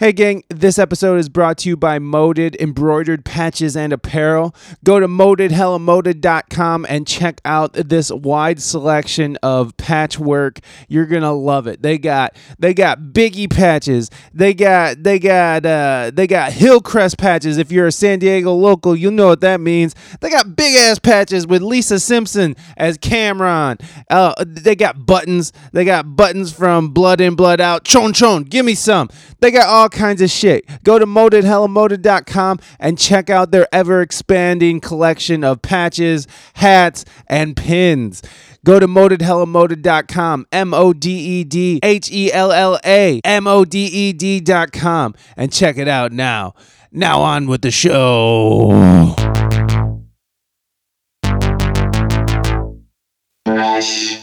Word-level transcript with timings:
Hey, 0.00 0.12
gang, 0.12 0.44
this 0.48 0.78
episode 0.78 1.18
is 1.18 1.28
brought 1.28 1.58
to 1.58 1.68
you 1.68 1.76
by 1.76 1.98
Moded 1.98 2.56
Embroidered 2.58 3.22
Patches 3.22 3.76
and 3.76 3.92
Apparel. 3.92 4.54
Go 4.82 4.98
to 4.98 5.06
modedhellamoded.com 5.06 6.86
and 6.88 7.06
check 7.06 7.38
out 7.44 7.74
this 7.74 8.10
wide 8.10 8.62
selection 8.62 9.36
of 9.42 9.76
patchwork. 9.76 10.60
You're 10.88 11.04
going 11.04 11.20
to 11.20 11.32
love 11.32 11.66
it. 11.66 11.82
They 11.82 11.98
got 11.98 12.34
they 12.58 12.72
got 12.72 13.12
Biggie 13.12 13.50
patches. 13.50 14.08
They 14.32 14.54
got 14.54 15.02
they 15.02 15.18
got 15.18 15.66
uh 15.66 16.12
they 16.14 16.26
got 16.26 16.54
Hillcrest 16.54 17.18
patches. 17.18 17.58
If 17.58 17.70
you're 17.70 17.88
a 17.88 17.92
San 17.92 18.20
Diego 18.20 18.54
local, 18.54 18.96
you 18.96 19.10
know 19.10 19.26
what 19.26 19.42
that 19.42 19.60
means. 19.60 19.94
They 20.22 20.30
got 20.30 20.56
big 20.56 20.76
ass 20.76 20.98
patches 20.98 21.46
with 21.46 21.60
Lisa 21.60 22.00
Simpson 22.00 22.56
as 22.78 22.96
Cameron. 22.96 23.76
Uh 24.08 24.32
they 24.46 24.76
got 24.76 25.04
buttons. 25.04 25.52
They 25.72 25.84
got 25.84 26.16
buttons 26.16 26.54
from 26.54 26.88
Blood 26.88 27.20
In 27.20 27.34
Blood 27.34 27.60
Out. 27.60 27.84
Chon 27.84 28.14
chon, 28.14 28.44
give 28.44 28.64
me 28.64 28.74
some. 28.74 29.10
They 29.40 29.50
got 29.50 29.68
all 29.68 29.89
kinds 29.90 30.20
of 30.22 30.30
shit. 30.30 30.64
Go 30.84 30.98
to 30.98 31.06
modedhellamoded.com 31.06 32.60
and 32.78 32.98
check 32.98 33.30
out 33.30 33.50
their 33.50 33.66
ever 33.72 34.00
expanding 34.00 34.80
collection 34.80 35.44
of 35.44 35.62
patches, 35.62 36.26
hats, 36.54 37.04
and 37.26 37.56
pins. 37.56 38.22
Go 38.64 38.78
to 38.78 38.86
modedhellamoded.com, 38.86 40.46
M 40.52 40.74
O 40.74 40.92
D 40.92 41.10
E 41.10 41.44
D 41.44 41.80
H 41.82 42.10
E 42.12 42.32
L 42.32 42.52
L 42.52 42.78
A 42.84 43.20
M 43.24 43.46
O 43.46 43.64
D 43.64 43.86
E 43.86 44.12
D.com, 44.12 45.14
and 45.36 45.52
check 45.52 45.78
it 45.78 45.88
out 45.88 46.12
now. 46.12 46.54
Now 46.92 47.20
on 47.22 47.46
with 47.46 47.62
the 47.62 47.70
show. 47.70 49.14
Brush. 53.44 54.19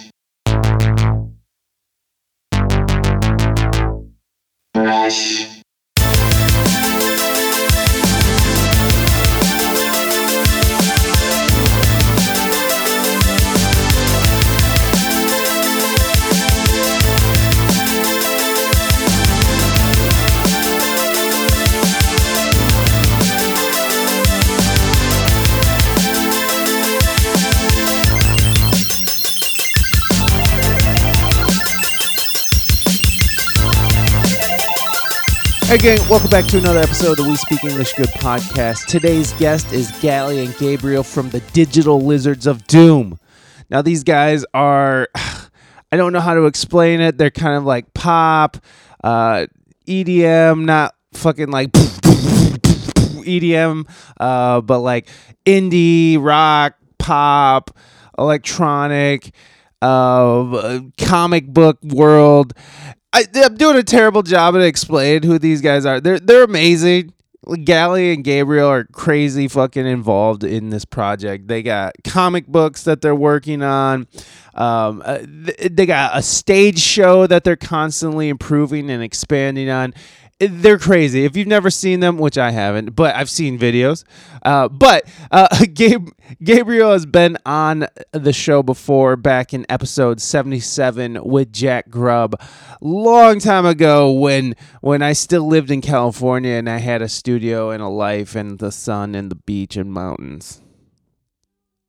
Again, 35.78 36.00
welcome 36.10 36.32
back 36.32 36.46
to 36.46 36.58
another 36.58 36.80
episode 36.80 37.20
of 37.20 37.26
the 37.26 37.30
We 37.30 37.36
Speak 37.36 37.64
English 37.64 37.94
Good 37.94 38.10
podcast. 38.10 38.88
Today's 38.88 39.32
guest 39.34 39.72
is 39.72 39.92
Gally 40.02 40.44
and 40.44 40.58
Gabriel 40.58 41.04
from 41.04 41.30
the 41.30 41.40
Digital 41.54 42.02
Lizards 42.02 42.48
of 42.48 42.66
Doom. 42.66 43.20
Now, 43.70 43.84
these 43.84 44.04
guys 44.04 44.44
are, 44.56 45.08
I 45.16 45.96
don't 45.96 46.14
know 46.14 46.20
how 46.20 46.34
to 46.34 46.48
explain 46.48 47.00
it. 47.00 47.20
They're 47.20 47.30
kind 47.30 47.56
of 47.56 47.64
like 47.64 47.94
pop, 47.94 48.58
uh, 49.04 49.46
EDM, 49.86 50.66
not 50.66 50.96
fucking 51.14 51.52
like 51.52 51.72
EDM, 51.74 53.88
uh, 54.20 54.62
but 54.62 54.80
like 54.80 55.08
indie, 55.46 56.18
rock, 56.20 56.74
pop, 56.98 57.78
electronic, 58.18 59.32
uh, 59.84 60.80
comic 60.98 61.48
book 61.48 61.78
world. 61.84 62.56
I, 63.14 63.26
I'm 63.36 63.56
doing 63.56 63.78
a 63.78 63.84
terrible 63.84 64.22
job 64.22 64.56
at 64.56 64.62
explaining 64.62 65.24
who 65.24 65.40
these 65.40 65.62
guys 65.62 65.86
are. 65.86 66.00
They're 66.00 66.20
they're 66.20 66.44
amazing. 66.44 67.14
Gally 67.64 68.14
and 68.14 68.26
Gabriel 68.26 68.68
are 68.68 68.84
crazy 68.86 69.48
fucking 69.48 69.86
involved 69.86 70.44
in 70.44 70.70
this 70.70 70.84
project. 70.84 71.48
They 71.48 71.64
got 71.64 71.94
comic 72.04 72.46
books 72.48 72.84
that 72.84 73.02
they're 73.02 73.16
working 73.16 73.62
on. 73.64 74.08
Um, 74.54 75.02
uh, 75.06 75.20
th- 75.20 75.72
they 75.72 75.86
got 75.86 76.18
a 76.18 76.22
stage 76.22 76.80
show 76.80 77.26
that 77.28 77.46
they're 77.46 77.56
constantly 77.56 78.28
improving 78.28 78.90
and 78.90 79.02
expanding 79.02 79.70
on. 79.70 79.94
They're 80.40 80.78
crazy. 80.78 81.26
If 81.26 81.36
you've 81.36 81.48
never 81.48 81.72
seen 81.72 82.00
them, 82.00 82.20
which 82.20 82.38
I 82.38 82.52
haven't, 82.52 82.96
but 82.96 83.16
I've 83.16 83.30
seen 83.30 83.58
videos. 83.58 84.04
Uh, 84.44 84.68
but 84.68 85.06
uh, 85.32 85.48
Gabe, 85.74 86.10
Gabriel 86.44 86.92
has 86.92 87.08
been 87.08 87.38
on 87.44 87.88
the 88.12 88.34
show 88.34 88.62
before 88.62 89.16
back 89.16 89.52
in 89.52 89.66
episode 89.68 90.22
77 90.22 91.24
with 91.24 91.52
Jack 91.52 91.90
Grubb. 91.90 92.40
Long 92.82 93.40
time 93.40 93.66
ago 93.66 94.12
when 94.12 94.56
when 94.82 95.02
I 95.02 95.14
still 95.14 95.48
lived 95.48 95.72
in 95.72 95.82
California 95.82 96.54
and 96.54 96.70
I 96.70 96.78
had 96.78 97.02
a 97.02 97.10
studio 97.10 97.72
and 97.72 97.82
a 97.82 97.88
life 97.88 98.36
and 98.36 98.60
the 98.60 98.72
sun 98.72 99.16
and 99.16 99.32
the 99.32 99.36
beach 99.36 99.76
and 99.76 99.92
mountains. 99.92 100.62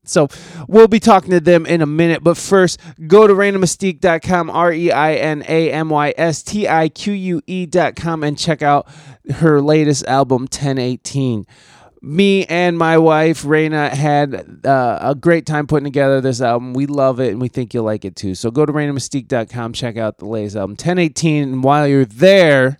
So 0.08 0.28
we'll 0.66 0.88
be 0.88 1.00
talking 1.00 1.30
to 1.30 1.40
them 1.40 1.66
in 1.66 1.82
a 1.82 1.86
minute. 1.86 2.22
But 2.22 2.36
first, 2.36 2.80
go 3.06 3.26
to 3.26 3.34
reinamystique.com, 3.34 4.50
R 4.50 4.72
E 4.72 4.90
I 4.90 5.14
N 5.14 5.44
A 5.48 5.70
M 5.70 5.90
Y 5.90 6.14
S 6.16 6.42
T 6.42 6.68
I 6.68 6.88
Q 6.88 7.12
U 7.12 7.42
E.com, 7.46 8.24
and 8.24 8.38
check 8.38 8.62
out 8.62 8.88
her 9.36 9.60
latest 9.60 10.06
album, 10.06 10.42
1018. 10.42 11.46
Me 12.00 12.44
and 12.46 12.78
my 12.78 12.96
wife, 12.96 13.44
Reina, 13.44 13.88
had 13.88 14.64
uh, 14.64 14.98
a 15.00 15.14
great 15.16 15.46
time 15.46 15.66
putting 15.66 15.84
together 15.84 16.20
this 16.20 16.40
album. 16.40 16.72
We 16.72 16.86
love 16.86 17.18
it 17.18 17.32
and 17.32 17.40
we 17.40 17.48
think 17.48 17.74
you'll 17.74 17.84
like 17.84 18.04
it 18.04 18.14
too. 18.14 18.36
So 18.36 18.52
go 18.52 18.64
to 18.64 18.72
reinamystique.com, 18.72 19.72
check 19.72 19.96
out 19.96 20.18
the 20.18 20.26
latest 20.26 20.54
album, 20.54 20.72
1018. 20.72 21.42
And 21.42 21.64
while 21.64 21.88
you're 21.88 22.04
there, 22.04 22.78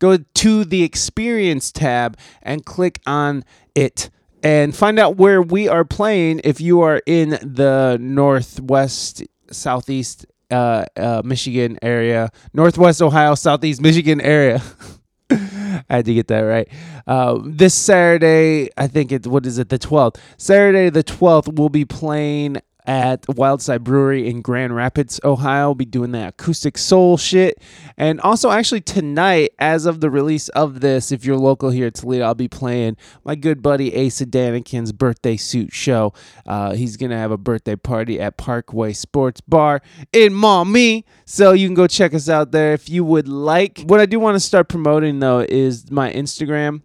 go 0.00 0.16
to 0.16 0.64
the 0.64 0.82
experience 0.82 1.70
tab 1.70 2.18
and 2.42 2.64
click 2.64 3.00
on 3.06 3.44
it 3.76 4.10
and 4.42 4.74
find 4.74 4.98
out 4.98 5.16
where 5.16 5.42
we 5.42 5.68
are 5.68 5.84
playing 5.84 6.40
if 6.44 6.60
you 6.60 6.82
are 6.82 7.02
in 7.06 7.30
the 7.30 7.98
northwest 8.00 9.22
southeast 9.50 10.26
uh, 10.50 10.84
uh, 10.96 11.22
michigan 11.24 11.78
area. 11.82 12.30
Northwest 12.52 13.02
ohio 13.02 13.34
southeast 13.34 13.80
michigan 13.80 14.20
area. 14.20 14.62
I 15.30 15.96
had 15.96 16.04
to 16.06 16.14
get 16.14 16.28
that 16.28 16.40
right. 16.40 16.68
Uh, 17.06 17.38
this 17.42 17.74
saturday 17.74 18.68
i 18.76 18.86
think 18.86 19.10
it's 19.10 19.26
what 19.26 19.46
is 19.46 19.58
it 19.58 19.70
the 19.70 19.78
12th 19.78 20.16
saturday 20.36 20.90
the 20.90 21.02
12th 21.02 21.54
we'll 21.54 21.70
be 21.70 21.86
playing 21.86 22.58
at 22.88 23.20
Wildside 23.26 23.84
Brewery 23.84 24.26
in 24.26 24.40
Grand 24.40 24.74
Rapids, 24.74 25.20
Ohio. 25.22 25.68
We'll 25.68 25.74
be 25.74 25.84
doing 25.84 26.12
that 26.12 26.30
acoustic 26.30 26.78
soul 26.78 27.18
shit. 27.18 27.62
And 27.98 28.18
also, 28.22 28.50
actually, 28.50 28.80
tonight, 28.80 29.50
as 29.58 29.84
of 29.84 30.00
the 30.00 30.10
release 30.10 30.48
of 30.50 30.80
this, 30.80 31.12
if 31.12 31.24
you're 31.24 31.36
local 31.36 31.68
here 31.68 31.88
at 31.88 31.94
Toledo, 31.94 32.24
I'll 32.24 32.34
be 32.34 32.48
playing 32.48 32.96
my 33.24 33.34
good 33.34 33.62
buddy 33.62 33.94
Asa 34.06 34.24
Danikin's 34.24 34.92
birthday 34.92 35.36
suit 35.36 35.72
show. 35.72 36.14
Uh, 36.46 36.72
he's 36.72 36.96
going 36.96 37.10
to 37.10 37.18
have 37.18 37.30
a 37.30 37.36
birthday 37.36 37.76
party 37.76 38.18
at 38.18 38.38
Parkway 38.38 38.94
Sports 38.94 39.42
Bar 39.42 39.82
in 40.14 40.32
Maumee. 40.32 41.04
So 41.26 41.52
you 41.52 41.68
can 41.68 41.74
go 41.74 41.86
check 41.86 42.14
us 42.14 42.30
out 42.30 42.52
there 42.52 42.72
if 42.72 42.88
you 42.88 43.04
would 43.04 43.28
like. 43.28 43.82
What 43.82 44.00
I 44.00 44.06
do 44.06 44.18
want 44.18 44.36
to 44.36 44.40
start 44.40 44.68
promoting, 44.70 45.20
though, 45.20 45.40
is 45.40 45.90
my 45.90 46.10
Instagram 46.10 46.80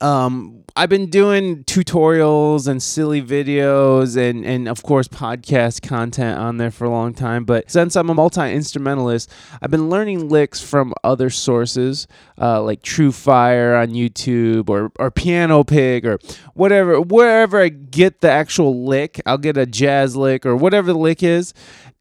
um 0.00 0.62
i've 0.76 0.88
been 0.88 1.08
doing 1.10 1.64
tutorials 1.64 2.68
and 2.68 2.82
silly 2.82 3.20
videos 3.22 4.16
and 4.16 4.44
and 4.44 4.68
of 4.68 4.82
course 4.82 5.08
podcast 5.08 5.82
content 5.82 6.38
on 6.38 6.56
there 6.56 6.70
for 6.70 6.84
a 6.84 6.90
long 6.90 7.12
time 7.12 7.44
but 7.44 7.70
since 7.70 7.96
i'm 7.96 8.08
a 8.08 8.14
multi-instrumentalist 8.14 9.30
i've 9.62 9.70
been 9.70 9.88
learning 9.90 10.28
licks 10.28 10.60
from 10.60 10.92
other 11.04 11.30
sources 11.30 12.06
uh, 12.40 12.62
like 12.62 12.82
TrueFire 12.82 13.80
on 13.80 13.90
youtube 13.90 14.68
or 14.68 14.92
or 14.98 15.10
piano 15.10 15.64
pig 15.64 16.06
or 16.06 16.18
whatever 16.54 17.00
wherever 17.00 17.60
i 17.60 17.68
get 17.68 18.20
the 18.20 18.30
actual 18.30 18.84
lick 18.84 19.20
i'll 19.26 19.38
get 19.38 19.56
a 19.56 19.66
jazz 19.66 20.16
lick 20.16 20.46
or 20.46 20.56
whatever 20.56 20.92
the 20.92 20.98
lick 20.98 21.22
is 21.22 21.52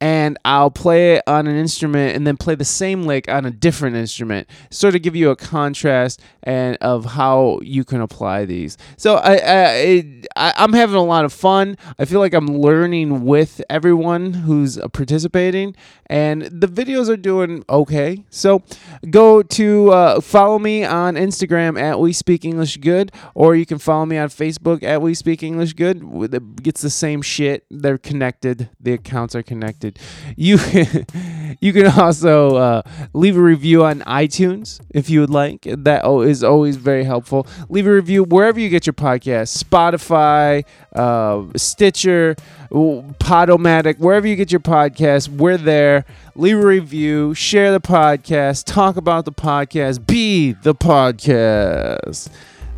and 0.02 0.38
I'll 0.46 0.72
play 0.72 1.16
it 1.16 1.24
on 1.28 1.48
an 1.48 1.56
instrument 1.58 2.16
and 2.16 2.26
then 2.26 2.38
play 2.38 2.56
the 2.56 2.66
same 2.66 3.04
lick 3.04 3.28
on 3.28 3.46
a 3.46 3.52
different 3.52 3.98
instrument, 3.98 4.48
sort 4.70 4.96
of 4.96 5.02
give 5.02 5.16
you 5.16 5.30
a 5.30 5.36
contrast 5.36 6.22
and 6.44 6.78
of 6.80 7.06
how 7.06 7.60
you 7.62 7.79
can 7.84 8.02
apply 8.02 8.46
these. 8.46 8.78
So 8.98 9.16
I, 9.16 9.34
I, 9.34 10.24
I 10.36 10.54
I'm 10.58 10.74
having 10.74 10.96
a 10.96 11.04
lot 11.04 11.26
of 11.26 11.34
fun. 11.34 11.78
I 11.98 12.06
feel 12.06 12.20
like 12.20 12.34
I'm 12.34 12.48
learning 12.48 13.26
with 13.26 13.62
everyone 13.70 14.34
who's 14.34 14.78
participating, 14.94 15.76
and 16.08 16.44
the 16.44 16.68
videos 16.68 17.10
are 17.10 17.18
doing 17.18 17.64
okay. 17.70 18.24
So 18.30 18.64
go 19.10 19.42
to 19.42 19.92
uh, 19.92 20.22
follow 20.22 20.60
me 20.60 20.84
on 20.84 21.16
Instagram 21.16 21.80
at 21.80 22.00
We 22.00 22.14
Speak 22.14 22.46
English 22.46 22.78
Good, 22.78 23.12
or 23.34 23.56
you 23.56 23.66
can 23.66 23.78
follow 23.78 24.06
me 24.06 24.18
on 24.18 24.30
Facebook 24.30 24.84
at 24.84 25.02
We 25.02 25.14
Speak 25.14 25.44
English 25.44 25.74
Good. 25.74 26.04
It 26.34 26.64
gets 26.64 26.82
the 26.82 26.90
same 26.90 27.22
shit. 27.22 27.66
They're 27.70 27.98
connected. 27.98 28.70
The 28.80 28.94
accounts 28.94 29.36
are 29.36 29.44
connected. 29.44 30.00
You 30.36 30.58
you 31.60 31.74
can 31.74 31.88
also 31.88 32.56
uh, 32.56 32.82
leave 33.14 33.38
a 33.38 33.42
review 33.42 33.84
on 33.84 34.02
iTunes 34.02 34.80
if 34.90 35.10
you 35.10 35.22
would 35.22 35.30
like. 35.30 35.62
That 35.64 36.06
is 36.06 36.44
always 36.44 36.76
very 36.76 37.04
helpful. 37.04 37.48
Leave 37.72 37.86
a 37.86 37.94
review 37.94 38.24
wherever 38.24 38.60
you 38.60 38.68
get 38.68 38.88
your 38.88 38.96
podcast 38.96 39.64
Spotify, 39.64 40.66
uh, 40.96 41.46
Stitcher, 41.56 42.36
Podomatic, 42.72 44.00
wherever 44.00 44.26
you 44.26 44.36
get 44.36 44.52
your 44.52 44.60
podcast. 44.60 45.30
We're 45.30 45.58
there. 45.58 46.04
Leave 46.36 46.58
a 46.58 46.66
review, 46.66 47.36
share 47.36 47.72
the 47.72 47.80
podcast, 47.80 48.66
talk 48.66 48.98
about 48.98 49.26
the 49.26 49.32
podcast, 49.32 50.08
be 50.08 50.54
the 50.54 50.74
podcast. 50.74 52.30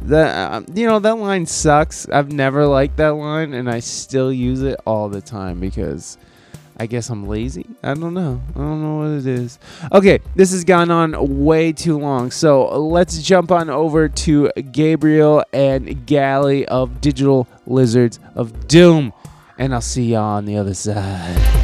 That 0.02 0.52
um, 0.52 0.66
you 0.74 0.88
know 0.88 1.00
that 1.00 1.18
line 1.18 1.46
sucks. 1.46 2.10
I've 2.10 2.34
never 2.34 2.66
liked 2.66 2.98
that 2.98 3.14
line, 3.14 3.54
and 3.54 3.70
I 3.70 3.80
still 3.80 4.34
use 4.34 4.62
it 4.62 4.78
all 4.86 5.08
the 5.08 5.22
time 5.22 5.60
because 5.62 6.18
I 6.82 6.88
guess 6.88 7.12
I'm 7.12 7.28
lazy. 7.28 7.68
I 7.84 7.94
don't 7.94 8.16
know. 8.16 8.42
I 8.56 8.58
don't 8.58 8.82
know 8.82 8.96
what 8.96 9.20
it 9.20 9.28
is. 9.28 9.60
Okay, 9.92 10.18
this 10.34 10.50
has 10.50 10.64
gone 10.64 10.90
on 10.90 11.46
way 11.46 11.72
too 11.72 12.00
long. 12.00 12.32
So 12.32 12.76
let's 12.76 13.22
jump 13.22 13.52
on 13.52 13.70
over 13.70 14.10
to 14.10 14.50
Gabriel 14.72 15.44
and 15.54 16.08
Galley 16.08 16.68
of 16.68 17.00
Digital 17.00 17.48
Lizards 17.68 18.20
of 18.34 18.68
Doom. 18.68 19.14
And 19.60 19.76
I'll 19.76 19.82
see 19.82 20.14
y'all 20.14 20.24
on 20.24 20.46
the 20.46 20.58
other 20.58 20.74
side. 20.74 21.61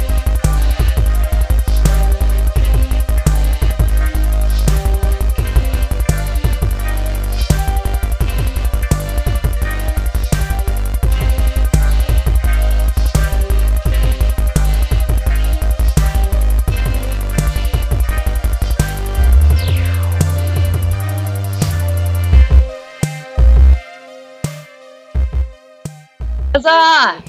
Huzzah! 26.62 27.22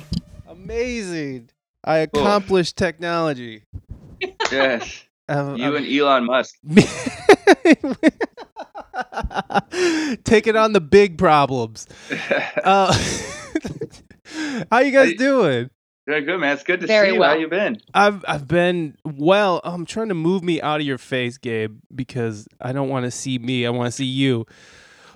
Amazing. 0.48 1.50
I 1.84 2.08
Cool. 2.08 2.24
accomplished 2.24 2.76
technology. 2.78 3.64
Yes. 4.52 5.04
Um, 5.30 5.56
You 5.58 5.76
and 5.78 5.86
Elon 5.88 6.26
Musk. 6.26 6.56
Taking 10.24 10.56
on 10.58 10.74
the 10.74 10.82
big 10.82 11.18
problems. 11.18 11.88
Uh, 12.64 12.92
how 14.72 14.80
you 14.80 14.92
guys 14.92 15.10
Hey. 15.12 15.16
doing? 15.16 15.70
Doing 16.08 16.26
good, 16.26 16.40
man. 16.40 16.54
It's 16.54 16.64
good 16.64 16.82
to 16.82 16.88
Very 16.88 17.10
see 17.10 17.14
you. 17.14 17.20
well. 17.20 17.30
How 17.30 17.36
you 17.38 17.48
been? 17.48 17.80
I've 17.94 18.26
I've 18.28 18.48
been 18.48 18.98
well. 19.06 19.62
I'm 19.64 19.86
trying 19.86 20.10
to 20.10 20.16
move 20.16 20.44
me 20.44 20.62
out 20.62 20.82
of 20.82 20.86
your 20.88 20.98
face, 20.98 21.38
Gabe, 21.38 21.78
because 21.94 22.48
I 22.60 22.72
don't 22.74 22.90
want 22.90 23.06
to 23.06 23.12
see 23.12 23.38
me. 23.40 23.66
I 23.66 23.70
want 23.70 23.88
to 23.88 23.92
see 23.92 24.06
you. 24.06 24.46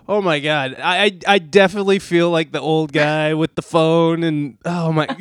Oh 0.08 0.22
my 0.22 0.40
god, 0.40 0.76
I, 0.80 1.06
I 1.06 1.20
I 1.28 1.40
definitely 1.40 2.00
feel 2.00 2.30
like 2.30 2.52
the 2.52 2.60
old 2.60 2.92
guy 2.92 3.34
with 3.34 3.56
the 3.56 3.62
phone 3.62 4.24
and 4.24 4.58
oh 4.66 4.92
my. 4.92 5.08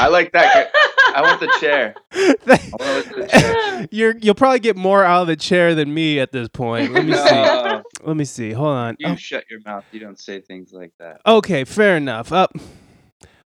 I 0.00 0.06
like 0.08 0.30
that. 0.32 0.70
I 1.14 1.22
want 1.22 1.40
the 1.40 1.52
chair. 1.60 1.94
Want 2.14 3.16
the 3.16 3.26
chair. 3.28 3.88
You're 3.90 4.16
you'll 4.18 4.34
probably 4.36 4.60
get 4.60 4.76
more 4.76 5.02
out 5.04 5.22
of 5.22 5.26
the 5.28 5.36
chair 5.36 5.74
than 5.74 5.92
me 5.92 6.20
at 6.20 6.30
this 6.30 6.48
point. 6.48 6.92
Let 6.92 7.04
me 7.04 7.14
see. 7.14 7.30
No, 7.30 7.82
Let 8.04 8.16
me 8.16 8.24
see. 8.24 8.52
Hold 8.52 8.68
on. 8.68 8.96
you 9.00 9.08
Oh, 9.08 9.16
shut 9.16 9.44
your 9.50 9.60
mouth. 9.64 9.84
You 9.90 10.00
don't 10.00 10.18
say 10.20 10.40
things 10.40 10.72
like 10.72 10.92
that. 11.00 11.20
okay, 11.26 11.64
fair 11.64 11.96
enough. 11.96 12.32
Up. 12.32 12.52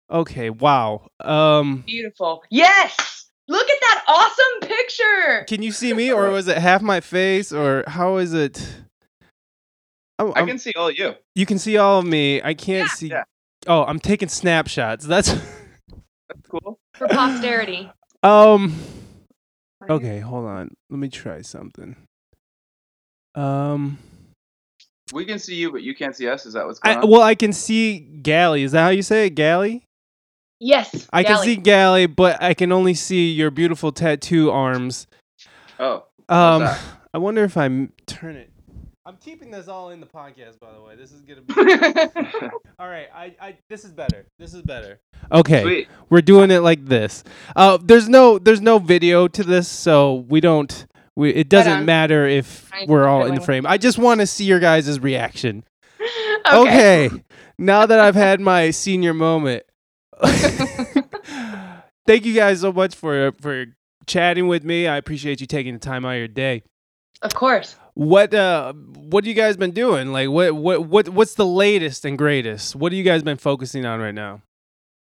okay. 0.09 0.49
Wow. 0.49 1.07
Um. 1.21 1.83
Beautiful. 1.85 2.43
Yes! 2.49 3.29
Look 3.47 3.69
at 3.69 3.79
that 3.81 4.03
awesome 4.07 4.69
picture! 4.69 5.45
Can 5.47 5.61
you 5.61 5.71
see 5.71 5.93
me, 5.93 6.11
or 6.11 6.29
was 6.29 6.47
it 6.47 6.57
half 6.57 6.81
my 6.81 6.99
face, 7.01 7.51
or 7.51 7.83
how 7.87 8.17
is 8.17 8.33
it? 8.33 8.65
Oh, 10.21 10.31
I 10.33 10.39
I'm- 10.39 10.47
can 10.47 10.57
see 10.59 10.73
all 10.75 10.89
of 10.89 10.97
you. 10.97 11.15
You 11.35 11.45
can 11.45 11.57
see 11.57 11.77
all 11.77 11.99
of 11.99 12.05
me. 12.05 12.41
I 12.41 12.53
can't 12.53 12.87
Yeah. 12.89 12.93
see. 12.95 13.07
Yeah. 13.09 13.23
Oh, 13.67 13.83
I'm 13.83 13.99
taking 13.99 14.29
snapshots. 14.29 15.05
That's 15.07 15.29
That's 15.33 16.47
cool. 16.49 16.79
For 16.95 17.07
posterity. 17.07 17.89
um. 18.23 18.75
Okay, 19.89 20.19
hold 20.19 20.45
on. 20.45 20.75
Let 20.89 20.99
me 20.99 21.09
try 21.09 21.41
something. 21.41 21.95
Um. 23.35 23.97
We 25.13 25.25
can 25.25 25.39
see 25.39 25.55
you, 25.55 25.71
but 25.71 25.81
you 25.83 25.93
can't 25.93 26.15
see 26.15 26.29
us. 26.29 26.45
Is 26.45 26.53
that 26.53 26.65
what's 26.65 26.79
going 26.79 26.97
I, 26.97 27.01
on? 27.01 27.09
well, 27.09 27.21
I 27.21 27.35
can 27.35 27.51
see 27.51 27.99
Galley. 27.99 28.63
Is 28.63 28.71
that 28.71 28.83
how 28.83 28.89
you 28.89 29.01
say 29.01 29.27
it, 29.27 29.31
Galley? 29.31 29.83
Yes. 30.59 31.07
I 31.11 31.23
can 31.23 31.37
see 31.39 31.55
Galley, 31.57 32.05
but 32.05 32.41
I 32.41 32.53
can 32.53 32.71
only 32.71 32.93
see 32.93 33.31
your 33.31 33.51
beautiful 33.51 33.91
tattoo 33.91 34.51
arms. 34.51 35.07
oh, 35.79 36.05
Um, 36.29 36.61
that? 36.61 36.79
I 37.13 37.17
wonder 37.17 37.43
if 37.43 37.57
I 37.57 37.67
turn 38.05 38.35
it. 38.37 38.50
I'm 39.03 39.17
keeping 39.17 39.49
this 39.49 39.67
all 39.67 39.89
in 39.89 39.99
the 39.99 40.05
podcast, 40.05 40.59
by 40.59 40.71
the 40.71 40.81
way. 40.81 40.95
This 40.95 41.11
is 41.11 41.21
gonna 41.21 41.41
be 41.41 41.53
all 42.79 42.87
right. 42.87 43.07
I, 43.13 43.35
I, 43.41 43.57
this 43.67 43.83
is 43.83 43.91
better. 43.91 44.27
This 44.37 44.53
is 44.53 44.61
better. 44.61 44.99
Okay. 45.31 45.63
sweet. 45.63 45.87
We're 46.11 46.21
doing 46.21 46.51
it 46.51 46.59
like 46.59 46.85
this. 46.85 47.23
Uh, 47.55 47.79
there's 47.81 48.07
no 48.07 48.37
there's 48.37 48.61
no 48.61 48.77
video 48.77 49.27
to 49.27 49.43
this, 49.43 49.67
so 49.67 50.25
we 50.29 50.39
don't. 50.39 50.85
We, 51.15 51.31
it 51.31 51.49
doesn't 51.49 51.83
matter 51.83 52.27
if 52.27 52.69
we're 52.87 53.07
all 53.07 53.25
in 53.25 53.35
the 53.35 53.41
frame. 53.41 53.65
I 53.65 53.77
just 53.77 53.97
want 53.97 54.21
to 54.21 54.27
see 54.27 54.45
your 54.45 54.59
guys' 54.59 54.99
reaction. 54.99 55.63
okay. 56.53 57.07
Okay. 57.07 57.23
now 57.57 57.87
that 57.87 57.99
I've 57.99 58.15
had 58.15 58.39
my 58.39 58.69
senior 58.69 59.13
moment, 59.13 59.63
thank 60.23 62.25
you 62.25 62.33
guys 62.33 62.61
so 62.61 62.71
much 62.71 62.93
for 62.93 63.31
for 63.41 63.65
chatting 64.05 64.47
with 64.47 64.63
me. 64.63 64.87
I 64.87 64.97
appreciate 64.97 65.41
you 65.41 65.47
taking 65.47 65.73
the 65.73 65.79
time 65.79 66.05
out 66.05 66.11
of 66.11 66.17
your 66.19 66.27
day. 66.27 66.61
Of 67.23 67.33
course. 67.33 67.75
What 67.93 68.33
uh 68.33 68.73
what 68.73 69.23
have 69.23 69.27
you 69.29 69.33
guys 69.35 69.57
been 69.57 69.71
doing? 69.71 70.11
Like 70.11 70.29
what 70.29 70.55
what 70.55 70.85
what 70.87 71.09
what's 71.09 71.35
the 71.35 71.45
latest 71.45 72.05
and 72.05 72.17
greatest? 72.17 72.75
What 72.75 72.91
have 72.91 72.97
you 72.97 73.03
guys 73.03 73.23
been 73.23 73.37
focusing 73.37 73.85
on 73.85 73.99
right 73.99 74.13
now? 74.15 74.41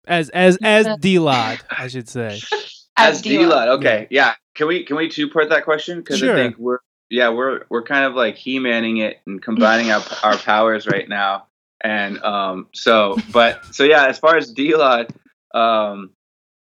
As 0.06 0.28
as 0.30 0.58
as 0.62 0.86
Yeah. 0.86 0.96
D-Lod, 0.98 1.60
I 1.70 1.88
should 1.88 2.08
say. 2.08 2.40
As 2.96 3.22
Dila. 3.22 3.22
D-Lod. 3.22 3.68
Okay. 3.78 4.06
Yeah. 4.10 4.34
Can 4.54 4.66
we 4.66 4.84
can 4.84 4.96
we 4.96 5.08
two 5.08 5.30
part 5.30 5.48
that 5.50 5.64
question? 5.64 5.98
Because 6.00 6.18
Sure. 6.18 6.32
I 6.34 6.36
think 6.36 6.58
we're 6.58 6.78
yeah 7.08 7.30
we're 7.30 7.62
we're 7.70 7.82
kind 7.84 8.04
of 8.04 8.14
like 8.14 8.36
he 8.36 8.58
manning 8.58 8.98
it 8.98 9.20
and 9.26 9.40
combining 9.40 9.90
our 9.90 10.02
our 10.22 10.36
powers 10.36 10.86
right 10.86 11.08
now. 11.08 11.46
And 11.82 12.22
um 12.22 12.68
so 12.74 13.16
but 13.32 13.64
so 13.74 13.84
yeah 13.84 14.06
as 14.06 14.18
far 14.18 14.36
as 14.36 14.52
D-Lod, 14.52 15.14
um 15.54 16.10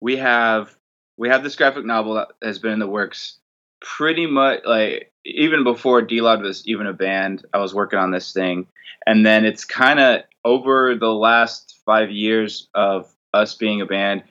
we 0.00 0.16
have 0.16 0.74
we 1.16 1.28
have 1.28 1.44
this 1.44 1.54
graphic 1.54 1.84
novel 1.84 2.14
that 2.14 2.28
has 2.42 2.58
been 2.58 2.72
in 2.72 2.78
the 2.80 2.88
works 2.88 3.38
pretty 3.80 4.26
much 4.26 4.60
like 4.64 5.12
even 5.24 5.64
before 5.64 6.02
D-Lod 6.02 6.42
was 6.42 6.66
even 6.66 6.86
a 6.86 6.92
band. 6.92 7.44
I 7.52 7.58
was 7.58 7.74
working 7.74 7.98
on 7.98 8.10
this 8.10 8.32
thing, 8.32 8.66
and 9.06 9.24
then 9.24 9.44
it's 9.44 9.64
kind 9.64 10.00
of 10.00 10.22
over 10.44 10.94
the 10.94 11.12
last 11.12 11.78
five 11.86 12.10
years 12.10 12.68
of 12.74 13.12
us 13.32 13.54
being 13.54 13.80
a 13.80 13.86
band. 13.86 14.24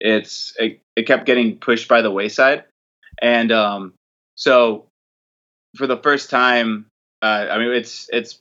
It's 0.00 0.54
it, 0.58 0.80
it 0.96 1.06
kept 1.06 1.26
getting 1.26 1.58
pushed 1.58 1.88
by 1.88 2.02
the 2.02 2.10
wayside, 2.10 2.64
and 3.20 3.52
um, 3.52 3.94
so 4.36 4.86
for 5.76 5.86
the 5.86 5.96
first 5.96 6.30
time, 6.30 6.86
uh, 7.22 7.46
I 7.50 7.58
mean 7.58 7.72
it's 7.72 8.08
it's 8.12 8.38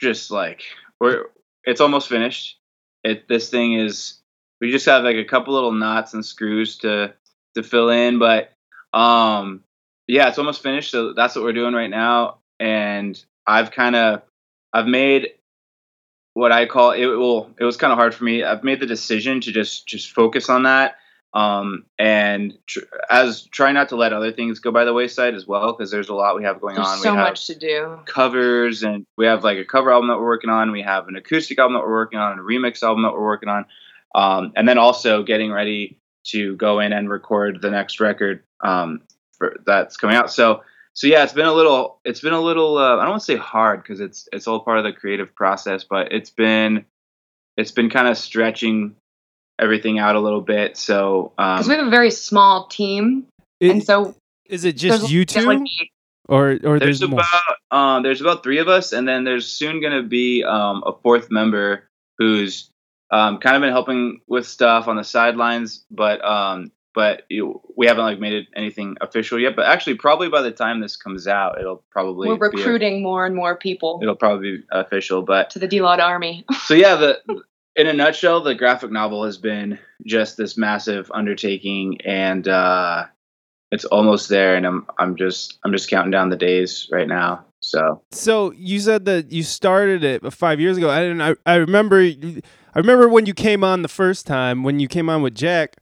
just 0.00 0.30
like 0.30 0.62
we're 1.00 1.26
it's 1.64 1.80
almost 1.80 2.08
finished. 2.08 2.58
It 3.04 3.28
this 3.28 3.50
thing 3.50 3.74
is 3.74 4.20
we 4.60 4.70
just 4.70 4.86
have 4.86 5.04
like 5.04 5.16
a 5.16 5.24
couple 5.24 5.54
little 5.54 5.72
knots 5.72 6.14
and 6.14 6.24
screws 6.24 6.78
to 6.78 7.14
to 7.54 7.62
fill 7.62 7.90
in, 7.90 8.18
but 8.18 8.52
um 8.92 9.62
yeah, 10.06 10.28
it's 10.28 10.38
almost 10.38 10.62
finished. 10.62 10.90
So 10.90 11.12
that's 11.12 11.34
what 11.34 11.44
we're 11.44 11.52
doing 11.52 11.74
right 11.74 11.90
now. 11.90 12.38
And 12.60 13.22
I've 13.46 13.70
kind 13.70 13.96
of, 13.96 14.22
I've 14.72 14.86
made 14.86 15.28
what 16.34 16.52
I 16.52 16.66
call 16.66 16.92
it. 16.92 17.04
Will 17.06 17.50
it 17.58 17.64
was 17.64 17.76
kind 17.76 17.92
of 17.92 17.98
hard 17.98 18.14
for 18.14 18.24
me. 18.24 18.42
I've 18.44 18.64
made 18.64 18.80
the 18.80 18.86
decision 18.86 19.40
to 19.42 19.52
just 19.52 19.86
just 19.86 20.12
focus 20.12 20.48
on 20.48 20.64
that. 20.64 20.96
Um, 21.34 21.84
and 21.98 22.56
tr- 22.66 22.80
as 23.10 23.42
try 23.46 23.72
not 23.72 23.90
to 23.90 23.96
let 23.96 24.14
other 24.14 24.32
things 24.32 24.58
go 24.58 24.70
by 24.70 24.84
the 24.84 24.94
wayside 24.94 25.34
as 25.34 25.46
well, 25.46 25.72
because 25.72 25.90
there's 25.90 26.08
a 26.08 26.14
lot 26.14 26.34
we 26.36 26.44
have 26.44 26.60
going 26.60 26.76
There's 26.76 26.86
on. 26.86 26.98
so 26.98 27.12
we 27.12 27.16
have 27.18 27.26
so 27.26 27.30
much 27.30 27.46
to 27.48 27.54
do. 27.58 27.98
covers 28.06 28.82
and 28.82 29.04
we 29.18 29.26
have 29.26 29.44
like 29.44 29.58
a 29.58 29.64
cover 29.64 29.90
album 29.90 30.08
that 30.08 30.16
we're 30.18 30.26
working 30.26 30.48
on. 30.50 30.72
We 30.72 30.82
have 30.82 31.08
an 31.08 31.16
acoustic 31.16 31.58
album 31.58 31.74
that 31.74 31.80
we're 31.80 31.92
working 31.92 32.18
on, 32.18 32.32
and 32.32 32.40
a 32.40 32.44
remix 32.44 32.82
album 32.82 33.02
that 33.02 33.12
we're 33.12 33.24
working 33.24 33.48
on. 33.50 33.66
Um, 34.14 34.52
and 34.56 34.66
then 34.66 34.78
also 34.78 35.22
getting 35.22 35.52
ready 35.52 35.98
to 36.28 36.56
go 36.56 36.80
in 36.80 36.92
and 36.92 37.10
record 37.10 37.60
the 37.60 37.70
next 37.70 38.00
record 38.00 38.42
um, 38.64 39.02
for, 39.38 39.56
that's 39.64 39.96
coming 39.96 40.16
out. 40.16 40.32
So 40.32 40.62
so 40.94 41.06
yeah, 41.06 41.24
it's 41.24 41.32
been 41.34 41.46
a 41.46 41.52
little 41.52 42.00
it's 42.04 42.20
been 42.20 42.32
a 42.32 42.40
little 42.40 42.78
uh, 42.78 42.96
I 42.96 43.00
don't 43.00 43.10
want 43.10 43.20
to 43.20 43.26
say 43.26 43.36
hard 43.36 43.82
because 43.82 44.00
it's 44.00 44.28
it's 44.32 44.46
all 44.46 44.60
part 44.60 44.78
of 44.78 44.84
the 44.84 44.92
creative 44.92 45.34
process, 45.34 45.84
but 45.84 46.12
it's 46.12 46.30
been 46.30 46.86
it's 47.56 47.70
been 47.70 47.90
kind 47.90 48.08
of 48.08 48.16
stretching 48.16 48.96
everything 49.58 49.98
out 49.98 50.16
a 50.16 50.20
little 50.20 50.40
bit. 50.40 50.76
So 50.76 51.32
um, 51.38 51.56
Because 51.56 51.68
we 51.68 51.74
have 51.74 51.86
a 51.86 51.90
very 51.90 52.10
small 52.10 52.66
team, 52.68 53.26
and 53.60 53.84
so 53.84 54.14
is 54.46 54.64
it 54.64 54.76
just 54.76 55.10
you 55.10 55.24
two, 55.24 55.40
delegate- 55.40 55.90
or 56.28 56.58
or 56.64 56.78
there's 56.78 57.00
there's, 57.00 57.02
about 57.02 57.56
um, 57.70 58.02
there's 58.02 58.20
about 58.20 58.42
three 58.42 58.58
of 58.58 58.68
us, 58.68 58.92
and 58.92 59.06
then 59.06 59.24
there's 59.24 59.46
soon 59.46 59.80
going 59.80 60.02
to 60.02 60.08
be 60.08 60.44
um, 60.44 60.82
a 60.86 60.92
fourth 61.02 61.30
member 61.30 61.84
who's 62.18 62.70
um, 63.10 63.38
kind 63.38 63.56
of 63.56 63.62
been 63.62 63.70
helping 63.70 64.20
with 64.26 64.46
stuff 64.46 64.88
on 64.88 64.96
the 64.96 65.04
sidelines, 65.04 65.84
but 65.90 66.24
um, 66.24 66.72
but 66.96 67.24
you, 67.28 67.60
we 67.76 67.86
haven't 67.86 68.04
like 68.04 68.18
made 68.18 68.32
it 68.32 68.46
anything 68.56 68.96
official 69.02 69.38
yet. 69.38 69.54
But 69.54 69.66
actually, 69.66 69.96
probably 69.96 70.30
by 70.30 70.40
the 70.40 70.50
time 70.50 70.80
this 70.80 70.96
comes 70.96 71.28
out, 71.28 71.60
it'll 71.60 71.84
probably 71.90 72.30
We're 72.30 72.36
be 72.36 72.46
a- 72.46 72.64
recruiting 72.64 73.02
more 73.02 73.26
and 73.26 73.36
more 73.36 73.54
people 73.54 74.00
it'll 74.02 74.16
probably 74.16 74.56
be 74.56 74.62
official. 74.72 75.22
But 75.22 75.50
to 75.50 75.58
the 75.58 75.68
D-Lod 75.68 76.00
army. 76.00 76.46
so 76.64 76.74
yeah, 76.74 76.96
the 76.96 77.20
in 77.76 77.86
a 77.86 77.92
nutshell, 77.92 78.42
the 78.42 78.54
graphic 78.54 78.90
novel 78.90 79.24
has 79.26 79.36
been 79.36 79.78
just 80.06 80.38
this 80.38 80.56
massive 80.56 81.12
undertaking, 81.12 82.00
and 82.00 82.48
uh, 82.48 83.04
it's 83.70 83.84
almost 83.84 84.30
there. 84.30 84.56
And 84.56 84.66
I'm 84.66 84.86
I'm 84.98 85.16
just 85.16 85.58
I'm 85.64 85.72
just 85.72 85.90
counting 85.90 86.10
down 86.10 86.30
the 86.30 86.36
days 86.36 86.88
right 86.90 87.06
now. 87.06 87.44
So 87.60 88.00
So 88.10 88.52
you 88.52 88.80
said 88.80 89.04
that 89.04 89.30
you 89.32 89.42
started 89.42 90.02
it 90.02 90.32
five 90.32 90.60
years 90.60 90.78
ago, 90.78 90.90
and 90.90 91.22
I 91.22 91.34
I 91.44 91.56
remember 91.56 92.00
I 92.00 92.78
remember 92.78 93.08
when 93.08 93.26
you 93.26 93.34
came 93.34 93.62
on 93.62 93.82
the 93.82 93.88
first 93.88 94.26
time 94.26 94.62
when 94.62 94.80
you 94.80 94.88
came 94.88 95.10
on 95.10 95.20
with 95.20 95.34
Jack. 95.34 95.76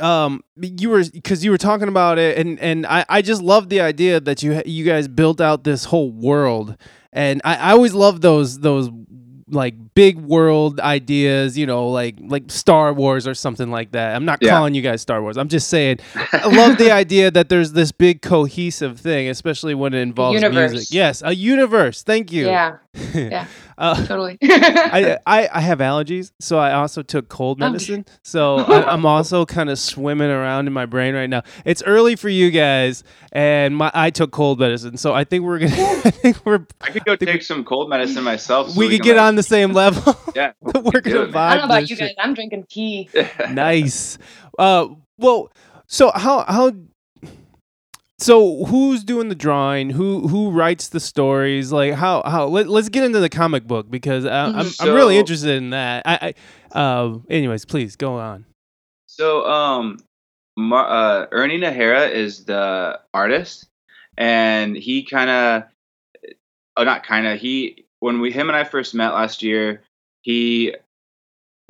Um, 0.00 0.42
you 0.56 0.90
were 0.90 1.04
because 1.12 1.44
you 1.44 1.50
were 1.50 1.58
talking 1.58 1.88
about 1.88 2.18
it, 2.18 2.36
and 2.38 2.58
and 2.60 2.86
I 2.86 3.04
I 3.08 3.22
just 3.22 3.42
love 3.42 3.68
the 3.68 3.80
idea 3.80 4.18
that 4.20 4.42
you 4.42 4.60
you 4.66 4.84
guys 4.84 5.06
built 5.08 5.40
out 5.40 5.64
this 5.64 5.84
whole 5.84 6.10
world, 6.10 6.76
and 7.12 7.40
I 7.44 7.56
I 7.56 7.70
always 7.72 7.94
love 7.94 8.20
those 8.20 8.58
those 8.60 8.90
like 9.50 9.74
big 9.94 10.18
world 10.18 10.78
ideas, 10.80 11.56
you 11.56 11.64
know, 11.64 11.88
like 11.88 12.16
like 12.20 12.50
Star 12.50 12.92
Wars 12.92 13.26
or 13.26 13.34
something 13.34 13.70
like 13.70 13.92
that. 13.92 14.14
I'm 14.14 14.24
not 14.26 14.40
Yeah. 14.42 14.50
calling 14.50 14.74
you 14.74 14.82
guys 14.82 15.00
Star 15.00 15.22
Wars. 15.22 15.38
I'm 15.38 15.48
just 15.48 15.68
saying 15.68 16.00
I 16.32 16.48
love 16.48 16.76
the 16.76 16.90
idea 16.90 17.30
that 17.30 17.48
there's 17.48 17.72
this 17.72 17.90
big 17.92 18.20
cohesive 18.20 19.00
thing, 19.00 19.28
especially 19.28 19.74
when 19.74 19.94
it 19.94 20.00
involves 20.00 20.34
universe. 20.42 20.72
music. 20.72 20.88
Yes, 20.94 21.22
a 21.24 21.34
universe. 21.34 22.02
Thank 22.02 22.30
you. 22.30 22.46
Yeah, 22.46 22.76
yeah. 23.14 23.46
Uh, 23.78 23.94
totally. 24.06 24.36
I, 24.42 25.16
I 25.26 25.48
I 25.54 25.60
have 25.60 25.78
allergies, 25.78 26.32
so 26.40 26.58
I 26.58 26.72
also 26.72 27.00
took 27.02 27.28
cold 27.28 27.62
Oh. 27.62 27.66
medicine. 27.70 28.04
So 28.22 28.56
I, 28.58 28.92
I'm 28.92 29.06
also 29.06 29.46
kind 29.46 29.70
of 29.70 29.78
swimming 29.78 30.30
around 30.30 30.66
in 30.66 30.72
my 30.72 30.84
brain 30.84 31.14
right 31.14 31.30
now. 31.30 31.42
It's 31.64 31.82
early 31.84 32.16
for 32.16 32.28
you 32.28 32.50
guys, 32.50 33.04
and 33.32 33.76
my 33.76 33.90
I 33.94 34.10
took 34.10 34.32
cold 34.32 34.58
medicine, 34.58 34.96
so 34.96 35.14
I 35.14 35.22
think 35.24 35.44
we're 35.44 35.60
gonna. 35.60 35.72
I 36.04 36.10
think 36.10 36.44
we're 36.44 36.66
I 36.80 36.90
could 36.90 37.04
go 37.04 37.12
Think 37.16 37.20
we- 37.20 37.26
take 37.34 37.42
some 37.42 37.64
cold 37.64 37.88
medicine 37.88 38.24
myself. 38.24 38.70
so 38.70 38.78
we 38.78 38.88
could 38.88 39.02
get 39.02 39.16
like- 39.16 39.26
on 39.26 39.36
the 39.36 39.42
same 39.44 39.72
level. 39.72 40.16
Yeah, 40.34 40.52
we're 40.60 40.80
we 40.82 40.90
gonna 41.00 41.20
it, 41.22 41.30
vibe. 41.32 41.36
I 41.36 41.50
don't 41.56 41.58
know 41.60 41.64
about 41.74 41.80
this 41.82 41.90
you 41.90 41.96
shit. 41.96 42.16
guys. 42.16 42.24
I'm 42.24 42.34
drinking 42.34 42.66
tea. 42.68 43.08
nice. 43.50 44.18
Uh, 44.58 44.88
well, 45.18 45.52
so 45.86 46.10
how 46.14 46.44
how 46.48 46.72
so 48.18 48.64
who's 48.64 49.04
doing 49.04 49.28
the 49.28 49.34
drawing? 49.34 49.90
Who 49.90 50.26
who 50.26 50.50
writes 50.50 50.88
the 50.88 51.00
stories? 51.00 51.70
Like 51.72 51.94
how 51.94 52.22
how 52.24 52.46
let, 52.46 52.68
let's 52.68 52.88
get 52.88 53.04
into 53.04 53.20
the 53.20 53.28
comic 53.28 53.66
book 53.66 53.90
because 53.90 54.24
I, 54.24 54.46
I'm 54.46 54.66
I'm 54.80 54.94
really 54.94 55.16
interested 55.16 55.50
in 55.50 55.70
that. 55.70 56.02
I, 56.04 56.34
I 56.74 56.78
uh 56.78 57.18
anyways, 57.30 57.64
please 57.64 57.96
go 57.96 58.14
on. 58.14 58.44
So, 59.06 59.44
um, 59.46 59.98
Mar- 60.56 60.88
uh, 60.88 61.26
Ernie 61.32 61.58
Nahara 61.58 62.10
is 62.10 62.44
the 62.44 63.00
artist, 63.14 63.66
and 64.16 64.76
he 64.76 65.04
kind 65.04 65.30
of, 65.30 65.62
oh, 66.76 66.84
not 66.84 67.04
kind 67.04 67.26
of. 67.26 67.40
He 67.40 67.84
when 68.00 68.20
we 68.20 68.30
him 68.30 68.48
and 68.48 68.56
I 68.56 68.64
first 68.64 68.94
met 68.94 69.14
last 69.14 69.42
year, 69.42 69.82
he 70.22 70.74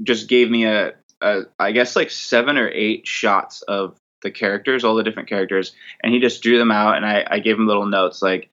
just 0.02 0.28
gave 0.28 0.50
me 0.50 0.64
a, 0.64 0.94
a, 1.20 1.42
I 1.58 1.72
guess 1.72 1.96
like 1.96 2.10
seven 2.10 2.58
or 2.58 2.68
eight 2.68 3.06
shots 3.06 3.62
of 3.62 3.96
the 4.22 4.30
characters, 4.30 4.84
all 4.84 4.94
the 4.94 5.02
different 5.02 5.28
characters, 5.28 5.74
and 6.02 6.12
he 6.12 6.20
just 6.20 6.42
drew 6.42 6.58
them 6.58 6.70
out, 6.70 6.96
and 6.96 7.06
I, 7.06 7.24
I 7.28 7.38
gave 7.40 7.56
him 7.56 7.66
little 7.66 7.86
notes 7.86 8.22
like, 8.22 8.50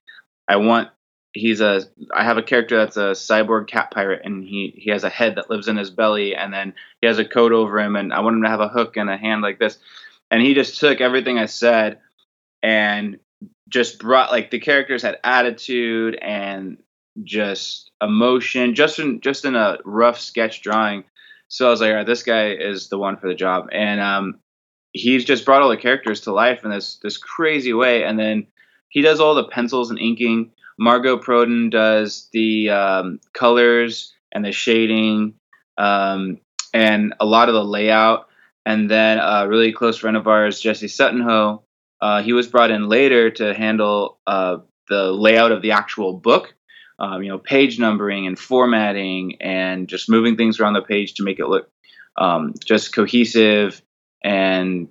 I 0.48 0.56
want. 0.56 0.90
He's 1.32 1.60
a. 1.60 1.82
I 2.14 2.24
have 2.24 2.38
a 2.38 2.42
character 2.42 2.78
that's 2.78 2.96
a 2.96 3.12
cyborg 3.12 3.66
cat 3.66 3.90
pirate, 3.90 4.22
and 4.24 4.42
he 4.42 4.72
he 4.74 4.90
has 4.90 5.04
a 5.04 5.10
head 5.10 5.34
that 5.36 5.50
lives 5.50 5.68
in 5.68 5.76
his 5.76 5.90
belly, 5.90 6.34
and 6.34 6.50
then 6.50 6.72
he 7.00 7.06
has 7.06 7.18
a 7.18 7.24
coat 7.24 7.52
over 7.52 7.78
him 7.78 7.96
and 7.96 8.12
I 8.12 8.20
want 8.20 8.36
him 8.36 8.42
to 8.42 8.48
have 8.48 8.60
a 8.60 8.68
hook 8.68 8.96
and 8.96 9.10
a 9.10 9.16
hand 9.16 9.42
like 9.42 9.58
this. 9.58 9.78
And 10.30 10.42
he 10.42 10.54
just 10.54 10.80
took 10.80 11.00
everything 11.00 11.38
I 11.38 11.46
said 11.46 11.98
and 12.62 13.18
just 13.68 13.98
brought 13.98 14.30
like 14.30 14.50
the 14.50 14.58
characters 14.58 15.02
had 15.02 15.18
attitude 15.22 16.18
and 16.20 16.78
just 17.22 17.90
emotion 18.02 18.74
just 18.74 18.98
in 18.98 19.20
just 19.20 19.44
in 19.44 19.54
a 19.54 19.78
rough 19.84 20.20
sketch 20.20 20.62
drawing. 20.62 21.04
So 21.48 21.68
I 21.68 21.70
was 21.70 21.80
like, 21.80 21.90
all 21.90 21.96
right, 21.96 22.06
this 22.06 22.22
guy 22.22 22.50
is 22.50 22.88
the 22.88 22.98
one 22.98 23.16
for 23.16 23.28
the 23.28 23.34
job. 23.34 23.68
And 23.72 24.00
um 24.00 24.40
he's 24.96 25.24
just 25.24 25.44
brought 25.44 25.62
all 25.62 25.68
the 25.68 25.76
characters 25.76 26.22
to 26.22 26.32
life 26.32 26.64
in 26.64 26.70
this 26.70 26.96
this 27.02 27.18
crazy 27.18 27.72
way. 27.72 28.04
And 28.04 28.18
then 28.18 28.46
he 28.88 29.02
does 29.02 29.20
all 29.20 29.34
the 29.34 29.48
pencils 29.48 29.90
and 29.90 29.98
inking. 29.98 30.52
Margot 30.78 31.18
Proden 31.18 31.70
does 31.70 32.28
the 32.32 32.70
um, 32.70 33.20
colors 33.32 34.12
and 34.32 34.44
the 34.44 34.52
shading. 34.52 35.34
Um, 35.78 36.38
and 36.72 37.14
a 37.20 37.26
lot 37.26 37.48
of 37.48 37.54
the 37.54 37.64
layout. 37.64 38.28
And 38.64 38.90
then 38.90 39.18
a 39.18 39.46
really 39.48 39.72
close 39.72 39.98
friend 39.98 40.16
of 40.16 40.26
ours, 40.26 40.60
Jesse 40.60 40.88
Suttonho, 40.88 41.62
uh, 42.00 42.22
he 42.22 42.32
was 42.32 42.48
brought 42.48 42.70
in 42.70 42.88
later 42.88 43.30
to 43.30 43.54
handle 43.54 44.18
uh, 44.26 44.58
the 44.88 45.12
layout 45.12 45.52
of 45.52 45.62
the 45.62 45.72
actual 45.72 46.14
book. 46.14 46.54
Um, 46.98 47.22
you 47.22 47.28
know, 47.28 47.38
page 47.38 47.78
numbering 47.78 48.26
and 48.26 48.38
formatting, 48.38 49.36
and 49.42 49.86
just 49.86 50.08
moving 50.08 50.36
things 50.36 50.58
around 50.58 50.72
the 50.72 50.80
page 50.80 51.14
to 51.14 51.24
make 51.24 51.38
it 51.38 51.46
look 51.46 51.70
um, 52.18 52.54
just 52.64 52.94
cohesive 52.94 53.82
and 54.26 54.88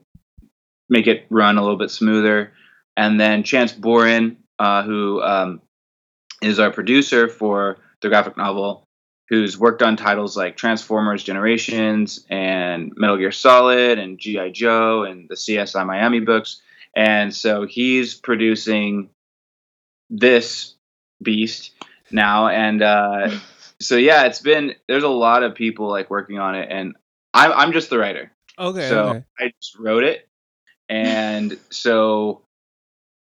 make 0.87 1.07
it 1.07 1.25
run 1.29 1.57
a 1.57 1.61
little 1.61 1.77
bit 1.77 1.91
smoother. 1.91 2.53
And 2.95 3.19
then 3.19 3.43
Chance 3.43 3.73
Boren, 3.73 4.37
uh, 4.57 4.83
who 4.83 5.21
um, 5.21 5.61
is 6.41 6.57
our 6.57 6.71
producer 6.71 7.27
for 7.27 7.77
the 8.01 8.07
graphic 8.07 8.37
novel, 8.37 8.87
who's 9.27 9.59
worked 9.59 9.81
on 9.81 9.97
titles 9.97 10.37
like 10.37 10.55
Transformers 10.55 11.21
Generations 11.21 12.25
and 12.29 12.93
Metal 12.95 13.17
Gear 13.17 13.33
Solid 13.33 13.99
and 13.99 14.17
G.I. 14.17 14.51
Joe 14.51 15.03
and 15.03 15.27
the 15.27 15.35
CSI 15.35 15.85
Miami 15.85 16.21
books. 16.21 16.61
And 16.95 17.35
so 17.35 17.65
he's 17.65 18.15
producing 18.15 19.09
this 20.09 20.75
beast 21.21 21.71
now. 22.09 22.47
And 22.47 22.81
uh, 22.81 23.37
so, 23.81 23.97
yeah, 23.97 24.23
it's 24.27 24.39
been, 24.39 24.75
there's 24.87 25.03
a 25.03 25.09
lot 25.09 25.43
of 25.43 25.55
people 25.55 25.89
like 25.89 26.09
working 26.09 26.39
on 26.39 26.55
it. 26.55 26.69
And 26.71 26.95
I'm, 27.33 27.51
I'm 27.51 27.73
just 27.73 27.89
the 27.89 27.97
writer. 27.97 28.31
Okay. 28.57 28.87
so 28.87 29.23
I 29.39 29.53
just 29.61 29.77
wrote 29.77 30.03
it. 30.03 30.27
And 30.89 31.57
so 31.69 32.41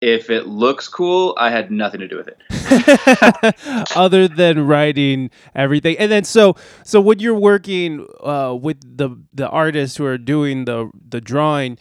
if 0.00 0.30
it 0.30 0.46
looks 0.46 0.88
cool, 0.88 1.34
I 1.38 1.50
had 1.50 1.70
nothing 1.70 2.00
to 2.00 2.08
do 2.08 2.16
with 2.16 2.28
it. 2.28 2.38
other 3.96 4.28
than 4.28 4.66
writing 4.66 5.30
everything 5.54 5.96
and 5.98 6.10
then 6.10 6.24
so 6.24 6.54
so 6.84 7.00
when 7.00 7.18
you're 7.18 7.34
working 7.38 8.06
uh 8.22 8.56
with 8.58 8.80
the 8.96 9.10
the 9.34 9.48
artists 9.48 9.96
who 9.96 10.06
are 10.06 10.16
doing 10.16 10.64
the 10.64 10.90
the 11.08 11.20
drawing 11.20 11.76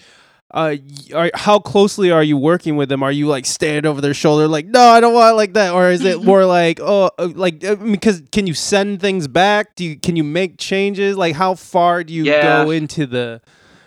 uh 0.53 0.75
are, 1.13 1.31
how 1.33 1.59
closely 1.59 2.11
are 2.11 2.23
you 2.23 2.37
working 2.37 2.75
with 2.75 2.89
them 2.89 3.03
are 3.03 3.11
you 3.11 3.27
like 3.27 3.45
standing 3.45 3.85
over 3.89 4.01
their 4.01 4.13
shoulder 4.13 4.47
like 4.47 4.65
no 4.65 4.79
i 4.81 4.99
don't 4.99 5.13
want 5.13 5.31
it 5.33 5.35
like 5.35 5.53
that 5.53 5.73
or 5.73 5.89
is 5.89 6.03
it 6.03 6.21
more 6.21 6.45
like 6.45 6.79
oh 6.81 7.09
uh, 7.17 7.29
like 7.35 7.63
uh, 7.63 7.75
because 7.75 8.21
can 8.31 8.47
you 8.47 8.53
send 8.53 8.99
things 9.01 9.27
back 9.27 9.75
do 9.75 9.83
you 9.85 9.95
can 9.97 10.15
you 10.15 10.23
make 10.23 10.57
changes 10.57 11.17
like 11.17 11.35
how 11.35 11.55
far 11.55 12.03
do 12.03 12.13
you 12.13 12.25
Yeah. 12.25 12.41
go 12.41 12.69
into 12.71 13.05
the 13.05 13.41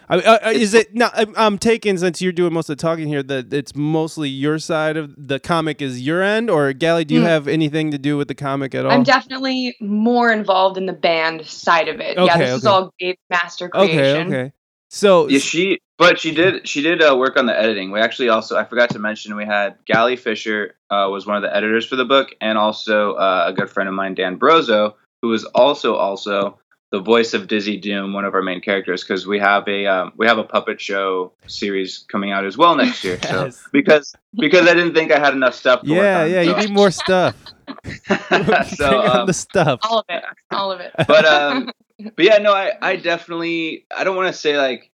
I 0.08 0.16
uh, 0.18 0.38
uh, 0.46 0.50
is 0.50 0.74
it 0.74 0.94
now? 0.94 1.10
I'm, 1.14 1.32
I'm 1.36 1.58
taking 1.58 1.96
since 1.96 2.20
you're 2.20 2.32
doing 2.32 2.52
most 2.52 2.68
of 2.68 2.76
the 2.76 2.82
talking 2.82 3.08
here 3.08 3.22
that 3.22 3.52
it's 3.52 3.74
mostly 3.74 4.28
your 4.28 4.58
side 4.58 4.96
of 4.98 5.14
the 5.16 5.40
comic 5.40 5.80
is 5.80 6.02
your 6.02 6.22
end, 6.22 6.50
or 6.50 6.72
Gally, 6.74 7.04
do 7.06 7.14
you 7.14 7.20
Hmm. 7.20 7.26
have 7.26 7.48
anything 7.48 7.90
to 7.90 7.98
do 7.98 8.16
with 8.18 8.28
the 8.28 8.34
comic 8.34 8.74
at 8.74 8.84
all? 8.84 8.92
I'm 8.92 9.02
definitely 9.02 9.74
more 9.80 10.30
involved 10.30 10.76
in 10.76 10.86
the 10.86 10.92
band 10.92 11.46
side 11.46 11.88
of 11.88 12.00
it. 12.00 12.18
yeah, 12.18 12.34
Okay, 12.34 12.50
this 12.50 12.56
is 12.56 12.66
all 12.66 12.92
Gabe's 13.00 13.16
master 13.30 13.70
okay, 13.74 13.96
creation. 13.96 14.28
okay. 14.28 14.52
So 14.90 15.28
Yeah, 15.28 15.38
she, 15.38 15.78
but 15.98 16.18
she 16.18 16.34
did, 16.34 16.66
she 16.68 16.82
did 16.82 17.02
uh, 17.02 17.16
work 17.16 17.36
on 17.36 17.46
the 17.46 17.58
editing. 17.58 17.90
We 17.90 18.00
actually 18.00 18.28
also, 18.28 18.56
I 18.56 18.64
forgot 18.64 18.90
to 18.90 18.98
mention, 18.98 19.36
we 19.36 19.44
had 19.44 19.76
Gally 19.86 20.16
Fisher 20.16 20.74
uh, 20.90 21.08
was 21.10 21.26
one 21.26 21.36
of 21.36 21.42
the 21.42 21.54
editors 21.54 21.86
for 21.86 21.96
the 21.96 22.04
book, 22.04 22.34
and 22.40 22.58
also 22.58 23.14
uh, 23.14 23.44
a 23.48 23.52
good 23.52 23.70
friend 23.70 23.88
of 23.88 23.94
mine, 23.94 24.14
Dan 24.14 24.38
Brozo, 24.38 24.94
who 25.22 25.32
is 25.32 25.44
also 25.44 25.94
also 25.94 26.58
the 26.90 27.00
voice 27.00 27.34
of 27.34 27.48
Dizzy 27.48 27.76
Doom, 27.76 28.12
one 28.12 28.24
of 28.24 28.34
our 28.34 28.42
main 28.42 28.60
characters, 28.60 29.02
because 29.02 29.26
we 29.26 29.38
have 29.40 29.66
a 29.66 29.86
um, 29.86 30.12
we 30.16 30.26
have 30.26 30.38
a 30.38 30.44
puppet 30.44 30.80
show 30.80 31.32
series 31.46 32.04
coming 32.08 32.30
out 32.30 32.44
as 32.44 32.56
well 32.56 32.76
next 32.76 33.02
year. 33.02 33.18
So 33.22 33.44
Yes. 33.46 33.62
because 33.72 34.14
because 34.38 34.68
I 34.68 34.74
didn't 34.74 34.94
think 34.94 35.10
I 35.10 35.18
had 35.18 35.34
enough 35.34 35.54
stuff. 35.54 35.82
To 35.82 35.88
yeah, 35.88 35.96
work 35.96 36.24
on, 36.26 36.30
yeah, 36.30 36.40
you 36.42 36.56
need 36.56 36.70
more 36.70 36.90
stuff. 36.90 37.34
so, 38.76 39.00
on 39.00 39.20
um, 39.20 39.26
the 39.26 39.32
stuff. 39.32 39.80
All 39.82 39.98
of 40.00 40.04
it. 40.08 40.24
All 40.52 40.70
of 40.70 40.80
it. 40.80 40.92
but 41.08 41.24
um 41.24 41.70
but 41.98 42.24
yeah 42.24 42.38
no 42.38 42.52
i 42.52 42.72
i 42.82 42.96
definitely 42.96 43.86
i 43.96 44.04
don't 44.04 44.16
want 44.16 44.26
to 44.32 44.38
say 44.38 44.58
like 44.58 44.90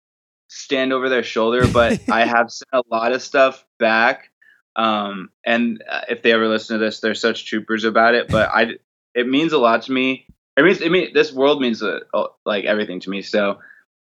stand 0.49 0.93
over 0.93 1.09
their 1.09 1.23
shoulder 1.23 1.67
but 1.73 2.01
i 2.11 2.25
have 2.25 2.51
sent 2.51 2.69
a 2.73 2.83
lot 2.91 3.13
of 3.13 3.23
stuff 3.23 3.65
back 3.79 4.31
um 4.77 5.31
and 5.45 5.83
uh, 5.91 6.03
if 6.09 6.23
they 6.23 6.33
ever 6.33 6.49
listen 6.49 6.79
to 6.79 6.85
this 6.85 7.01
they're 7.01 7.15
such 7.15 7.47
troopers 7.47 7.85
about 7.85 8.15
it 8.15 8.29
but 8.29 8.51
i 8.53 8.73
it 9.15 9.29
means 9.29 9.53
a 9.53 9.59
lot 9.59 9.83
to 9.83 9.93
me 9.93 10.27
it 10.57 10.63
means 10.63 10.83
i 10.83 10.89
mean 10.89 11.13
this 11.15 11.33
world 11.33 11.61
means 11.61 11.83
uh, 11.83 12.01
uh, 12.15 12.27
like 12.45 12.65
everything 12.65 13.01
to 13.01 13.11
me 13.11 13.23
so 13.23 13.59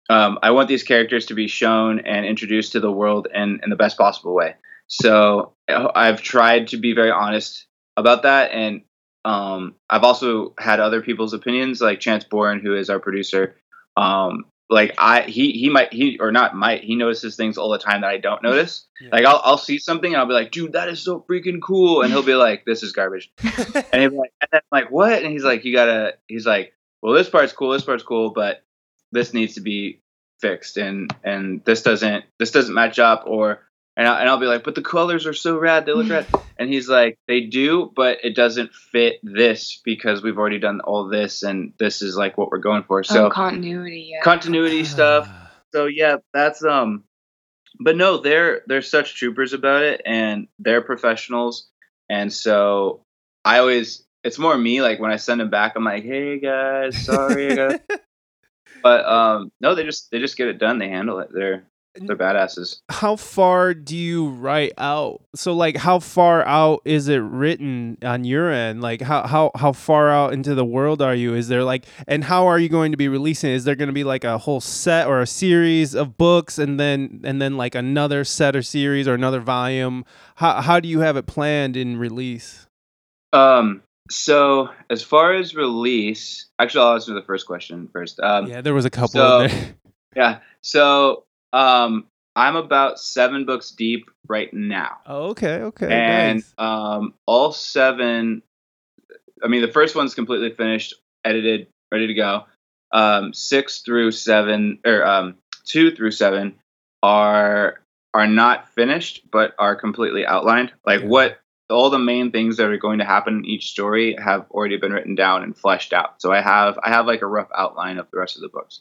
um, 0.08 0.38
I 0.42 0.52
want 0.52 0.68
these 0.68 0.82
characters 0.82 1.26
to 1.26 1.35
be 1.35 1.49
shown 1.49 2.00
and 2.00 2.25
introduced 2.25 2.73
to 2.73 2.80
the 2.80 2.90
world 2.90 3.28
in, 3.32 3.61
in 3.62 3.70
the 3.70 3.76
best 3.76 3.99
possible 3.99 4.35
way. 4.35 4.54
So 4.87 5.52
I've 5.68 6.23
tried 6.23 6.68
to 6.68 6.78
be 6.78 6.94
very 6.94 7.11
honest 7.11 7.66
about 7.97 8.23
that, 8.23 8.52
and 8.52 8.82
um, 9.25 9.75
I've 9.90 10.04
also 10.04 10.54
had 10.58 10.80
other 10.80 11.02
people's 11.02 11.35
opinions, 11.35 11.82
like 11.82 12.00
Chance 12.00 12.25
Bourne, 12.25 12.61
who 12.61 12.75
is 12.75 12.88
our 12.88 12.99
producer. 12.99 13.56
Um, 13.99 14.47
like 14.70 14.94
I 14.98 15.22
he 15.22 15.52
he 15.52 15.70
might 15.70 15.92
he 15.92 16.18
or 16.20 16.30
not 16.30 16.54
might 16.54 16.84
he 16.84 16.94
notices 16.94 17.37
things 17.37 17.56
all 17.56 17.70
the 17.70 17.78
time 17.78 18.02
that 18.02 18.08
I 18.10 18.18
don't 18.18 18.42
notice. 18.42 18.87
Yeah. 19.00 19.08
Like 19.12 19.25
I'll 19.25 19.40
I'll 19.42 19.58
see 19.58 19.78
something 19.78 20.12
and 20.12 20.20
I'll 20.20 20.26
be 20.26 20.34
like, 20.34 20.50
dude, 20.50 20.72
that 20.72 20.88
is 20.88 21.00
so 21.00 21.25
freaking 21.28 21.60
cool, 21.62 22.02
and 22.02 22.12
he'll 22.12 22.22
be 22.22 22.34
like, 22.46 22.64
this 22.64 22.82
is 22.82 22.92
garbage, 22.92 23.30
and 23.42 24.02
he'll 24.02 24.10
be 24.10 24.16
like, 24.16 24.32
and 24.40 24.48
then 24.52 24.60
I'm 24.70 24.82
like, 24.82 24.90
what? 24.90 25.22
And 25.22 25.32
he's 25.32 25.44
like, 25.44 25.64
you 25.64 25.75
gotta. 25.75 26.14
He's 26.26 26.46
like, 26.46 26.75
well, 27.00 27.14
this 27.14 27.30
part's 27.30 27.52
cool, 27.52 27.70
this 27.70 27.84
part's 27.84 28.02
cool, 28.02 28.30
but 28.30 28.62
this 29.10 29.32
needs 29.32 29.54
to 29.54 29.60
be 29.62 30.02
fixed, 30.40 30.76
and 30.76 31.14
and 31.25 31.64
this 31.64 31.82
doesn't 31.82 32.25
this 32.38 32.50
doesn't 32.50 32.75
match 32.75 32.98
up, 32.98 33.25
or 33.26 33.62
and 33.98 34.06
I, 34.06 34.20
and 34.20 34.28
I'll 34.30 34.38
be 34.38 34.46
like, 34.46 34.62
but 34.62 34.76
the 34.76 34.82
colors 34.82 35.26
are 35.26 35.34
so 35.34 35.58
rad, 35.58 35.84
they 35.84 35.92
look 35.92 36.08
rad, 36.08 36.26
and 36.58 36.72
he's 36.72 36.88
like, 36.88 37.18
they 37.26 37.40
do, 37.40 37.92
but 37.96 38.18
it 38.22 38.36
doesn't 38.36 38.72
fit 38.72 39.18
this 39.24 39.82
because 39.84 40.22
we've 40.22 40.38
already 40.38 40.60
done 40.60 40.80
all 40.80 41.08
this, 41.08 41.42
and 41.42 41.72
this 41.80 42.00
is 42.00 42.16
like 42.16 42.38
what 42.38 42.52
we're 42.52 42.58
going 42.58 42.84
for. 42.84 43.02
So 43.02 43.26
oh, 43.26 43.30
continuity. 43.30 44.10
Yeah. 44.12 44.22
continuity 44.22 44.84
stuff. 44.84 45.28
So 45.74 45.86
yeah, 45.86 46.18
that's 46.32 46.64
um 46.64 47.04
but 47.80 47.96
no, 47.96 48.18
they're 48.18 48.62
they're 48.66 48.82
such 48.82 49.16
troopers 49.16 49.52
about 49.52 49.82
it 49.82 50.00
and 50.06 50.46
they're 50.58 50.80
professionals. 50.80 51.68
And 52.08 52.32
so 52.32 53.02
I 53.44 53.58
always 53.58 54.04
it's 54.24 54.38
more 54.38 54.56
me 54.56 54.80
like 54.80 55.00
when 55.00 55.10
I 55.10 55.16
send 55.16 55.40
them 55.40 55.50
back 55.50 55.74
I'm 55.76 55.84
like, 55.84 56.04
"Hey 56.04 56.38
guys, 56.38 56.96
sorry." 57.04 57.52
I 57.52 57.54
got-" 57.56 57.80
but 58.82 59.04
um 59.06 59.52
no, 59.60 59.74
they 59.74 59.84
just 59.84 60.10
they 60.10 60.20
just 60.20 60.36
get 60.36 60.48
it 60.48 60.58
done. 60.58 60.78
They 60.78 60.88
handle 60.88 61.18
it. 61.18 61.30
They're 61.32 61.64
they're 62.06 62.16
badasses. 62.16 62.80
how 62.90 63.16
far 63.16 63.74
do 63.74 63.96
you 63.96 64.28
write 64.28 64.72
out? 64.78 65.22
So 65.34 65.52
like 65.52 65.76
how 65.76 65.98
far 65.98 66.44
out 66.46 66.82
is 66.84 67.08
it 67.08 67.18
written 67.18 67.98
on 68.02 68.24
your 68.24 68.50
end? 68.52 68.80
Like 68.80 69.00
how 69.02 69.26
how 69.26 69.50
how 69.56 69.72
far 69.72 70.10
out 70.10 70.32
into 70.32 70.54
the 70.54 70.64
world 70.64 71.02
are 71.02 71.14
you? 71.14 71.34
Is 71.34 71.48
there 71.48 71.64
like 71.64 71.84
and 72.06 72.24
how 72.24 72.46
are 72.46 72.58
you 72.58 72.68
going 72.68 72.92
to 72.92 72.96
be 72.96 73.08
releasing? 73.08 73.50
it? 73.50 73.54
Is 73.54 73.64
there 73.64 73.74
going 73.76 73.88
to 73.88 73.92
be 73.92 74.04
like 74.04 74.24
a 74.24 74.38
whole 74.38 74.60
set 74.60 75.06
or 75.06 75.20
a 75.20 75.26
series 75.26 75.94
of 75.94 76.16
books 76.16 76.58
and 76.58 76.78
then 76.78 77.20
and 77.24 77.40
then 77.42 77.56
like 77.56 77.74
another 77.74 78.24
set 78.24 78.54
or 78.54 78.62
series 78.62 79.08
or 79.08 79.14
another 79.14 79.40
volume? 79.40 80.04
How 80.36 80.60
how 80.60 80.80
do 80.80 80.88
you 80.88 81.00
have 81.00 81.16
it 81.16 81.26
planned 81.26 81.76
in 81.76 81.96
release? 81.98 82.66
Um 83.32 83.82
so 84.10 84.70
as 84.88 85.02
far 85.02 85.34
as 85.34 85.54
release, 85.54 86.46
actually 86.58 86.80
I'll 86.82 86.94
answer 86.94 87.12
the 87.12 87.22
first 87.22 87.46
question 87.46 87.88
first. 87.92 88.18
Um 88.20 88.46
yeah, 88.46 88.60
there 88.60 88.74
was 88.74 88.84
a 88.84 88.90
couple 88.90 89.08
so- 89.08 89.48
yeah. 90.16 90.38
So 90.62 91.24
um 91.52 92.06
I'm 92.36 92.54
about 92.54 93.00
7 93.00 93.46
books 93.46 93.72
deep 93.72 94.08
right 94.28 94.52
now. 94.54 94.98
Oh, 95.06 95.30
okay, 95.30 95.54
okay. 95.62 95.88
and 95.90 96.36
nice. 96.36 96.54
um, 96.56 97.14
all 97.26 97.50
seven. 97.50 98.42
I 99.42 99.48
mean, 99.48 99.62
the 99.62 99.72
first 99.72 99.96
one's 99.96 100.14
completely 100.14 100.52
finished, 100.54 100.94
edited, 101.24 101.66
ready 101.90 102.06
to 102.06 102.14
go. 102.14 102.44
Um, 102.92 103.34
six 103.34 103.80
through 103.80 104.12
seven, 104.12 104.78
or 104.86 105.04
um, 105.04 105.34
two 105.64 105.90
through 105.94 106.12
seven, 106.12 106.54
are 107.02 107.80
are 108.14 108.26
not 108.28 108.68
finished, 108.72 109.22
but 109.32 109.54
are 109.58 109.74
completely 109.76 110.24
outlined. 110.24 110.72
Like 110.86 111.00
Yeah. 111.02 111.08
what 111.08 111.40
all 111.70 111.90
the 111.90 111.98
main 111.98 112.30
things 112.30 112.56
that 112.56 112.70
are 112.70 112.78
going 112.78 112.98
to 113.00 113.04
happen 113.04 113.38
in 113.38 113.44
each 113.46 113.70
story 113.70 114.16
have 114.18 114.46
already 114.52 114.76
been 114.78 114.92
written 114.92 115.14
down 115.14 115.42
and 115.42 115.56
fleshed 115.56 115.92
out. 115.92 116.20
So 116.22 116.32
I 116.32 116.40
have 116.40 116.78
I 116.84 116.90
have 116.90 117.06
like 117.06 117.22
a 117.22 117.26
rough 117.26 117.48
outline 117.54 117.98
of 117.98 118.06
the 118.12 118.18
rest 118.18 118.36
of 118.36 118.42
the 118.42 118.48
books. 118.48 118.80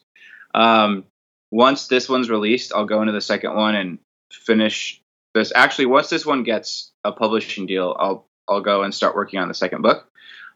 Um, 0.53 1.05
once 1.51 1.87
this 1.87 2.09
one's 2.09 2.29
released, 2.29 2.73
I'll 2.73 2.85
go 2.85 3.01
into 3.01 3.13
the 3.13 3.21
second 3.21 3.55
one 3.55 3.75
and 3.75 3.99
finish 4.31 5.01
this. 5.33 5.51
Actually, 5.55 5.87
once 5.87 6.09
this 6.09 6.25
one 6.25 6.43
gets 6.43 6.91
a 7.03 7.11
publishing 7.11 7.65
deal, 7.65 7.95
I'll 7.99 8.25
I'll 8.49 8.61
go 8.61 8.83
and 8.83 8.93
start 8.93 9.15
working 9.15 9.39
on 9.39 9.47
the 9.47 9.53
second 9.53 9.81
book, 9.81 10.09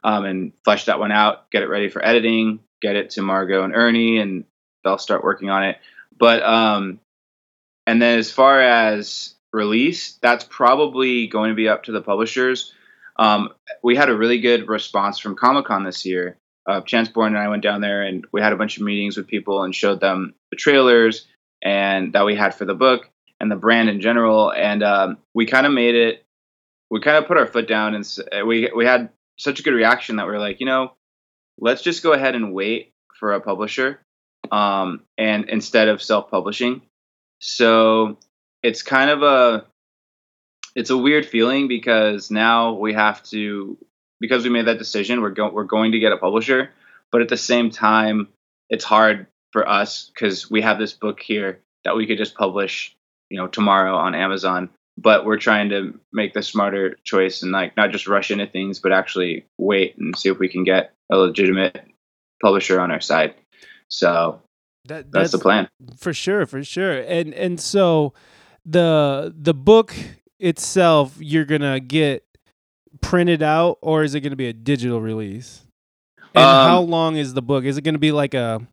um, 0.03 0.25
and 0.25 0.53
flesh 0.63 0.85
that 0.85 0.99
one 0.99 1.11
out, 1.11 1.49
get 1.51 1.63
it 1.63 1.67
ready 1.67 1.89
for 1.89 2.03
editing, 2.05 2.59
get 2.81 2.95
it 2.95 3.11
to 3.11 3.21
Margot 3.21 3.63
and 3.63 3.75
Ernie, 3.75 4.19
and 4.19 4.45
they'll 4.83 4.97
start 4.97 5.23
working 5.23 5.49
on 5.49 5.63
it. 5.63 5.77
But 6.17 6.43
um, 6.43 6.99
and 7.87 8.01
then 8.01 8.19
as 8.19 8.31
far 8.31 8.61
as 8.61 9.35
release, 9.53 10.17
that's 10.21 10.45
probably 10.45 11.27
going 11.27 11.49
to 11.49 11.55
be 11.55 11.67
up 11.67 11.83
to 11.83 11.91
the 11.91 12.01
publishers. 12.01 12.73
Um, 13.17 13.49
we 13.83 13.95
had 13.95 14.09
a 14.09 14.15
really 14.15 14.39
good 14.39 14.67
response 14.67 15.19
from 15.19 15.35
Comic 15.35 15.65
Con 15.65 15.83
this 15.83 16.05
year. 16.05 16.37
Uh, 16.71 16.81
Chance 16.81 17.09
Bourne 17.09 17.35
and 17.35 17.43
I 17.43 17.49
went 17.49 17.63
down 17.63 17.81
there 17.81 18.01
and 18.01 18.25
we 18.31 18.41
had 18.41 18.53
a 18.53 18.57
bunch 18.57 18.77
of 18.77 18.83
meetings 18.83 19.17
with 19.17 19.27
people 19.27 19.63
and 19.63 19.75
showed 19.75 19.99
them 19.99 20.33
the 20.51 20.57
trailers 20.57 21.27
and 21.61 22.13
that 22.13 22.25
we 22.25 22.35
had 22.35 22.55
for 22.55 22.65
the 22.65 22.73
book 22.73 23.09
and 23.39 23.51
the 23.51 23.55
brand 23.55 23.89
in 23.89 23.99
general. 23.99 24.51
And 24.51 24.81
um, 24.83 25.17
we 25.33 25.45
kind 25.45 25.65
of 25.65 25.73
made 25.73 25.95
it. 25.95 26.25
We 26.89 27.01
kind 27.01 27.17
of 27.17 27.27
put 27.27 27.37
our 27.37 27.47
foot 27.47 27.67
down 27.67 27.95
and 27.95 28.05
we 28.47 28.71
we 28.75 28.85
had 28.85 29.09
such 29.37 29.59
a 29.59 29.63
good 29.63 29.73
reaction 29.73 30.17
that 30.17 30.25
we 30.27 30.33
were 30.33 30.39
like, 30.39 30.59
you 30.59 30.65
know, 30.65 30.93
let's 31.57 31.81
just 31.81 32.03
go 32.03 32.13
ahead 32.13 32.35
and 32.35 32.53
wait 32.53 32.93
for 33.19 33.33
a 33.33 33.41
publisher, 33.41 34.01
um, 34.51 35.01
and 35.17 35.49
instead 35.49 35.87
of 35.87 36.01
self-publishing. 36.01 36.81
So 37.39 38.17
it's 38.63 38.81
kind 38.81 39.09
of 39.09 39.23
a 39.23 39.65
it's 40.75 40.89
a 40.89 40.97
weird 40.97 41.25
feeling 41.25 41.67
because 41.67 42.31
now 42.31 42.73
we 42.73 42.93
have 42.93 43.23
to 43.23 43.77
because 44.21 44.45
we 44.45 44.49
made 44.49 44.67
that 44.67 44.77
decision 44.77 45.21
we're 45.21 45.31
going 45.31 45.53
we're 45.53 45.65
going 45.65 45.91
to 45.91 45.99
get 45.99 46.13
a 46.13 46.17
publisher. 46.17 46.69
But 47.11 47.21
at 47.21 47.27
the 47.27 47.37
same 47.37 47.71
time 47.71 48.29
it's 48.69 48.85
hard 48.85 49.27
for 49.51 49.67
us 49.67 50.09
because 50.13 50.49
we 50.49 50.61
have 50.61 50.79
this 50.79 50.93
book 50.93 51.19
here 51.19 51.59
that 51.83 51.97
we 51.97 52.07
could 52.07 52.17
just 52.17 52.35
publish 52.35 52.95
you 53.29 53.37
know 53.37 53.47
tomorrow 53.47 53.97
on 53.97 54.15
amazon. 54.15 54.69
But 54.97 55.25
we're 55.25 55.37
trying 55.37 55.69
to 55.69 55.99
make 56.13 56.33
the 56.33 56.43
smarter 56.43 56.95
choice 57.03 57.41
and 57.41 57.51
like 57.51 57.75
not 57.75 57.91
just 57.91 58.07
rush 58.07 58.31
into 58.31 58.47
things 58.47 58.79
but 58.79 58.93
actually 58.93 59.45
wait 59.57 59.97
and 59.97 60.17
see 60.17 60.29
if 60.29 60.39
we 60.39 60.47
can 60.47 60.63
get 60.63 60.93
a 61.11 61.17
legitimate 61.17 61.83
publisher 62.41 62.79
on 62.79 62.91
our 62.91 63.01
side. 63.01 63.35
So 63.87 64.41
That, 64.85 65.11
that's, 65.11 65.31
the 65.31 65.39
plan. 65.39 65.67
for 65.97 66.13
sure 66.13 66.45
for 66.45 66.63
sure. 66.63 66.99
And 66.99 67.33
and 67.33 67.59
so 67.59 68.13
the 68.65 69.33
the 69.35 69.53
book 69.53 69.93
itself 70.39 71.15
you're 71.19 71.45
gonna 71.45 71.79
get 71.79 72.25
printed 72.99 73.41
out 73.41 73.77
or 73.81 74.03
is 74.03 74.15
it 74.15 74.21
gonna 74.21 74.35
be 74.35 74.47
a 74.47 74.53
digital 74.53 75.01
release? 75.01 75.61
And 76.33 76.43
Um, 76.43 76.67
how 76.67 76.79
long 76.81 77.15
is 77.17 77.33
the 77.33 77.41
book? 77.41 77.63
Is 77.65 77.77
it 77.77 77.81
gonna 77.83 77.97
be 77.99 78.11
like 78.11 78.33
a 78.33 78.65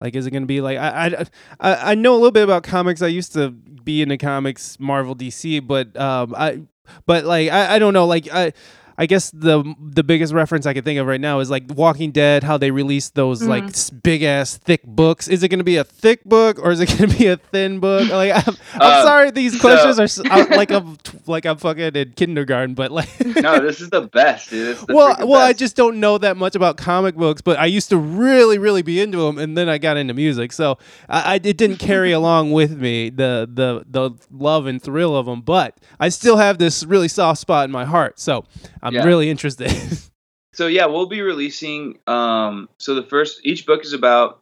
like 0.00 0.14
is 0.14 0.26
it 0.26 0.30
gonna 0.30 0.46
be 0.46 0.60
like 0.60 0.78
I, 0.78 1.06
I 1.06 1.26
I 1.60 1.90
I 1.92 1.94
know 1.94 2.12
a 2.12 2.16
little 2.18 2.30
bit 2.30 2.44
about 2.44 2.62
comics. 2.62 3.02
I 3.02 3.08
used 3.08 3.32
to 3.34 3.50
be 3.50 4.02
into 4.02 4.18
comics 4.18 4.80
marvel 4.80 5.14
dc 5.14 5.64
but 5.64 5.96
um 5.96 6.34
i 6.36 6.60
but 7.06 7.24
like 7.24 7.48
i, 7.50 7.76
I 7.76 7.78
don't 7.78 7.92
know. 7.94 8.06
Like 8.06 8.28
i 8.32 8.52
I 8.98 9.06
guess 9.06 9.30
the 9.30 9.74
the 9.80 10.02
biggest 10.02 10.32
reference 10.32 10.64
I 10.66 10.72
can 10.72 10.82
think 10.82 10.98
of 10.98 11.06
right 11.06 11.20
now 11.20 11.40
is 11.40 11.50
like 11.50 11.64
Walking 11.68 12.12
Dead, 12.12 12.42
how 12.42 12.56
they 12.56 12.70
released 12.70 13.14
those 13.14 13.42
like 13.42 13.64
Mhm. 13.64 14.02
big 14.02 14.22
ass 14.22 14.56
thick 14.56 14.82
books. 14.84 15.28
Is 15.28 15.42
it 15.42 15.48
going 15.48 15.58
to 15.58 15.64
be 15.64 15.76
a 15.76 15.84
thick 15.84 16.24
book 16.24 16.58
or 16.58 16.70
is 16.70 16.80
it 16.80 16.86
going 16.98 17.10
to 17.10 17.18
be 17.18 17.26
a 17.26 17.36
thin 17.36 17.78
book? 17.80 18.08
Like, 18.10 18.32
I'm, 18.32 18.54
I'm 18.74 18.80
Uh, 18.80 19.02
sorry, 19.04 19.30
these 19.30 19.54
so- 19.54 19.60
questions 19.60 19.98
are 20.00 20.04
s- 20.04 20.18
uh, 20.20 20.46
like 20.50 20.70
I'm 20.70 20.96
like 21.26 21.44
I'm 21.44 21.56
fucking 21.58 21.94
in 21.94 22.12
kindergarten, 22.12 22.74
but 22.74 22.90
like, 22.90 23.08
no 23.36 23.60
this 23.60 23.80
is 23.80 23.90
the 23.90 24.02
best 24.02 24.48
dude 24.50 24.76
the 24.86 24.94
well, 24.94 25.14
freaking 25.14 25.28
well, 25.28 25.42
I 25.42 25.52
just 25.52 25.76
don't 25.76 26.00
know 26.00 26.16
that 26.18 26.36
much 26.36 26.54
about 26.56 26.76
comic 26.78 27.16
books, 27.16 27.42
but 27.42 27.58
I 27.58 27.66
used 27.66 27.90
to 27.90 27.96
really, 27.98 28.58
really 28.58 28.82
be 28.82 29.00
into 29.00 29.18
them, 29.18 29.38
and 29.38 29.56
then 29.58 29.68
I 29.68 29.78
got 29.78 29.96
into 29.98 30.14
music, 30.14 30.52
so 30.52 30.78
I, 31.08 31.34
I 31.34 31.34
it 31.36 31.56
didn't 31.58 31.76
carry 31.78 32.12
along 32.20 32.52
with 32.52 32.78
me 32.78 33.10
the 33.10 33.48
the 33.52 33.84
the 33.90 34.10
love 34.30 34.66
and 34.66 34.80
thrill 34.82 35.14
of 35.16 35.26
them, 35.26 35.42
but 35.42 35.76
I 36.00 36.08
still 36.08 36.38
have 36.38 36.56
this 36.58 36.82
really 36.84 37.08
soft 37.08 37.40
spot 37.40 37.66
in 37.66 37.70
my 37.70 37.84
heart, 37.84 38.18
so 38.18 38.44
I'm 38.86 38.94
Yeah. 38.94 39.04
really 39.04 39.28
interested. 39.30 39.70
So 40.54 40.68
yeah, 40.68 40.86
we'll 40.86 41.04
be 41.04 41.20
releasing. 41.20 41.98
Um, 42.06 42.70
so 42.78 42.94
the 42.94 43.02
first 43.02 43.40
each 43.44 43.66
book 43.66 43.84
is 43.84 43.92
about 43.92 44.40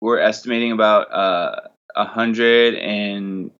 we're 0.00 0.18
estimating 0.18 0.72
about 0.72 1.12
uh, 1.12 1.68
a 1.94 2.06
hundred 2.06 2.76
and 2.76 3.50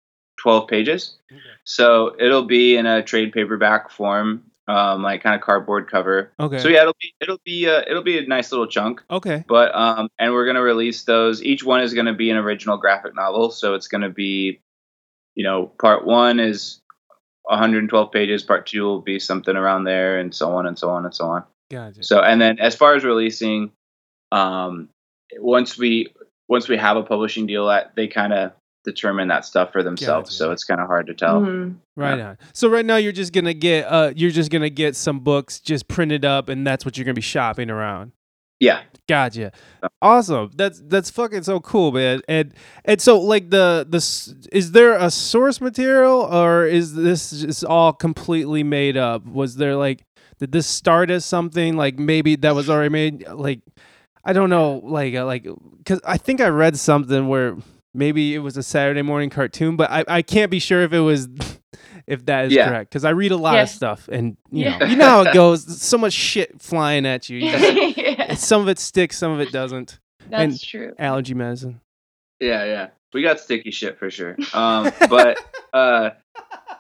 twelve 0.41 0.67
pages. 0.67 1.19
So 1.65 2.17
it'll 2.19 2.47
be 2.47 2.77
in 2.79 2.87
a 2.87 3.03
trade 3.03 3.33
paperback 3.35 3.91
form, 3.91 4.45
um, 4.67 5.03
like 5.03 5.23
kind 5.23 5.35
of 5.35 5.43
cardboard 5.43 5.91
cover. 5.91 6.33
okay. 6.41 6.59
So 6.61 6.69
yeah, 6.69 6.81
it'll 6.81 6.97
be 7.03 7.15
it'll 7.21 7.41
be 7.45 7.69
uh, 7.69 7.83
it'll 7.87 8.03
be 8.03 8.17
a 8.17 8.27
nice 8.27 8.51
little 8.51 8.67
chunk. 8.67 9.03
Okay. 9.11 9.45
But 9.47 9.75
um, 9.75 10.09
and 10.19 10.33
we're 10.33 10.47
gonna 10.47 10.63
release 10.63 11.03
those. 11.03 11.43
Each 11.43 11.63
one 11.63 11.83
is 11.83 11.93
gonna 11.93 12.15
be 12.15 12.31
an 12.31 12.39
original 12.39 12.79
graphic 12.79 13.15
novel. 13.15 13.51
So 13.51 13.75
it's 13.75 13.89
gonna 13.89 14.09
be, 14.09 14.61
you 15.35 15.45
know, 15.45 15.67
part 15.67 16.07
one 16.07 16.41
is 16.41 16.80
112 17.51 18.13
pages. 18.13 18.43
Part 18.43 18.67
two 18.67 18.83
will 18.83 19.01
be 19.03 19.19
something 19.19 19.57
around 19.57 19.85
there, 19.85 20.19
and 20.19 20.35
so 20.35 20.53
on 20.53 20.67
and 20.67 20.79
so 20.79 20.91
on 20.91 21.05
and 21.05 21.15
so 21.15 21.27
on. 21.27 21.45
Gotcha. 21.71 22.03
So 22.03 22.21
and 22.21 22.41
then 22.41 22.59
as 22.59 22.75
far 22.75 22.95
as 22.95 23.05
releasing, 23.05 23.73
um, 24.33 24.89
once 25.39 25.77
we 25.79 26.09
once 26.49 26.69
we 26.69 26.77
have 26.77 26.97
a 26.97 27.03
publishing 27.03 27.47
deal, 27.47 27.67
that 27.67 27.95
they 27.95 28.09
kind 28.09 28.33
of 28.33 28.53
determine 28.85 29.29
that 29.29 29.45
stuff 29.45 29.73
for 29.73 29.83
themselves. 29.83 30.31
Gotcha. 30.31 30.37
So 30.37 30.53
it's 30.53 30.65
kind 30.65 30.81
of 30.81 30.87
hard 30.87 31.07
to 31.09 31.15
tell. 31.15 31.43
Mhm. 31.43 31.77
Right 31.97 32.19
on. 32.19 32.39
So 32.55 32.69
right 32.69 32.85
now 32.85 32.97
you're 32.97 33.13
just 33.13 33.33
gonna 33.33 33.55
get 33.55 33.85
uh 33.85 34.13
you're 34.17 34.31
just 34.31 34.51
gonna 34.51 34.71
get 34.71 34.97
some 34.97 35.21
books 35.21 35.61
just 35.61 35.87
printed 35.87 36.25
up 36.25 36.49
and 36.49 36.67
that's 36.67 36.85
what 36.85 36.97
you're 36.97 37.05
gonna 37.05 37.15
be 37.15 37.21
shopping 37.21 37.71
around. 37.71 38.13
Yeah. 38.61 38.83
Gotcha. 39.09 39.51
Awesome. 40.01 40.51
That's 40.55 40.81
that's 40.87 41.11
fucking 41.11 41.43
so 41.43 41.59
cool, 41.59 41.91
man. 41.91 42.21
And 42.29 42.55
and 42.85 43.01
so 43.01 43.21
like 43.21 43.51
the 43.51 43.85
the 43.89 43.99
is 44.53 44.71
there 44.71 44.95
a 44.95 45.11
source 45.11 45.61
material 45.61 46.21
or 46.21 46.65
is 46.67 46.95
this 46.95 47.31
just 47.33 47.65
all 47.65 47.93
completely 47.93 48.63
made 48.63 48.97
up? 48.97 49.27
Was 49.27 49.57
there 49.57 49.75
like 49.75 50.05
did 50.39 50.53
this 50.53 50.69
start 50.69 51.11
as 51.11 51.25
something 51.25 51.77
like 51.77 51.99
maybe 51.99 52.37
that 52.37 52.55
was 52.55 52.71
already 52.71 52.91
made 52.91 53.27
like 53.29 53.61
I 54.25 54.33
don't 54.33 54.51
know, 54.51 54.81
like 54.85 55.15
uh, 55.17 55.25
like 55.27 55.47
because 55.79 56.01
I 56.05 56.17
think 56.19 56.41
I 56.41 56.49
read 56.49 56.79
something 56.79 57.27
where 57.27 57.57
maybe 57.95 58.35
it 58.35 58.39
was 58.41 58.57
a 58.57 58.63
Saturday 58.63 59.03
morning 59.03 59.31
cartoon, 59.31 59.75
but 59.77 59.91
I 59.91 60.05
I 60.07 60.23
can't 60.23 60.51
be 60.53 60.61
sure 60.61 60.83
if 60.83 60.93
it 60.93 61.01
was. 61.01 61.29
If 62.11 62.27
that 62.27 62.47
is 62.47 62.53
Yeah. 62.53 62.69
correct, 62.69 62.91
because 62.91 63.05
I 63.05 63.11
read 63.11 63.31
a 63.33 63.37
lot 63.37 63.55
Yeah. 63.55 63.63
of 63.63 63.69
stuff, 63.69 64.09
and 64.11 64.37
you 64.51 64.65
Yeah. 64.65 64.79
know, 64.79 64.87
you 64.87 64.97
know 64.97 65.05
how 65.09 65.23
it 65.23 65.33
goes. 65.35 65.81
So 65.83 65.97
much 65.97 66.13
shit 66.13 66.61
flying 66.61 67.07
at 67.07 67.29
you. 67.31 67.39
you 67.39 67.51
just- 67.53 67.97
yeah, 67.97 68.35
some 68.35 68.61
of 68.63 68.69
it 68.69 68.79
sticks, 68.79 69.17
some 69.17 69.33
of 69.33 69.41
it 69.41 69.53
doesn't. 69.53 69.99
that's 70.29 70.43
and- 70.43 70.61
true. 70.63 70.95
Allergy 70.99 71.35
medicine. 71.35 71.81
Yeah, 72.41 72.65
yeah. 72.65 72.89
We 73.13 73.23
got 73.23 73.41
sticky 73.41 73.71
shit 73.71 73.99
for 73.99 74.11
sure. 74.11 74.37
Um, 74.55 74.91
but 75.09 75.39
uh, 75.73 76.11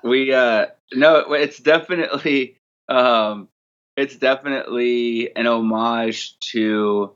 we 0.02 0.32
uh, 0.32 0.66
no, 0.94 1.32
it's 1.32 1.58
definitely 1.58 2.56
um, 2.88 3.48
it's 3.96 4.16
definitely 4.16 5.34
an 5.36 5.46
homage 5.46 6.38
to 6.52 7.12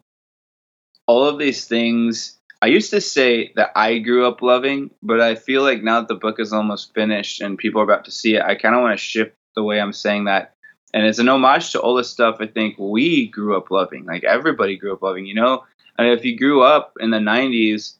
all 1.07 1.27
of 1.27 1.38
these 1.38 1.64
things. 1.66 2.38
I 2.62 2.67
used 2.67 2.90
to 2.90 3.01
say 3.01 3.53
that 3.57 3.73
I 3.77 3.99
grew 3.99 4.27
up 4.27 4.40
loving, 4.40 4.90
but 5.03 5.21
I 5.21 5.35
feel 5.35 5.62
like 5.62 5.83
now 5.83 6.01
that 6.01 6.09
the 6.09 6.14
book 6.14 6.40
is 6.40 6.53
almost 6.53 6.95
finished 6.95 7.40
and 7.40 7.59
people 7.59 7.81
are 7.81 7.85
about 7.85 8.05
to 8.07 8.11
see 8.11 8.37
it, 8.37 8.43
I 8.43 8.55
kind 8.55 8.75
of 8.75 8.81
want 8.81 8.99
to 8.99 9.05
shift 9.05 9.35
the 9.55 9.62
way 9.62 9.81
I'm 9.81 9.93
saying 9.93 10.25
that. 10.25 10.55
And 10.93 11.05
it's 11.05 11.19
an 11.19 11.29
homage 11.29 11.73
to 11.73 11.81
all 11.81 11.95
the 11.95 12.05
stuff 12.05 12.37
I 12.40 12.47
think 12.47 12.77
we 12.79 13.27
grew 13.27 13.57
up 13.57 13.71
loving, 13.71 14.05
like 14.05 14.25
everybody 14.25 14.77
grew 14.77 14.93
up 14.93 15.03
loving. 15.03 15.27
You 15.27 15.35
know, 15.35 15.64
I 15.99 16.05
mean, 16.05 16.12
if 16.12 16.25
you 16.25 16.38
grew 16.38 16.62
up 16.62 16.97
in 17.01 17.11
the 17.11 17.19
'90s, 17.19 17.97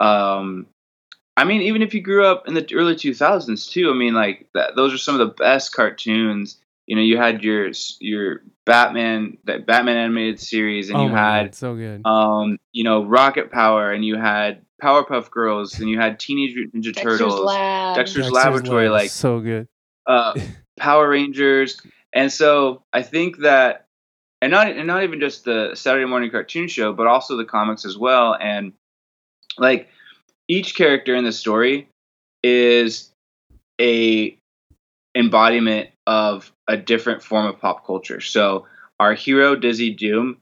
um, 0.00 0.66
I 1.36 1.44
mean, 1.44 1.62
even 1.62 1.82
if 1.82 1.94
you 1.94 2.00
grew 2.00 2.26
up 2.26 2.46
in 2.46 2.54
the 2.54 2.66
early 2.74 2.94
2000s 2.94 3.70
too, 3.70 3.90
I 3.90 3.94
mean, 3.94 4.14
like 4.14 4.48
that, 4.54 4.76
those 4.76 4.94
are 4.94 4.98
some 4.98 5.18
of 5.18 5.26
the 5.26 5.34
best 5.34 5.74
cartoons. 5.74 6.58
You 6.86 6.96
know, 6.96 7.02
you 7.02 7.16
had 7.16 7.42
your 7.42 7.70
your 8.00 8.42
Batman, 8.64 9.38
that 9.44 9.66
Batman 9.66 9.96
animated 9.96 10.40
series, 10.40 10.88
and 10.88 10.98
oh 10.98 11.04
you 11.04 11.08
had 11.10 11.46
God, 11.46 11.54
so 11.54 11.74
good. 11.74 12.06
um, 12.06 12.58
you 12.72 12.84
know, 12.84 13.04
Rocket 13.04 13.50
Power, 13.50 13.92
and 13.92 14.04
you 14.04 14.16
had 14.16 14.62
Powerpuff 14.82 15.30
Girls, 15.30 15.80
and 15.80 15.88
you 15.88 15.98
had 15.98 16.20
Teenage 16.20 16.54
Mutant 16.54 16.84
Ninja 16.84 16.94
Dexter's 16.94 17.18
Turtles, 17.18 17.40
Lab. 17.40 17.96
Dexter's 17.96 18.30
Laboratory, 18.30 18.88
Lab, 18.88 19.00
like 19.00 19.10
so 19.10 19.40
good. 19.40 19.66
uh, 20.06 20.34
Power 20.78 21.08
Rangers, 21.08 21.80
and 22.12 22.30
so 22.30 22.82
I 22.92 23.02
think 23.02 23.38
that, 23.38 23.86
and 24.40 24.52
not 24.52 24.68
and 24.68 24.86
not 24.86 25.02
even 25.02 25.18
just 25.18 25.44
the 25.44 25.74
Saturday 25.74 26.06
morning 26.06 26.30
cartoon 26.30 26.68
show, 26.68 26.92
but 26.92 27.06
also 27.06 27.36
the 27.36 27.44
comics 27.44 27.84
as 27.84 27.98
well, 27.98 28.36
and 28.40 28.72
like 29.58 29.88
each 30.48 30.76
character 30.76 31.16
in 31.16 31.24
the 31.24 31.32
story 31.32 31.88
is 32.42 33.10
a 33.80 34.38
embodiment 35.16 35.90
of 36.06 36.52
a 36.68 36.76
different 36.76 37.22
form 37.22 37.46
of 37.46 37.60
pop 37.60 37.86
culture. 37.86 38.20
So 38.20 38.66
our 39.00 39.14
hero 39.14 39.56
Dizzy 39.56 39.90
Doom, 39.94 40.38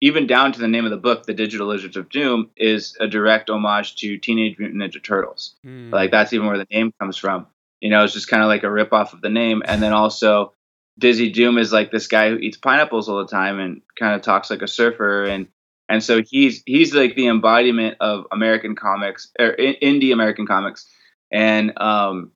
even 0.00 0.26
down 0.26 0.52
to 0.52 0.60
the 0.60 0.68
name 0.68 0.84
of 0.84 0.90
the 0.90 0.96
book, 0.96 1.26
The 1.26 1.34
Digital 1.34 1.66
Lizards 1.66 1.96
of 1.96 2.08
Doom, 2.08 2.50
is 2.56 2.96
a 3.00 3.08
direct 3.08 3.50
homage 3.50 3.96
to 3.96 4.18
Teenage 4.18 4.58
Mutant 4.58 4.80
Ninja 4.80 5.02
Turtles. 5.02 5.56
Mm. 5.64 5.90
Like 5.90 6.10
that's 6.10 6.32
even 6.32 6.46
where 6.46 6.58
the 6.58 6.66
name 6.70 6.92
comes 7.00 7.16
from. 7.16 7.46
You 7.80 7.90
know, 7.90 8.04
it's 8.04 8.12
just 8.12 8.28
kind 8.28 8.42
of 8.42 8.48
like 8.48 8.64
a 8.64 8.70
rip 8.70 8.92
off 8.92 9.12
of 9.12 9.20
the 9.20 9.28
name. 9.28 9.62
And 9.64 9.82
then 9.82 9.92
also 9.92 10.52
Dizzy 10.98 11.30
Doom 11.30 11.58
is 11.58 11.72
like 11.72 11.90
this 11.90 12.08
guy 12.08 12.30
who 12.30 12.36
eats 12.36 12.56
pineapples 12.56 13.08
all 13.08 13.18
the 13.18 13.26
time 13.26 13.58
and 13.58 13.82
kind 13.98 14.14
of 14.14 14.22
talks 14.22 14.50
like 14.50 14.62
a 14.62 14.68
surfer 14.68 15.24
and 15.24 15.46
and 15.88 16.02
so 16.02 16.22
he's 16.22 16.62
he's 16.66 16.94
like 16.94 17.14
the 17.14 17.28
embodiment 17.28 17.96
of 18.00 18.26
American 18.30 18.76
comics 18.76 19.30
or 19.38 19.48
in, 19.50 19.74
indie 19.80 20.12
American 20.12 20.46
comics. 20.46 20.86
And 21.30 21.78
um 21.78 22.32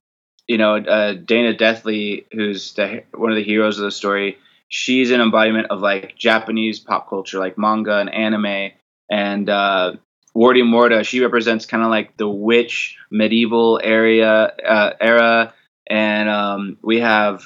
you 0.47 0.57
know, 0.57 0.75
uh, 0.75 1.13
Dana 1.13 1.53
Deathley, 1.53 2.25
who's 2.31 2.73
the 2.73 3.03
one 3.13 3.31
of 3.31 3.35
the 3.35 3.43
heroes 3.43 3.79
of 3.79 3.85
the 3.85 3.91
story, 3.91 4.37
she's 4.67 5.11
an 5.11 5.21
embodiment 5.21 5.67
of 5.69 5.79
like 5.79 6.15
Japanese 6.17 6.79
pop 6.79 7.09
culture, 7.09 7.39
like 7.39 7.57
manga 7.57 7.97
and 7.97 8.13
anime. 8.13 8.71
And 9.09 9.49
uh, 9.49 9.93
Wardy 10.35 10.67
Morta, 10.67 11.03
she 11.03 11.21
represents 11.21 11.65
kind 11.65 11.83
of 11.83 11.89
like 11.89 12.17
the 12.17 12.27
witch 12.27 12.97
medieval 13.11 13.79
area 13.83 14.53
uh, 14.67 14.93
era, 14.99 15.53
and 15.87 16.29
um, 16.29 16.77
we 16.81 16.99
have 16.99 17.43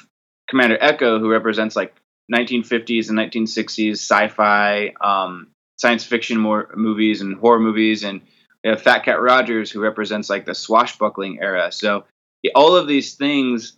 Commander 0.48 0.78
Echo, 0.80 1.18
who 1.18 1.30
represents 1.30 1.76
like 1.76 1.94
1950s 2.32 3.10
and 3.10 3.18
1960s 3.18 3.92
sci-fi, 3.92 4.94
um, 5.00 5.48
science 5.76 6.04
fiction 6.04 6.38
more 6.38 6.70
movies 6.74 7.20
and 7.20 7.36
horror 7.36 7.60
movies, 7.60 8.04
and 8.04 8.22
we 8.64 8.70
have 8.70 8.82
Fat 8.82 9.04
Cat 9.04 9.20
Rogers, 9.20 9.70
who 9.70 9.80
represents 9.80 10.30
like 10.30 10.46
the 10.46 10.54
swashbuckling 10.54 11.40
era. 11.40 11.70
So 11.70 12.04
all 12.54 12.76
of 12.76 12.86
these 12.86 13.14
things, 13.14 13.76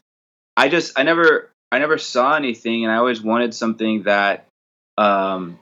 I 0.57 0.69
just 0.69 0.99
I 0.99 1.03
never 1.03 1.51
I 1.73 1.79
never 1.79 1.99
saw 1.99 2.35
anything, 2.35 2.85
and 2.85 2.93
I 2.93 2.97
always 2.97 3.23
wanted 3.23 3.55
something 3.55 4.05
that 4.05 4.47
um, 4.99 5.59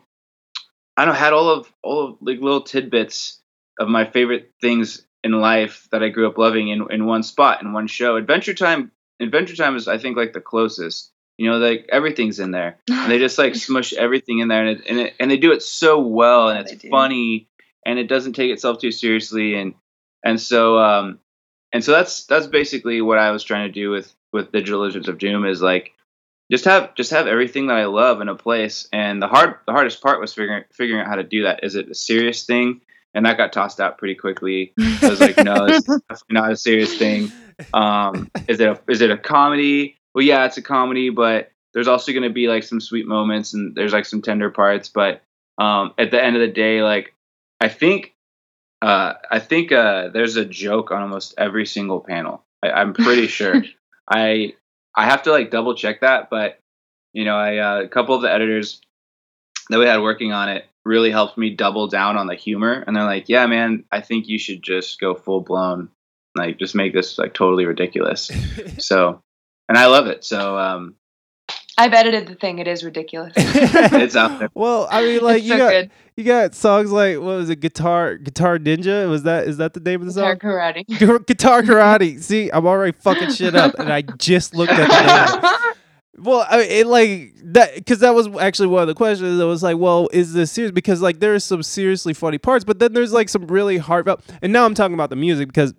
I 0.97 1.05
don't 1.05 1.15
know, 1.15 1.21
had 1.21 1.33
all 1.33 1.51
of 1.51 1.73
all 1.83 2.05
of 2.05 2.17
like 2.21 2.41
little 2.41 2.63
tidbits 2.63 3.41
of 3.79 3.89
my 3.89 4.05
favorite 4.05 4.53
things 4.61 5.07
in 5.23 5.33
life 5.33 5.89
that 5.93 6.03
I 6.03 6.09
grew 6.09 6.29
up 6.29 6.39
loving 6.39 6.69
in 6.69 6.91
in 6.91 7.07
one 7.07 7.23
spot 7.23 7.63
in 7.63 7.73
one 7.73 7.87
show. 7.87 8.17
Adventure 8.17 8.55
Time 8.55 8.91
Adventure 9.21 9.57
Time 9.57 9.77
is 9.77 9.89
I 9.89 9.99
think 9.99 10.17
like 10.17 10.33
the 10.33 10.41
closest. 10.41 11.11
You 11.37 11.49
know, 11.49 11.59
like 11.59 11.89
everything's 11.93 12.41
in 12.41 12.51
there. 12.51 12.79
And 12.91 13.13
they 13.13 13.21
just 13.21 13.39
like 13.39 13.55
smush 13.55 13.93
everything 13.93 14.41
in 14.41 14.49
there 14.49 14.67
and 14.67 14.81
it, 14.81 14.87
and 14.89 14.99
it, 14.99 15.15
and 15.21 15.31
they 15.31 15.37
do 15.37 15.53
it 15.53 15.63
so 15.63 16.01
well 16.01 16.49
and 16.51 16.69
it's 16.69 16.85
funny 16.89 17.49
and 17.87 17.99
it 17.99 18.09
doesn't 18.09 18.33
take 18.35 18.51
itself 18.51 18.81
too 18.81 18.91
seriously 18.91 19.55
and 19.55 19.75
and 20.25 20.41
so 20.41 20.79
um 20.79 21.21
and 21.73 21.85
so 21.85 21.93
that's 21.93 22.25
that's 22.27 22.47
basically 22.47 23.01
what 23.01 23.19
I 23.19 23.31
was 23.31 23.43
trying 23.45 23.69
to 23.69 23.73
do 23.73 23.91
with 23.91 24.13
with 24.33 24.53
Digital 24.53 24.81
Lizards 24.81 25.09
of 25.09 25.19
Doom 25.19 25.45
is 25.47 25.63
like 25.63 25.93
just 26.51 26.65
have 26.65 26.95
just 26.95 27.11
have 27.11 27.27
everything 27.27 27.67
that 27.67 27.77
I 27.77 27.87
love 27.87 28.21
in 28.21 28.29
a 28.29 28.35
place. 28.35 28.89
And 28.93 29.21
the 29.21 29.29
hard 29.29 29.57
the 29.67 29.73
hardest 29.73 30.03
part 30.03 30.21
was 30.21 30.33
figuring 30.33 30.65
figuring 30.73 31.03
out 31.03 31.09
how 31.09 31.17
to 31.17 31.23
do 31.23 31.43
that. 31.45 31.63
Is 31.63 31.75
it 31.75 31.91
a 31.91 31.95
serious 31.95 32.45
thing? 32.45 32.81
And 33.15 33.27
that 33.27 33.37
got 33.37 33.53
tossed 33.53 33.81
out 33.81 33.99
pretty 33.99 34.15
quickly. 34.15 34.73
I 34.79 35.09
was 35.09 35.21
like, 35.21 35.37
no, 35.39 35.67
it's 35.67 35.87
definitely 36.09 36.25
not 36.31 36.53
a 36.53 36.57
serious 36.57 36.97
thing. 36.97 37.33
Um, 37.73 38.31
is 38.47 38.61
it 38.61 38.69
a, 38.69 38.79
is 38.89 39.01
it 39.01 39.11
a 39.11 39.17
comedy? 39.17 39.97
Well, 40.15 40.25
yeah, 40.25 40.45
it's 40.45 40.59
a 40.59 40.63
comedy, 40.63 41.09
but 41.09 41.51
there's 41.73 41.89
also 41.89 42.13
going 42.13 42.23
to 42.23 42.31
be 42.31 42.49
like 42.49 42.65
some 42.65 42.81
sweet 42.81 43.07
moments 43.07 43.55
and 43.55 43.75
there's 43.75 43.95
like 43.95 44.05
some 44.05 44.21
tender 44.21 44.51
parts. 44.51 44.89
But 44.89 45.23
um, 45.57 45.95
at 45.99 46.11
the 46.11 46.23
end 46.23 46.37
of 46.37 46.41
the 46.41 46.53
day, 46.53 46.83
like 46.83 47.15
I 47.61 47.69
think 47.69 48.15
uh, 48.81 49.15
I 49.31 49.39
think 49.39 49.73
uh, 49.73 50.09
there's 50.09 50.37
a 50.37 50.45
joke 50.45 50.91
on 50.91 51.03
almost 51.03 51.35
every 51.37 51.67
single 51.67 52.01
panel. 52.01 52.45
I, 52.63 52.71
I'm 52.71 52.95
pretty 52.95 53.27
sure. 53.29 53.63
I 54.09 54.55
I 54.95 55.05
have 55.05 55.23
to 55.25 55.31
like 55.31 55.51
double 55.51 55.75
check 55.75 56.01
that, 56.01 56.31
but 56.31 56.61
you 57.13 57.25
know, 57.25 57.37
I 57.37 57.59
uh, 57.59 57.83
a 57.83 57.89
couple 57.89 58.15
of 58.15 58.23
the 58.23 58.33
editors 58.33 58.81
that 59.71 59.79
we 59.79 59.87
had 59.87 60.01
working 60.01 60.33
on 60.33 60.49
it 60.49 60.65
really 60.85 61.11
helped 61.11 61.37
me 61.37 61.51
double 61.51 61.89
down 61.89 62.17
on 62.17 62.27
the 62.27 62.35
humor, 62.35 62.85
and 62.87 62.97
they're 62.97 63.05
like, 63.05 63.29
"Yeah, 63.29 63.47
man, 63.47 63.85
I 63.93 64.01
think 64.01 64.29
you 64.29 64.39
should 64.39 64.63
just 64.63 65.01
go 65.01 65.15
full 65.15 65.41
blown, 65.41 65.91
like 66.37 66.59
just 66.59 66.75
make 66.75 66.93
this 66.93 67.19
like 67.19 67.35
totally 67.35 67.67
ridiculous." 67.67 68.31
so, 68.79 69.23
and 69.69 69.77
I 69.77 69.87
love 69.87 70.07
it. 70.07 70.25
So, 70.25 70.59
um, 70.59 70.95
I've 71.79 71.95
edited 71.95 72.27
the 72.27 72.35
thing. 72.35 72.59
It 72.59 72.67
is 72.67 72.83
ridiculous. 72.83 73.33
it's 73.37 74.17
out 74.17 74.41
there. 74.41 74.51
Well, 74.53 74.89
I 74.91 75.03
mean, 75.03 75.23
like 75.23 75.39
it's 75.39 75.47
you 75.47 75.53
so 75.53 75.59
got 75.59 75.71
good. 75.71 75.91
you 76.17 76.25
got 76.25 76.55
songs 76.57 76.91
like 76.91 77.17
what 77.17 77.37
was 77.37 77.51
it, 77.51 77.61
guitar 77.61 78.17
Guitar 78.17 78.59
Ninja? 78.59 79.09
Was 79.09 79.23
that 79.23 79.47
is 79.47 79.59
that 79.59 79.75
the 79.75 79.81
name 79.81 80.01
of 80.01 80.09
the 80.09 80.13
song? 80.13 80.35
Guitar 80.35 80.73
karate. 80.75 80.87
Guitar 81.27 81.63
Karate. 81.63 82.21
See, 82.21 82.51
I'm 82.51 82.67
already 82.67 82.99
fucking 82.99 83.31
shit 83.31 83.55
up, 83.55 83.79
and 83.79 83.93
I 83.93 84.03
just 84.03 84.57
looked 84.57 84.73
at 84.73 84.89
the 84.89 85.41
name. 85.41 85.75
Well, 86.21 86.45
I 86.51 86.57
mean, 86.57 86.67
it 86.69 86.87
like 86.89 87.33
that 87.53 87.77
because 87.77 88.01
that 88.01 88.13
was 88.13 88.27
actually 88.41 88.67
one 88.67 88.83
of 88.83 88.89
the 88.89 88.95
questions. 88.95 89.39
That 89.39 89.47
was 89.47 89.63
like, 89.63 89.79
well, 89.79 90.09
is 90.13 90.33
this 90.33 90.51
serious? 90.51 90.73
Because 90.73 91.01
like 91.01 91.21
there 91.21 91.33
are 91.33 91.39
some 91.39 91.63
seriously 91.63 92.13
funny 92.13 92.39
parts, 92.39 92.65
but 92.65 92.81
then 92.81 92.93
there's 92.93 93.13
like 93.13 93.29
some 93.29 93.47
really 93.47 93.79
heartfelt. 93.79 94.25
And 94.43 94.53
now 94.53 94.65
I'm 94.65 94.75
talking 94.75 94.95
about 94.95 95.11
the 95.11 95.17
music 95.17 95.47
because 95.47 95.75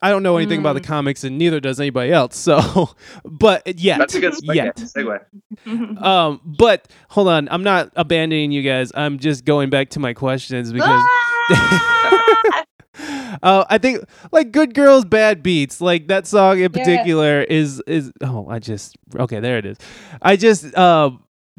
I 0.00 0.10
don't 0.10 0.22
know 0.22 0.36
anything 0.36 0.60
about 0.60 0.74
the 0.74 0.80
Mm. 0.80 0.84
comics, 0.86 1.24
and 1.24 1.36
neither 1.38 1.60
does 1.60 1.78
anybody 1.80 2.12
else. 2.12 2.36
So, 2.36 2.90
but 3.24 3.78
yet, 3.78 3.98
That's 3.98 4.14
a 4.14 4.20
good 4.20 4.32
segue. 4.34 4.54
yet. 4.54 4.76
segue. 4.76 5.18
Um, 6.02 6.40
but 6.44 6.88
hold 7.10 7.28
on, 7.28 7.48
I'm 7.50 7.62
not 7.62 7.90
abandoning 7.96 8.52
you 8.52 8.62
guys. 8.62 8.90
I'm 8.94 9.18
just 9.18 9.44
going 9.44 9.70
back 9.70 9.90
to 9.90 10.00
my 10.00 10.12
questions 10.14 10.72
because 10.72 10.88
Ah! 11.50 12.64
uh, 13.42 13.64
I 13.70 13.78
think 13.78 14.04
like 14.32 14.52
"Good 14.52 14.74
Girls, 14.74 15.04
Bad 15.04 15.42
Beats," 15.42 15.80
like 15.80 16.08
that 16.08 16.26
song 16.26 16.56
in 16.56 16.62
Yeah. 16.62 16.68
particular 16.68 17.42
is 17.42 17.82
is 17.86 18.12
oh 18.22 18.48
I 18.48 18.58
just 18.58 18.96
okay 19.16 19.40
there 19.40 19.58
it 19.58 19.66
is. 19.66 19.78
I 20.20 20.36
just 20.36 20.74
uh, 20.76 21.10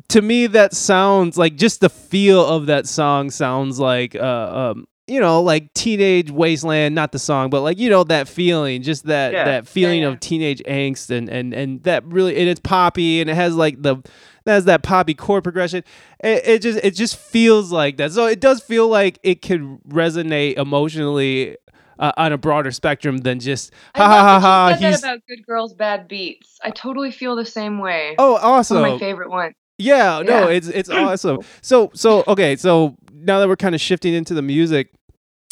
to 0.09 0.21
me 0.21 0.47
that 0.47 0.73
sounds 0.73 1.37
like 1.37 1.55
just 1.55 1.81
the 1.81 1.89
feel 1.89 2.45
of 2.45 2.65
that 2.67 2.87
song 2.87 3.29
sounds 3.29 3.79
like 3.79 4.15
uh 4.15 4.71
um 4.71 4.85
you 5.07 5.19
know 5.19 5.41
like 5.41 5.73
teenage 5.73 6.31
wasteland 6.31 6.95
not 6.95 7.11
the 7.11 7.19
song 7.19 7.49
but 7.49 7.61
like 7.61 7.77
you 7.77 7.89
know 7.89 8.03
that 8.05 8.27
feeling 8.27 8.81
just 8.81 9.05
that 9.05 9.33
Yeah. 9.33 9.43
that 9.45 9.67
feeling 9.67 10.01
yeah. 10.03 10.07
of 10.09 10.19
teenage 10.19 10.61
angst 10.67 11.09
and 11.09 11.27
and 11.29 11.53
and 11.53 11.83
that 11.83 12.05
really 12.05 12.37
and 12.37 12.47
it's 12.49 12.61
poppy 12.61 13.19
and 13.19 13.29
it 13.29 13.35
has 13.35 13.55
like 13.55 13.81
the 13.81 13.97
it 13.97 14.49
has 14.49 14.65
that 14.65 14.81
poppy 14.83 15.13
chord 15.13 15.43
progression 15.43 15.83
it, 16.23 16.47
it 16.47 16.61
just 16.61 16.79
it 16.83 16.91
just 16.95 17.17
feels 17.17 17.71
like 17.71 17.97
that 17.97 18.11
so 18.13 18.25
it 18.27 18.39
does 18.39 18.61
feel 18.61 18.87
like 18.87 19.19
it 19.23 19.41
could 19.41 19.61
resonate 19.89 20.57
emotionally 20.57 21.57
uh, 21.99 22.11
on 22.17 22.33
a 22.33 22.37
broader 22.37 22.71
spectrum 22.71 23.17
than 23.19 23.39
just 23.39 23.71
ha 23.95 24.07
ha 24.07 24.21
ha 24.23 24.39
ha 24.39 24.75
said 24.77 24.91
he's 24.91 25.01
that 25.01 25.07
about 25.15 25.27
Good 25.27 25.45
Girls 25.45 25.73
Bad 25.75 26.07
Beats. 26.07 26.57
I 26.63 26.71
totally 26.71 27.11
feel 27.11 27.35
the 27.35 27.45
same 27.45 27.77
way. 27.77 28.15
oh 28.17 28.33
One 28.33 28.59
of 28.59 28.69
my 28.69 28.97
favorite 28.97 29.29
one. 29.29 29.53
Yeah, 29.83 30.21
no, 30.23 30.47
Yeah. 30.49 30.55
it's 30.55 30.67
it's 30.67 30.89
awesome. 31.03 31.39
So 31.61 31.91
so 31.93 32.23
okay, 32.27 32.55
so 32.55 32.95
now 33.13 33.39
that 33.39 33.47
we're 33.47 33.55
kind 33.55 33.75
of 33.75 33.81
shifting 33.81 34.13
into 34.13 34.33
the 34.33 34.41
music, 34.41 34.91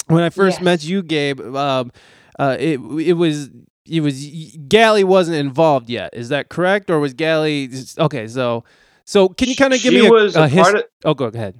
when 0.07 0.23
I 0.23 0.29
first 0.29 0.57
Yes. 0.59 0.65
met 0.65 0.83
you, 0.83 1.03
Gabe, 1.03 1.39
um, 1.55 1.91
uh, 2.39 2.57
it 2.59 2.79
it 2.79 3.13
was 3.13 3.49
it 3.85 4.01
was 4.01 4.25
Galley 4.67 5.03
wasn't 5.03 5.37
involved 5.37 5.89
yet. 5.89 6.11
Is 6.13 6.29
that 6.29 6.49
correct, 6.49 6.89
or 6.89 6.99
was 6.99 7.13
Galley? 7.13 7.69
Okay, 7.97 8.27
so 8.27 8.63
so 9.05 9.29
can 9.29 9.49
you 9.49 9.55
kind 9.55 9.73
of 9.73 9.81
give 9.81 9.93
she 9.93 10.01
me 10.01 10.07
a, 10.07 10.11
was 10.11 10.35
a 10.35 10.43
a 10.43 10.43
of, 10.45 10.83
Oh, 11.03 11.13
go 11.13 11.25
ahead. 11.25 11.59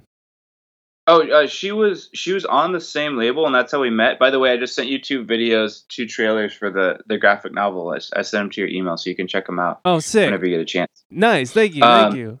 Oh, 1.08 1.20
uh, 1.28 1.46
she 1.48 1.72
was 1.72 2.08
she 2.14 2.32
was 2.32 2.44
on 2.44 2.72
the 2.72 2.80
same 2.80 3.16
label, 3.16 3.44
and 3.44 3.52
that's 3.54 3.72
how 3.72 3.80
we 3.80 3.90
met. 3.90 4.20
By 4.20 4.30
the 4.30 4.38
way, 4.38 4.52
I 4.52 4.56
just 4.56 4.74
sent 4.74 4.88
you 4.88 5.00
two 5.00 5.24
videos, 5.24 5.84
two 5.88 6.06
trailers 6.06 6.52
for 6.54 6.70
the 6.70 6.98
the 7.06 7.18
graphic 7.18 7.52
novel. 7.52 7.90
I, 7.90 7.96
I 8.16 8.22
sent 8.22 8.30
them 8.44 8.50
to 8.50 8.60
your 8.60 8.70
email, 8.70 8.96
so 8.96 9.10
you 9.10 9.16
can 9.16 9.26
check 9.26 9.46
them 9.46 9.58
out 9.58 9.80
Oh, 9.84 9.98
sick. 9.98 10.26
whenever 10.26 10.46
you 10.46 10.52
get 10.54 10.60
a 10.60 10.64
chance. 10.64 11.04
Nice. 11.10 11.50
Thank 11.50 11.74
you. 11.74 11.82
Thank 11.82 12.12
Um, 12.12 12.16
you. 12.16 12.40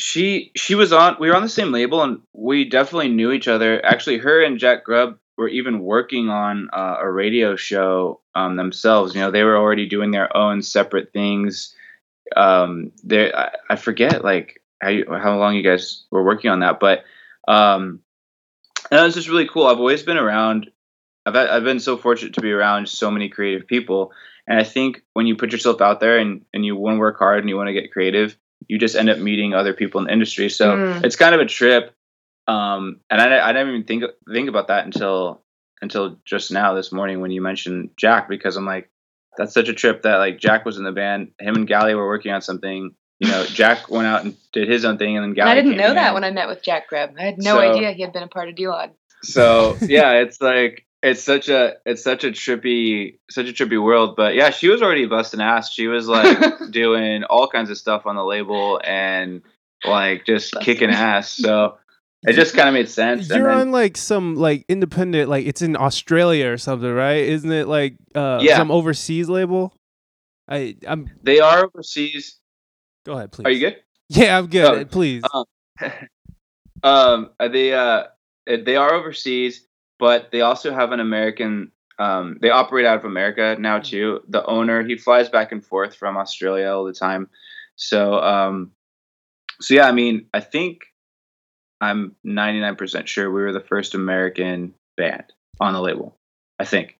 She 0.00 0.50
she 0.56 0.74
was 0.74 0.92
on. 0.92 1.16
We 1.20 1.28
were 1.28 1.36
on 1.36 1.42
the 1.42 1.48
same 1.48 1.72
label, 1.72 2.02
and 2.02 2.20
we 2.32 2.64
definitely 2.64 3.08
knew 3.08 3.32
each 3.32 3.48
other. 3.48 3.84
Actually, 3.84 4.18
her 4.18 4.42
and 4.42 4.58
Jack 4.58 4.84
Grubb 4.84 5.18
were 5.36 5.48
even 5.48 5.80
working 5.80 6.28
on 6.30 6.70
uh, 6.72 6.96
a 7.00 7.10
radio 7.10 7.54
show 7.56 8.20
um, 8.34 8.56
themselves. 8.56 9.14
You 9.14 9.20
know, 9.20 9.30
they 9.30 9.42
were 9.42 9.56
already 9.56 9.86
doing 9.86 10.10
their 10.10 10.34
own 10.34 10.62
separate 10.62 11.12
things. 11.12 11.74
Um, 12.34 12.92
they 13.04 13.32
I, 13.32 13.50
I 13.68 13.76
forget 13.76 14.24
like 14.24 14.62
how 14.80 14.88
you, 14.88 15.04
how 15.10 15.38
long 15.38 15.54
you 15.54 15.62
guys 15.62 16.04
were 16.10 16.24
working 16.24 16.50
on 16.50 16.60
that, 16.60 16.80
but 16.80 17.04
um, 17.46 18.00
it 18.90 18.96
was 18.96 19.14
just 19.14 19.28
really 19.28 19.48
cool. 19.48 19.66
I've 19.66 19.78
always 19.78 20.02
been 20.02 20.16
around. 20.16 20.70
I've 21.26 21.36
I've 21.36 21.64
been 21.64 21.80
so 21.80 21.96
fortunate 21.96 22.34
to 22.34 22.40
be 22.40 22.52
around 22.52 22.88
so 22.88 23.10
many 23.10 23.28
creative 23.28 23.66
people, 23.66 24.12
and 24.46 24.58
I 24.58 24.64
think 24.64 25.02
when 25.12 25.26
you 25.26 25.36
put 25.36 25.52
yourself 25.52 25.80
out 25.80 26.00
there 26.00 26.18
and 26.18 26.44
and 26.54 26.64
you 26.64 26.76
want 26.76 26.96
to 26.96 27.00
work 27.00 27.18
hard 27.18 27.40
and 27.40 27.48
you 27.48 27.56
want 27.56 27.68
to 27.68 27.74
get 27.74 27.92
creative, 27.92 28.36
you 28.70 28.78
just 28.78 28.94
end 28.94 29.10
up 29.10 29.18
meeting 29.18 29.52
other 29.52 29.74
people 29.74 30.00
in 30.00 30.06
the 30.06 30.12
industry. 30.12 30.48
So 30.48 30.76
Mm. 30.76 31.04
it's 31.04 31.16
kind 31.16 31.34
of 31.34 31.40
a 31.40 31.46
trip. 31.46 31.92
Um, 32.46 33.00
and 33.10 33.20
I, 33.20 33.48
I 33.48 33.52
didn't 33.52 33.68
even 33.68 33.84
think 33.84 34.04
think 34.32 34.48
about 34.48 34.68
that 34.68 34.84
until 34.84 35.42
until 35.82 36.18
just 36.24 36.50
now 36.52 36.74
this 36.74 36.92
morning 36.92 37.20
when 37.20 37.30
you 37.30 37.40
mentioned 37.42 37.90
Jack 37.96 38.28
because 38.28 38.56
I'm 38.56 38.66
like, 38.66 38.88
that's 39.36 39.54
such 39.54 39.68
a 39.68 39.74
trip 39.74 40.02
that 40.02 40.16
like 40.16 40.38
Jack 40.38 40.64
was 40.64 40.76
in 40.78 40.84
the 40.84 40.92
band, 40.92 41.32
him 41.40 41.56
and 41.56 41.66
Gally 41.66 41.94
were 41.94 42.06
working 42.06 42.32
on 42.32 42.42
something. 42.42 42.94
You 43.18 43.28
know, 43.28 43.44
Jack 43.60 43.90
went 43.90 44.06
out 44.06 44.24
and 44.24 44.36
did 44.52 44.68
his 44.68 44.84
own 44.84 44.98
thing, 44.98 45.16
and 45.16 45.24
then 45.36 45.40
And 45.40 45.48
I 45.50 45.54
didn't 45.54 45.76
know 45.76 45.92
that 45.94 46.08
in. 46.08 46.14
when 46.14 46.24
I 46.24 46.30
met 46.30 46.48
with 46.48 46.62
Jack 46.62 46.88
Grubb. 46.88 47.10
I 47.18 47.22
had 47.22 47.38
no 47.38 47.54
So- 47.56 47.60
idea 47.60 47.92
he 47.92 48.02
had 48.02 48.12
been 48.12 48.22
a 48.22 48.28
part 48.28 48.48
of 48.48 48.54
D-Lod. 48.56 48.90
So 49.22 49.76
yeah, 49.82 50.12
it's 50.22 50.40
like 50.40 50.86
it's 51.02 51.22
such 51.22 51.48
a 51.48 51.74
it's 51.86 52.02
such 52.04 52.24
a 52.24 52.28
trippy 52.30 53.18
such 53.30 53.48
a 53.48 53.52
trippy 53.52 53.82
world. 53.82 54.16
But 54.16 54.34
yeah, 54.34 54.50
she 54.50 54.68
was 54.68 54.82
already 54.82 55.06
busting 55.06 55.40
ass. 55.40 55.72
She 55.72 55.86
was 55.86 56.06
like 56.08 56.38
doing 56.70 57.24
all 57.24 57.48
kinds 57.48 57.70
of 57.70 57.78
stuff 57.78 58.06
on 58.06 58.16
the 58.16 58.24
label 58.24 58.80
and 58.84 59.42
like 59.84 60.26
just 60.26 60.52
Busting 60.52 60.64
kicking 60.74 60.90
ass. 60.90 61.30
So 61.32 61.78
it 62.26 62.34
just 62.34 62.54
kind 62.54 62.68
of 62.68 62.74
made 62.74 62.88
sense. 62.90 63.28
You're 63.30 63.48
then- 63.48 63.56
on 63.58 63.72
like 63.72 63.96
some 63.96 64.36
like 64.36 64.64
independent, 64.68 65.30
like 65.30 65.46
it's 65.46 65.62
in 65.62 65.74
Australia 65.76 66.48
or 66.50 66.58
something, 66.58 66.92
right? 66.92 67.24
Isn't 67.24 67.50
it 67.52 67.66
like 67.66 67.96
uh 68.14 68.40
Yeah. 68.42 68.56
some 68.58 68.70
overseas 68.70 69.28
label? 69.28 69.72
I 70.48 70.76
I'm 70.86 71.08
they 71.22 71.40
are 71.40 71.64
overseas. 71.64 72.38
go 73.06 73.12
ahead, 73.14 73.32
please. 73.32 73.46
Are 73.46 73.50
you 73.50 73.60
good? 73.60 73.76
Yeah, 74.10 74.36
I'm 74.36 74.48
good. 74.48 74.64
Oh, 74.66 74.84
please. 74.84 75.22
um, 75.32 75.44
um, 76.82 77.30
they 77.38 77.72
uh, 77.72 78.04
they 78.46 78.76
are 78.76 78.92
overseas, 78.94 79.64
but 80.00 80.30
they 80.32 80.40
also 80.40 80.72
have 80.72 80.92
an 80.92 81.00
American. 81.00 81.70
Um, 81.98 82.38
they 82.40 82.48
operate 82.48 82.86
out 82.86 82.96
of 82.96 83.04
America 83.04 83.56
now 83.60 83.78
too. 83.78 84.20
The 84.28 84.44
owner 84.46 84.82
he 84.82 84.96
flies 84.96 85.28
back 85.28 85.52
and 85.52 85.64
forth 85.64 85.94
from 85.94 86.16
Australia 86.16 86.68
all 86.70 86.84
the 86.84 86.94
time. 86.94 87.28
So 87.76 88.14
um, 88.14 88.72
so 89.60 89.74
yeah, 89.74 89.86
I 89.86 89.92
mean, 89.92 90.26
I 90.32 90.40
think 90.40 90.86
I'm 91.80 92.16
99% 92.26 93.06
sure 93.06 93.30
we 93.30 93.42
were 93.42 93.52
the 93.52 93.60
first 93.60 93.94
American 93.94 94.74
band 94.96 95.32
on 95.60 95.74
the 95.74 95.80
label. 95.80 96.16
I 96.58 96.64
think. 96.64 96.98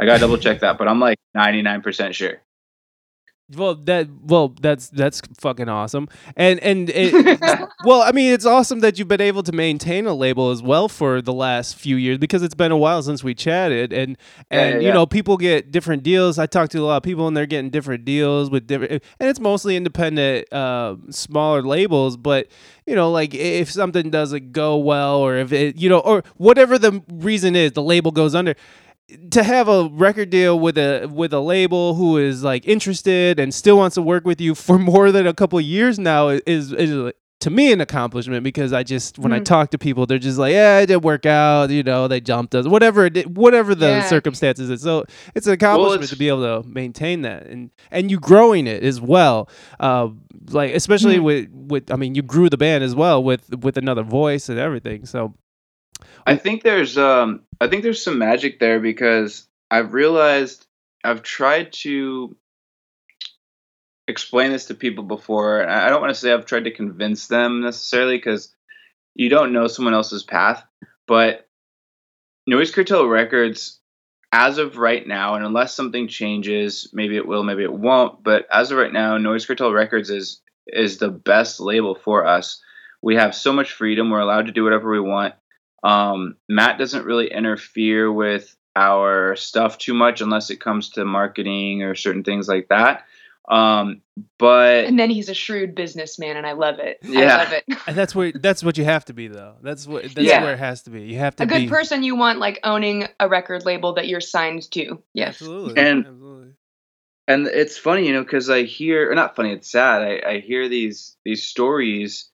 I 0.00 0.06
gotta 0.06 0.20
double 0.20 0.38
check 0.38 0.60
that, 0.60 0.78
but 0.78 0.86
I'm 0.86 1.00
like 1.00 1.18
99% 1.36 2.14
sure. 2.14 2.40
Well, 3.56 3.76
that 3.76 4.08
well, 4.22 4.54
that's 4.60 4.90
that's 4.90 5.22
fucking 5.38 5.70
awesome, 5.70 6.08
and 6.36 6.60
and 6.60 6.90
it, 6.90 7.40
well, 7.84 8.02
I 8.02 8.12
mean, 8.12 8.34
it's 8.34 8.44
awesome 8.44 8.80
that 8.80 8.98
you've 8.98 9.08
been 9.08 9.22
able 9.22 9.42
to 9.42 9.52
maintain 9.52 10.06
a 10.06 10.12
label 10.12 10.50
as 10.50 10.60
well 10.62 10.86
for 10.86 11.22
the 11.22 11.32
last 11.32 11.76
few 11.76 11.96
years 11.96 12.18
because 12.18 12.42
it's 12.42 12.54
been 12.54 12.72
a 12.72 12.76
while 12.76 13.02
since 13.02 13.24
we 13.24 13.34
chatted, 13.34 13.90
and 13.90 14.18
and 14.50 14.74
yeah, 14.74 14.80
you 14.80 14.86
yeah. 14.88 14.92
know, 14.92 15.06
people 15.06 15.38
get 15.38 15.72
different 15.72 16.02
deals. 16.02 16.38
I 16.38 16.44
talk 16.44 16.68
to 16.70 16.78
a 16.78 16.84
lot 16.84 16.98
of 16.98 17.02
people, 17.04 17.26
and 17.26 17.34
they're 17.34 17.46
getting 17.46 17.70
different 17.70 18.04
deals 18.04 18.50
with 18.50 18.66
different, 18.66 19.02
and 19.18 19.30
it's 19.30 19.40
mostly 19.40 19.76
independent, 19.76 20.52
uh, 20.52 20.96
smaller 21.08 21.62
labels, 21.62 22.18
but 22.18 22.48
you 22.84 22.94
know, 22.94 23.10
like 23.10 23.34
if 23.34 23.70
something 23.70 24.10
doesn't 24.10 24.52
go 24.52 24.76
well, 24.76 25.16
or 25.16 25.36
if 25.36 25.52
it, 25.54 25.76
you 25.76 25.88
know, 25.88 26.00
or 26.00 26.22
whatever 26.36 26.78
the 26.78 27.02
reason 27.10 27.56
is, 27.56 27.72
the 27.72 27.82
label 27.82 28.10
goes 28.10 28.34
under 28.34 28.54
to 29.30 29.42
have 29.42 29.68
a 29.68 29.88
record 29.92 30.30
deal 30.30 30.58
with 30.58 30.76
a 30.76 31.06
with 31.06 31.32
a 31.32 31.40
label 31.40 31.94
who 31.94 32.18
is 32.18 32.42
like 32.44 32.66
interested 32.68 33.40
and 33.40 33.54
still 33.54 33.76
wants 33.78 33.94
to 33.94 34.02
work 34.02 34.24
with 34.26 34.40
you 34.40 34.54
for 34.54 34.78
more 34.92 35.10
than 35.12 35.26
a 35.26 35.34
couple 35.34 35.58
of 35.58 35.64
years 35.64 35.98
now 35.98 36.28
is 36.28 36.72
is 36.72 37.12
to 37.40 37.50
me 37.50 37.70
an 37.72 37.80
accomplishment 37.80 38.42
because 38.42 38.72
I 38.72 38.82
just 38.82 39.18
when 39.18 39.32
I 39.32 39.38
Mhm. 39.40 39.44
talk 39.44 39.70
to 39.70 39.78
people 39.78 40.04
they're 40.06 40.18
just 40.18 40.38
like 40.38 40.52
yeah 40.52 40.80
it 40.80 40.86
didn't 40.86 41.04
work 41.04 41.24
out 41.24 41.70
you 41.70 41.82
know 41.82 42.06
they 42.08 42.20
jumped 42.20 42.54
us 42.54 42.66
whatever 42.66 43.06
it 43.06 43.12
did, 43.14 43.36
whatever 43.36 43.74
the 43.74 43.86
Yeah. 43.86 44.06
circumstances 44.08 44.68
is 44.68 44.82
so 44.82 45.04
it's 45.34 45.46
an 45.46 45.52
accomplishment 45.54 46.02
it's- 46.02 46.10
to 46.10 46.16
be 46.16 46.28
able 46.28 46.62
to 46.62 46.68
maintain 46.68 47.22
that 47.22 47.46
and 47.46 47.70
and 47.90 48.10
you 48.10 48.18
growing 48.18 48.66
it 48.66 48.82
as 48.82 49.00
well 49.00 49.48
uh 49.80 50.08
like 50.50 50.74
especially 50.74 51.16
Mhm. 51.18 51.22
with 51.22 51.48
with 51.52 51.90
I 51.92 51.96
mean 51.96 52.14
you 52.14 52.22
grew 52.22 52.50
the 52.50 52.58
band 52.58 52.84
as 52.84 52.94
well 52.94 53.22
with 53.22 53.48
with 53.62 53.78
another 53.78 54.02
voice 54.02 54.48
and 54.50 54.58
everything 54.58 55.06
so 55.06 55.32
I 56.26 56.36
think 56.36 56.62
there's 56.62 56.98
um 56.98 57.42
I 57.60 57.68
think 57.68 57.82
there's 57.82 58.02
some 58.02 58.18
magic 58.18 58.58
there 58.60 58.80
because 58.80 59.46
I've 59.70 59.94
realized 59.94 60.66
I've 61.04 61.22
tried 61.22 61.72
to 61.84 62.36
explain 64.06 64.52
this 64.52 64.66
to 64.66 64.74
people 64.74 65.04
before 65.04 65.68
I 65.68 65.88
don't 65.88 66.00
want 66.00 66.14
to 66.14 66.20
say 66.20 66.32
I've 66.32 66.46
tried 66.46 66.64
to 66.64 66.70
convince 66.70 67.28
them 67.28 67.60
necessarily 67.60 68.16
because 68.16 68.54
you 69.14 69.28
don't 69.28 69.52
know 69.52 69.66
someone 69.66 69.94
else's 69.94 70.22
path, 70.22 70.64
but 71.06 71.46
Noise 72.46 72.70
Cartel 72.70 73.06
Records 73.06 73.80
as 74.32 74.58
of 74.58 74.76
right 74.76 75.06
now, 75.06 75.34
and 75.34 75.44
unless 75.44 75.74
something 75.74 76.06
changes, 76.06 76.90
maybe 76.92 77.16
it 77.16 77.26
will, 77.26 77.42
maybe 77.42 77.62
it 77.62 77.72
won't, 77.72 78.22
but 78.22 78.46
as 78.52 78.70
of 78.70 78.78
right 78.78 78.92
now, 78.92 79.16
Noise 79.18 79.46
Cartel 79.46 79.72
Records 79.72 80.10
is 80.10 80.40
is 80.66 80.98
the 80.98 81.08
best 81.08 81.60
label 81.60 81.94
for 81.94 82.26
us. 82.26 82.62
We 83.00 83.16
have 83.16 83.34
so 83.34 83.52
much 83.52 83.72
freedom. 83.72 84.10
We're 84.10 84.20
allowed 84.20 84.46
to 84.46 84.52
do 84.52 84.64
whatever 84.64 84.90
we 84.90 85.00
want. 85.00 85.34
Um, 85.82 86.36
Matt 86.48 86.78
doesn't 86.78 87.04
really 87.04 87.30
interfere 87.30 88.12
with 88.12 88.54
our 88.76 89.36
stuff 89.36 89.78
too 89.78 89.94
much 89.94 90.20
unless 90.20 90.50
it 90.50 90.60
comes 90.60 90.90
to 90.90 91.04
marketing 91.04 91.82
or 91.82 91.94
certain 91.94 92.22
things 92.24 92.48
like 92.48 92.68
that. 92.68 93.04
Um, 93.48 94.02
but 94.38 94.84
And 94.84 94.98
then 94.98 95.08
he's 95.10 95.28
a 95.30 95.34
shrewd 95.34 95.74
businessman, 95.74 96.36
and 96.36 96.46
I 96.46 96.52
love 96.52 96.80
it. 96.80 96.98
Yeah. 97.02 97.34
I 97.36 97.38
love 97.44 97.52
it. 97.54 97.64
and 97.86 97.96
that's 97.96 98.14
where 98.14 98.30
that's 98.32 98.62
what 98.62 98.76
you 98.76 98.84
have 98.84 99.06
to 99.06 99.14
be 99.14 99.28
though 99.28 99.54
that's 99.62 99.86
what 99.86 100.02
that's 100.02 100.18
Yeah. 100.18 100.42
where 100.42 100.52
it 100.52 100.58
has 100.58 100.82
to 100.82 100.90
be 100.90 101.02
you 101.02 101.18
have 101.18 101.34
to 101.36 101.44
A 101.44 101.46
good 101.46 101.60
be 101.60 101.68
person 101.68 102.02
you 102.02 102.14
want, 102.14 102.38
like 102.40 102.60
owning 102.62 103.08
a 103.18 103.26
record 103.28 103.64
label 103.64 103.94
that 103.94 104.06
you're 104.06 104.20
signed 104.20 104.70
to. 104.72 105.02
Yes. 105.14 105.28
Absolutely. 105.40 105.80
And- 105.80 106.06
absolutely. 106.06 106.48
and 107.26 107.46
it's 107.46 107.78
funny, 107.78 108.06
you 108.06 108.12
know, 108.12 108.22
because 108.22 108.50
I 108.50 108.64
hear, 108.64 109.10
or 109.10 109.14
not 109.14 109.34
funny, 109.34 109.52
it's 109.52 109.70
sad. 109.70 110.02
I, 110.02 110.20
I 110.28 110.40
hear 110.40 110.68
these 110.68 111.16
these 111.24 111.46
stories 111.46 112.30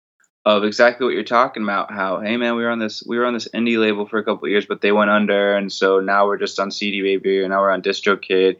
of 0.46 0.62
exactly 0.62 1.06
what 1.06 1.14
you're 1.14 1.24
talking 1.24 1.62
about. 1.62 1.90
How, 1.90 2.20
hey 2.20 2.36
man, 2.36 2.56
we 2.56 2.62
were 2.62 2.70
on 2.70 2.78
this 2.78 3.02
we 3.06 3.18
were 3.18 3.24
on 3.24 3.34
this 3.34 3.48
indie 3.54 3.78
label 3.78 4.06
for 4.06 4.18
a 4.18 4.24
couple 4.24 4.48
years, 4.48 4.66
but 4.66 4.80
they 4.80 4.92
went 4.92 5.10
under, 5.10 5.56
and 5.56 5.72
so 5.72 6.00
now 6.00 6.26
we're 6.26 6.38
just 6.38 6.60
on 6.60 6.70
CD 6.70 7.02
Baby, 7.02 7.40
and 7.40 7.50
now 7.50 7.60
we're 7.60 7.70
on 7.70 7.82
DistroKid. 7.82 8.56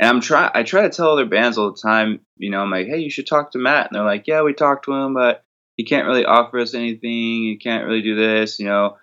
And 0.00 0.08
I'm 0.08 0.20
try 0.20 0.50
I 0.52 0.62
try 0.62 0.82
to 0.82 0.90
tell 0.90 1.10
other 1.10 1.26
bands 1.26 1.56
all 1.56 1.72
the 1.72 1.80
time, 1.80 2.20
you 2.36 2.50
know, 2.50 2.60
I'm 2.60 2.70
like, 2.70 2.88
hey, 2.88 2.98
you 2.98 3.10
should 3.10 3.26
talk 3.26 3.52
to 3.52 3.58
Matt, 3.58 3.88
and 3.88 3.96
they're 3.96 4.04
like, 4.04 4.26
yeah, 4.26 4.42
we 4.42 4.52
talked 4.52 4.86
to 4.86 4.92
him, 4.92 5.14
but 5.14 5.44
he 5.76 5.84
can't 5.84 6.08
really 6.08 6.24
offer 6.24 6.58
us 6.58 6.74
anything. 6.74 7.44
He 7.44 7.58
can't 7.62 7.86
really 7.86 8.02
do 8.02 8.16
this, 8.16 8.58
you 8.58 8.66
know, 8.66 8.96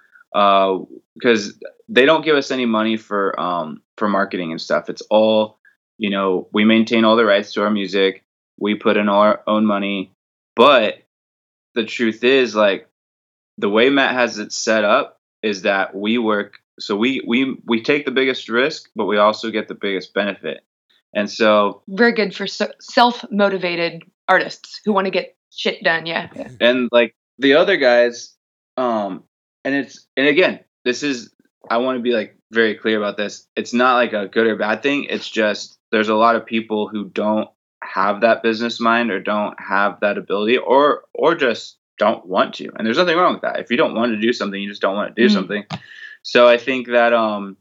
because 1.13 1.58
they 1.88 2.06
don't 2.06 2.26
give 2.26 2.36
us 2.36 2.52
any 2.52 2.65
money 2.65 2.98
for 2.98 3.39
um 3.39 3.82
for 3.98 4.10
marketing 4.10 4.52
and 4.52 4.60
stuff. 4.60 4.89
It's 4.89 5.04
all 5.10 5.58
you 5.98 6.10
know, 6.10 6.50
we 6.52 6.65
maintain 6.65 7.06
all 7.06 7.15
the 7.15 7.24
rights 7.24 7.54
to 7.54 7.63
our 7.63 7.69
music. 7.69 8.26
We 8.60 8.76
put 8.76 8.98
in 8.98 9.08
our 9.08 9.41
own 9.48 9.65
money. 9.65 10.12
But 10.56 11.05
the 11.75 11.85
truth 11.85 12.23
is, 12.23 12.55
like, 12.55 12.89
the 13.57 13.69
way 13.69 13.89
Matt 13.89 14.13
has 14.13 14.39
it 14.39 14.51
set 14.51 14.83
up 14.83 15.19
is 15.43 15.61
that 15.61 15.95
we 15.95 16.17
work. 16.17 16.55
So 16.79 16.95
we 16.95 17.23
we 17.25 17.57
we 17.65 17.81
take 17.83 18.05
the 18.05 18.11
biggest 18.11 18.49
risk, 18.49 18.89
but 18.95 19.05
we 19.05 19.17
also 19.17 19.51
get 19.51 19.67
the 19.67 19.75
biggest 19.75 20.13
benefit. 20.13 20.65
And 21.13 21.29
so, 21.29 21.83
Very 21.88 22.11
good 22.11 22.35
for 22.35 22.47
so- 22.47 22.73
self-motivated 22.81 24.03
artists 24.27 24.81
who 24.83 24.91
want 24.91 25.05
to 25.05 25.11
get 25.11 25.38
shit 25.51 25.81
done. 25.83 26.05
Yeah. 26.05 26.29
yeah. 26.35 26.49
and 26.59 26.89
like 26.91 27.15
the 27.38 27.53
other 27.53 27.77
guys, 27.77 28.35
um, 28.75 29.23
and 29.63 29.73
it's 29.75 30.05
and 30.17 30.27
again, 30.27 30.59
this 30.83 31.03
is 31.03 31.33
I 31.69 31.77
want 31.77 31.97
to 31.97 32.01
be 32.01 32.11
like 32.11 32.38
very 32.51 32.75
clear 32.75 32.97
about 32.97 33.15
this. 33.15 33.47
It's 33.55 33.73
not 33.73 33.95
like 33.95 34.13
a 34.13 34.27
good 34.27 34.47
or 34.47 34.57
bad 34.57 34.83
thing. 34.83 35.05
It's 35.05 35.29
just 35.29 35.77
there's 35.91 36.09
a 36.09 36.15
lot 36.15 36.35
of 36.35 36.45
people 36.45 36.89
who 36.89 37.09
don't 37.09 37.49
have 37.95 38.21
that 38.21 38.43
business 38.43 38.81
mind 38.81 39.10
or 39.10 39.21
don't 39.21 39.55
have 39.58 40.01
that 40.01 40.17
ability 40.17 40.58
or 40.58 41.03
or 41.13 41.34
just 41.34 41.77
don't 41.97 42.25
want 42.25 42.55
to. 42.55 42.69
And 42.75 42.86
there's 42.86 42.97
nothing 42.97 43.15
wrong 43.17 43.34
with 43.34 43.43
that. 43.43 43.60
If 43.60 43.71
you 43.71 43.77
don't 43.77 43.95
want 43.95 44.12
to 44.12 44.19
do 44.19 44.34
something, 44.34 44.62
you 44.62 44.67
just 44.67 44.81
don't 44.81 44.95
want 44.95 45.15
to 45.15 45.21
do 45.21 45.29
Mhm. 45.29 45.34
something. 45.34 45.65
So 46.21 46.45
I 46.45 46.58
think 46.58 46.88
that 46.88 47.13
um 47.13 47.55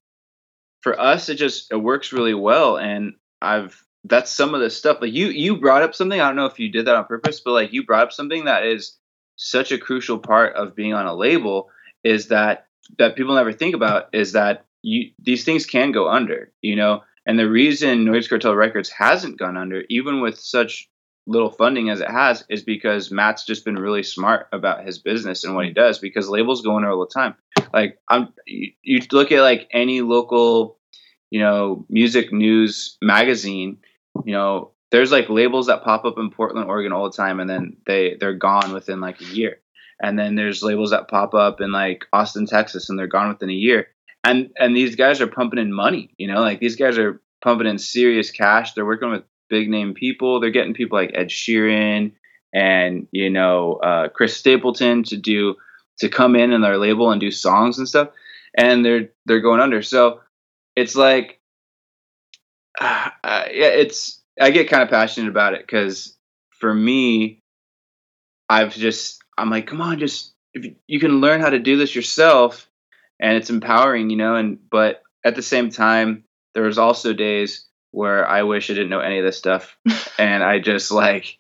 for 0.83 0.99
us 1.01 1.29
it 1.29 1.37
just 1.37 1.73
it 1.73 1.77
works 1.77 2.12
really 2.12 2.35
well 2.35 2.77
and 2.77 3.14
I've 3.40 3.81
that's 4.05 4.31
some 4.31 4.55
of 4.55 4.61
the 4.61 4.70
stuff 4.70 4.99
like 5.01 5.12
you 5.12 5.29
you 5.29 5.57
brought 5.61 5.83
up 5.85 5.94
something 5.94 6.20
I 6.20 6.27
don't 6.27 6.37
know 6.37 6.47
if 6.47 6.59
you 6.59 6.68
did 6.68 6.87
that 6.87 6.97
on 6.97 7.05
purpose 7.07 7.40
but 7.40 7.53
like 7.53 7.73
you 7.73 7.87
brought 7.87 8.03
up 8.03 8.12
something 8.12 8.47
that 8.47 8.66
is 8.66 8.99
such 9.37 9.70
a 9.73 9.79
crucial 9.79 10.18
part 10.18 10.57
of 10.57 10.75
being 10.75 10.94
on 10.94 11.07
a 11.07 11.14
label 11.14 11.70
is 12.03 12.29
that 12.29 12.66
that 12.99 13.16
people 13.16 13.35
never 13.35 13.53
think 13.53 13.75
about 13.75 14.09
is 14.12 14.33
that 14.33 14.66
you 14.83 15.12
these 15.23 15.44
things 15.44 15.64
can 15.64 15.92
go 15.92 16.09
under 16.09 16.53
you 16.61 16.77
know 16.77 17.03
and 17.27 17.39
the 17.39 17.49
reason 17.49 18.05
Noise 18.05 18.29
Cartel 18.29 18.55
Records 18.55 18.91
hasn't 18.91 19.39
gone 19.39 19.57
under 19.57 19.85
even 19.89 20.21
with 20.21 20.39
such 20.39 20.89
little 21.27 21.51
funding 21.51 21.89
as 21.89 22.01
it 22.01 22.11
has 22.11 22.45
is 22.51 22.63
because 22.63 23.11
Matt's 23.11 23.47
just 23.47 23.65
been 23.65 23.77
really 23.77 24.03
smart 24.03 24.47
about 24.53 24.85
his 24.85 24.99
business 24.99 25.43
and 25.43 25.55
what 25.55 25.65
he 25.65 25.73
does 25.73 25.99
because 25.99 26.29
labels 26.29 26.61
go 26.61 26.77
under 26.77 26.91
all 26.91 27.01
the 27.01 27.07
time. 27.07 27.35
Like 27.73 27.99
I'm 28.09 28.33
you, 28.47 28.73
you 28.83 29.01
look 29.13 29.33
at 29.33 29.41
like 29.41 29.69
any 29.73 30.01
local 30.03 30.79
you 31.31 31.41
know 31.41 31.87
music 31.89 32.33
news 32.33 32.99
magazine 33.03 33.79
you 34.25 34.33
know 34.33 34.73
there's 34.91 35.11
like 35.11 35.29
labels 35.29 35.67
that 35.67 35.83
pop 35.83 36.05
up 36.05 36.19
in 36.19 36.31
Portland 36.31 36.69
Oregon 36.69 36.93
all 36.93 37.11
the 37.11 37.17
time 37.17 37.41
and 37.41 37.51
then 37.51 37.77
they 37.87 38.17
they're 38.21 38.35
gone 38.35 38.73
within 38.73 39.01
like 39.01 39.21
a 39.21 39.25
year. 39.25 39.57
And 40.01 40.19
then 40.19 40.35
there's 40.35 40.63
labels 40.63 40.91
that 40.91 41.09
pop 41.09 41.35
up 41.35 41.61
in 41.61 41.73
like 41.73 42.05
Austin 42.13 42.47
Texas 42.47 42.89
and 42.89 42.99
they're 42.99 43.07
gone 43.07 43.29
within 43.29 43.51
a 43.51 43.55
year 43.55 43.89
and 44.25 44.51
and 44.59 44.77
these 44.77 44.97
guys 44.97 45.21
are 45.21 45.27
pumping 45.27 45.59
in 45.59 45.73
money 45.73 46.15
you 46.19 46.27
know 46.27 46.41
like 46.41 46.61
these 46.61 46.77
guys 46.77 46.99
are 46.99 47.21
pumping 47.45 47.67
in 47.67 47.79
serious 47.79 48.33
cash. 48.33 48.73
They're 48.73 48.87
working 48.87 49.11
with 49.11 49.23
big 49.49 49.69
name 49.69 49.95
people. 49.95 50.41
They're 50.41 50.51
getting 50.51 50.75
people 50.75 50.99
like 50.99 51.13
Ed 51.15 51.29
Sheeran 51.29 52.13
and 52.53 53.07
you 53.13 53.31
know 53.31 53.75
uh, 53.75 54.09
Chris 54.09 54.37
Stapleton 54.37 55.05
to 55.05 55.17
do 55.17 55.55
to 56.01 56.09
come 56.09 56.35
in 56.35 56.53
in 56.53 56.63
their 56.63 56.79
label 56.79 57.13
and 57.13 57.21
do 57.21 57.31
songs 57.31 57.79
and 57.79 57.89
stuff. 57.89 58.09
And 58.57 58.85
they're 58.85 59.11
they're 59.27 59.41
going 59.41 59.61
under. 59.61 59.83
So 59.83 60.21
it's 60.75 60.97
like 60.97 61.39
uh, 62.81 63.11
yeah 63.23 63.69
it's 63.69 64.21
i 64.41 64.51
get 64.51 64.69
kind 64.69 64.83
of 64.83 64.89
passionate 64.89 65.29
about 65.29 65.55
it 65.55 65.61
because 65.61 66.17
for 66.51 66.75
me 66.75 67.41
i've 68.49 68.75
just 68.75 69.23
i'm 69.39 69.49
like 69.49 69.69
come 69.69 69.81
on 69.81 69.97
just 70.01 70.35
if 70.55 70.75
you 70.89 70.99
can 70.99 71.21
learn 71.21 71.41
how 71.41 71.51
to 71.51 71.61
do 71.61 71.77
this 71.77 71.95
yourself 71.95 72.69
and 73.20 73.37
it's 73.37 73.50
empowering 73.50 74.11
you 74.11 74.16
know 74.16 74.35
and 74.37 74.59
but 74.70 75.03
at 75.24 75.35
the 75.35 75.42
same 75.42 75.70
time 75.70 76.24
there 76.55 76.62
was 76.64 76.79
also 76.79 77.12
days 77.12 77.66
where 77.90 78.27
i 78.29 78.42
wish 78.42 78.70
i 78.70 78.74
didn't 78.74 78.90
know 78.90 79.00
any 79.00 79.18
of 79.18 79.24
this 79.24 79.38
stuff 79.38 79.77
and 80.18 80.42
i 80.42 80.59
just 80.59 80.90
like 80.90 81.38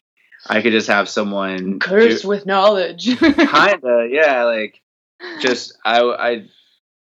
i 0.48 0.60
could 0.62 0.72
just 0.72 0.88
have 0.88 1.08
someone 1.08 1.78
Cursed 1.80 2.22
do- 2.22 2.28
with 2.28 2.46
knowledge. 2.46 3.18
kinda 3.18 4.08
yeah 4.10 4.44
like 4.44 4.80
just 5.40 5.78
I 5.84 6.00
I 6.02 6.44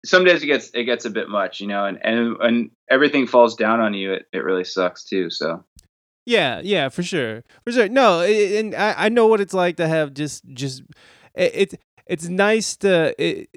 some 0.04 0.24
days 0.24 0.42
it 0.42 0.46
gets 0.46 0.70
it 0.74 0.84
gets 0.84 1.04
a 1.06 1.10
bit 1.10 1.28
much, 1.28 1.60
you 1.60 1.66
know, 1.66 1.84
and 1.86 1.98
and 2.04 2.38
when 2.38 2.70
everything 2.88 3.26
falls 3.26 3.56
down 3.56 3.80
on 3.80 3.94
you, 3.94 4.12
it, 4.12 4.26
it 4.32 4.44
really 4.44 4.62
sucks 4.64 5.02
too. 5.04 5.30
So 5.30 5.64
Yeah, 6.26 6.60
yeah, 6.62 6.90
for 6.90 7.02
sure, 7.02 7.42
for 7.64 7.72
sure. 7.72 7.88
No, 7.88 8.20
i- 8.20 8.26
i- 8.26 8.58
and 8.60 8.74
I, 8.74 9.06
I 9.06 9.08
know 9.08 9.26
what 9.26 9.40
it's 9.40 9.54
like 9.54 9.76
to 9.78 9.88
have 9.88 10.12
just 10.14 10.44
just 10.52 10.82
it, 11.34 11.50
it's 11.54 11.74
it's 12.06 12.28
nice 12.28 12.76
to. 12.78 13.14
It, 13.18 13.48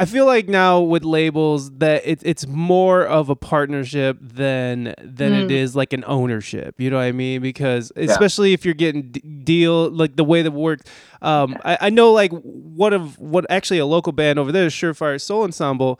I 0.00 0.04
feel 0.04 0.26
like 0.26 0.48
now 0.48 0.80
with 0.80 1.02
labels 1.04 1.70
that 1.78 2.02
it, 2.06 2.20
it's 2.22 2.46
more 2.46 3.04
of 3.04 3.28
a 3.30 3.34
partnership 3.34 4.16
than 4.20 4.94
than 5.02 5.32
it 5.32 5.48
Mm. 5.48 5.50
is 5.50 5.74
like 5.74 5.92
an 5.92 6.04
ownership. 6.06 6.76
You 6.78 6.90
know 6.90 6.96
what 6.98 7.02
I 7.02 7.12
mean? 7.12 7.42
Because 7.42 7.90
especially 7.96 8.52
if 8.52 8.64
you're 8.64 8.74
getting 8.74 9.10
d- 9.10 9.20
deal 9.20 9.90
like 9.90 10.14
the 10.14 10.22
way 10.24 10.42
that 10.42 10.52
works. 10.52 10.84
Um, 11.20 11.58
I, 11.64 11.78
I 11.80 11.90
know 11.90 12.12
like 12.12 12.30
one 12.32 12.92
of 12.92 13.18
what 13.18 13.44
actually 13.50 13.78
a 13.78 13.86
local 13.86 14.12
band 14.12 14.38
over 14.38 14.52
there, 14.52 14.68
Surefire 14.68 15.20
Soul 15.20 15.42
Ensemble. 15.42 15.98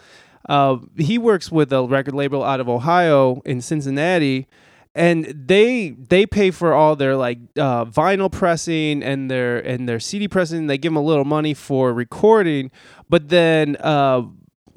Uh, 0.48 0.78
he 0.96 1.18
works 1.18 1.50
with 1.50 1.72
a 1.72 1.82
record 1.84 2.14
label 2.14 2.44
out 2.44 2.60
of 2.60 2.68
Ohio 2.68 3.42
in 3.44 3.60
Cincinnati, 3.60 4.46
and 4.98 5.24
they 5.24 5.90
they 5.90 6.26
pay 6.26 6.50
for 6.50 6.74
all 6.74 6.96
their 6.96 7.16
like 7.16 7.38
uh, 7.56 7.84
vinyl 7.86 8.30
pressing 8.30 9.02
and 9.02 9.30
their 9.30 9.58
and 9.58 9.88
their 9.88 10.00
CD 10.00 10.28
pressing. 10.28 10.66
They 10.66 10.76
give 10.78 10.90
them 10.92 10.96
a 10.96 11.02
little 11.02 11.24
money 11.24 11.54
for 11.54 11.92
recording, 11.94 12.70
but 13.08 13.28
then. 13.28 13.76
Uh, 13.80 14.22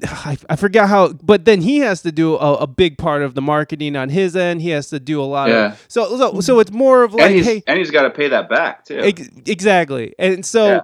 I, 0.04 0.36
I 0.50 0.56
forgot 0.56 0.88
how, 0.88 1.12
but 1.12 1.44
then 1.44 1.60
he 1.60 1.78
has 1.78 2.02
to 2.02 2.10
do 2.10 2.34
a, 2.34 2.54
a 2.54 2.66
big 2.66 2.98
part 2.98 3.22
of 3.22 3.36
the 3.36 3.40
marketing 3.40 3.94
on 3.94 4.08
his 4.08 4.34
end. 4.34 4.60
He 4.60 4.70
has 4.70 4.88
to 4.88 4.98
do 4.98 5.22
a 5.22 5.28
lot 5.36 5.48
Yeah. 5.48 5.72
of 5.74 5.84
so 5.86 6.16
so 6.18 6.40
so 6.40 6.58
it's 6.58 6.72
more 6.72 7.04
of 7.04 7.14
like 7.14 7.26
and 7.26 7.34
he's 7.36 7.46
hey 7.46 7.62
and 7.68 7.78
he's 7.78 7.92
got 7.92 8.02
to 8.02 8.10
pay 8.10 8.26
that 8.28 8.48
back 8.48 8.84
too. 8.84 8.98
Ex- 8.98 9.28
exactly. 9.46 10.12
And 10.18 10.44
so 10.44 10.66
Yeah. 10.66 10.80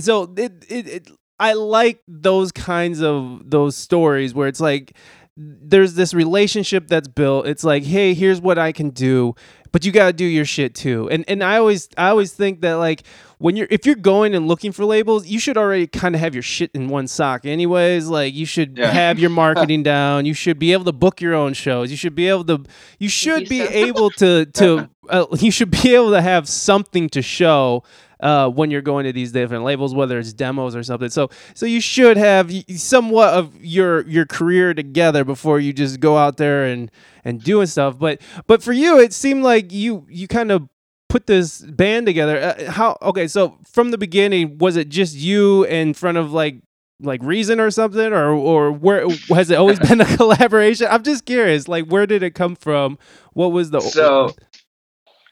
so 0.00 0.32
it, 0.36 0.64
it 0.68 0.86
it 0.88 1.10
I 1.40 1.54
like 1.54 2.02
those 2.06 2.52
kinds 2.52 3.02
of 3.02 3.50
those 3.50 3.74
stories 3.76 4.32
where 4.32 4.46
it's 4.46 4.60
like 4.60 4.92
there's 5.36 5.94
this 5.94 6.12
relationship 6.12 6.88
that's 6.88 7.08
built. 7.08 7.46
It's 7.46 7.64
like, 7.64 7.82
hey, 7.84 8.14
here's 8.14 8.40
what 8.40 8.58
I 8.58 8.72
can 8.72 8.90
do, 8.90 9.34
but 9.72 9.84
you 9.84 9.92
got 9.92 10.08
to 10.08 10.12
do 10.12 10.24
your 10.24 10.44
shit 10.44 10.74
too. 10.74 11.08
And 11.10 11.24
and 11.28 11.42
I 11.42 11.56
always 11.56 11.88
I 11.96 12.08
always 12.08 12.32
think 12.32 12.60
that 12.60 12.74
like 12.74 13.02
when 13.38 13.56
you're 13.56 13.68
if 13.70 13.86
you're 13.86 13.94
going 13.94 14.34
and 14.34 14.46
looking 14.48 14.70
for 14.72 14.84
labels, 14.84 15.26
you 15.26 15.38
should 15.38 15.56
already 15.56 15.86
kind 15.86 16.14
of 16.14 16.20
have 16.20 16.34
your 16.34 16.42
shit 16.42 16.70
in 16.74 16.88
one 16.88 17.06
sock 17.06 17.46
anyways. 17.46 18.06
Like 18.08 18.34
you 18.34 18.44
should 18.44 18.76
Yeah. 18.76 18.90
have 18.90 19.18
your 19.18 19.30
marketing 19.44 19.82
down. 19.82 20.26
You 20.26 20.34
should 20.34 20.58
be 20.58 20.72
able 20.72 20.84
to 20.84 20.92
book 20.92 21.20
your 21.20 21.34
own 21.34 21.54
shows. 21.54 21.90
You 21.90 21.96
should 21.96 22.14
be 22.14 22.28
able 22.28 22.44
to 22.44 22.64
you 22.98 23.08
should 23.08 23.48
be 23.48 23.62
able 23.62 24.10
to 24.10 24.44
to 24.46 24.90
uh, 25.08 25.26
you 25.38 25.50
should 25.50 25.70
be 25.70 25.94
able 25.94 26.10
to 26.10 26.20
have 26.20 26.48
something 26.48 27.08
to 27.10 27.22
show 27.22 27.82
uh, 28.22 28.48
when 28.48 28.70
you're 28.70 28.82
going 28.82 29.04
to 29.04 29.12
these 29.12 29.32
different 29.32 29.64
labels, 29.64 29.94
whether 29.94 30.18
it's 30.18 30.32
demos 30.32 30.76
or 30.76 30.82
something. 30.82 31.10
So, 31.10 31.30
so 31.54 31.66
you 31.66 31.80
should 31.80 32.16
have 32.16 32.52
somewhat 32.76 33.34
of 33.34 33.62
your 33.64 34.06
your 34.08 34.26
career 34.26 34.74
together 34.74 35.24
before 35.24 35.58
you 35.60 35.72
just 35.72 36.00
go 36.00 36.16
out 36.16 36.36
there 36.36 36.64
and 36.64 36.90
and 37.24 37.42
doing 37.42 37.66
stuff. 37.66 37.98
But 37.98 38.20
but 38.46 38.62
for 38.62 38.72
you, 38.72 38.98
it 38.98 39.12
seemed 39.12 39.42
like 39.42 39.72
you 39.72 40.06
you 40.08 40.28
kind 40.28 40.50
of 40.50 40.68
put 41.08 41.26
this 41.26 41.60
band 41.60 42.06
together. 42.06 42.38
Uh, 42.40 42.70
how 42.70 42.96
okay? 43.02 43.26
So 43.26 43.58
from 43.66 43.90
the 43.90 43.98
beginning, 43.98 44.58
was 44.58 44.76
it 44.76 44.88
just 44.88 45.16
you 45.16 45.64
in 45.64 45.94
front 45.94 46.18
of 46.18 46.32
like 46.32 46.62
like 47.02 47.22
Reason 47.22 47.60
or 47.60 47.70
something, 47.70 48.12
or 48.12 48.30
or 48.30 48.72
where 48.72 49.06
has 49.28 49.50
it 49.50 49.56
always 49.56 49.78
been 49.88 50.00
a 50.00 50.16
collaboration? 50.16 50.86
I'm 50.90 51.02
just 51.02 51.26
curious. 51.26 51.68
Like, 51.68 51.86
where 51.86 52.06
did 52.06 52.22
it 52.22 52.34
come 52.34 52.56
from? 52.56 52.98
What 53.32 53.52
was 53.52 53.70
the 53.70 53.80
So 53.80 54.34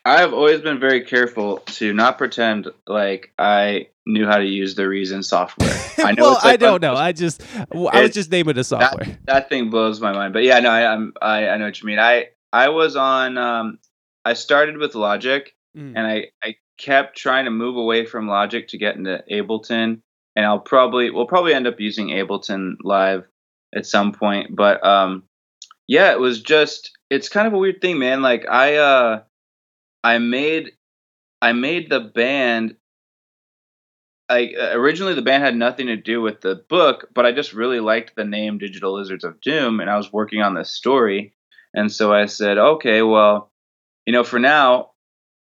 I 0.09 0.21
have 0.21 0.33
always 0.33 0.61
been 0.63 0.81
very 0.81 1.03
careful 1.03 1.59
to 1.59 1.93
not 1.93 2.17
pretend 2.17 2.69
like 2.87 3.33
I 3.39 3.89
knew 4.07 4.27
how 4.27 4.39
to 4.39 4.45
use 4.45 4.75
the 4.75 4.89
Reason 4.89 5.23
software. 5.23 5.69
I 5.99 6.13
know 6.13 6.23
well, 6.23 6.35
it's 6.37 6.45
like 6.45 6.55
I 6.55 6.57
don't 6.57 6.81
know. 6.81 6.95
I 6.95 7.13
just 7.13 7.43
I 7.57 7.67
was 8.03 8.13
just 8.13 8.31
naming 8.31 8.55
the 8.55 8.65
software. 8.65 9.19
that 9.27 9.51
thing 9.51 9.69
blows 9.69 10.01
my 10.01 10.13
mind. 10.13 10.33
But 10.33 10.45
yeah, 10.45 10.61
no, 10.61 10.71
I, 10.71 10.91
I'm 10.93 11.13
I, 11.21 11.49
I 11.49 11.57
know 11.59 11.67
what 11.67 11.81
you 11.81 11.87
mean. 11.87 11.99
I 11.99 12.29
I 12.53 12.71
was 12.71 12.97
on. 12.97 13.37
Um, 13.37 13.79
I 14.25 14.33
started 14.33 14.79
with 14.79 14.95
Logic, 14.95 15.55
Mm. 15.77 15.93
and 15.95 16.07
I 16.07 16.29
I 16.43 16.57
kept 16.79 17.19
trying 17.19 17.45
to 17.45 17.51
move 17.51 17.77
away 17.77 18.07
from 18.07 18.27
Logic 18.27 18.67
to 18.69 18.79
get 18.79 18.97
into 18.97 19.23
Ableton, 19.31 20.01
and 20.35 20.47
I'll 20.47 20.59
probably 20.59 21.11
we'll 21.11 21.27
probably 21.27 21.53
end 21.53 21.67
up 21.67 21.79
using 21.79 22.09
Ableton 22.09 22.77
Live 22.83 23.27
at 23.75 23.85
some 23.85 24.13
point. 24.13 24.57
But 24.57 24.85
um, 24.87 25.25
yeah, 25.87 26.13
it 26.13 26.19
was 26.19 26.41
just 26.41 26.93
it's 27.11 27.29
kind 27.29 27.47
of 27.47 27.53
a 27.53 27.59
weird 27.59 27.83
thing, 27.83 27.99
man. 27.99 28.23
Like 28.23 28.47
I 28.49 28.77
uh, 28.77 29.23
I 30.03 30.19
made 30.19 30.73
I 31.41 31.53
made 31.53 31.91
the 31.91 32.01
band. 32.01 32.77
I 34.29 34.53
originally 34.73 35.15
the 35.15 35.23
band 35.23 35.43
had 35.43 35.57
nothing 35.57 35.87
to 35.87 35.97
do 35.97 36.21
with 36.21 36.41
the 36.41 36.57
book, 36.69 37.09
but 37.15 37.25
I 37.25 37.33
just 37.33 37.53
really 37.53 37.81
liked 37.81 38.15
the 38.15 38.25
name 38.25 38.59
Digital 38.59 38.95
Lizards 38.95 39.25
of 39.25 39.41
Doom, 39.41 39.81
and 39.81 39.89
I 39.89 39.97
was 39.97 40.13
working 40.13 40.43
on 40.43 40.55
this 40.55 40.71
story, 40.71 41.35
and 41.75 41.91
so 41.91 42.13
I 42.13 42.27
said, 42.27 42.59
okay, 42.59 43.03
well, 43.03 43.51
you 44.05 44.13
know, 44.13 44.25
for 44.25 44.39
now, 44.39 44.91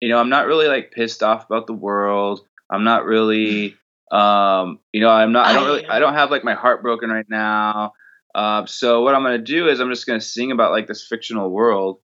you 0.01 0.09
know, 0.09 0.19
I'm 0.19 0.29
not 0.29 0.47
really 0.47 0.67
like 0.67 0.93
pissed 0.93 1.23
off 1.23 1.45
about 1.47 1.67
the 1.67 1.73
world. 1.73 2.41
I'm 2.71 2.85
not 2.85 3.05
really, 3.05 3.77
um, 4.13 4.81
you 4.93 5.01
know, 5.01 5.11
I'm 5.11 5.33
not. 5.33 5.47
I 5.47 5.53
don't 5.53 5.67
really. 5.67 5.87
I 5.87 5.99
don't 5.99 6.15
have 6.15 6.31
like 6.31 6.45
my 6.45 6.55
heart 6.55 6.83
broken 6.83 7.11
right 7.11 7.27
now. 7.29 7.93
Uh, 8.35 8.67
so 8.67 9.03
what 9.03 9.15
I'm 9.15 9.23
gonna 9.23 9.39
do 9.39 9.69
is 9.69 9.79
I'm 9.79 9.91
just 9.91 10.07
gonna 10.07 10.21
sing 10.21 10.51
about 10.51 10.73
like 10.73 10.89
this 10.89 11.07
fictional 11.07 11.51
world, 11.51 12.01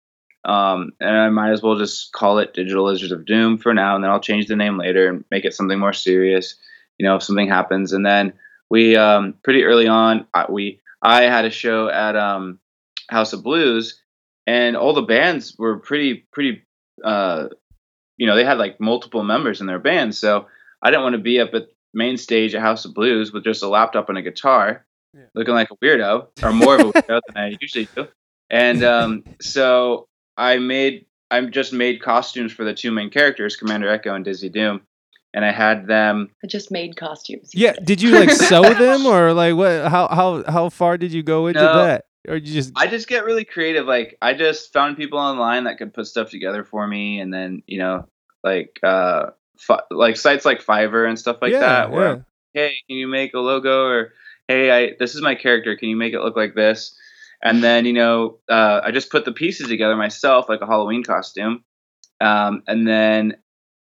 um, 0.46 0.92
and 1.00 1.10
I 1.18 1.30
might 1.30 1.52
as 1.52 1.62
well 1.62 1.76
just 1.78 2.12
call 2.14 2.38
it 2.40 2.54
Digital 2.54 2.86
Lizards 2.86 3.12
of 3.12 3.26
Doom 3.26 3.58
for 3.58 3.74
now, 3.74 3.96
and 3.96 4.04
then 4.04 4.12
I'll 4.12 4.20
change 4.20 4.48
the 4.48 4.56
name 4.56 4.78
later 4.78 5.10
and 5.10 5.26
make 5.32 5.46
it 5.46 5.54
something 5.54 5.80
more 5.80 5.94
serious. 5.94 6.56
You 6.98 7.06
know, 7.06 7.16
if 7.16 7.24
something 7.24 7.48
happens, 7.50 7.92
and 7.94 8.06
then 8.06 8.34
we 8.70 8.96
um, 8.96 9.34
pretty 9.44 9.64
early 9.64 9.88
on, 9.88 10.28
I, 10.34 10.46
we 10.50 10.82
I 11.02 11.24
had 11.24 11.46
a 11.46 11.50
show 11.50 11.90
at 11.90 12.16
um, 12.16 12.60
House 13.10 13.34
of 13.34 13.44
Blues, 13.44 14.02
and 14.48 14.78
all 14.78 14.94
the 14.94 15.02
bands 15.02 15.56
were 15.58 15.80
pretty 15.80 16.26
pretty. 16.32 16.64
Uh, 17.04 17.50
you 18.18 18.28
know, 18.28 18.36
they 18.36 18.46
had 18.46 18.58
like 18.58 18.80
multiple 18.80 19.24
members 19.24 19.60
in 19.60 19.68
their 19.68 19.80
band, 19.80 20.16
so 20.16 20.48
I 20.82 20.90
didn't 20.90 21.04
want 21.04 21.16
to 21.16 21.22
be 21.22 21.40
up 21.42 21.54
at 21.54 21.68
main 21.94 22.18
stage 22.18 22.56
at 22.56 22.62
House 22.62 22.86
of 22.86 22.94
Blues 22.94 23.34
with 23.34 23.44
just 23.44 23.64
a 23.64 23.68
laptop 23.68 24.08
and 24.10 24.18
a 24.18 24.22
guitar, 24.22 24.86
Yeah. 25.14 25.24
looking 25.34 25.54
like 25.54 25.70
a 25.72 25.76
weirdo 25.84 26.28
or 26.44 26.52
more 26.54 26.76
of 26.76 26.82
a 26.82 26.92
weirdo 26.94 27.22
than 27.28 27.38
I 27.38 27.58
usually 27.60 27.88
do. 27.96 28.08
And 28.50 28.84
um, 28.84 29.24
so 29.42 30.08
I 30.38 30.58
made, 30.58 31.06
I 31.32 31.38
I 31.38 31.46
just 31.46 31.74
made 31.74 32.02
costumes 32.02 32.52
for 32.52 32.64
the 32.64 32.74
two 32.74 32.92
main 32.92 33.10
characters, 33.10 33.56
Commander 33.56 33.90
Echo 33.90 34.14
and 34.14 34.24
Dizzy 34.24 34.50
Doom, 34.50 34.82
and 35.34 35.44
I 35.44 35.52
had 35.52 35.88
them. 35.88 36.30
I 36.44 36.48
just 36.48 36.72
made 36.72 36.96
costumes. 36.96 37.52
Yeah, 37.54 37.74
did 37.84 38.02
you 38.02 38.12
like 38.12 38.32
sew 38.32 38.62
them 38.74 39.06
or 39.06 39.34
like 39.34 39.56
what? 39.56 39.90
How 39.90 40.08
how 40.08 40.44
how 40.50 40.70
far 40.70 40.98
did 40.98 41.12
you 41.12 41.24
go 41.24 41.48
into 41.48 41.62
No. 41.62 41.86
that? 41.86 42.06
Or 42.28 42.36
you 42.36 42.54
just 42.54 42.72
I 42.76 42.88
just 42.88 43.08
get 43.08 43.24
really 43.26 43.46
creative. 43.46 43.86
Like 43.86 44.18
I 44.22 44.34
just 44.34 44.74
found 44.74 44.98
people 44.98 45.20
online 45.20 45.66
that 45.66 45.78
could 45.78 45.94
put 45.94 46.08
stuff 46.08 46.30
together 46.30 46.64
for 46.64 46.88
me, 46.88 47.20
and 47.20 47.34
then 47.34 47.62
you 47.68 47.78
know, 47.78 48.08
like 48.44 48.80
uh, 48.82 49.28
fi- 49.58 49.84
like 49.92 50.18
sites 50.18 50.46
like 50.46 50.64
Fiverr 50.64 51.08
and 51.08 51.20
stuff 51.20 51.38
like 51.42 51.52
yeah, 51.52 51.60
that, 51.60 51.92
where 51.92 52.16
yeah. 52.16 52.22
hey, 52.54 52.76
can 52.88 52.98
you 52.98 53.08
make 53.08 53.34
a 53.34 53.40
logo 53.40 53.86
or 53.86 54.14
hey, 54.48 54.72
I 54.72 54.94
this 54.98 55.16
is 55.16 55.22
my 55.22 55.36
character, 55.36 55.76
can 55.76 55.90
you 55.90 55.96
make 55.96 56.14
it 56.14 56.22
look 56.22 56.36
like 56.36 56.56
this? 56.56 56.98
And 57.44 57.64
then 57.64 57.86
you 57.86 57.94
know, 57.94 58.40
uh, 58.50 58.82
I 58.84 58.92
just 58.92 59.12
put 59.12 59.26
the 59.26 59.32
pieces 59.32 59.68
together 59.68 59.96
myself, 59.96 60.50
like 60.50 60.62
a 60.62 60.66
Halloween 60.66 61.04
costume. 61.04 61.64
Um, 62.22 62.64
and 62.68 62.88
then 62.88 63.38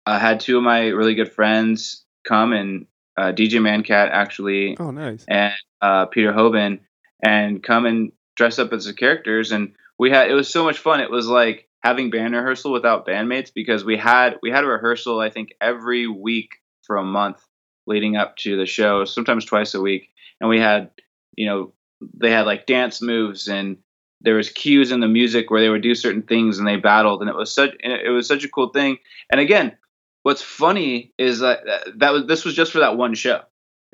I 0.06 0.20
had 0.20 0.40
two 0.40 0.58
of 0.58 0.64
my 0.64 0.88
really 0.88 1.16
good 1.16 1.32
friends 1.32 2.06
come 2.28 2.54
and 2.54 2.86
uh, 3.18 3.32
DJ 3.34 3.60
Mancat 3.60 4.10
actually 4.12 4.78
Oh, 4.80 4.92
nice. 4.92 5.26
and 5.28 5.54
uh, 5.82 6.06
Peter 6.06 6.32
Hoban 6.32 6.80
and 7.24 7.62
come 7.62 7.86
and 7.86 8.12
dress 8.36 8.60
up 8.60 8.72
as 8.74 8.86
the 8.86 8.94
characters. 8.94 9.52
And 9.52 9.74
we 10.00 10.10
had 10.12 10.30
it 10.32 10.34
was 10.34 10.50
so 10.50 10.64
much 10.64 10.78
fun. 10.80 11.02
It 11.02 11.12
was 11.12 11.28
like 11.28 11.68
having 11.84 12.10
band 12.12 12.34
rehearsal 12.36 12.72
without 12.72 13.08
bandmates 13.08 13.52
because 13.54 13.84
we 13.84 13.98
had 13.98 14.38
we 14.42 14.52
had 14.52 14.64
a 14.64 14.68
rehearsal 14.68 15.20
I 15.20 15.30
think 15.30 15.50
every 15.60 16.08
week 16.08 16.50
for 16.84 16.98
a 16.98 17.04
month 17.04 17.44
leading 17.88 18.16
up 18.16 18.38
to 18.38 18.56
the 18.58 18.66
show, 18.66 19.04
sometimes 19.06 19.46
twice 19.46 19.74
a 19.74 19.82
week. 19.82 20.10
And 20.40 20.50
we 20.50 20.60
had 20.60 20.92
you 21.36 21.48
know 21.48 21.74
they 22.14 22.32
had 22.32 22.46
like 22.46 22.66
dance 22.66 23.02
moves 23.02 23.48
and 23.48 23.78
there 24.22 24.36
was 24.36 24.50
cues 24.50 24.92
in 24.92 25.00
the 25.00 25.08
music 25.08 25.50
where 25.50 25.62
they 25.62 25.70
would 25.70 25.82
do 25.82 25.96
certain 25.96 26.22
things 26.22 26.60
and 26.60 26.68
they 26.68 26.76
battled 26.76 27.22
and 27.22 27.30
it 27.30 27.36
was 27.36 27.54
such 27.54 27.72
it 27.80 28.12
was 28.12 28.28
such 28.28 28.44
a 28.44 28.50
cool 28.50 28.70
thing. 28.70 28.98
And 29.32 29.42
again, 29.42 29.76
what's 30.24 30.42
funny 30.42 31.14
is 31.18 31.40
that 31.40 31.60
that 31.96 32.14
was 32.14 32.26
this 32.28 32.46
was 32.46 32.54
just 32.54 32.72
for 32.72 32.80
that 32.80 32.98
one 32.98 33.14
show. 33.14 33.42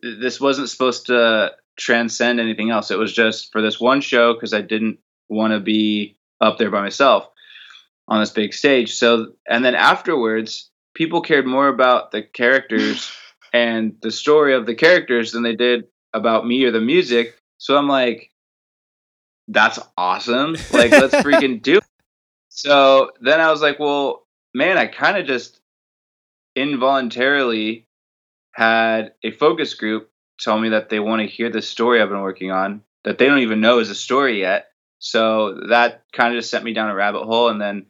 This 0.02 0.40
wasn't 0.40 0.70
supposed 0.70 1.08
to 1.08 1.54
transcend 1.78 2.40
anything 2.40 2.70
else. 2.70 2.92
It 2.92 3.00
was 3.00 3.14
just 3.14 3.52
for 3.52 3.62
this 3.62 3.80
one 3.80 4.02
show 4.02 4.34
because 4.34 4.54
I 4.54 4.62
didn't 4.62 5.00
want 5.30 5.54
to 5.54 5.60
be 5.60 6.18
up 6.42 6.58
there 6.58 6.72
by 6.72 6.82
myself 6.82 7.30
on 8.08 8.20
this 8.20 8.32
big 8.32 8.54
stage. 8.54 8.96
So 8.96 9.34
and 9.48 9.64
then 9.64 9.76
afterwards, 9.76 10.70
people 10.94 11.22
cared 11.22 11.46
more 11.46 11.68
about 11.68 12.12
the 12.12 12.22
characters 12.22 13.12
and 13.54 13.96
the 14.02 14.12
story 14.12 14.56
of 14.56 14.66
the 14.66 14.76
characters 14.76 15.32
than 15.32 15.44
they 15.44 15.56
did 15.56 15.86
about 16.14 16.46
me 16.46 16.64
or 16.66 16.72
the 16.72 16.82
music. 16.82 17.36
So 17.58 17.78
I'm 17.78 17.88
like, 17.88 18.32
that's 19.48 19.80
awesome. 19.98 20.56
Like, 20.72 20.92
let's 20.92 21.16
freaking 21.16 21.62
do 21.62 21.78
it. 21.78 21.84
So 22.50 23.12
then 23.22 23.40
I 23.40 23.52
was 23.52 23.62
like, 23.62 23.80
well, 23.80 24.26
man, 24.54 24.78
I 24.78 24.88
kind 24.88 25.18
of 25.18 25.26
just 25.26 25.60
involuntarily 26.56 27.86
had 28.52 29.14
a 29.24 29.32
focus 29.32 29.76
group 29.76 30.10
tell 30.40 30.58
me 30.60 30.70
that 30.70 30.90
they 30.90 31.00
want 31.00 31.22
to 31.22 31.28
hear 31.28 31.50
the 31.50 31.62
story 31.62 32.02
I've 32.02 32.10
been 32.10 32.22
working 32.22 32.52
on 32.52 32.82
that 33.04 33.18
they 33.18 33.28
don't 33.28 33.40
even 33.40 33.62
know 33.62 33.80
is 33.80 33.90
a 33.90 33.96
story 33.96 34.40
yet. 34.40 34.68
So 35.00 35.62
that 35.70 36.04
kind 36.12 36.34
of 36.34 36.40
just 36.40 36.50
sent 36.50 36.64
me 36.64 36.74
down 36.74 36.90
a 36.90 36.96
rabbit 36.96 37.24
hole. 37.24 37.50
And 37.50 37.62
then 37.62 37.86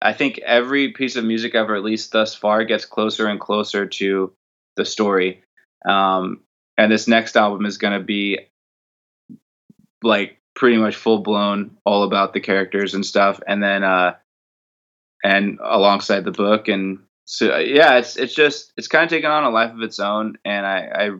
I 0.00 0.12
think 0.12 0.38
every 0.38 0.92
piece 0.92 1.16
of 1.16 1.24
music 1.24 1.54
I've 1.54 1.68
released 1.68 2.12
thus 2.12 2.34
far 2.34 2.64
gets 2.64 2.84
closer 2.84 3.26
and 3.26 3.40
closer 3.40 3.86
to 3.86 4.32
the 4.76 4.84
story. 4.84 5.42
Um, 5.86 6.42
and 6.76 6.92
this 6.92 7.08
next 7.08 7.36
album 7.36 7.66
is 7.66 7.78
going 7.78 7.98
to 7.98 8.04
be 8.04 8.38
like 10.02 10.38
pretty 10.54 10.76
much 10.76 10.96
full 10.96 11.18
blown 11.18 11.76
all 11.84 12.02
about 12.04 12.32
the 12.32 12.40
characters 12.40 12.94
and 12.94 13.04
stuff. 13.04 13.40
And 13.46 13.62
then, 13.62 13.84
uh, 13.84 14.14
and 15.24 15.58
alongside 15.62 16.24
the 16.24 16.32
book. 16.32 16.68
And 16.68 16.98
so 17.24 17.56
yeah 17.58 17.98
it's 17.98 18.16
it's 18.16 18.34
just 18.34 18.72
it's 18.76 18.88
kind 18.88 19.04
of 19.04 19.10
taken 19.10 19.30
on 19.30 19.44
a 19.44 19.50
life 19.50 19.72
of 19.72 19.80
its 19.82 20.00
own. 20.00 20.36
And 20.44 20.66
i 20.66 21.10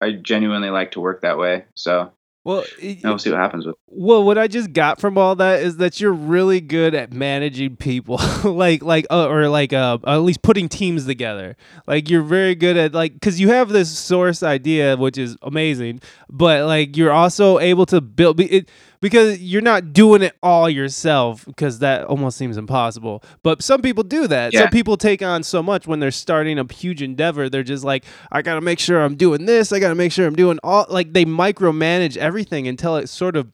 i 0.00 0.06
i 0.06 0.12
genuinely 0.12 0.70
like 0.70 0.92
to 0.92 1.00
work 1.00 1.22
that 1.22 1.38
way. 1.38 1.64
So 1.74 2.12
Well, 2.48 2.64
and 2.82 2.98
we'll 3.04 3.18
see 3.18 3.28
what 3.28 3.40
happens 3.40 3.66
with 3.66 3.76
Well, 3.88 4.24
what 4.24 4.38
I 4.38 4.48
just 4.48 4.72
got 4.72 5.02
from 5.02 5.18
all 5.18 5.36
that 5.36 5.60
is 5.60 5.76
that 5.76 6.00
you're 6.00 6.14
really 6.14 6.62
good 6.62 6.94
at 6.94 7.12
managing 7.12 7.76
people, 7.76 8.18
like 8.44 8.82
like 8.82 9.04
uh, 9.10 9.28
or 9.28 9.50
like 9.50 9.74
uh, 9.74 9.98
at 10.06 10.16
least 10.22 10.40
putting 10.40 10.66
teams 10.66 11.04
together. 11.04 11.58
Like 11.86 12.08
you're 12.08 12.22
very 12.22 12.54
good 12.54 12.78
at 12.78 12.94
like 12.94 13.12
because 13.12 13.38
you 13.38 13.50
have 13.50 13.68
this 13.68 13.90
source 13.98 14.42
idea, 14.42 14.96
which 14.96 15.18
is 15.18 15.36
amazing, 15.42 16.00
but 16.30 16.64
like 16.64 16.96
you're 16.96 17.12
also 17.12 17.58
able 17.58 17.84
to 17.84 18.00
build 18.00 18.40
it 18.40 18.70
because 19.00 19.40
you're 19.40 19.62
not 19.62 19.92
doing 19.92 20.22
it 20.22 20.36
all 20.42 20.68
yourself 20.68 21.44
because 21.46 21.78
that 21.80 22.04
almost 22.04 22.36
seems 22.36 22.56
impossible. 22.56 23.22
But 23.42 23.62
some 23.62 23.82
people 23.82 24.04
do 24.04 24.26
that. 24.26 24.52
Yeah. 24.52 24.62
Some 24.62 24.70
people 24.70 24.96
take 24.96 25.22
on 25.22 25.42
so 25.42 25.62
much 25.62 25.86
when 25.86 26.00
they're 26.00 26.10
starting 26.10 26.58
a 26.58 26.72
huge 26.72 27.02
endeavor. 27.02 27.48
They're 27.48 27.62
just 27.62 27.84
like, 27.84 28.04
I 28.32 28.42
gotta 28.42 28.60
make 28.60 28.78
sure 28.78 29.02
I'm 29.02 29.16
doing 29.16 29.46
this. 29.46 29.72
I 29.72 29.78
gotta 29.78 29.94
make 29.94 30.12
sure 30.12 30.26
I'm 30.26 30.36
doing 30.36 30.58
all. 30.62 30.86
Like 30.88 31.12
they 31.12 31.24
micromanage 31.24 32.16
everything 32.16 32.66
until 32.68 32.96
it 32.96 33.08
sort 33.08 33.36
of. 33.36 33.52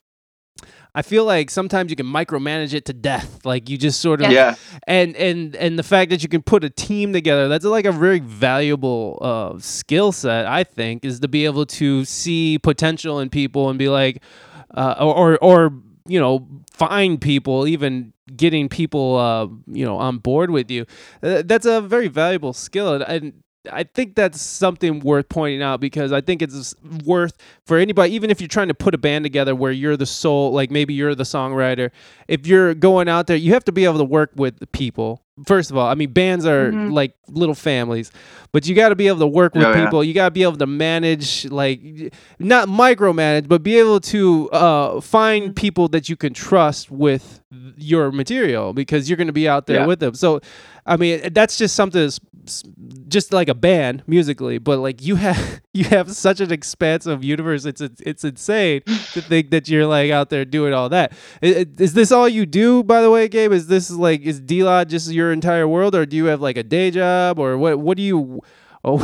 I 0.96 1.02
feel 1.02 1.24
like 1.24 1.50
sometimes 1.50 1.90
you 1.90 1.96
can 1.96 2.06
micromanage 2.06 2.72
it 2.72 2.84
to 2.84 2.92
death. 2.92 3.44
Like 3.44 3.68
you 3.68 3.76
just 3.76 4.00
sort 4.00 4.22
of 4.22 4.30
yeah 4.30 4.54
and 4.86 5.16
and 5.16 5.56
and 5.56 5.78
the 5.78 5.82
fact 5.82 6.10
that 6.10 6.22
you 6.22 6.28
can 6.28 6.42
put 6.42 6.64
a 6.64 6.70
team 6.70 7.12
together 7.12 7.48
that's 7.48 7.64
like 7.64 7.84
a 7.84 7.92
very 7.92 8.20
valuable 8.20 9.18
uh, 9.20 9.58
skill 9.58 10.12
set 10.12 10.46
i 10.46 10.64
think 10.64 11.04
is 11.04 11.20
to 11.20 11.28
be 11.28 11.44
able 11.44 11.66
to 11.66 12.04
see 12.04 12.58
potential 12.58 13.20
in 13.20 13.28
people 13.30 13.70
and 13.70 13.78
be 13.78 13.88
like 13.88 14.22
uh, 14.74 14.96
or, 14.98 15.14
or 15.14 15.38
or 15.38 15.72
you 16.06 16.20
know 16.20 16.46
find 16.72 17.20
people 17.20 17.66
even 17.66 18.12
getting 18.36 18.68
people 18.68 19.16
uh, 19.16 19.46
you 19.66 19.84
know 19.84 19.96
on 19.96 20.18
board 20.18 20.50
with 20.50 20.70
you 20.70 20.84
uh, 21.22 21.42
that's 21.44 21.66
a 21.66 21.80
very 21.80 22.08
valuable 22.08 22.52
skill 22.52 22.94
and, 22.94 23.04
and 23.04 23.32
I 23.72 23.84
think 23.84 24.14
that's 24.14 24.40
something 24.40 25.00
worth 25.00 25.28
pointing 25.28 25.62
out 25.62 25.80
because 25.80 26.12
I 26.12 26.20
think 26.20 26.42
it's 26.42 26.74
worth 27.04 27.36
for 27.64 27.78
anybody, 27.78 28.12
even 28.14 28.30
if 28.30 28.40
you're 28.40 28.48
trying 28.48 28.68
to 28.68 28.74
put 28.74 28.94
a 28.94 28.98
band 28.98 29.24
together 29.24 29.54
where 29.54 29.72
you're 29.72 29.96
the 29.96 30.06
sole, 30.06 30.52
like 30.52 30.70
maybe 30.70 30.92
you're 30.92 31.14
the 31.14 31.24
songwriter. 31.24 31.90
If 32.28 32.46
you're 32.46 32.74
going 32.74 33.08
out 33.08 33.26
there, 33.26 33.36
you 33.36 33.54
have 33.54 33.64
to 33.64 33.72
be 33.72 33.84
able 33.84 33.98
to 33.98 34.04
work 34.04 34.32
with 34.36 34.70
people. 34.72 35.23
First 35.46 35.72
of 35.72 35.76
all, 35.76 35.88
I 35.88 35.94
mean, 35.96 36.12
bands 36.12 36.46
are 36.46 36.70
Mhm. 36.70 36.92
like 36.92 37.14
little 37.28 37.56
families, 37.56 38.12
but 38.52 38.68
you 38.68 38.74
got 38.76 38.90
to 38.90 38.94
be 38.94 39.08
able 39.08 39.18
to 39.18 39.26
work 39.26 39.54
with 39.56 39.64
Oh, 39.64 39.72
yeah. 39.72 39.84
people. 39.84 40.04
You 40.04 40.14
got 40.14 40.26
to 40.26 40.30
be 40.30 40.44
able 40.44 40.58
to 40.58 40.66
manage, 40.66 41.44
like, 41.50 41.80
not 42.38 42.68
micromanage, 42.68 43.48
but 43.48 43.64
be 43.64 43.76
able 43.76 43.98
to 44.00 44.48
uh, 44.52 45.00
find 45.00 45.56
people 45.56 45.88
that 45.88 46.08
you 46.08 46.14
can 46.14 46.34
trust 46.34 46.88
with 46.88 47.40
your 47.76 48.12
material 48.12 48.72
because 48.72 49.10
you're 49.10 49.16
going 49.16 49.26
to 49.26 49.32
be 49.32 49.48
out 49.48 49.66
there 49.66 49.80
Yeah. 49.80 49.86
with 49.86 49.98
them. 49.98 50.14
So, 50.14 50.40
I 50.86 50.96
mean, 50.96 51.32
that's 51.32 51.56
just 51.56 51.74
something 51.74 52.00
that's 52.00 52.62
just 53.08 53.32
like 53.32 53.48
a 53.48 53.54
band 53.54 54.02
musically, 54.06 54.58
but 54.58 54.78
like 54.78 55.02
you 55.02 55.16
have 55.16 55.60
you 55.72 55.84
have 55.84 56.12
such 56.12 56.40
an 56.40 56.52
expansive 56.52 57.24
universe. 57.24 57.64
It's 57.64 57.80
it's, 57.80 58.24
insane 58.24 58.82
to 59.12 59.20
think 59.22 59.50
that 59.50 59.68
you're 59.68 59.86
like 59.86 60.10
out 60.10 60.28
there 60.30 60.44
doing 60.44 60.74
all 60.74 60.88
that. 60.90 61.12
I- 61.42 61.46
I- 61.60 61.66
Is 61.78 61.94
this 61.94 62.12
all 62.12 62.28
you 62.28 62.44
do, 62.46 62.82
by 62.82 63.00
the 63.00 63.10
way, 63.10 63.28
Gabe? 63.28 63.52
Is 63.52 63.66
this 63.66 63.90
like 63.90 64.20
is 64.22 64.40
D-Lod 64.40 64.90
just 64.90 65.10
your 65.10 65.32
entire 65.32 65.66
world, 65.66 65.94
or 65.94 66.04
do 66.04 66.16
you 66.16 66.26
have 66.26 66.40
like 66.42 66.56
a 66.58 66.62
day 66.62 66.90
job, 66.90 67.38
or 67.38 67.56
what? 67.56 67.78
What 67.78 67.96
do 67.96 68.02
you? 68.02 68.40
Oh, 68.86 68.98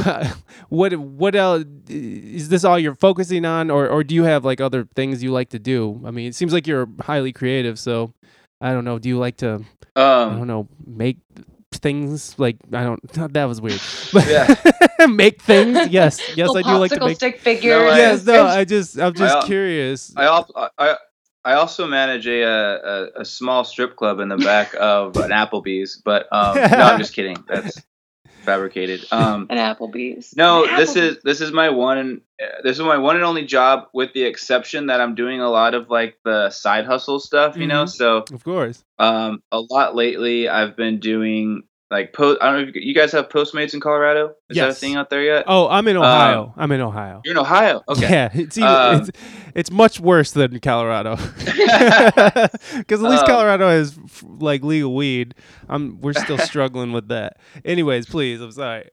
what 0.68 0.95
what 0.95 1.35
else 1.35 1.64
is 1.89 2.51
this 2.51 2.64
all 2.64 2.78
you're 2.78 2.95
focusing 2.95 3.47
on, 3.47 3.70
or 3.70 3.89
or 3.89 4.05
do 4.05 4.14
you 4.14 4.24
have 4.24 4.45
like 4.45 4.61
other 4.61 4.87
things 4.95 5.22
you 5.22 5.33
like 5.33 5.49
to 5.51 5.59
do? 5.59 6.03
I 6.05 6.11
mean, 6.11 6.26
it 6.28 6.35
seems 6.35 6.53
like 6.53 6.66
you're 6.66 6.87
highly 7.01 7.33
creative, 7.33 7.78
so 7.78 8.12
I 8.61 8.72
don't 8.74 8.85
know. 8.85 8.99
Do 8.99 9.09
you 9.09 9.18
like 9.18 9.39
to 9.39 9.64
I 9.97 10.01
um 10.03 10.37
don't 10.37 10.47
know, 10.49 10.68
make 10.87 11.16
things 11.72 12.38
like 12.38 12.56
I 12.72 12.82
don't. 12.84 13.00
That 13.32 13.44
was 13.44 13.60
weird. 13.60 13.80
But 14.12 14.26
Yeah. 14.28 15.06
make 15.06 15.40
things. 15.42 15.88
Yes, 15.88 16.20
yes, 16.36 16.50
I 16.54 16.62
do 16.62 16.76
like 16.78 16.90
to 16.92 17.00
make. 17.00 17.16
stick 17.16 17.40
figures. 17.40 17.90
I- 17.92 17.98
Yes, 17.98 18.24
no, 18.24 18.46
I 18.46 18.64
just 18.64 18.98
I'm 18.98 19.14
just 19.14 19.36
I- 19.36 19.46
curious. 19.46 20.12
i 20.16 20.26
also 20.26 20.52
i 20.78 20.96
I 21.42 21.54
also 21.54 21.86
manage 21.86 22.26
a, 22.26 22.44
uh, 22.44 23.08
a 23.16 23.20
a 23.22 23.24
small 23.24 23.64
strip 23.64 23.96
club 23.96 24.20
in 24.20 24.28
the 24.28 24.36
back 24.36 24.74
of 24.78 25.16
an 25.16 25.30
Applebee's, 25.30 25.96
but 26.04 26.26
um, 26.32 26.54
no, 26.56 26.62
I'm 26.62 26.98
just 26.98 27.14
kidding. 27.14 27.42
That's 27.48 27.80
fabricated. 28.41 29.07
Um, 29.12 29.47
An 29.51 29.59
Applebee's. 29.59 30.34
No, 30.36 30.64
An 30.64 30.76
this 30.76 30.91
Applebee's. 30.95 31.16
is 31.16 31.22
this 31.22 31.41
is 31.41 31.53
my 31.53 31.68
one 31.70 31.99
and 31.99 32.20
uh, 32.43 32.62
this 32.62 32.78
is 32.78 32.82
my 32.84 32.99
one 32.99 33.16
and 33.16 33.24
only 33.24 33.45
job, 33.45 33.88
with 33.93 34.12
the 34.12 34.22
exception 34.24 34.86
that 34.86 35.01
I'm 35.01 35.14
doing 35.14 35.41
a 35.41 35.51
lot 35.51 35.74
of 35.74 35.91
like 35.91 36.16
the 36.24 36.51
side 36.51 36.86
hustle 36.86 37.20
stuff. 37.20 37.57
You 37.57 37.66
know, 37.66 37.84
Mhm. 37.84 37.88
so 37.91 38.24
of 38.32 38.43
course. 38.45 38.82
um, 38.99 39.43
a 39.53 39.61
lot 39.61 39.95
lately 39.95 40.49
I've 40.49 40.76
been 40.76 40.99
doing 41.01 41.62
like 41.91 42.12
post. 42.12 42.38
I 42.41 42.53
don't 42.53 42.62
know 42.62 42.68
if 42.68 42.74
you 42.76 42.95
guys 42.95 43.11
have 43.12 43.28
Postmates 43.28 43.74
in 43.74 43.80
Colorado. 43.80 44.34
Is 44.49 44.57
that 44.57 44.68
a 44.70 44.74
thing 44.74 44.95
out 44.97 45.11
there 45.11 45.22
yet? 45.22 45.45
Oh, 45.49 45.68
I'm 45.68 45.88
in 45.88 45.97
Um, 45.97 46.03
Ohio. 46.05 46.55
I'm 46.57 46.70
in 46.72 46.80
Ohio. 46.80 47.20
You're 47.24 47.32
in 47.34 47.38
Ohio. 47.38 47.82
Okay. 47.88 48.09
Yeah, 48.11 48.28
it's, 48.32 48.57
even, 48.57 48.68
Um, 48.68 49.01
it's 49.01 49.11
it's 49.55 49.70
much 49.72 49.99
worse 50.01 50.30
than 50.30 50.59
Colorado. 50.61 51.16
Because 51.36 53.03
at 53.03 53.11
least 53.11 53.22
Um, 53.22 53.26
Colorado 53.28 53.68
has 53.68 53.99
like 54.22 54.62
legal 54.62 54.95
weed. 54.95 55.34
I'm 55.68 56.01
we're 56.01 56.12
still 56.12 56.38
struggling 56.38 56.93
with 56.93 57.09
that. 57.09 57.38
Anyways, 57.64 58.07
please, 58.07 58.41
I'm 58.41 58.53
sorry. 58.53 58.88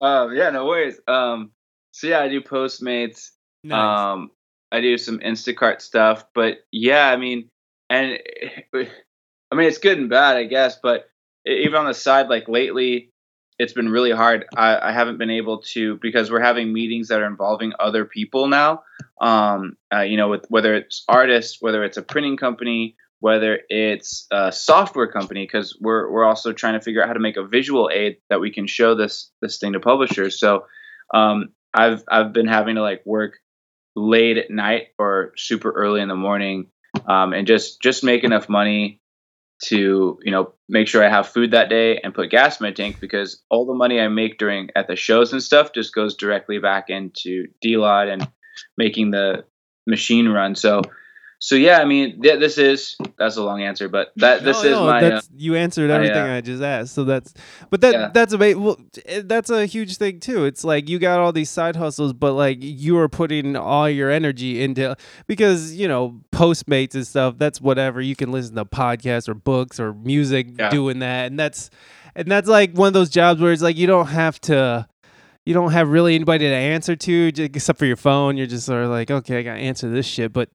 Um, 0.00 0.34
yeah, 0.34 0.50
no 0.50 0.66
worries. 0.66 0.98
Um, 1.06 1.52
so 1.92 2.08
yeah, 2.08 2.20
I 2.20 2.28
do 2.28 2.40
Postmates. 2.40 3.30
Nice. 3.64 4.12
Um, 4.14 4.30
I 4.72 4.80
do 4.80 4.98
some 4.98 5.18
Instacart 5.20 5.80
stuff, 5.80 6.24
but 6.34 6.58
yeah, 6.72 7.08
I 7.08 7.16
mean, 7.16 7.48
and 7.88 8.18
I 8.74 9.54
mean, 9.54 9.68
it's 9.68 9.78
good 9.78 9.98
and 9.98 10.10
bad, 10.10 10.36
I 10.36 10.44
guess. 10.44 10.78
But 10.82 11.08
even 11.46 11.74
on 11.74 11.86
the 11.86 11.94
side, 11.94 12.28
like 12.28 12.48
lately, 12.48 13.10
it's 13.58 13.72
been 13.72 13.88
really 13.88 14.10
hard. 14.10 14.46
I, 14.56 14.88
I 14.88 14.92
haven't 14.92 15.18
been 15.18 15.30
able 15.30 15.62
to 15.72 15.98
because 16.00 16.30
we're 16.30 16.40
having 16.40 16.72
meetings 16.72 17.08
that 17.08 17.20
are 17.20 17.26
involving 17.26 17.72
other 17.78 18.04
people 18.04 18.48
now. 18.48 18.82
Um, 19.20 19.76
uh, 19.94 20.00
you 20.00 20.16
know, 20.16 20.28
with 20.28 20.46
whether 20.48 20.74
it's 20.74 21.04
artists, 21.08 21.58
whether 21.60 21.84
it's 21.84 21.96
a 21.96 22.02
printing 22.02 22.36
company, 22.36 22.96
whether 23.20 23.60
it's 23.68 24.26
a 24.32 24.50
software 24.50 25.06
company, 25.06 25.44
because 25.44 25.78
we're 25.80 26.10
we're 26.10 26.24
also 26.24 26.52
trying 26.52 26.74
to 26.74 26.80
figure 26.80 27.02
out 27.02 27.08
how 27.08 27.14
to 27.14 27.20
make 27.20 27.36
a 27.36 27.46
visual 27.46 27.90
aid 27.92 28.16
that 28.30 28.40
we 28.40 28.50
can 28.50 28.66
show 28.66 28.94
this 28.94 29.30
this 29.40 29.58
thing 29.58 29.74
to 29.74 29.80
publishers. 29.80 30.40
So 30.40 30.64
um, 31.14 31.50
I've 31.72 32.02
I've 32.10 32.32
been 32.32 32.48
having 32.48 32.76
to 32.76 32.82
like 32.82 33.02
work 33.04 33.34
late 33.94 34.38
at 34.38 34.50
night 34.50 34.88
or 34.98 35.32
super 35.36 35.70
early 35.70 36.00
in 36.00 36.08
the 36.08 36.16
morning, 36.16 36.68
um, 37.06 37.32
and 37.32 37.46
just 37.46 37.80
just 37.80 38.02
make 38.02 38.24
enough 38.24 38.48
money 38.48 39.01
to 39.64 40.18
you 40.22 40.32
know 40.32 40.52
make 40.68 40.88
sure 40.88 41.04
I 41.04 41.08
have 41.08 41.28
food 41.28 41.52
that 41.52 41.68
day 41.68 41.98
and 42.02 42.14
put 42.14 42.30
gas 42.30 42.60
in 42.60 42.64
my 42.64 42.72
tank 42.72 42.98
because 43.00 43.42
all 43.48 43.66
the 43.66 43.74
money 43.74 44.00
I 44.00 44.08
make 44.08 44.38
during 44.38 44.70
at 44.74 44.88
the 44.88 44.96
shows 44.96 45.32
and 45.32 45.42
stuff 45.42 45.72
just 45.72 45.94
goes 45.94 46.16
directly 46.16 46.58
back 46.58 46.90
into 46.90 47.46
D-Lod 47.60 48.08
and 48.08 48.28
making 48.76 49.10
the 49.10 49.44
machine 49.86 50.28
run. 50.28 50.54
So 50.54 50.82
so 51.44 51.56
yeah, 51.56 51.78
I 51.80 51.84
mean 51.86 52.22
th- 52.22 52.38
this 52.38 52.56
is 52.56 52.96
that's 53.18 53.36
a 53.36 53.42
long 53.42 53.62
answer, 53.62 53.88
but 53.88 54.12
that 54.14 54.44
this 54.44 54.62
No, 54.62 54.68
is 54.68 54.76
no, 54.76 54.84
my 54.86 55.02
uh, 55.14 55.20
you 55.36 55.56
answered 55.56 55.88
my, 55.88 55.96
everything 55.96 56.16
uh, 56.16 56.36
I 56.36 56.40
just 56.40 56.62
asked. 56.62 56.94
So 56.94 57.02
that's 57.02 57.34
but 57.68 57.80
that 57.80 57.92
Yeah. 57.94 58.10
that's 58.14 58.32
amazing. 58.32 58.62
Well, 58.62 58.76
eh, 59.06 59.22
that's 59.24 59.50
a 59.50 59.66
huge 59.66 59.96
thing 59.96 60.20
too. 60.20 60.44
It's 60.44 60.62
like 60.62 60.88
you 60.88 61.00
got 61.00 61.18
all 61.18 61.32
these 61.32 61.50
side 61.50 61.74
hustles, 61.74 62.12
but 62.12 62.34
like 62.34 62.58
you 62.60 62.96
are 62.98 63.08
putting 63.08 63.56
all 63.56 63.90
your 63.90 64.08
energy 64.08 64.62
into 64.62 64.96
because 65.26 65.74
you 65.74 65.88
know 65.88 66.20
Postmates 66.30 66.94
and 66.94 67.04
stuff. 67.04 67.34
That's 67.38 67.60
whatever 67.60 68.00
you 68.00 68.14
can 68.14 68.30
listen 68.30 68.54
to 68.54 68.64
podcasts 68.64 69.28
or 69.28 69.34
books 69.34 69.80
or 69.80 69.94
music 69.94 70.46
Yeah. 70.56 70.70
doing 70.70 71.00
that, 71.00 71.26
and 71.32 71.40
that's 71.40 71.70
and 72.14 72.30
that's 72.30 72.48
like 72.48 72.72
one 72.72 72.86
of 72.86 72.94
those 72.94 73.10
jobs 73.10 73.40
where 73.40 73.52
it's 73.52 73.62
like 73.62 73.76
you 73.76 73.88
don't 73.88 74.06
have 74.06 74.40
to. 74.42 74.86
You 75.44 75.54
don't 75.54 75.72
have 75.72 75.88
really 75.88 76.14
anybody 76.14 76.46
to 76.46 76.54
answer 76.54 76.94
to, 76.94 77.32
except 77.36 77.76
for 77.76 77.84
your 77.86 77.96
phone. 77.96 78.36
You're 78.36 78.46
just 78.46 78.64
sort 78.64 78.84
of 78.84 78.90
like, 78.90 79.10
okay, 79.10 79.40
I 79.40 79.42
gotta 79.42 79.58
answer 79.58 79.90
this 79.90 80.06
shit. 80.06 80.32
But 80.32 80.50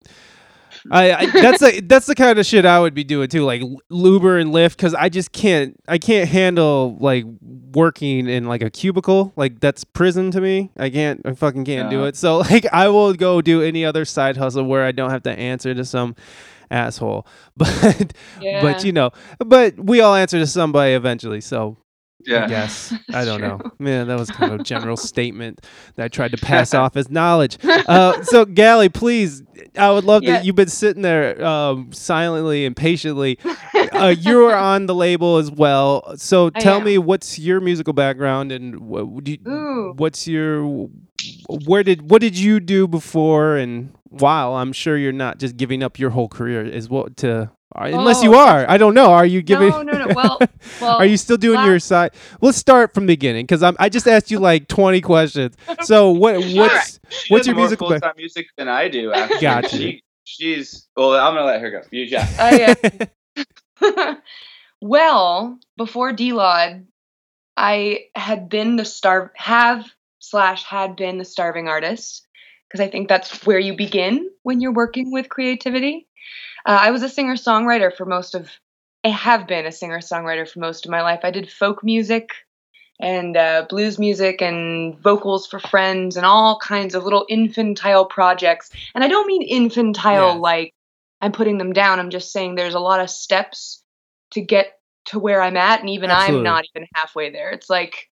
I, 0.92 1.14
I 1.14 1.26
that's 1.32 1.60
the 1.60 1.82
that's 1.82 2.06
the 2.06 2.16
kind 2.16 2.40
of 2.40 2.46
shit 2.46 2.66
I 2.66 2.80
would 2.80 2.94
be 2.94 3.04
doing 3.04 3.28
too, 3.28 3.44
like 3.44 3.62
Uber 3.90 4.38
and 4.38 4.52
Lyft, 4.52 4.78
because 4.78 4.94
I 4.94 5.10
just 5.10 5.32
can't 5.32 5.76
I 5.88 5.98
can't 5.98 6.30
handle 6.30 6.98
like 7.00 7.26
working 7.74 8.28
in 8.28 8.46
like 8.46 8.62
a 8.62 8.70
cubicle, 8.70 9.34
like 9.36 9.60
that's 9.60 9.84
prison 9.84 10.32
to 10.32 10.42
me. 10.42 10.72
I 10.78 10.90
can't 10.90 11.22
I 11.26 11.34
fucking 11.34 11.66
can't 11.66 11.90
do 11.90 12.06
it. 12.06 12.16
So 12.16 12.38
like 12.52 12.66
I 12.72 12.88
will 12.90 13.14
go 13.14 13.42
do 13.42 13.62
any 13.62 13.86
other 13.86 14.06
side 14.06 14.38
hustle 14.38 14.64
where 14.66 14.84
I 14.86 14.92
don't 14.92 15.10
have 15.10 15.24
to 15.24 15.32
answer 15.32 15.74
to 15.74 15.84
some 15.86 16.16
asshole. 16.72 17.26
But 17.58 18.14
Yeah. 18.42 18.62
but 18.62 18.84
you 18.84 18.92
know, 18.92 19.12
but 19.40 19.78
we 19.80 20.02
all 20.02 20.16
answer 20.16 20.38
to 20.40 20.48
somebody 20.48 20.94
eventually. 20.94 21.42
So 21.42 21.78
yeah. 22.26 22.48
guess 22.48 22.94
I 23.14 23.26
don't 23.26 23.42
know. 23.42 23.60
Man, 23.80 24.08
that 24.08 24.18
was 24.18 24.30
kind 24.30 24.54
of 24.54 24.60
a 24.60 24.64
general 24.64 24.98
statement 25.12 25.62
that 25.96 26.06
I 26.06 26.08
tried 26.08 26.32
to 26.32 26.38
pass 26.46 26.74
off 26.74 26.96
as 26.98 27.10
knowledge. 27.10 27.58
Uh, 27.64 28.24
so, 28.24 28.46
Gallie, 28.46 28.90
please, 28.90 29.44
I 29.78 29.92
would 29.92 30.04
love 30.04 30.24
Yeah. 30.24 30.34
that 30.34 30.46
you've 30.46 30.56
been 30.56 30.70
sitting 30.70 31.02
there 31.02 31.44
um, 31.44 31.92
silently 31.94 32.66
and 32.66 32.76
patiently. 32.76 33.38
Uh, 33.94 34.16
you 34.18 34.46
are 34.46 34.56
on 34.56 34.86
the 34.88 34.96
label 34.96 35.38
as 35.38 35.52
well. 35.52 36.18
So, 36.18 36.50
tell 36.50 36.82
me 36.82 36.98
what's 36.98 37.38
your 37.40 37.60
musical 37.60 37.94
background 37.94 38.52
and 38.52 38.80
what 38.80 39.24
do 39.24 39.32
you, 39.34 39.94
what's 39.98 40.28
your 40.28 40.90
where 41.66 41.84
did 41.84 42.10
what 42.12 42.22
did 42.22 42.38
you 42.38 42.60
do 42.60 42.88
before 42.88 43.58
and 43.58 43.92
while 44.10 44.54
I'm 44.54 44.72
sure 44.72 44.98
you're 44.98 45.12
not 45.12 45.40
just 45.40 45.58
giving 45.58 45.82
up 45.82 45.98
your 45.98 46.12
whole 46.12 46.28
career 46.30 46.64
is 46.64 46.90
what 46.90 47.18
to 47.18 47.50
unless 47.76 48.24
you 48.24 48.34
Oh, 48.36 48.40
are. 48.40 48.66
I 48.70 48.78
don't 48.78 48.94
know. 48.94 49.12
Are 49.12 49.26
you 49.26 49.42
giving 49.42 49.70
No, 49.70 49.82
no, 49.84 50.06
no. 50.06 50.14
Well, 50.16 50.40
well. 50.82 50.98
are 50.98 51.06
you 51.06 51.18
still 51.18 51.38
doing 51.38 51.58
la- 51.60 51.66
your 51.66 51.80
side? 51.80 52.12
Let's 52.42 52.58
start 52.58 52.94
from 52.94 53.06
the 53.06 53.14
beginning 53.14 53.46
because 53.46 53.62
I'm. 53.64 53.76
I 53.80 53.90
just 53.90 54.08
asked 54.08 54.32
you 54.32 54.40
like 54.40 54.68
20 54.68 55.02
questions. 55.02 55.56
So 55.84 56.12
what? 56.12 56.36
What's 56.36 57.00
She 57.10 57.34
what's 57.34 57.42
does 57.42 57.48
your 57.48 57.56
more 57.56 57.64
musical 57.66 57.90
back- 57.90 58.02
full-time 58.02 58.16
music 58.18 58.48
than 58.58 58.68
I 58.68 58.88
do. 58.90 59.12
Actually. 59.14 59.40
Gotcha. 59.42 59.78
She, 59.78 60.04
she's 60.24 60.88
well. 60.96 61.14
I'm 61.14 61.34
gonna 61.34 61.46
let 61.46 61.62
her 61.62 61.72
go. 61.72 61.82
You, 61.92 62.04
yeah. 62.06 62.28
I, 62.40 63.08
uh, 63.82 64.16
well, 64.82 65.60
before 65.78 66.14
D-Lod, 66.14 66.86
I 67.56 68.06
had 68.16 68.50
been 68.50 68.76
the 68.76 68.86
starve 68.86 69.30
have 69.36 69.86
slash 70.20 70.64
had 70.64 70.96
been 70.96 71.18
the 71.18 71.26
starving 71.26 71.68
artist 71.68 72.26
because 72.68 72.86
I 72.86 72.90
think 72.90 73.08
that's 73.08 73.46
where 73.46 73.60
you 73.60 73.76
begin 73.76 74.30
when 74.44 74.62
you're 74.62 74.74
working 74.74 75.12
with 75.12 75.30
creativity. 75.30 76.07
Uh, 76.68 76.78
I 76.82 76.92
was 76.92 77.02
a 77.02 77.10
singer 77.10 77.36
songwriter 77.36 77.96
for 77.96 78.06
most 78.06 78.36
of. 78.36 78.52
I 79.04 79.10
have 79.10 79.48
been 79.48 79.66
a 79.66 79.72
singer 79.72 80.00
songwriter 80.00 80.48
for 80.48 80.60
most 80.60 80.86
of 80.86 80.92
my 80.92 81.02
life. 81.02 81.22
I 81.24 81.32
did 81.32 81.50
folk 81.50 81.82
music 81.82 82.32
and 83.00 83.38
uh, 83.38 83.66
blues 83.70 83.98
music 83.98 84.42
and 84.42 85.00
vocals 85.00 85.48
for 85.48 85.60
friends 85.60 86.18
and 86.18 86.26
all 86.26 86.60
kinds 86.60 86.94
of 86.94 87.04
little 87.04 87.26
infantile 87.30 88.06
projects. 88.06 88.70
And 88.94 89.04
I 89.04 89.08
don't 89.08 89.28
mean 89.28 89.44
infantile 89.44 90.34
Yes. 90.34 90.42
like 90.42 90.74
I'm 91.22 91.32
putting 91.32 91.58
them 91.58 91.72
down. 91.72 92.00
I'm 92.00 92.10
just 92.10 92.34
saying 92.34 92.56
there's 92.56 92.74
a 92.74 92.80
lot 92.80 93.00
of 93.00 93.10
steps 93.10 93.82
to 94.32 94.42
get 94.42 94.74
to 95.06 95.20
where 95.20 95.42
I'm 95.42 95.56
at, 95.56 95.80
and 95.80 95.90
even 95.90 96.10
Absolutely. 96.10 96.40
I'm 96.40 96.44
not 96.44 96.66
even 96.76 96.88
halfway 96.94 97.30
there. 97.32 97.52
It's 97.52 97.70
like 97.70 98.10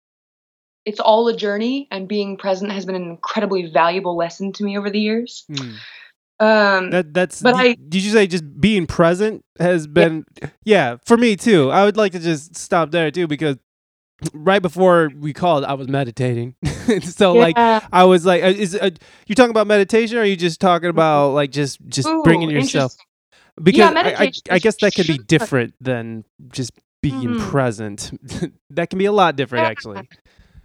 it's 0.84 1.00
all 1.00 1.26
a 1.28 1.36
journey, 1.36 1.88
and 1.90 2.06
being 2.06 2.36
present 2.36 2.70
has 2.72 2.84
been 2.84 2.96
an 2.96 3.08
incredibly 3.08 3.70
valuable 3.70 4.16
lesson 4.16 4.52
to 4.54 4.64
me 4.64 4.76
over 4.76 4.90
the 4.90 5.00
years. 5.00 5.44
Hmm. 5.48 5.76
Um, 6.42 6.90
That 6.90 7.14
that's. 7.14 7.40
But 7.42 7.56
did, 7.56 7.60
I- 7.60 7.76
did 7.88 8.02
you 8.02 8.10
say 8.10 8.26
just 8.26 8.60
being 8.60 8.86
present 8.86 9.44
has 9.58 9.86
been? 9.86 10.24
Yeah. 10.64 10.96
for 11.04 11.16
me 11.16 11.36
too. 11.36 11.70
I 11.70 11.84
would 11.84 11.96
like 11.96 12.12
to 12.12 12.18
just 12.18 12.56
stop 12.56 12.90
there 12.90 13.10
too 13.10 13.26
because 13.26 13.56
right 14.34 14.62
before 14.62 15.10
we 15.16 15.32
called, 15.32 15.64
I 15.64 15.74
was 15.74 15.88
meditating. 15.88 16.54
so 17.02 17.32
like. 17.32 17.56
I 17.58 18.04
was 18.04 18.24
like, 18.26 18.42
uh, 18.42 18.46
"Is 18.46 18.74
uh, 18.74 18.90
you 19.26 19.34
talking 19.34 19.50
about 19.50 19.66
meditation, 19.66 20.18
or 20.18 20.22
are 20.22 20.24
you 20.24 20.36
just 20.36 20.60
talking 20.60 20.88
about 20.88 21.30
like 21.30 21.50
just 21.52 21.78
just 21.86 22.08
Ooh, 22.08 22.22
bringing 22.24 22.50
yourself?" 22.50 22.94
Because 23.62 23.80
I, 23.80 23.90
I, 23.90 23.92
meditation 24.02 24.42
I 24.50 24.58
guess 24.58 24.76
that 24.80 24.94
could 24.94 25.06
be 25.06 25.18
different 25.18 25.74
than 25.80 26.24
just 26.50 26.72
being 27.02 27.34
Mhm. 27.34 27.40
present. 27.50 28.10
that 28.70 28.88
can 28.90 28.98
be 28.98 29.04
a 29.04 29.12
lot 29.12 29.36
different, 29.36 29.64
Yeah. 29.64 29.70
actually. 29.70 30.08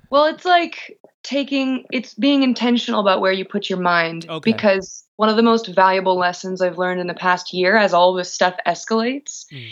Well, 0.09 0.25
it's 0.25 0.45
like 0.45 0.97
taking 1.23 1.84
it's 1.91 2.13
being 2.13 2.43
intentional 2.43 3.01
about 3.01 3.19
where 3.19 3.34
you 3.34 3.43
put 3.43 3.69
your 3.69 3.80
mind 3.80 4.25
Okay. 4.30 4.51
because 4.51 5.03
one 5.18 5.30
of 5.30 5.36
the 5.36 5.43
most 5.43 5.68
valuable 5.68 6.18
lessons 6.18 6.61
I've 6.61 6.78
learned 6.78 7.01
in 7.01 7.07
the 7.07 7.13
past 7.13 7.53
year 7.53 7.76
as 7.76 7.93
all 7.93 8.13
this 8.13 8.32
stuff 8.32 8.55
escalates 8.65 9.45
Mm. 9.51 9.70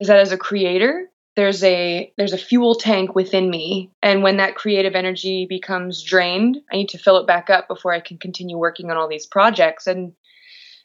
is 0.00 0.08
that 0.08 0.18
as 0.18 0.32
a 0.32 0.38
creator 0.38 1.10
there's 1.36 1.62
a 1.62 2.12
there's 2.16 2.32
a 2.32 2.38
fuel 2.38 2.74
tank 2.74 3.14
within 3.14 3.48
me 3.48 3.92
and 4.02 4.22
when 4.24 4.38
that 4.38 4.56
creative 4.56 4.96
energy 4.96 5.46
becomes 5.48 6.02
drained 6.02 6.58
I 6.72 6.76
need 6.76 6.88
to 6.90 6.98
fill 6.98 7.18
it 7.18 7.26
back 7.28 7.48
up 7.48 7.68
before 7.68 7.92
I 7.92 8.00
can 8.00 8.18
continue 8.18 8.58
working 8.58 8.90
on 8.90 8.96
all 8.96 9.08
these 9.08 9.26
projects 9.26 9.86
and 9.86 10.14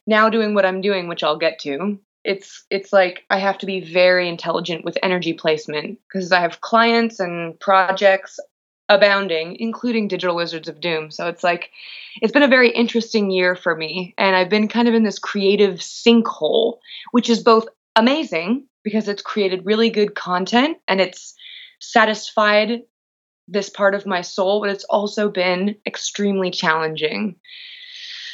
now 0.05 0.29
doing 0.29 0.53
what 0.53 0.65
I'm 0.65 0.81
doing 0.81 1.07
which 1.07 1.23
I'll 1.23 1.37
get 1.37 1.59
to 1.59 1.99
it's 2.23 2.65
it's 2.69 2.93
like 2.93 3.23
I 3.29 3.39
have 3.39 3.57
to 3.59 3.65
be 3.65 3.81
very 3.81 4.29
intelligent 4.29 4.85
with 4.85 4.97
energy 5.03 5.33
placement 5.33 5.99
because 6.07 6.31
I 6.31 6.39
have 6.41 6.61
clients 6.61 7.19
and 7.19 7.59
projects 7.59 8.39
abounding, 8.89 9.57
including 9.59 10.07
Digital 10.07 10.35
Lizards 10.35 10.67
of 10.67 10.79
Doom. 10.81 11.11
So 11.11 11.27
it's 11.27 11.43
like 11.43 11.71
it's 12.21 12.33
been 12.33 12.43
a 12.43 12.47
very 12.47 12.69
interesting 12.69 13.31
year 13.31 13.55
for 13.55 13.75
me, 13.75 14.13
and 14.17 14.35
I've 14.35 14.49
been 14.49 14.67
kind 14.67 14.87
of 14.87 14.93
in 14.93 15.03
this 15.03 15.19
creative 15.19 15.75
sinkhole, 15.79 16.77
which 17.11 17.29
is 17.29 17.43
both 17.43 17.67
amazing 17.95 18.67
because 18.83 19.07
it's 19.07 19.21
created 19.21 19.65
really 19.65 19.89
good 19.89 20.15
content 20.15 20.77
and 20.87 20.99
it's 20.99 21.33
satisfied 21.79 22.81
this 23.47 23.69
part 23.69 23.95
of 23.95 24.05
my 24.05 24.21
soul, 24.21 24.61
but 24.61 24.69
it's 24.69 24.85
also 24.85 25.29
been 25.29 25.75
extremely 25.85 26.49
challenging. 26.51 27.35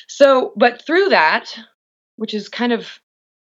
So, 0.07 0.53
but 0.55 0.85
through 0.85 1.09
that, 1.09 1.57
which 2.15 2.31
has 2.33 2.49
kind 2.49 2.73
of 2.73 2.99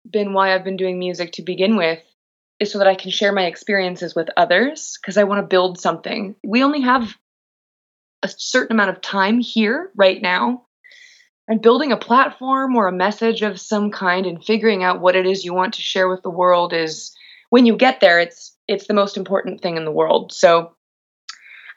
been 0.10 0.34
why 0.34 0.54
I've 0.54 0.64
been 0.64 0.78
doing 0.78 1.00
music 1.00 1.34
to 1.34 1.42
begin 1.42 1.76
with, 1.76 2.00
is 2.60 2.72
so 2.72 2.80
that 2.80 2.88
I 2.88 2.96
can 2.96 3.12
share 3.12 3.32
my 3.32 3.46
experiences 3.46 4.16
with 4.16 4.30
others 4.36 4.98
because 5.02 5.18
I 5.18 5.24
want 5.24 5.42
to 5.42 5.48
build 5.48 5.80
something. 5.80 6.36
We 6.44 6.64
only 6.64 6.82
have 6.82 7.16
a 8.24 8.30
certain 8.30 8.76
amount 8.76 8.90
of 8.90 9.02
time 9.02 9.40
here 9.40 9.92
right 9.96 10.22
now. 10.22 10.66
And 11.48 11.62
building 11.62 11.92
a 11.92 11.98
platform 11.98 12.76
or 12.76 12.88
a 12.88 12.92
message 12.92 13.42
of 13.42 13.60
some 13.60 13.90
kind 13.90 14.28
and 14.28 14.44
figuring 14.44 14.84
out 14.84 15.02
what 15.02 15.16
it 15.16 15.26
is 15.26 15.44
you 15.44 15.54
want 15.54 15.74
to 15.76 15.82
share 15.82 16.08
with 16.08 16.22
the 16.22 16.30
world 16.30 16.74
is 16.74 17.16
when 17.50 17.66
you 17.66 17.76
get 17.76 18.02
there 18.02 18.20
it's 18.20 18.56
it's 18.68 18.86
the 18.86 18.94
most 18.94 19.18
important 19.18 19.62
thing 19.62 19.76
in 19.76 19.84
the 19.84 19.92
world. 19.92 20.32
So 20.32 20.76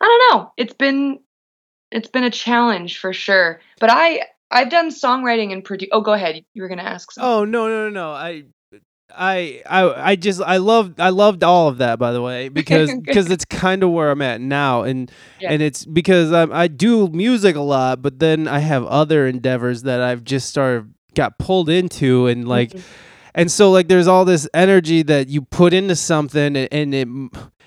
I 0.01 0.05
don't 0.05 0.37
know. 0.37 0.53
It's 0.59 0.75
been 0.75 1.21
it's 1.91 2.09
been 2.09 2.25
a 2.25 2.31
challenge 2.31 2.99
for 2.99 3.15
sure. 3.15 3.61
But 3.81 3.91
I 3.91 4.27
I've 4.51 4.69
done 4.69 4.91
songwriting 4.91 5.53
and 5.53 5.65
produ 5.65 5.89
Oh, 5.91 6.03
go 6.03 6.13
ahead. 6.13 6.45
You 6.53 6.63
were 6.63 6.69
to 6.69 6.85
ask 6.85 7.11
something. 7.11 7.29
Oh 7.29 7.45
no 7.47 7.69
no 7.69 7.89
no 7.89 7.91
no! 7.91 8.11
I. 8.11 8.45
I, 9.17 9.63
I 9.69 10.11
I 10.11 10.17
just 10.17 10.41
I 10.41 10.57
loved 10.59 11.01
I 11.01 11.11
loved 11.11 11.43
all 11.45 11.69
of 11.69 11.79
that 11.79 11.99
by 11.99 12.13
the 12.13 12.23
way 12.23 12.49
because 12.61 12.91
because 13.01 13.31
it's 13.31 13.45
kind 13.45 13.83
of 13.83 13.91
where 13.91 14.11
I'm 14.11 14.23
at 14.23 14.41
now 14.41 14.83
and 14.83 15.11
Yeah. 15.41 15.53
and 15.53 15.63
it's 15.63 15.85
because 15.85 16.33
I 16.33 16.45
I 16.65 16.69
do 16.69 17.09
music 17.09 17.57
a 17.57 17.61
lot 17.61 18.03
but 18.03 18.19
then 18.19 18.49
I 18.49 18.59
have 18.61 18.85
other 18.87 19.27
endeavors 19.27 19.83
that 19.83 20.01
I've 20.01 20.25
just 20.25 20.49
started 20.49 20.93
got 21.15 21.39
pulled 21.39 21.69
into 21.69 22.27
and 22.27 22.49
like 22.49 22.71
Mhm. 22.71 22.83
and 23.35 23.51
so 23.51 23.71
like 23.71 23.89
there's 23.89 24.07
all 24.09 24.25
this 24.25 24.49
energy 24.55 25.03
that 25.03 25.29
you 25.29 25.43
put 25.43 25.73
into 25.75 25.95
something 25.97 26.57
and, 26.57 26.69
and 26.73 26.95
it 26.95 27.09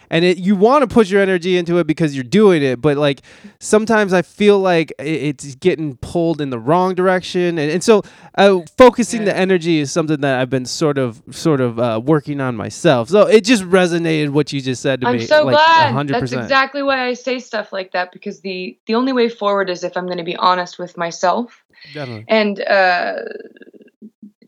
and 0.09 0.25
it 0.25 0.37
you 0.37 0.55
want 0.55 0.87
to 0.87 0.93
put 0.93 1.09
your 1.09 1.21
energy 1.21 1.57
into 1.57 1.77
it 1.77 1.87
because 1.87 2.15
you're 2.15 2.23
doing 2.23 2.63
it 2.63 2.81
but 2.81 2.97
like 2.97 3.21
sometimes 3.59 4.13
i 4.13 4.21
feel 4.21 4.59
like 4.59 4.93
it's 4.99 5.55
getting 5.55 5.97
pulled 5.97 6.41
in 6.41 6.49
the 6.49 6.59
wrong 6.59 6.95
direction 6.95 7.57
and, 7.57 7.71
and 7.71 7.83
so 7.83 8.01
uh, 8.37 8.59
focusing 8.77 9.25
the 9.25 9.35
energy 9.35 9.79
is 9.79 9.91
something 9.91 10.21
that 10.21 10.39
i've 10.39 10.49
been 10.49 10.65
sort 10.65 10.97
of 10.97 11.21
sort 11.31 11.61
of 11.61 11.79
uh, 11.79 11.99
working 12.03 12.41
on 12.41 12.55
myself 12.55 13.09
so 13.09 13.27
it 13.27 13.43
just 13.43 13.63
resonated 13.63 14.29
what 14.29 14.51
you 14.53 14.61
just 14.61 14.81
said 14.81 15.01
to 15.01 15.07
me. 15.07 15.13
I'm 15.13 15.27
so 15.27 15.43
like 15.43 15.55
glad. 15.55 15.93
100% 15.93 16.07
That's 16.07 16.31
exactly 16.31 16.83
why 16.83 17.07
I 17.07 17.13
say 17.13 17.39
stuff 17.39 17.73
like 17.73 17.91
that 17.93 18.11
because 18.11 18.41
the 18.41 18.77
the 18.85 18.95
only 18.95 19.13
way 19.13 19.29
forward 19.29 19.69
is 19.69 19.83
if 19.83 19.97
I'm 19.97 20.05
going 20.05 20.17
to 20.17 20.23
be 20.23 20.35
honest 20.35 20.79
with 20.79 20.97
myself. 20.97 21.63
Definitely. 21.93 22.25
And 22.27 22.61
uh, 22.61 23.13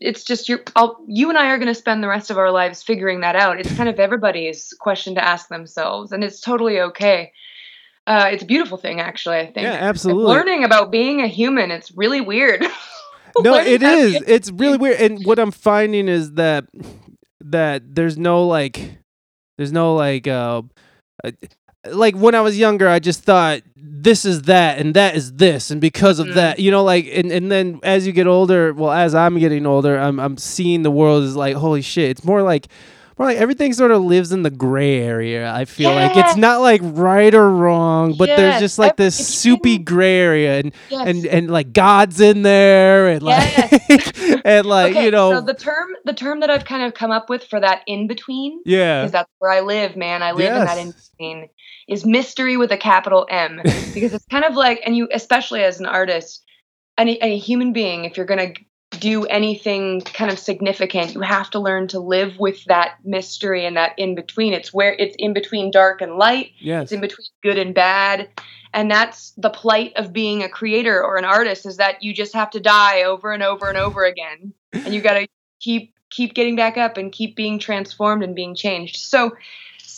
it's 0.00 0.24
just 0.24 0.48
you. 0.48 0.60
You 1.06 1.28
and 1.28 1.38
I 1.38 1.48
are 1.50 1.58
going 1.58 1.68
to 1.68 1.74
spend 1.74 2.02
the 2.02 2.08
rest 2.08 2.30
of 2.30 2.38
our 2.38 2.50
lives 2.50 2.82
figuring 2.82 3.20
that 3.20 3.36
out. 3.36 3.60
It's 3.60 3.74
kind 3.76 3.88
of 3.88 3.98
everybody's 3.98 4.74
question 4.80 5.14
to 5.16 5.24
ask 5.24 5.48
themselves, 5.48 6.12
and 6.12 6.24
it's 6.24 6.40
totally 6.40 6.80
okay. 6.80 7.32
Uh, 8.06 8.30
it's 8.32 8.42
a 8.42 8.46
beautiful 8.46 8.78
thing, 8.78 9.00
actually. 9.00 9.38
I 9.38 9.44
think. 9.44 9.58
yeah 9.58 9.72
Like, 9.72 9.82
absolutely 9.82 10.24
learning 10.24 10.64
about 10.64 10.90
being 10.90 11.20
a 11.20 11.28
human, 11.28 11.70
it's 11.70 11.92
really 11.92 12.20
weird. 12.20 12.64
no 13.40 13.54
it 13.54 13.82
is 13.82 14.18
be- 14.18 14.24
it's 14.26 14.50
really 14.50 14.78
weird 14.78 15.00
and 15.00 15.24
what 15.24 15.38
i'm 15.38 15.50
finding 15.52 16.08
is 16.08 16.32
that 16.32 16.64
that 17.40 17.94
there's 17.94 18.18
no 18.18 18.46
like 18.46 18.98
there's 19.56 19.70
no 19.70 19.94
like 19.94 20.26
uh, 20.26 20.62
like 21.92 22.14
when 22.16 22.34
i 22.34 22.40
was 22.40 22.58
younger 22.58 22.88
i 22.88 22.98
just 22.98 23.22
thought 23.22 23.62
this 23.76 24.24
is 24.24 24.42
that 24.42 24.78
and 24.78 24.94
that 24.94 25.16
is 25.16 25.32
this 25.34 25.70
and 25.70 25.80
because 25.80 26.18
of 26.18 26.28
Mm. 26.28 26.34
that 26.34 26.58
you 26.60 26.70
know 26.70 26.84
like 26.84 27.06
and, 27.12 27.30
and 27.32 27.50
then 27.50 27.80
as 27.82 28.06
you 28.06 28.12
get 28.12 28.26
older 28.26 28.72
well 28.72 28.92
as 28.92 29.14
i'm 29.14 29.38
getting 29.38 29.66
older 29.66 29.98
i'm 29.98 30.18
i'm 30.20 30.36
seeing 30.36 30.82
the 30.82 30.90
world 30.90 31.24
as 31.24 31.34
like 31.36 31.56
holy 31.56 31.82
shit 31.82 32.10
it's 32.10 32.24
more 32.24 32.42
like 32.42 32.68
more 33.18 33.26
like 33.26 33.38
everything 33.38 33.72
sort 33.72 33.90
of 33.90 34.00
lives 34.02 34.30
in 34.30 34.42
the 34.44 34.50
gray 34.50 35.00
area 35.00 35.52
i 35.52 35.64
feel 35.64 35.92
like 35.92 36.16
it's 36.16 36.36
not 36.36 36.60
like 36.60 36.80
right 36.84 37.34
or 37.34 37.50
wrong 37.50 38.14
but 38.16 38.26
there's 38.28 38.60
just 38.60 38.78
like 38.78 38.96
this 38.96 39.16
soupy 39.40 39.76
gray 39.78 40.18
area 40.20 40.60
and 40.60 40.72
Yes. 40.90 41.06
and 41.08 41.26
and 41.26 41.50
like 41.50 41.72
God's 41.72 42.20
in 42.20 42.42
there, 42.42 43.08
and 43.08 43.22
like 43.22 43.44
and 44.44 44.64
like 44.66 44.92
okay, 44.92 45.04
you 45.04 45.10
know, 45.10 45.32
so 45.32 45.40
the 45.40 45.52
term 45.54 45.88
the 46.04 46.14
term 46.14 46.40
that 46.40 46.48
I've 46.50 46.64
kind 46.64 46.82
of 46.84 46.94
come 46.94 47.10
up 47.10 47.28
with 47.28 47.44
for 47.44 47.60
that 47.60 47.82
in 47.86 48.06
between 48.06 48.62
yeah, 48.64 49.00
because 49.02 49.12
that's 49.12 49.30
where 49.38 49.50
I 49.50 49.60
live, 49.60 49.96
man. 49.96 50.22
I 50.22 50.32
live 50.32 50.54
in 50.54 50.64
that 50.64 50.76
Yes. 50.76 50.86
in 50.86 50.92
between 50.92 51.48
is 51.88 52.04
mystery 52.04 52.56
with 52.56 52.70
a 52.70 52.76
capital 52.76 53.26
M 53.30 53.60
because 53.94 54.12
it's 54.12 54.26
kind 54.30 54.44
of 54.44 54.54
like, 54.54 54.80
and 54.84 54.96
you 54.96 55.08
especially 55.12 55.62
as 55.62 55.80
an 55.80 55.86
artist, 55.86 56.44
any 56.96 57.20
any 57.20 57.38
human 57.38 57.72
being, 57.72 58.04
if 58.04 58.16
you're 58.16 58.26
gonna 58.26 58.52
do 59.00 59.24
anything 59.26 60.00
kind 60.00 60.30
of 60.30 60.38
significant, 60.38 61.14
you 61.14 61.20
have 61.20 61.50
to 61.50 61.60
learn 61.60 61.88
to 61.88 62.00
live 62.00 62.38
with 62.38 62.64
that 62.64 62.96
mystery 63.04 63.64
and 63.64 63.76
that 63.76 63.92
in 63.98 64.14
between. 64.14 64.52
It's 64.52 64.72
where 64.72 64.92
it's 64.92 65.14
in 65.18 65.32
between 65.32 65.70
dark 65.70 66.00
and 66.00 66.16
light. 66.16 66.52
yes, 66.58 66.84
It's 66.84 66.92
in 66.92 67.00
between 67.00 67.26
good 67.42 67.58
and 67.58 67.74
bad. 67.74 68.28
And 68.74 68.90
that's 68.90 69.32
the 69.36 69.50
plight 69.50 69.92
of 69.96 70.12
being 70.12 70.42
a 70.42 70.48
creator 70.48 71.02
or 71.02 71.16
an 71.16 71.24
artist 71.24 71.66
is 71.66 71.78
that 71.78 72.02
you 72.02 72.12
just 72.12 72.34
have 72.34 72.50
to 72.50 72.60
die 72.60 73.02
over 73.02 73.32
and 73.32 73.42
over 73.42 73.68
and 73.68 73.78
over 73.78 74.04
again. 74.04 74.52
And 74.72 74.94
you 74.94 75.00
got 75.00 75.14
to 75.14 75.28
keep 75.60 75.94
keep 76.10 76.34
getting 76.34 76.56
back 76.56 76.78
up 76.78 76.96
and 76.96 77.12
keep 77.12 77.36
being 77.36 77.58
transformed 77.58 78.22
and 78.22 78.34
being 78.34 78.54
changed. 78.54 78.96
So 78.96 79.36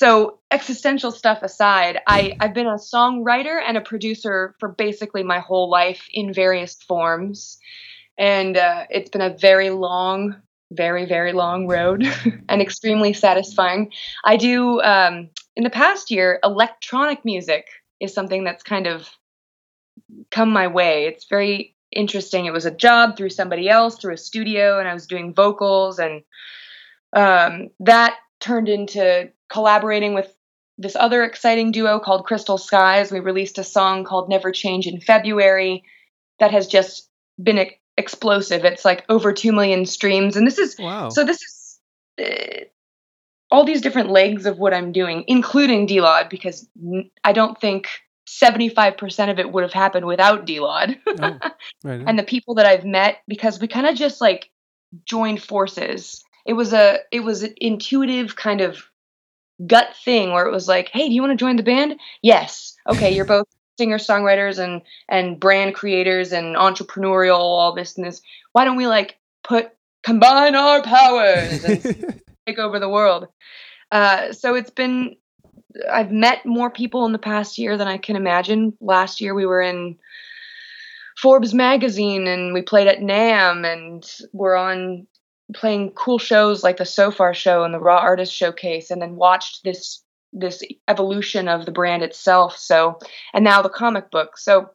so 0.01 0.39
existential 0.51 1.11
stuff 1.11 1.43
aside, 1.43 2.01
I 2.07 2.37
I've 2.41 2.55
been 2.55 2.67
a 2.67 2.75
songwriter 2.75 3.61
and 3.67 3.77
a 3.77 3.81
producer 3.81 4.55
for 4.59 4.69
basically 4.69 5.23
my 5.23 5.41
whole 5.41 5.69
life 5.71 6.07
in 6.13 6.33
various 6.33 6.75
forms. 6.75 7.59
And 8.19 8.57
uh, 8.57 8.87
it's 8.91 9.11
been 9.11 9.21
a 9.21 9.37
very 9.37 9.71
long 9.71 10.37
very 10.73 11.05
very 11.05 11.33
long 11.33 11.67
road 11.67 12.07
and 12.49 12.63
extremely 12.63 13.13
satisfying 13.13 13.91
i 14.25 14.37
do 14.37 14.81
um, 14.83 15.29
in 15.57 15.65
the 15.65 15.71
past 15.71 16.11
year, 16.11 16.39
electronic 16.43 17.25
music 17.25 17.67
is 18.01 18.15
something 18.15 18.45
that's 18.45 18.63
kind 18.63 18.87
of 18.87 19.11
come 20.31 20.51
my 20.51 20.69
way. 20.69 21.05
It's 21.05 21.27
very 21.29 21.77
interesting. 21.93 22.47
It 22.47 22.53
was 22.53 22.67
a 22.67 22.71
job 22.71 23.17
through 23.17 23.29
somebody 23.29 23.69
else, 23.69 23.99
through 23.99 24.15
a 24.15 24.19
studio, 24.19 24.79
and 24.79 24.89
I 24.89 24.95
was 24.95 25.07
doing 25.07 25.35
vocals, 25.35 25.99
and 25.99 26.23
um, 27.15 27.69
that 27.81 28.17
turned 28.41 28.69
into 28.69 29.31
collaborating 29.49 30.15
with 30.15 30.35
this 30.79 30.97
other 30.97 31.25
exciting 31.25 31.73
duo 31.73 32.01
called 32.01 32.25
Crystal 32.25 32.59
Skies. 32.59 33.13
We 33.13 33.21
released 33.21 33.59
a 33.59 33.65
song 33.65 34.05
called 34.05 34.29
Never 34.29 34.51
Change 34.51 34.87
in 34.87 35.01
February 35.01 35.85
that 36.39 36.51
has 36.53 36.67
just 36.67 37.09
been 37.43 37.59
e- 37.59 37.79
explosive. 37.97 38.65
It's 38.65 38.85
like 38.85 39.05
over 39.09 39.33
2 39.33 39.53
million 39.53 39.85
streams. 39.85 40.37
And 40.37 40.47
this 40.47 40.59
is 40.59 40.77
wow, 40.79 41.11
so 41.11 41.25
this 41.25 41.43
is 41.43 41.79
uh, 42.19 42.65
all 43.51 43.65
these 43.65 43.83
different 43.83 44.11
legs 44.11 44.47
of 44.47 44.59
what 44.59 44.73
I'm 44.73 44.93
doing, 44.93 45.25
including 45.27 45.87
DLOD, 45.87 46.31
because 46.31 46.67
n- 46.83 47.11
I 47.25 47.33
don't 47.33 47.61
think 47.61 47.89
75% 48.27 49.31
of 49.31 49.39
it 49.39 49.53
would 49.53 49.65
have 49.65 49.73
happened 49.73 50.07
without 50.07 50.47
DLOD. 50.47 50.97
Oh, 51.21 51.39
right. 51.85 52.05
and 52.07 52.19
the 52.19 52.23
people 52.23 52.55
that 52.55 52.67
I've 52.67 52.85
met, 52.85 53.19
because 53.27 53.61
we 53.61 53.69
kind 53.69 53.87
of 53.87 53.97
just 53.97 54.21
like 54.21 54.51
joined 55.05 55.43
forces. 55.43 56.25
It 56.51 56.55
was 56.55 56.73
a 56.73 56.99
it 57.13 57.21
was 57.21 57.45
an 57.45 57.55
intuitive 57.61 58.35
kind 58.35 58.61
of 58.61 58.83
gut 59.67 59.95
thing 60.05 60.33
where 60.33 60.47
it 60.47 60.53
was 60.53 60.67
like, 60.67 60.89
hey, 60.89 61.09
do 61.09 61.15
you 61.15 61.23
want 61.23 61.31
to 61.31 61.37
join 61.37 61.55
the 61.55 61.63
band? 61.63 62.01
Yes. 62.23 62.75
Okay, 62.89 63.15
you're 63.15 63.25
both 63.37 63.47
singer 63.79 63.99
songwriters 63.99 64.59
and 64.59 64.83
and 65.09 65.39
brand 65.39 65.75
creators 65.75 66.33
and 66.33 66.57
entrepreneurial 66.57 67.39
all 67.39 67.73
this 67.75 67.97
and 67.97 68.05
this. 68.05 68.21
Why 68.53 68.65
don't 68.65 68.77
we 68.77 68.89
like 68.89 69.19
put 69.45 69.71
combine 70.03 70.57
our 70.57 70.83
powers 70.83 71.65
and 71.65 71.83
take 72.47 72.59
over 72.59 72.81
the 72.81 72.89
world. 72.89 73.29
Uh, 73.93 74.33
so 74.33 74.55
it's 74.55 74.71
been, 74.71 75.17
I've 75.91 76.13
met 76.13 76.47
more 76.47 76.71
people 76.71 77.05
in 77.07 77.13
the 77.13 77.19
past 77.19 77.59
year 77.59 77.77
than 77.77 77.89
I 77.89 77.99
can 77.99 78.17
imagine. 78.17 78.77
Last 78.81 79.21
year 79.21 79.35
we 79.35 79.47
were 79.47 79.61
in 79.61 79.99
Forbes 81.19 81.53
magazine 81.53 82.27
and 82.27 82.55
we 82.55 82.63
played 82.63 82.87
at 82.87 83.01
NAMM 83.01 83.71
and 83.71 84.11
we're 84.33 84.57
on 84.57 85.07
playing 85.55 85.91
cool 85.93 86.19
shows 86.19 86.63
like 86.63 86.77
the 86.77 86.85
Sofar 86.85 87.35
show 87.35 87.65
and 87.65 87.75
the 87.75 87.81
Raw 87.81 87.99
Artist 87.99 88.33
Showcase 88.33 88.91
and 88.91 89.01
then 89.01 89.17
watched 89.17 89.65
this 89.65 90.03
this 90.33 90.63
evolution 90.87 91.49
of 91.49 91.67
the 91.67 91.73
brand 91.73 92.03
itself. 92.03 92.57
So 92.57 92.99
and 93.35 93.45
now 93.45 93.63
the 93.63 93.69
comic 93.69 94.11
book. 94.11 94.39
So 94.39 94.71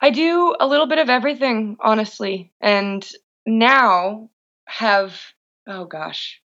I 0.00 0.10
do 0.10 0.54
a 0.58 0.66
little 0.66 0.86
bit 0.86 0.98
of 0.98 1.10
everything, 1.10 1.76
honestly. 1.80 2.52
And 2.60 3.06
now 3.46 4.30
have 4.66 5.20
oh 5.66 5.84
gosh. 5.84 6.40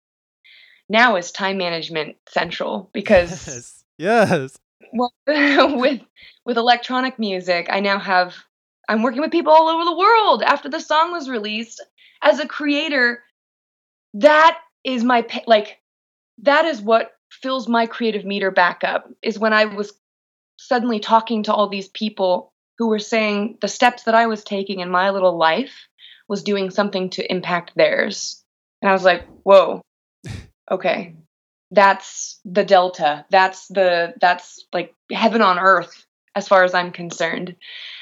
Now 0.88 1.16
is 1.16 1.32
time 1.32 1.58
management 1.58 2.16
central 2.28 2.90
because 2.92 3.30
yes, 3.98 4.28
yes, 4.30 4.58
well, 4.94 5.12
with 5.78 6.00
with 6.44 6.56
electronic 6.56 7.18
music, 7.18 7.66
I 7.70 7.80
now 7.80 7.98
have 7.98 8.34
I'm 8.88 9.02
working 9.02 9.20
with 9.20 9.32
people 9.32 9.52
all 9.52 9.68
over 9.68 9.84
the 9.84 9.96
world 9.96 10.42
after 10.42 10.68
the 10.68 10.80
song 10.80 11.12
was 11.12 11.28
released. 11.28 11.82
As 12.24 12.40
a 12.40 12.48
creator, 12.48 13.22
that 14.14 14.58
is 14.82 15.04
my 15.04 15.26
like 15.46 15.78
that 16.42 16.64
is 16.64 16.80
what 16.80 17.12
fills 17.30 17.68
my 17.68 17.86
creative 17.86 18.24
meter 18.24 18.50
back 18.50 18.82
up 18.82 19.08
is 19.22 19.38
when 19.38 19.52
I 19.52 19.66
was 19.66 19.92
suddenly 20.58 21.00
talking 21.00 21.42
to 21.44 21.52
all 21.52 21.68
these 21.68 21.88
people 21.88 22.52
who 22.78 22.88
were 22.88 22.98
saying 22.98 23.58
the 23.60 23.68
steps 23.68 24.04
that 24.04 24.14
I 24.14 24.26
was 24.26 24.42
taking 24.42 24.80
in 24.80 24.88
my 24.88 25.10
little 25.10 25.36
life 25.36 25.86
was 26.28 26.42
doing 26.42 26.70
something 26.70 27.10
to 27.10 27.30
impact 27.30 27.72
theirs. 27.76 28.42
And 28.80 28.88
I 28.88 28.92
was 28.92 29.04
like, 29.04 29.26
"Whoa. 29.42 29.82
Okay. 30.70 31.14
That's 31.72 32.40
the 32.46 32.64
delta. 32.64 33.26
That's 33.28 33.68
the 33.68 34.14
that's 34.18 34.64
like 34.72 34.94
heaven 35.12 35.42
on 35.42 35.58
earth 35.58 36.06
as 36.34 36.48
far 36.48 36.64
as 36.64 36.72
I'm 36.72 36.90
concerned." 36.90 37.56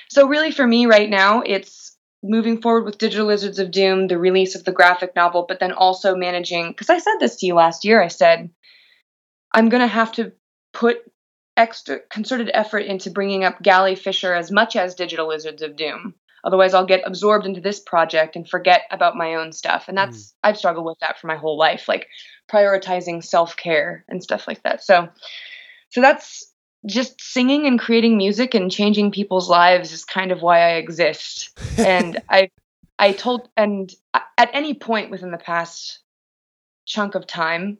So 0.08 0.28
really 0.28 0.52
for 0.52 0.64
me 0.64 0.86
right 0.86 1.10
now, 1.10 1.42
it's 1.44 1.91
moving 2.22 2.60
forward 2.60 2.84
with 2.84 2.98
Digital 2.98 3.26
Lizards 3.26 3.58
of 3.58 3.70
Doom, 3.70 4.06
the 4.06 4.18
release 4.18 4.54
of 4.54 4.64
the 4.64 4.72
graphic 4.72 5.14
novel, 5.16 5.44
but 5.46 5.60
then 5.60 5.72
also 5.72 6.14
managing 6.14 6.70
because 6.70 6.90
I 6.90 6.98
said 6.98 7.16
this 7.18 7.36
to 7.36 7.46
you 7.46 7.54
last 7.54 7.84
year. 7.84 8.02
I 8.02 8.08
said 8.08 8.50
I'm 9.52 9.68
going 9.68 9.80
to 9.80 9.86
have 9.86 10.12
to 10.12 10.32
put 10.72 10.98
extra 11.56 12.00
concerted 12.10 12.50
effort 12.54 12.80
into 12.80 13.10
bringing 13.10 13.44
up 13.44 13.62
Gallie 13.62 13.96
Fisher 13.96 14.34
as 14.34 14.50
much 14.50 14.76
as 14.76 14.94
Digital 14.94 15.28
Lizards 15.28 15.62
of 15.62 15.76
Doom. 15.76 16.14
Otherwise, 16.44 16.74
I'll 16.74 16.86
get 16.86 17.06
absorbed 17.06 17.46
into 17.46 17.60
this 17.60 17.78
project 17.78 18.34
and 18.34 18.48
forget 18.48 18.82
about 18.90 19.16
my 19.16 19.34
own 19.34 19.52
stuff. 19.52 19.84
And 19.88 19.96
that's 19.96 20.34
hmm. 20.42 20.48
I've 20.48 20.58
struggled 20.58 20.86
with 20.86 20.98
that 21.00 21.18
for 21.18 21.28
my 21.28 21.36
whole 21.36 21.56
life, 21.56 21.88
like 21.88 22.08
prioritizing 22.50 23.22
self-care 23.22 24.04
and 24.08 24.22
stuff 24.22 24.48
like 24.48 24.62
that. 24.64 24.82
So 24.82 25.08
so 25.90 26.00
that's 26.00 26.51
just 26.86 27.20
singing 27.20 27.66
and 27.66 27.78
creating 27.78 28.16
music 28.16 28.54
and 28.54 28.70
changing 28.70 29.12
people's 29.12 29.48
lives 29.48 29.92
is 29.92 30.04
kind 30.04 30.32
of 30.32 30.42
why 30.42 30.60
I 30.60 30.74
exist. 30.74 31.58
and 31.78 32.20
I 32.28 32.50
I 32.98 33.12
told 33.12 33.48
and 33.56 33.92
at 34.14 34.50
any 34.52 34.74
point 34.74 35.10
within 35.10 35.30
the 35.30 35.38
past 35.38 36.00
chunk 36.86 37.14
of 37.14 37.26
time, 37.26 37.78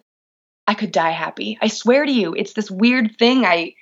I 0.66 0.74
could 0.74 0.92
die 0.92 1.10
happy. 1.10 1.58
I 1.60 1.68
swear 1.68 2.04
to 2.04 2.12
you, 2.12 2.34
it's 2.34 2.52
this 2.52 2.70
weird 2.70 3.16
thing. 3.18 3.44
I 3.44 3.74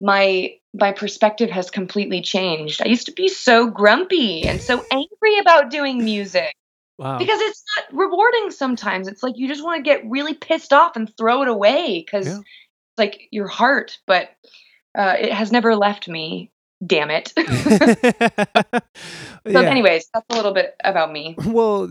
my 0.00 0.54
my 0.74 0.92
perspective 0.92 1.50
has 1.50 1.70
completely 1.70 2.20
changed. 2.20 2.82
I 2.82 2.88
used 2.88 3.06
to 3.06 3.12
be 3.12 3.28
so 3.28 3.68
grumpy 3.68 4.46
and 4.46 4.60
so 4.60 4.84
angry 4.92 5.38
about 5.40 5.70
doing 5.70 6.04
music. 6.04 6.54
Wow. 6.98 7.16
because 7.16 7.40
it's 7.40 7.62
not 7.76 7.96
rewarding 7.96 8.50
sometimes. 8.50 9.06
It's 9.06 9.22
like 9.22 9.36
you 9.36 9.46
just 9.46 9.62
want 9.62 9.78
to 9.78 9.88
get 9.88 10.02
really 10.10 10.34
pissed 10.34 10.72
off 10.72 10.96
and 10.96 11.08
throw 11.16 11.42
it 11.42 11.48
away 11.48 12.04
because 12.04 12.26
Yeah. 12.26 12.40
Like 12.98 13.28
your 13.30 13.48
heart, 13.48 13.98
but 14.06 14.30
uh, 14.96 15.14
it 15.18 15.32
has 15.32 15.52
never 15.52 15.76
left 15.76 16.08
me. 16.08 16.50
Damn 16.84 17.10
it. 17.10 17.32
so, 17.36 17.40
Yeah. 19.46 19.60
anyways, 19.62 20.08
that's 20.14 20.26
a 20.30 20.34
little 20.36 20.52
bit 20.52 20.76
about 20.84 21.10
me. 21.12 21.34
well 21.44 21.88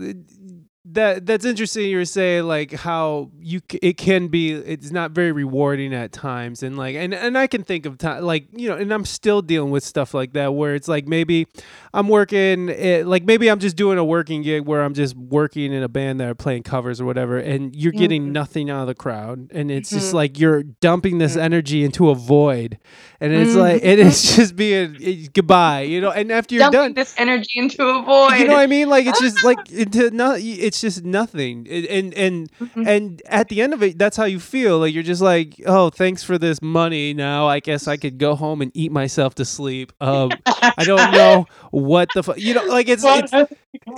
that 0.92 1.26
that's 1.26 1.44
interesting 1.44 1.84
you 1.90 1.98
were 1.98 2.04
saying 2.04 2.44
like 2.44 2.72
how 2.72 3.30
you 3.40 3.60
it 3.82 3.96
can 3.98 4.28
be 4.28 4.52
it's 4.52 4.90
not 4.90 5.10
very 5.10 5.32
rewarding 5.32 5.92
at 5.92 6.12
times 6.12 6.62
and 6.62 6.78
like 6.78 6.96
and, 6.96 7.12
and 7.12 7.36
i 7.36 7.46
can 7.46 7.62
think 7.62 7.84
of 7.84 7.98
time 7.98 8.22
like 8.22 8.46
you 8.52 8.68
know 8.68 8.76
and 8.76 8.92
i'm 8.92 9.04
still 9.04 9.42
dealing 9.42 9.70
with 9.70 9.84
stuff 9.84 10.14
like 10.14 10.32
that 10.32 10.54
where 10.54 10.74
it's 10.74 10.88
like 10.88 11.06
maybe 11.06 11.46
i'm 11.92 12.08
working 12.08 12.68
it, 12.70 13.06
like 13.06 13.24
maybe 13.24 13.50
i'm 13.50 13.58
just 13.58 13.76
doing 13.76 13.98
a 13.98 14.04
working 14.04 14.40
gig 14.42 14.64
where 14.64 14.82
i'm 14.82 14.94
just 14.94 15.14
working 15.16 15.72
in 15.72 15.82
a 15.82 15.88
band 15.88 16.20
that 16.20 16.28
are 16.28 16.34
playing 16.34 16.62
covers 16.62 17.00
or 17.00 17.04
whatever 17.04 17.36
and 17.38 17.76
you're 17.76 17.92
getting 17.92 18.28
Mhm. 18.28 18.32
nothing 18.32 18.70
out 18.70 18.82
of 18.82 18.86
the 18.86 18.94
crowd 18.94 19.48
and 19.52 19.70
it's 19.70 19.90
just 19.90 20.12
Mhm. 20.12 20.14
like 20.14 20.38
you're 20.38 20.62
dumping 20.62 21.18
this 21.18 21.36
energy 21.36 21.84
into 21.84 22.08
a 22.08 22.14
void 22.14 22.78
and 23.20 23.32
it's 23.32 23.54
like 23.54 23.82
and 23.84 24.00
it's 24.00 24.22
just 24.36 24.56
being 24.56 24.96
it, 25.00 25.32
goodbye 25.34 25.82
you 25.82 26.00
know 26.00 26.10
and 26.12 26.32
after 26.32 26.54
you're 26.54 26.62
Dumping 26.62 26.80
done 26.80 26.94
this 26.94 27.14
energy 27.18 27.50
into 27.56 27.82
a 27.84 28.02
void. 28.02 28.38
you 28.38 28.46
know 28.46 28.54
what 28.54 28.60
I 28.62 28.66
mean? 28.66 28.88
Like 28.88 29.06
it's 29.06 29.20
just 29.20 29.44
like 29.44 29.58
into 29.70 30.10
no, 30.10 30.34
it's 30.38 30.77
just 30.80 31.04
nothing. 31.04 31.66
And 31.70 31.86
and 31.86 32.14
and, 32.14 32.52
Mhm. 32.60 32.86
and 32.86 33.22
at 33.26 33.48
the 33.48 33.60
end 33.62 33.74
of 33.74 33.82
it, 33.82 33.98
that's 33.98 34.16
how 34.16 34.24
you 34.24 34.40
feel. 34.40 34.78
Like 34.78 34.94
you're 34.94 35.02
just 35.02 35.22
like, 35.22 35.60
oh, 35.66 35.90
thanks 35.90 36.22
for 36.22 36.38
this 36.38 36.60
money. 36.62 37.14
Now 37.14 37.46
I 37.48 37.60
guess 37.60 37.86
I 37.88 37.96
could 37.96 38.18
go 38.18 38.34
home 38.34 38.62
and 38.62 38.70
eat 38.74 38.92
myself 38.92 39.34
to 39.36 39.44
sleep. 39.44 39.92
Um, 40.00 40.30
I 40.46 40.84
don't 40.84 41.12
know 41.12 41.46
what 41.70 42.08
the 42.14 42.22
fu- 42.22 42.34
you 42.36 42.54
know, 42.54 42.64
like 42.64 42.88
it's 42.88 43.04
it's 43.06 43.32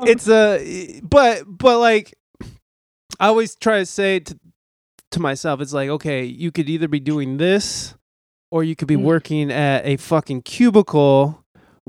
it's 0.06 0.28
a 0.28 1.00
but 1.02 1.44
but 1.46 1.78
like 1.78 2.14
I 3.18 3.26
always 3.26 3.54
try 3.56 3.78
to 3.78 3.86
say 3.86 4.20
to 4.20 4.38
to 5.12 5.20
myself, 5.20 5.60
it's 5.60 5.72
like 5.72 5.88
okay, 5.88 6.24
you 6.24 6.50
could 6.52 6.68
either 6.68 6.88
be 6.88 7.00
doing 7.00 7.36
this 7.38 7.94
or 8.52 8.64
you 8.64 8.74
could 8.76 8.88
be 8.88 8.96
Mm. 8.96 9.02
working 9.02 9.50
at 9.52 9.84
a 9.86 9.96
fucking 9.96 10.42
cubicle 10.42 11.39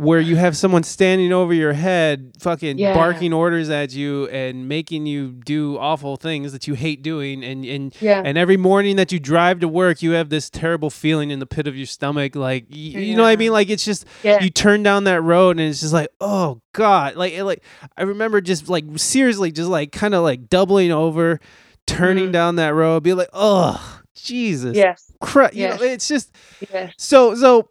where 0.01 0.19
you 0.19 0.35
have 0.35 0.57
someone 0.57 0.81
standing 0.81 1.31
over 1.31 1.53
your 1.53 1.73
head 1.73 2.31
fucking 2.39 2.79
Yeah. 2.79 2.93
barking 2.95 3.33
orders 3.33 3.69
at 3.69 3.93
you 3.93 4.27
and 4.29 4.67
making 4.67 5.05
you 5.05 5.33
do 5.45 5.77
awful 5.77 6.15
things 6.17 6.51
that 6.53 6.67
you 6.67 6.73
hate 6.73 7.03
doing 7.03 7.43
and 7.43 7.63
and 7.63 7.95
yeah. 8.01 8.21
and 8.25 8.35
every 8.37 8.57
morning 8.57 8.95
that 8.95 9.11
you 9.11 9.19
drive 9.19 9.59
to 9.59 9.67
work 9.67 10.01
you 10.01 10.11
have 10.13 10.29
this 10.29 10.49
terrible 10.49 10.89
feeling 10.89 11.29
in 11.29 11.37
the 11.37 11.45
pit 11.45 11.67
of 11.67 11.75
your 11.77 11.85
stomach 11.85 12.35
like 12.35 12.65
y- 12.71 12.77
you 12.77 13.15
know 13.15 13.21
what 13.23 13.29
i 13.29 13.35
mean 13.35 13.51
like 13.51 13.69
it's 13.69 13.85
just 13.85 14.05
yeah. 14.23 14.41
you 14.41 14.49
turn 14.49 14.81
down 14.81 15.03
that 15.03 15.21
road 15.21 15.59
and 15.59 15.69
it's 15.69 15.81
just 15.81 15.93
like 15.93 16.07
oh 16.19 16.59
god 16.73 17.15
like 17.15 17.33
it, 17.33 17.43
like 17.43 17.63
i 17.95 18.01
remember 18.01 18.41
just 18.41 18.67
like 18.69 18.85
seriously 18.95 19.51
just 19.51 19.69
like 19.69 19.91
kind 19.91 20.15
of 20.15 20.23
like 20.23 20.49
doubling 20.49 20.91
over 20.91 21.39
turning 21.85 22.29
Mhm. 22.29 22.33
down 22.33 22.55
that 22.55 22.73
road 22.73 23.03
be 23.03 23.13
like 23.13 23.29
oh 23.33 24.01
jesus 24.15 24.75
yes. 24.75 25.11
Christ. 25.21 25.53
you 25.53 25.67
know 25.67 25.73
Yes. 25.75 25.81
it's 25.81 26.07
just 26.07 26.31
Yes. 26.73 26.93
so 26.97 27.35
so 27.35 27.69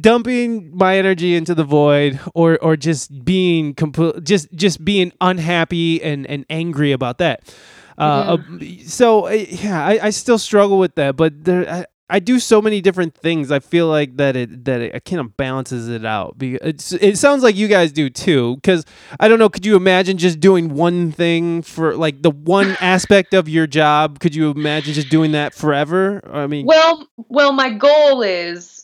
dumping 0.00 0.76
my 0.76 0.96
energy 0.96 1.34
into 1.34 1.54
the 1.54 1.64
void 1.64 2.18
or 2.34 2.58
or 2.62 2.76
just 2.76 3.24
being 3.24 3.74
complete 3.74 4.22
just 4.24 4.50
just 4.52 4.84
being 4.84 5.12
unhappy 5.20 6.02
and 6.02 6.26
and 6.26 6.44
angry 6.50 6.92
about 6.92 7.18
that 7.18 7.54
uh, 7.98 8.36
uh, 8.38 8.58
so 8.86 9.26
uh, 9.26 9.30
yeah 9.30 9.84
I, 9.84 10.06
I 10.06 10.10
still 10.10 10.38
struggle 10.38 10.78
with 10.78 10.94
that 10.94 11.16
but 11.16 11.44
there 11.44 11.68
I, 11.68 11.86
I 12.10 12.20
do 12.20 12.40
so 12.40 12.62
many 12.62 12.80
different 12.80 13.14
things. 13.14 13.52
I 13.52 13.58
feel 13.58 13.86
like 13.86 14.16
that 14.16 14.34
it 14.34 14.64
that 14.64 14.80
it 14.80 15.04
kind 15.04 15.20
of 15.20 15.36
balances 15.36 15.88
it 15.88 16.06
out. 16.06 16.38
Because 16.38 16.94
it 16.94 17.18
sounds 17.18 17.42
like 17.42 17.54
you 17.54 17.68
guys 17.68 17.92
do 17.92 18.08
too. 18.08 18.56
Because 18.56 18.86
I 19.20 19.28
don't 19.28 19.38
know. 19.38 19.50
Could 19.50 19.66
you 19.66 19.76
imagine 19.76 20.16
just 20.16 20.40
doing 20.40 20.74
one 20.74 21.12
thing 21.12 21.60
for 21.60 21.94
like 21.96 22.22
the 22.22 22.30
one 22.30 22.76
aspect 22.80 23.34
of 23.34 23.48
your 23.48 23.66
job? 23.66 24.20
Could 24.20 24.34
you 24.34 24.50
imagine 24.50 24.94
just 24.94 25.10
doing 25.10 25.32
that 25.32 25.52
forever? 25.52 26.22
I 26.32 26.46
mean, 26.46 26.64
Well, 26.64 27.06
well, 27.28 27.52
my 27.52 27.70
goal 27.70 28.22
is 28.22 28.77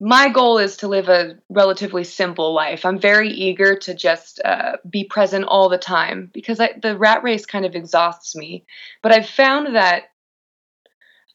my 0.00 0.28
goal 0.30 0.58
is 0.58 0.78
to 0.78 0.88
live 0.88 1.08
a 1.08 1.36
relatively 1.50 2.04
simple 2.04 2.54
life. 2.54 2.84
I'm 2.84 2.98
very 2.98 3.28
eager 3.28 3.76
to 3.76 3.94
just 3.94 4.40
uh, 4.44 4.76
be 4.88 5.04
present 5.04 5.44
all 5.44 5.68
the 5.68 5.78
time 5.78 6.30
because 6.32 6.60
I, 6.60 6.70
the 6.80 6.96
rat 6.96 7.22
race 7.22 7.44
kind 7.44 7.66
of 7.66 7.74
exhausts 7.74 8.34
me. 8.34 8.64
But 9.02 9.12
I've 9.12 9.28
found 9.28 9.74
that 9.76 10.04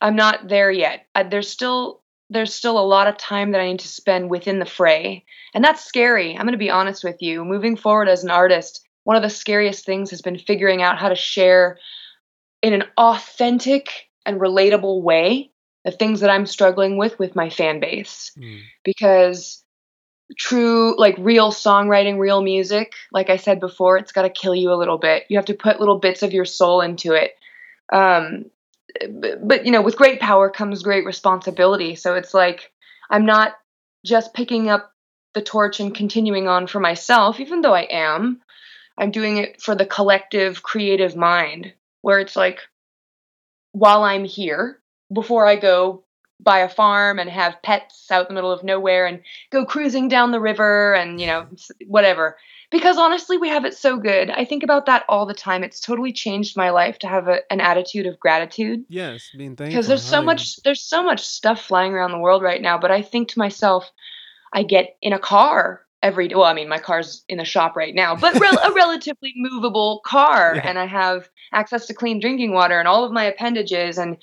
I'm 0.02 0.16
not 0.16 0.48
there 0.48 0.72
yet. 0.72 1.06
I, 1.14 1.24
there's 1.24 1.50
still 1.50 2.02
there's 2.32 2.56
still 2.56 2.80
a 2.80 2.82
lot 2.82 3.08
of 3.08 3.18
time 3.18 3.52
that 3.52 3.62
I 3.62 3.68
need 3.68 3.80
to 3.82 3.88
spend 3.88 4.32
within 4.32 4.58
the 4.58 4.66
fray, 4.66 5.26
and 5.54 5.64
that's 5.64 5.86
scary. 5.86 6.36
I'm 6.36 6.46
going 6.46 6.54
to 6.54 6.58
be 6.58 6.72
honest 6.72 7.04
with 7.04 7.22
you. 7.22 7.46
Moving 7.46 7.78
forward 7.78 8.10
as 8.10 8.24
an 8.24 8.32
artist, 8.32 8.82
one 9.04 9.16
of 9.16 9.22
the 9.22 9.30
scariest 9.30 9.86
things 9.86 10.10
has 10.10 10.24
been 10.24 10.40
figuring 10.40 10.82
out 10.82 10.98
how 10.98 11.10
to 11.10 11.16
share 11.16 11.78
in 12.64 12.74
an 12.74 12.86
authentic 12.98 14.10
and 14.26 14.42
relatable 14.42 15.04
way 15.04 15.52
the 15.86 15.92
things 15.92 16.20
that 16.20 16.32
I'm 16.32 16.48
struggling 16.48 16.98
with 16.98 17.18
with 17.20 17.36
my 17.36 17.50
fan 17.50 17.80
base. 17.80 18.32
Mm. 18.38 18.62
because 18.84 19.64
true 20.40 20.98
like 20.98 21.16
real 21.20 21.52
songwriting 21.52 22.18
real 22.18 22.42
music 22.42 22.94
like 23.12 23.30
i 23.30 23.38
said 23.38 23.60
before 23.60 23.96
it's 23.96 24.12
got 24.12 24.24
to 24.24 24.30
kill 24.30 24.56
you 24.56 24.74
a 24.74 24.76
little 24.82 24.98
bit. 24.98 25.24
You 25.30 25.38
have 25.38 25.46
to 25.46 25.54
put 25.54 25.80
little 25.80 26.00
bits 26.00 26.24
of 26.24 26.34
your 26.34 26.46
soul 26.46 26.82
into 26.82 27.14
it. 27.14 27.34
Um 27.94 28.46
but, 29.08 29.48
but 29.48 29.66
you 29.66 29.72
know 29.72 29.84
with 29.84 29.98
great 29.98 30.20
power 30.20 30.50
comes 30.50 30.82
great 30.82 31.06
responsibility. 31.06 31.94
So 31.96 32.16
it's 32.16 32.34
like 32.34 32.72
i'm 33.12 33.28
not 33.28 33.54
just 34.04 34.34
picking 34.34 34.68
up 34.68 34.92
the 35.36 35.44
torch 35.44 35.80
and 35.80 35.94
continuing 35.94 36.48
on 36.48 36.66
for 36.66 36.80
myself 36.80 37.40
even 37.40 37.62
though 37.62 37.76
i 37.76 37.88
am. 37.90 38.42
I'm 38.98 39.12
doing 39.12 39.38
it 39.38 39.62
for 39.62 39.76
the 39.76 39.86
collective 39.86 40.64
creative 40.64 41.16
mind 41.16 41.74
where 42.02 42.20
it's 42.20 42.36
like 42.36 42.62
while 43.74 44.04
i'm 44.04 44.24
here 44.24 44.80
before 45.14 45.45
i 45.47 45.56
go 45.56 46.03
buy 46.41 46.60
a 46.60 46.70
farm 46.70 47.18
and 47.18 47.30
have 47.30 47.62
pets 47.64 48.08
out 48.12 48.22
in 48.22 48.28
the 48.28 48.34
middle 48.36 48.51
of 48.51 48.64
nowhere 48.64 49.06
and 49.06 49.22
go 49.51 49.66
cruising 49.66 50.08
down 50.08 50.32
the 50.32 50.39
river 50.39 50.93
and 50.93 51.20
you 51.20 51.28
know 51.28 51.47
whatever. 51.88 52.38
Because 52.72 52.97
honestly 52.97 53.38
we 53.38 53.47
have 53.47 53.64
it 53.64 53.74
so 53.74 53.97
good. 53.97 54.30
I 54.30 54.43
think 54.43 54.62
about 54.62 54.86
that 54.88 55.06
all 55.08 55.26
the 55.26 55.34
time. 55.34 55.64
It's 55.64 55.80
totally 55.80 56.12
changed 56.12 56.58
my 56.58 56.72
life 56.72 56.99
to 56.99 57.08
have 57.08 57.28
a, 57.30 57.39
an 57.51 57.62
attitude 57.62 58.06
of 58.06 58.20
gratitude. 58.20 58.84
Yes, 58.89 59.30
being 59.38 59.56
thankful. 59.56 59.68
because 59.68 59.88
there's 59.88 60.03
so 60.03 60.22
much 60.22 60.58
there's 60.64 60.82
so 60.82 61.03
much 61.03 61.22
stuff 61.26 61.62
flying 61.62 61.93
around 61.93 62.12
the 62.12 62.20
world 62.20 62.43
right 62.43 62.62
now 62.62 62.78
but 62.78 62.91
i 62.91 63.01
think 63.01 63.30
to 63.30 63.39
myself 63.39 63.89
i 64.51 64.62
get 64.62 64.97
in 65.01 65.14
a 65.14 65.20
car 65.20 65.82
every 66.03 66.28
day 66.28 66.36
well 66.36 66.43
i 66.43 66.53
mean 66.53 66.68
my 66.68 66.80
car's 66.80 67.24
in 67.30 67.38
the 67.38 67.45
shop 67.45 67.76
right 67.78 67.95
now 67.95 68.14
but 68.16 68.38
rel- 68.39 68.60
a 68.64 68.72
relatively 68.76 69.34
movable 69.38 70.01
car. 70.06 70.56
Yeah. 70.56 70.68
and 70.68 70.78
i 70.78 70.86
have 70.86 71.30
access 71.53 71.86
to 71.88 71.93
clean 71.93 72.20
drinking 72.20 72.51
water 72.51 72.78
and 72.78 72.88
all 72.88 73.06
of 73.06 73.12
my 73.14 73.24
appendages 73.24 73.97
and 73.97 74.18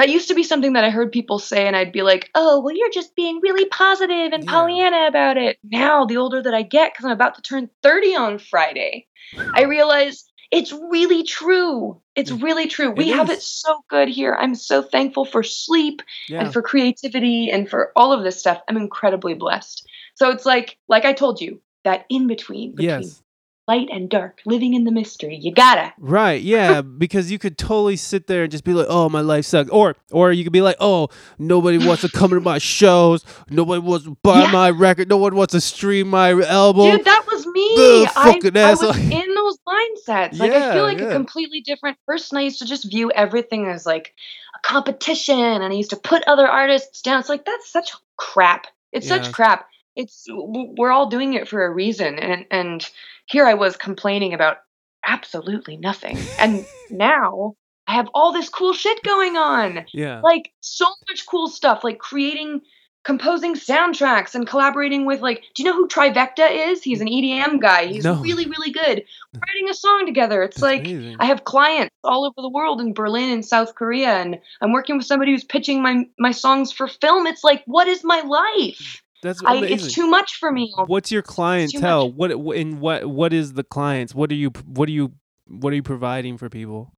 that 0.00 0.08
used 0.08 0.28
to 0.28 0.34
be 0.34 0.42
something 0.42 0.72
that 0.72 0.84
I 0.84 0.88
heard 0.88 1.12
people 1.12 1.38
say, 1.38 1.66
and 1.66 1.76
I'd 1.76 1.92
be 1.92 2.00
like, 2.00 2.30
oh, 2.34 2.62
well, 2.62 2.74
you're 2.74 2.90
just 2.90 3.14
being 3.14 3.38
really 3.42 3.66
positive 3.66 4.32
and 4.32 4.44
Yeah. 4.44 4.50
Pollyanna 4.50 5.06
about 5.06 5.36
it. 5.36 5.58
Now, 5.62 6.06
the 6.06 6.16
older 6.16 6.40
that 6.40 6.54
I 6.54 6.62
get, 6.62 6.94
because 6.94 7.04
I'm 7.04 7.12
about 7.12 7.34
to 7.34 7.42
turn 7.42 7.68
30 7.82 8.16
on 8.16 8.38
Friday, 8.38 9.06
I 9.52 9.64
realize 9.64 10.24
it's 10.50 10.72
really 10.72 11.22
true. 11.22 12.00
It's 12.14 12.30
really 12.30 12.66
true. 12.66 12.92
We 12.92 13.10
It 13.10 13.16
have 13.16 13.28
it 13.28 13.42
so 13.42 13.84
good 13.90 14.08
here. 14.08 14.34
I'm 14.40 14.54
so 14.54 14.80
thankful 14.80 15.26
for 15.26 15.42
sleep 15.42 16.00
yeah. 16.30 16.44
and 16.44 16.52
for 16.52 16.62
creativity 16.62 17.50
and 17.50 17.68
for 17.68 17.92
all 17.94 18.10
of 18.10 18.24
this 18.24 18.38
stuff. 18.38 18.62
I'm 18.70 18.78
incredibly 18.78 19.34
blessed. 19.34 19.86
So 20.14 20.30
it's 20.30 20.46
like, 20.46 20.78
like 20.88 21.04
I 21.04 21.12
told 21.12 21.42
you, 21.42 21.60
that 21.84 22.06
in 22.08 22.26
between, 22.26 22.74
between 22.74 23.02
yes. 23.02 23.22
Light 23.70 23.88
and 23.92 24.08
dark, 24.10 24.40
living 24.44 24.74
in 24.74 24.82
the 24.84 24.90
mystery. 24.90 25.36
You 25.36 25.52
gotta. 25.54 25.92
Right, 25.98 26.42
yeah, 26.42 26.80
because 27.04 27.30
you 27.30 27.38
could 27.38 27.56
totally 27.56 27.96
sit 27.96 28.26
there 28.26 28.42
and 28.42 28.50
just 28.50 28.64
be 28.64 28.72
like, 28.74 28.86
"Oh, 28.88 29.08
my 29.08 29.20
life 29.20 29.44
sucks," 29.44 29.70
or 29.70 29.94
or 30.10 30.32
you 30.32 30.42
could 30.44 30.52
be 30.52 30.60
like, 30.62 30.76
"Oh, 30.80 31.08
nobody 31.38 31.78
wants 31.78 32.02
to 32.02 32.08
come 32.08 32.30
to 32.30 32.40
my 32.40 32.58
shows, 32.58 33.24
nobody 33.48 33.80
wants 33.80 34.04
to 34.06 34.16
buy 34.22 34.42
Yeah. 34.42 34.52
my 34.52 34.70
record, 34.70 35.08
no 35.08 35.16
one 35.18 35.34
wants 35.36 35.52
to 35.52 35.60
stream 35.60 36.08
my 36.08 36.30
album." 36.32 36.90
Dude, 36.96 37.04
that 37.04 37.24
was 37.30 37.46
me. 37.46 37.68
The 37.76 38.12
I, 38.16 38.32
fucking 38.32 38.56
I 38.56 38.70
was 38.70 38.82
asshole. 38.82 39.12
in 39.20 39.34
those 39.34 39.58
mindsets. 39.68 40.38
Like 40.38 40.52
I 40.52 40.72
feel 40.72 40.82
like 40.84 40.98
yeah. 40.98 41.06
a 41.06 41.12
completely 41.12 41.60
different 41.60 41.96
person. 42.06 42.38
I 42.38 42.42
used 42.42 42.58
to 42.60 42.66
just 42.66 42.90
view 42.90 43.10
everything 43.12 43.66
as 43.68 43.86
like 43.86 44.14
a 44.56 44.66
competition, 44.66 45.38
and 45.38 45.72
I 45.72 45.76
used 45.76 45.90
to 45.90 45.96
put 45.96 46.22
other 46.26 46.46
artists 46.48 47.02
down. 47.02 47.20
It's 47.20 47.28
like 47.28 47.44
that's 47.44 47.70
such 47.70 47.92
crap. 48.16 48.66
It's 48.92 49.06
Yeah. 49.06 49.22
such 49.22 49.32
crap. 49.32 49.66
It's 50.00 50.26
we're 50.28 50.90
all 50.92 51.08
doing 51.08 51.34
it 51.34 51.48
for 51.48 51.64
a 51.64 51.70
reason, 51.70 52.18
and 52.18 52.46
and 52.50 52.88
here 53.26 53.46
I 53.46 53.54
was 53.54 53.76
complaining 53.76 54.34
about 54.34 54.58
absolutely 55.06 55.76
nothing, 55.76 56.18
and 56.38 56.64
now 56.90 57.54
I 57.86 57.94
have 57.94 58.08
all 58.14 58.32
this 58.32 58.48
cool 58.48 58.72
shit 58.72 59.02
going 59.02 59.36
on. 59.36 59.84
Yeah, 59.92 60.20
like 60.22 60.52
so 60.60 60.86
much 61.08 61.26
cool 61.26 61.48
stuff 61.48 61.84
like 61.84 61.98
creating 61.98 62.60
composing 63.02 63.54
soundtracks 63.54 64.34
and 64.34 64.46
collaborating 64.46 65.06
with 65.06 65.22
like 65.22 65.42
do 65.54 65.62
you 65.62 65.68
know 65.68 65.74
who 65.74 65.88
trivecta 65.88 66.68
is? 66.68 66.82
He's 66.82 67.00
an 67.00 67.06
edm 67.08 67.58
guy. 67.58 67.86
He's 67.86 68.04
No. 68.04 68.20
really 68.20 68.44
really 68.46 68.72
good. 68.72 69.04
Writing 69.34 69.70
a 69.70 69.74
song 69.74 70.04
together. 70.04 70.42
It's 70.42 70.56
That's 70.56 70.62
like 70.62 70.80
amazing. 70.80 71.16
i 71.18 71.24
have 71.24 71.44
clients 71.44 71.94
all 72.04 72.26
over 72.26 72.34
the 72.42 72.50
world 72.50 72.78
in 72.80 72.92
berlin 72.92 73.30
and 73.30 73.44
south 73.44 73.74
korea 73.74 74.10
and 74.20 74.38
i'm 74.60 74.72
working 74.72 74.98
with 74.98 75.06
somebody 75.06 75.32
who's 75.32 75.44
pitching 75.44 75.82
my 75.82 76.04
my 76.18 76.30
songs 76.32 76.72
for 76.72 76.86
film. 76.88 77.26
It's 77.26 77.42
like 77.42 77.62
what 77.64 77.88
is 77.88 78.04
my 78.04 78.20
life 78.20 79.02
That's 79.22 79.42
I, 79.44 79.56
it's 79.64 79.92
too 79.92 80.08
much 80.08 80.36
for 80.36 80.50
me. 80.50 80.72
What's 80.86 81.12
your 81.12 81.22
clientele? 81.22 82.10
What 82.10 82.30
wh- 82.30 82.56
in 82.58 82.80
what 82.80 83.06
what 83.06 83.32
is 83.32 83.52
the 83.52 83.64
clients? 83.64 84.14
What 84.14 84.30
are 84.30 84.34
you 84.34 84.50
what 84.66 84.88
are 84.88 84.92
you 84.92 85.12
what 85.46 85.72
are 85.72 85.76
you 85.76 85.82
providing 85.82 86.38
for 86.38 86.48
people? 86.48 86.94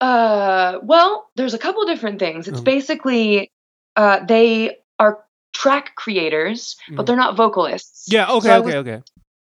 Uh, 0.00 0.78
well, 0.82 1.30
there's 1.36 1.54
a 1.54 1.58
couple 1.58 1.84
different 1.84 2.18
things. 2.18 2.48
It's 2.48 2.58
Um. 2.58 2.64
basically 2.64 3.50
uh, 3.96 4.24
they 4.24 4.78
are 4.98 5.22
track 5.52 5.94
creators, 5.96 6.76
Mhm. 6.88 6.96
but 6.96 7.06
they're 7.06 7.14
not 7.16 7.36
vocalists. 7.36 8.06
Yeah, 8.10 8.30
okay, 8.32 8.48
So 8.48 8.54
okay, 8.60 8.64
was- 8.66 8.74
okay. 8.74 9.02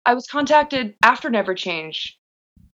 I 0.06 0.14
was 0.14 0.28
contacted 0.28 0.94
after 1.04 1.30
Never 1.30 1.56
Change. 1.56 2.20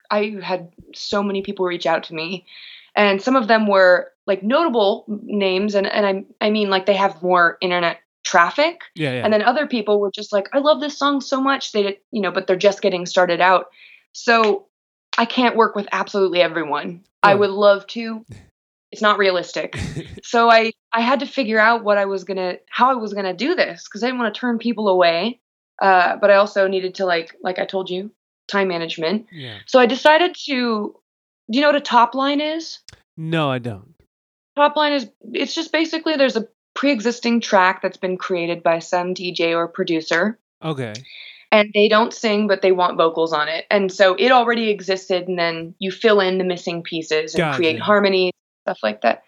I 0.10 0.38
had 0.42 0.72
so 0.96 1.22
many 1.22 1.42
people 1.44 1.66
reach 1.66 1.86
out 1.86 2.04
to 2.06 2.16
me, 2.16 2.46
and 2.96 3.22
some 3.22 3.36
of 3.36 3.48
them 3.48 3.68
were 3.68 4.12
like 4.26 4.42
notable 4.42 5.04
names, 5.24 5.76
and 5.76 5.86
and 5.86 6.06
I 6.42 6.46
I 6.46 6.50
mean 6.50 6.70
like 6.70 6.86
they 6.88 6.96
have 6.96 7.22
more 7.22 7.58
internet 7.62 8.00
traffic, 8.30 8.82
Yeah, 8.96 9.14
yeah. 9.14 9.24
and 9.24 9.34
then 9.34 9.42
other 9.42 9.66
people 9.66 10.00
were 10.00 10.12
just 10.12 10.32
like, 10.32 10.48
I 10.54 10.60
love 10.60 10.80
this 10.80 10.98
song 10.98 11.20
so 11.20 11.42
much. 11.42 11.72
They 11.72 11.84
did, 11.84 11.98
you 12.12 12.22
know, 12.22 12.32
but 12.32 12.46
they're 12.46 12.56
just 12.56 12.82
getting 12.82 13.06
started 13.08 13.42
out. 13.42 13.66
So 14.12 14.68
I 15.18 15.26
can't 15.26 15.56
work 15.56 15.76
with 15.76 15.88
absolutely 15.92 16.42
everyone. 16.42 17.04
I 17.24 17.34
would 17.36 17.50
love 17.50 17.88
to. 17.88 18.24
It's 18.92 19.02
not 19.02 19.18
realistic. 19.18 19.78
so 20.24 20.50
I 20.50 20.72
I 20.94 21.02
had 21.02 21.20
to 21.22 21.26
figure 21.26 21.60
out 21.60 21.84
what 21.84 21.98
I 21.98 22.06
was 22.06 22.24
gonna 22.24 22.58
how 22.70 22.92
I 22.92 22.96
was 22.96 23.14
gonna 23.14 23.34
do 23.34 23.56
this 23.56 23.84
because 23.88 24.04
I 24.04 24.08
didn't 24.08 24.20
want 24.20 24.34
to 24.34 24.40
turn 24.40 24.58
people 24.60 24.88
away. 24.88 25.42
Uh, 25.82 26.18
but 26.18 26.30
I 26.30 26.36
also 26.36 26.68
needed 26.68 26.96
to 26.96 27.06
like 27.06 27.36
like 27.42 27.58
I 27.60 27.66
told 27.66 27.90
you 27.90 28.12
time 28.48 28.68
management. 28.68 29.26
yeah. 29.32 29.58
So 29.66 29.80
I 29.80 29.86
decided 29.88 30.36
to. 30.46 30.96
Do 31.52 31.58
you 31.58 31.62
know 31.62 31.70
what 31.70 31.76
a 31.76 31.82
top 31.82 32.14
line 32.14 32.42
is? 32.42 32.80
No, 33.18 33.50
I 33.50 33.58
don't. 33.60 33.96
Top 34.56 34.76
line 34.76 34.94
is 34.94 35.10
it's 35.34 35.56
just 35.56 35.72
basically 35.72 36.16
there's 36.16 36.36
a 36.38 36.48
pre-existing 36.80 37.42
track 37.42 37.82
that's 37.82 37.98
been 37.98 38.16
created 38.16 38.64
by 38.64 38.80
some 38.80 39.14
DJ 39.14 39.54
or 39.54 39.68
producer 39.68 40.40
Okay. 40.64 40.94
and 41.52 41.70
they 41.74 41.90
don't 41.90 42.14
sing 42.14 42.48
but 42.48 42.62
they 42.62 42.72
want 42.72 42.96
vocals 42.96 43.34
on 43.34 43.50
it 43.50 43.66
and 43.70 43.92
so 43.92 44.16
it 44.16 44.32
already 44.32 44.70
existed 44.70 45.28
and 45.28 45.38
then 45.38 45.76
you 45.80 45.92
fill 45.92 46.22
in 46.22 46.38
the 46.38 46.46
missing 46.46 46.82
pieces 46.82 47.36
and 47.36 47.54
create 47.54 47.74
Gotcha. 47.74 47.84
harmonies 47.84 48.32
stuff 48.62 48.80
like 48.82 49.02
that 49.02 49.24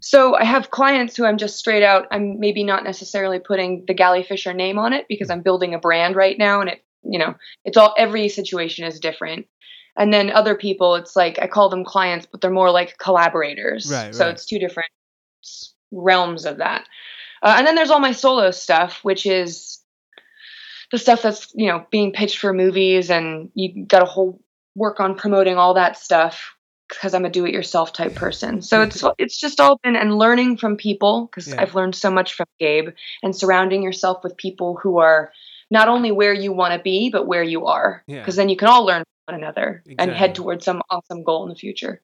so 0.00 0.36
i 0.36 0.44
have 0.44 0.70
clients 0.70 1.16
who 1.16 1.24
i'm 1.24 1.38
just 1.38 1.58
straight 1.58 1.82
out 1.82 2.06
i'm 2.12 2.38
maybe 2.38 2.62
not 2.62 2.84
necessarily 2.84 3.40
putting 3.40 3.84
the 3.86 3.94
gallie 3.94 4.22
fisher 4.22 4.52
name 4.52 4.78
on 4.78 4.92
it 4.92 5.06
because 5.08 5.28
i'm 5.28 5.42
building 5.42 5.74
a 5.74 5.80
brand 5.80 6.14
right 6.14 6.38
now 6.38 6.60
and 6.60 6.70
it 6.70 6.84
you 7.02 7.18
know 7.18 7.34
it's 7.64 7.76
all 7.76 7.94
every 7.98 8.28
situation 8.28 8.84
is 8.84 9.00
different 9.00 9.46
and 9.96 10.14
then 10.14 10.30
other 10.30 10.54
people 10.54 10.94
it's 10.94 11.16
like 11.16 11.36
i 11.42 11.48
call 11.48 11.68
them 11.68 11.84
clients 11.84 12.26
but 12.30 12.40
they're 12.40 12.50
more 12.50 12.70
like 12.70 12.96
collaborators 12.98 13.90
Right, 13.90 14.14
so 14.14 14.26
right. 14.26 14.34
it's 14.34 14.46
two 14.46 14.60
different 14.60 14.88
realms 15.92 16.44
of 16.46 16.56
that 16.58 16.88
uh, 17.42 17.54
and 17.58 17.66
then 17.66 17.74
there's 17.74 17.90
all 17.90 18.00
my 18.00 18.12
solo 18.12 18.50
stuff 18.50 19.00
which 19.02 19.26
is 19.26 19.78
the 20.90 20.98
stuff 20.98 21.22
that's 21.22 21.52
you 21.54 21.68
know 21.68 21.86
being 21.90 22.12
pitched 22.12 22.38
for 22.38 22.52
movies 22.52 23.10
and 23.10 23.50
you 23.54 23.84
got 23.86 24.00
to 24.00 24.04
whole 24.04 24.40
work 24.74 25.00
on 25.00 25.16
promoting 25.16 25.56
all 25.56 25.74
that 25.74 25.98
stuff 25.98 26.54
because 26.88 27.14
I'm 27.14 27.24
a 27.24 27.30
do-it-yourself 27.30 27.92
type 27.94 28.14
person. 28.14 28.60
So 28.60 28.82
it's 28.82 29.02
it's 29.18 29.38
just 29.38 29.60
all 29.60 29.78
been 29.82 29.96
and 29.96 30.18
learning 30.18 30.58
from 30.58 30.76
people 30.76 31.26
because 31.26 31.48
Yeah. 31.48 31.62
I've 31.62 31.74
learned 31.74 31.94
so 31.94 32.10
much 32.10 32.34
from 32.34 32.46
Gabe 32.60 32.90
and 33.22 33.34
surrounding 33.34 33.82
yourself 33.82 34.22
with 34.22 34.36
people 34.36 34.78
who 34.82 34.98
are 34.98 35.32
not 35.70 35.88
only 35.88 36.12
where 36.12 36.34
you 36.34 36.52
want 36.52 36.74
to 36.74 36.82
be 36.82 37.08
but 37.10 37.26
where 37.26 37.42
you 37.42 37.66
are 37.66 38.04
Yeah. 38.06 38.18
because 38.18 38.36
then 38.36 38.50
you 38.50 38.56
can 38.56 38.68
all 38.68 38.84
learn 38.84 39.04
from 39.04 39.34
one 39.34 39.42
another 39.42 39.82
and 39.98 40.10
head 40.10 40.34
towards 40.34 40.64
some 40.66 40.82
awesome 40.90 41.24
goal 41.24 41.44
in 41.44 41.48
the 41.48 41.54
future. 41.54 42.02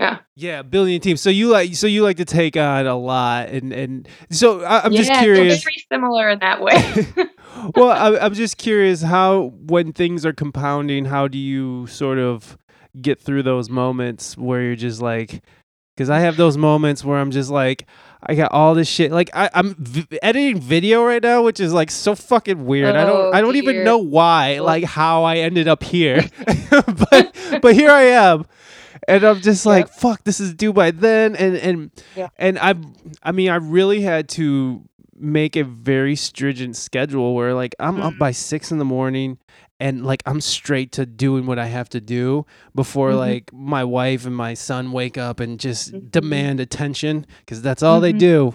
Yeah, 0.00 0.18
yeah 0.34 0.62
billion 0.62 1.00
teams. 1.02 1.20
So 1.20 1.28
you 1.28 1.48
like 1.48 1.74
so 1.74 1.86
you 1.86 2.02
like 2.02 2.16
to 2.16 2.24
take 2.24 2.56
on 2.56 2.86
a 2.86 2.96
lot 2.96 3.50
and 3.50 3.70
and 3.72 4.08
so 4.30 4.62
I, 4.64 4.80
I'm 4.84 4.92
yeah, 4.92 5.02
just 5.02 5.20
curious. 5.20 5.62
very 5.62 5.84
similar 5.92 6.30
in 6.30 6.38
that 6.38 6.62
way. 6.62 7.06
well, 7.76 7.90
I, 7.90 8.18
I'm 8.18 8.32
just 8.32 8.56
curious 8.56 9.02
how 9.02 9.52
when 9.66 9.92
things 9.92 10.24
are 10.24 10.32
compounding, 10.32 11.04
how 11.04 11.28
do 11.28 11.36
you 11.36 11.86
sort 11.88 12.18
of 12.18 12.56
get 13.00 13.20
through 13.20 13.42
those 13.42 13.68
moments 13.68 14.38
where 14.38 14.62
you're 14.62 14.74
just 14.76 15.02
like, 15.02 15.42
because 15.96 16.08
I 16.08 16.20
have 16.20 16.36
those 16.38 16.56
moments 16.56 17.04
where 17.04 17.18
I'm 17.18 17.30
just 17.30 17.50
like. 17.50 17.86
I 18.22 18.34
got 18.34 18.52
all 18.52 18.74
this 18.74 18.86
shit. 18.86 19.12
Like 19.12 19.30
I, 19.32 19.48
I'm 19.54 19.74
v- 19.76 20.18
editing 20.20 20.60
video 20.60 21.02
right 21.06 21.22
now, 21.22 21.42
which 21.42 21.58
is 21.58 21.72
like 21.72 21.90
so 21.90 22.14
fucking 22.14 22.66
weird. 22.66 22.94
I 22.94 23.06
don't, 23.06 23.16
Oh, 23.16 23.30
I 23.32 23.40
don't 23.40 23.56
even 23.56 23.82
know 23.82 23.96
why, 23.96 24.58
Oh. 24.58 24.64
like 24.64 24.84
how 24.84 25.24
I 25.24 25.36
ended 25.38 25.68
up 25.68 25.82
here. 25.82 26.28
but, 26.70 27.34
but 27.62 27.74
here 27.74 27.90
I 27.90 28.02
am, 28.02 28.44
and 29.10 29.24
I'm 29.24 29.40
just 29.40 29.66
like, 29.66 29.88
fuck, 29.88 30.24
this 30.24 30.40
is 30.40 30.54
due 30.54 30.72
by 30.72 30.90
then, 30.90 31.36
and 31.36 31.56
and 31.56 31.90
Yeah. 32.16 32.28
and 32.38 32.58
I, 32.58 32.74
I 33.22 33.32
mean, 33.32 33.50
I 33.50 33.56
really 33.56 34.00
had 34.02 34.28
to 34.30 34.82
make 35.18 35.54
a 35.56 35.64
very 35.64 36.16
stringent 36.16 36.76
schedule 36.76 37.34
where 37.34 37.52
like 37.54 37.74
I'm 37.78 38.00
up 38.00 38.14
Mhm. 38.14 38.18
by 38.18 38.30
six 38.32 38.72
in 38.72 38.78
the 38.78 38.86
morning 38.86 39.36
and 39.78 40.04
like 40.04 40.22
I'm 40.24 40.40
straight 40.40 40.92
to 40.92 41.04
doing 41.04 41.44
what 41.44 41.58
I 41.58 41.66
have 41.66 41.90
to 41.90 42.00
do 42.00 42.46
before 42.74 43.10
Mhm. 43.12 43.16
like 43.18 43.52
my 43.52 43.84
wife 43.84 44.24
and 44.24 44.34
my 44.34 44.54
son 44.54 44.92
wake 44.92 45.18
up 45.18 45.38
and 45.40 45.60
just 45.60 45.92
Mhm. 45.92 46.10
demand 46.10 46.60
attention 46.60 47.26
because 47.40 47.60
that's 47.60 47.82
all 47.82 48.00
they 48.00 48.14
Mhm. 48.14 48.18
do. 48.18 48.54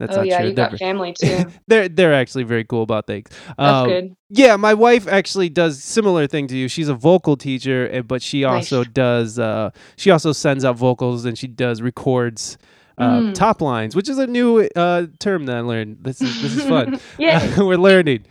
That's 0.00 0.14
oh 0.16 0.20
not 0.20 0.26
yeah, 0.26 0.38
true. 0.40 0.48
you 0.48 0.54
They're, 0.54 0.70
got 0.70 0.78
family 0.88 1.12
too. 1.12 1.44
they're 1.68 1.88
they're 1.88 2.14
actually 2.14 2.44
very 2.44 2.64
cool 2.64 2.82
about 2.82 3.06
things. 3.06 3.28
That's 3.46 3.58
Um, 3.58 3.88
good. 3.88 4.16
Yeah, 4.30 4.56
my 4.56 4.74
wife 4.74 5.06
actually 5.06 5.50
does 5.50 5.80
similar 5.82 6.26
thing 6.26 6.48
to 6.48 6.56
you. 6.56 6.68
She's 6.68 6.88
a 6.88 6.94
vocal 6.94 7.36
teacher, 7.36 7.88
eh, 7.92 8.00
but 8.00 8.22
she 8.22 8.42
Nice. 8.42 8.72
also 8.72 8.82
does. 8.84 9.38
Uh, 9.38 9.70
she 9.96 10.10
also 10.10 10.32
sends 10.32 10.64
out 10.64 10.76
vocals 10.76 11.24
and 11.26 11.38
she 11.38 11.46
does 11.46 11.80
records. 11.82 12.58
Uh, 12.98 13.20
Mm. 13.20 13.34
Top 13.34 13.62
lines, 13.62 13.96
which 13.96 14.08
is 14.10 14.18
a 14.18 14.26
new 14.26 14.58
uh, 14.76 15.06
term 15.20 15.46
that 15.46 15.56
I 15.56 15.60
learned. 15.60 15.98
This 16.02 16.20
is 16.20 16.42
this 16.42 16.56
is 16.56 16.64
fun. 16.66 17.00
Yeah. 17.18 17.58
We're 17.60 17.78
learning. 17.78 18.24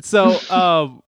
So, 0.00 0.38
um, 0.50 1.02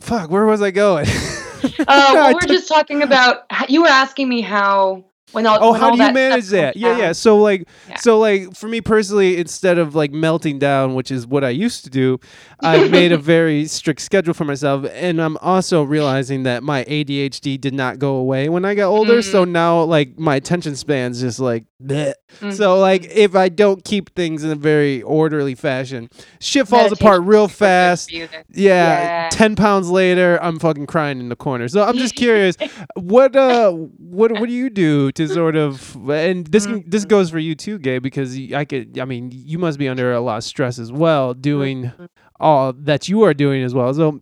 fuck, 0.00 0.28
where 0.30 0.44
was 0.44 0.60
I 0.62 0.70
going? 0.72 1.06
Uh, 1.08 1.84
well, 1.88 2.34
we're 2.34 2.40
just 2.48 2.68
talking 2.68 3.02
about. 3.02 3.44
You 3.68 3.82
were 3.82 3.88
asking 3.88 4.28
me 4.28 4.40
how 4.40 5.04
when 5.34 5.46
all. 5.46 5.58
Oh, 5.60 5.72
when 5.72 5.80
how 5.80 5.90
all 5.90 5.96
do 5.96 6.02
you 6.02 6.12
manage 6.12 6.46
that? 6.48 6.76
Yeah, 6.76 6.90
down. 6.90 6.98
yeah. 6.98 7.12
So 7.12 7.36
like, 7.38 7.68
Yeah. 7.88 7.96
so 7.98 8.18
like 8.18 8.56
for 8.56 8.68
me 8.68 8.80
personally, 8.80 9.36
instead 9.38 9.78
of 9.78 9.94
like 9.94 10.12
melting 10.12 10.58
down, 10.58 10.94
which 10.94 11.10
is 11.10 11.26
what 11.26 11.44
I 11.44 11.50
used 11.50 11.84
to 11.84 11.90
do, 11.90 12.18
I 12.60 12.88
made 12.88 13.12
a 13.12 13.18
very 13.34 13.66
strict 13.66 14.00
schedule 14.00 14.32
for 14.34 14.44
myself, 14.44 14.86
and 14.92 15.20
I'm 15.20 15.36
also 15.38 15.82
realizing 15.82 16.44
that 16.44 16.62
my 16.62 16.84
ADHD 16.84 17.60
did 17.60 17.74
not 17.74 17.98
go 17.98 18.16
away 18.16 18.48
when 18.48 18.64
I 18.64 18.74
got 18.74 18.88
older. 18.88 19.20
So 19.22 19.44
now 19.44 19.82
like 19.82 20.18
my 20.18 20.36
attention 20.36 20.76
span's 20.76 21.20
just 21.20 21.38
like. 21.40 21.64
Mm. 21.86 22.14
So 22.56 22.78
like 22.80 23.04
if 23.14 23.36
I 23.36 23.50
don't 23.50 23.84
keep 23.84 24.14
things 24.14 24.42
in 24.42 24.50
a 24.50 24.54
very 24.54 25.02
orderly 25.02 25.54
fashion, 25.54 26.08
shit 26.40 26.66
falls 26.66 26.84
Meditation 26.84 27.06
apart 27.06 27.22
real 27.24 27.44
is 27.44 27.50
super 27.52 27.58
good 27.58 27.66
fast. 27.66 28.08
for 28.10 28.16
you 28.16 28.26
then. 28.26 28.44
Yeah, 28.54 28.72
Yeah. 29.02 29.28
ten 29.30 29.54
pounds 29.54 29.90
later, 29.90 30.38
I'm 30.42 30.58
fucking 30.58 30.86
crying 30.86 31.20
in 31.20 31.28
the 31.28 31.36
corner. 31.36 31.68
So 31.68 31.82
I'm 31.82 31.98
just 31.98 32.14
curious, 32.24 32.56
what 32.96 33.36
uh, 33.36 33.70
what 33.72 34.32
what 34.32 34.46
do 34.46 34.52
you 34.52 34.70
do 34.70 35.12
to 35.12 35.23
sort 35.32 35.56
of, 35.56 35.96
and 36.10 36.46
this 36.46 36.66
can, 36.66 36.84
this 36.86 37.04
Mhm. 37.04 37.08
goes 37.08 37.30
for 37.30 37.38
you 37.38 37.54
too, 37.54 37.78
Gabe, 37.78 38.02
because 38.02 38.36
I 38.52 38.64
could, 38.64 38.98
I 38.98 39.04
mean, 39.04 39.30
you 39.32 39.58
must 39.58 39.78
be 39.78 39.88
under 39.88 40.12
a 40.12 40.20
lot 40.20 40.38
of 40.38 40.44
stress 40.44 40.78
as 40.78 40.90
well, 40.92 41.34
doing 41.34 41.84
Mhm. 41.84 42.08
all 42.40 42.72
that 42.72 43.08
you 43.08 43.22
are 43.22 43.34
doing 43.34 43.62
as 43.62 43.74
well. 43.74 43.92
So, 43.94 44.20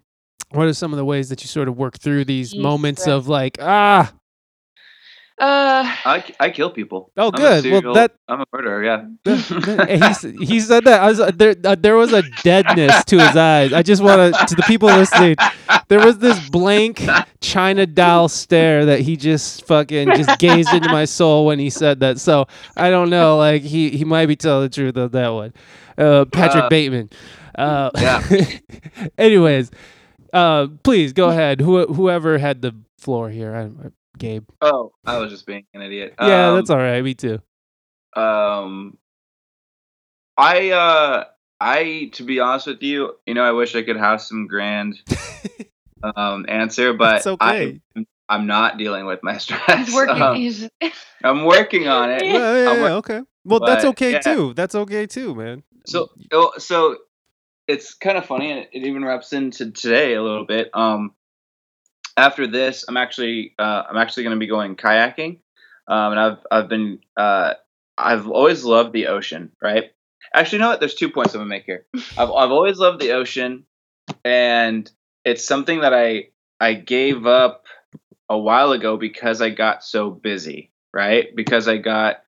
what 0.52 0.66
are 0.66 0.74
some 0.74 0.92
of 0.92 0.96
the 0.98 1.04
ways 1.04 1.28
that 1.30 1.42
you 1.42 1.48
sort 1.48 1.68
of 1.68 1.76
work 1.78 1.98
through 1.98 2.26
these 2.26 2.54
moments 2.54 3.06
of 3.06 3.26
like, 3.28 3.56
ah, 3.60 4.12
Uh, 5.38 5.82
I, 6.04 6.24
I 6.38 6.50
kill 6.50 6.70
people. 6.70 7.10
Oh, 7.16 7.28
I'm 7.28 7.34
a 7.34 7.62
good. 7.62 7.84
Well, 7.84 7.94
that- 7.94 8.12
I'm 8.28 8.40
a 8.42 8.44
murderer. 8.52 8.84
Yeah. 8.84 9.04
he, 10.22 10.44
he 10.46 10.60
said 10.60 10.84
that 10.84 11.02
I 11.02 11.08
was 11.08 11.18
there. 11.36 11.54
Uh, 11.64 11.74
there 11.74 11.96
was 11.96 12.12
a 12.12 12.22
deadness 12.42 13.04
to 13.06 13.18
his 13.18 13.36
eyes. 13.36 13.72
I 13.72 13.82
just 13.82 14.02
want 14.02 14.34
to 14.34 14.46
to 14.46 14.54
the 14.54 14.62
people 14.62 14.88
listening. 14.88 15.36
There 15.88 15.98
was 16.04 16.18
this 16.18 16.38
blank 16.50 17.02
China 17.40 17.86
doll 17.86 18.28
stare 18.28 18.86
that 18.86 19.00
he 19.00 19.16
just 19.16 19.66
fucking 19.66 20.08
just 20.14 20.38
gazed 20.38 20.72
into 20.72 20.88
my 20.90 21.04
soul 21.06 21.46
when 21.46 21.58
he 21.58 21.70
said 21.70 22.00
that. 22.00 22.18
So 22.20 22.46
I 22.76 22.90
don't 22.90 23.10
know. 23.10 23.36
Like 23.38 23.62
he 23.62 23.90
he 23.90 24.04
might 24.04 24.26
be 24.26 24.36
telling 24.36 24.64
the 24.64 24.68
truth 24.74 24.96
on 24.96 25.10
that 25.10 25.28
one. 25.28 25.52
Uh, 25.98 26.24
Patrick 26.26 26.64
Uh, 26.64 26.68
Bateman. 26.68 27.10
Uh, 27.58 27.90
yeah. 27.98 28.22
anyways, 29.18 29.70
uh, 30.32 30.68
please 30.82 31.12
go 31.12 31.28
ahead. 31.30 31.60
Who 31.60 31.86
whoever 31.86 32.38
had 32.38 32.62
the 32.62 32.74
floor 32.98 33.28
here, 33.30 33.54
I, 33.54 33.64
I, 33.86 33.90
Gabe. 34.18 34.44
Oh, 34.60 34.92
I 35.04 35.18
was 35.18 35.30
just 35.30 35.46
being 35.46 35.64
an 35.74 35.82
idiot. 35.82 36.14
Yeah, 36.20 36.48
Um, 36.48 36.54
that's 36.56 36.70
all 36.70 36.78
right. 36.78 37.02
Me 37.02 37.14
too. 37.14 37.40
Um, 38.14 38.98
I 40.36 40.70
uh, 40.70 41.24
I 41.60 42.10
to 42.14 42.24
be 42.24 42.40
honest 42.40 42.66
with 42.66 42.82
you, 42.82 43.14
you 43.26 43.34
know, 43.34 43.42
I 43.42 43.52
wish 43.52 43.74
I 43.74 43.82
could 43.82 43.96
have 43.96 44.20
some 44.20 44.46
grand 44.46 45.00
um 46.16 46.46
answer, 46.48 46.92
but 46.92 47.16
It's 47.16 47.26
okay. 47.26 47.80
I'm, 47.96 48.06
I'm 48.28 48.46
not 48.46 48.78
dealing 48.78 49.06
with 49.06 49.20
my 49.22 49.38
stress. 49.38 49.92
working. 49.92 50.22
Um, 50.82 50.90
I'm 51.24 51.44
working 51.44 51.88
on 51.88 52.10
it. 52.10 52.24
Yeah. 52.24 52.32
Yeah, 52.32 52.38
yeah, 52.64 52.70
I'm 52.70 52.76
yeah, 52.76 52.82
wor- 52.82 52.90
okay. 52.98 53.20
Well, 53.44 53.60
that's 53.60 53.84
okay 53.84 54.12
yeah. 54.12 54.18
too. 54.20 54.54
That's 54.54 54.74
okay 54.74 55.06
too, 55.06 55.34
man. 55.34 55.62
So, 55.86 56.10
oh, 56.32 56.52
so 56.58 56.96
it's 57.66 57.94
kind 57.94 58.16
of 58.16 58.24
funny, 58.26 58.52
and 58.52 58.60
it 58.72 58.86
even 58.86 59.04
wraps 59.04 59.32
into 59.32 59.70
today 59.72 60.14
a 60.14 60.22
little 60.22 60.46
bit. 60.46 60.70
Um, 60.74 61.12
after 62.16 62.46
this, 62.46 62.84
I'm 62.88 62.96
actually 62.96 63.54
uh, 63.58 63.82
I'm 63.88 63.96
actually 63.96 64.24
going 64.24 64.36
to 64.36 64.40
be 64.40 64.46
going 64.46 64.76
kayaking, 64.76 65.38
um, 65.88 66.12
and 66.12 66.20
I've 66.20 66.38
I've 66.50 66.68
been 66.68 67.00
uh, 67.16 67.54
I've 67.96 68.28
always 68.28 68.64
loved 68.64 68.92
the 68.92 69.08
ocean, 69.08 69.52
right? 69.62 69.92
Actually, 70.34 70.58
you 70.58 70.62
know 70.62 70.68
what? 70.70 70.80
There's 70.80 70.94
two 70.94 71.10
points 71.10 71.34
I'm 71.34 71.40
gonna 71.40 71.48
make 71.48 71.64
here. 71.64 71.86
I've 72.18 72.30
I've 72.30 72.50
always 72.50 72.78
loved 72.78 73.00
the 73.00 73.12
ocean, 73.12 73.64
and 74.24 74.90
it's 75.24 75.44
something 75.44 75.80
that 75.80 75.94
I 75.94 76.28
I 76.60 76.74
gave 76.74 77.26
up 77.26 77.64
a 78.28 78.38
while 78.38 78.72
ago 78.72 78.96
because 78.96 79.42
I 79.42 79.50
got 79.50 79.84
so 79.84 80.10
busy, 80.10 80.72
right? 80.92 81.34
Because 81.34 81.68
I 81.68 81.76
got 81.76 82.22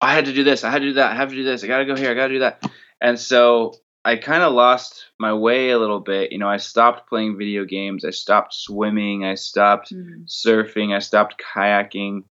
I 0.00 0.14
had 0.14 0.26
to 0.26 0.32
do 0.32 0.44
this, 0.44 0.64
I 0.64 0.70
had 0.70 0.80
to 0.80 0.88
do 0.88 0.94
that, 0.94 1.12
I 1.12 1.14
have 1.14 1.30
to 1.30 1.34
do 1.34 1.44
this, 1.44 1.62
I 1.62 1.66
gotta 1.66 1.84
go 1.84 1.96
here, 1.96 2.10
I 2.10 2.14
gotta 2.14 2.34
do 2.34 2.38
that. 2.40 2.70
And 3.00 3.18
so 3.18 3.74
I 4.04 4.16
kind 4.16 4.42
of 4.42 4.54
lost 4.54 5.06
my 5.18 5.34
way 5.34 5.70
a 5.70 5.78
little 5.78 6.00
bit. 6.00 6.32
You 6.32 6.38
know, 6.38 6.48
I 6.48 6.56
stopped 6.56 7.08
playing 7.08 7.36
video 7.36 7.64
games, 7.64 8.04
I 8.04 8.10
stopped 8.10 8.54
swimming, 8.54 9.24
I 9.24 9.34
stopped 9.34 9.92
Mm. 9.92 10.26
surfing, 10.26 10.94
I 10.94 11.00
stopped 11.00 11.36
kayaking. 11.54 12.24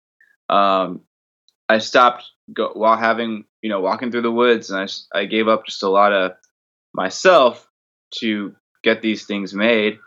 Um, 0.50 1.02
I 1.68 1.80
stopped 1.80 2.24
go, 2.54 2.72
while 2.74 2.96
having, 2.96 3.44
you 3.62 3.70
know, 3.70 3.82
walking 3.82 4.12
through 4.12 4.22
the 4.22 4.32
woods, 4.32 4.72
and 4.72 4.80
I 4.80 4.88
I 5.20 5.26
gave 5.26 5.50
up 5.50 5.66
just 5.66 5.84
a 5.84 5.90
lot 5.90 6.14
of 6.14 6.32
myself 6.94 7.68
to 8.20 8.56
get 8.84 9.02
these 9.02 9.26
things 9.26 9.54
made. 9.54 10.00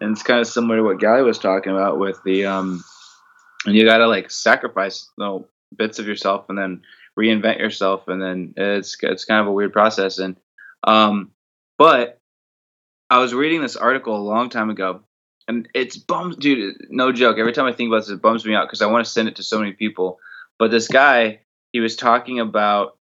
And 0.00 0.12
it's 0.12 0.22
kind 0.22 0.40
of 0.40 0.46
similar 0.46 0.76
to 0.76 0.82
what 0.82 1.00
Gallie 1.00 1.22
was 1.22 1.38
talking 1.38 1.72
about 1.72 1.98
with 1.98 2.22
the, 2.24 2.44
um, 2.44 2.84
and 3.64 3.74
you 3.74 3.86
got 3.86 3.98
to 3.98 4.06
like 4.06 4.30
sacrifice 4.30 5.10
know, 5.16 5.48
bits 5.74 5.98
of 5.98 6.06
yourself 6.06 6.44
and 6.50 6.58
then 6.58 6.82
reinvent 7.18 7.58
yourself, 7.58 8.06
and 8.08 8.20
then 8.20 8.52
it's 8.58 8.98
it's 9.02 9.24
kind 9.24 9.40
of 9.40 9.46
a 9.46 9.52
weird 9.52 9.72
process. 9.72 10.18
And 10.18 10.36
um, 10.86 11.32
but 11.78 12.20
I 13.10 13.18
was 13.18 13.34
reading 13.34 13.60
this 13.60 13.76
article 13.76 14.16
a 14.16 14.18
long 14.18 14.48
time 14.48 14.70
ago, 14.70 15.02
and 15.48 15.68
it's 15.74 15.96
bums, 15.96 16.36
dude. 16.36 16.76
No 16.90 17.12
joke. 17.12 17.38
Every 17.38 17.52
time 17.52 17.66
I 17.66 17.72
think 17.72 17.88
about 17.88 17.98
this, 17.98 18.10
it 18.10 18.22
bums 18.22 18.44
me 18.44 18.54
out 18.54 18.66
because 18.66 18.82
I 18.82 18.86
want 18.86 19.04
to 19.04 19.10
send 19.10 19.28
it 19.28 19.36
to 19.36 19.42
so 19.42 19.58
many 19.58 19.72
people. 19.72 20.18
But 20.58 20.70
this 20.70 20.88
guy, 20.88 21.40
he 21.72 21.80
was 21.80 21.96
talking 21.96 22.40
about 22.40 22.98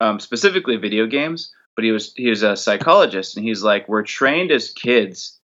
um, 0.00 0.18
specifically 0.18 0.76
video 0.76 1.06
games, 1.06 1.52
but 1.74 1.84
he 1.84 1.92
was 1.92 2.12
he 2.14 2.28
was 2.28 2.42
a 2.42 2.56
psychologist, 2.56 3.36
and 3.36 3.46
he's 3.46 3.62
like, 3.62 3.88
we're 3.88 4.02
trained 4.02 4.50
as 4.50 4.72
kids. 4.72 5.38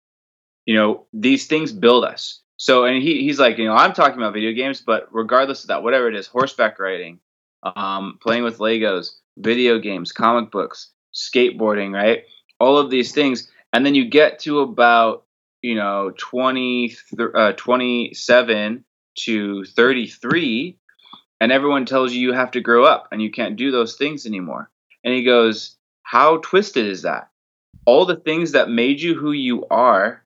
You 0.67 0.75
know, 0.75 1.07
these 1.13 1.47
things 1.47 1.73
build 1.73 2.05
us. 2.05 2.43
So, 2.57 2.85
and 2.85 3.03
he 3.03 3.23
he's 3.23 3.39
like, 3.39 3.59
you 3.59 3.65
know, 3.65 3.75
I'm 3.75 3.93
talking 3.93 4.19
about 4.19 4.35
video 4.35 4.53
games, 4.53 4.81
but 4.81 5.09
regardless 5.11 5.63
of 5.63 5.69
that, 5.69 5.83
whatever 5.83 6.09
it 6.09 6.17
is, 6.17 6.27
horseback 6.27 6.79
riding, 6.79 7.21
um, 7.63 8.19
playing 8.21 8.43
with 8.45 8.59
Legos, 8.59 9.13
video 9.39 9.79
games, 9.79 10.13
comic 10.13 10.51
books, 10.51 10.91
skateboarding, 11.19 11.93
right? 11.93 12.25
All 12.61 12.79
of 12.79 12.91
these 12.91 13.13
things, 13.13 13.51
and 13.73 13.85
then 13.85 13.95
you 13.95 14.09
get 14.09 14.41
to 14.41 14.61
about 14.61 15.25
you 15.63 15.75
know 15.75 16.13
20 16.17 16.89
th- 16.89 17.31
uh, 17.35 17.53
27 17.53 18.85
to 19.17 19.65
33 19.65 20.79
and 21.41 21.53
everyone 21.53 21.85
tells 21.85 22.13
you 22.13 22.21
you 22.21 22.33
have 22.33 22.53
to 22.53 22.61
grow 22.61 22.85
up 22.85 23.09
and 23.13 23.21
you 23.21 23.31
can't 23.31 23.57
do 23.57 23.71
those 23.71 23.97
things 23.97 24.27
anymore. 24.27 24.71
And 25.05 25.15
he 25.15 25.25
goes 25.25 25.77
how 26.03 26.39
twisted 26.39 26.87
is 26.87 27.03
that? 27.03 27.31
All 27.85 28.07
the 28.07 28.17
things 28.17 28.53
that 28.53 28.71
made 28.71 29.01
you 29.01 29.15
who 29.15 29.33
you 29.33 29.67
are 29.71 30.25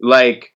like 0.00 0.54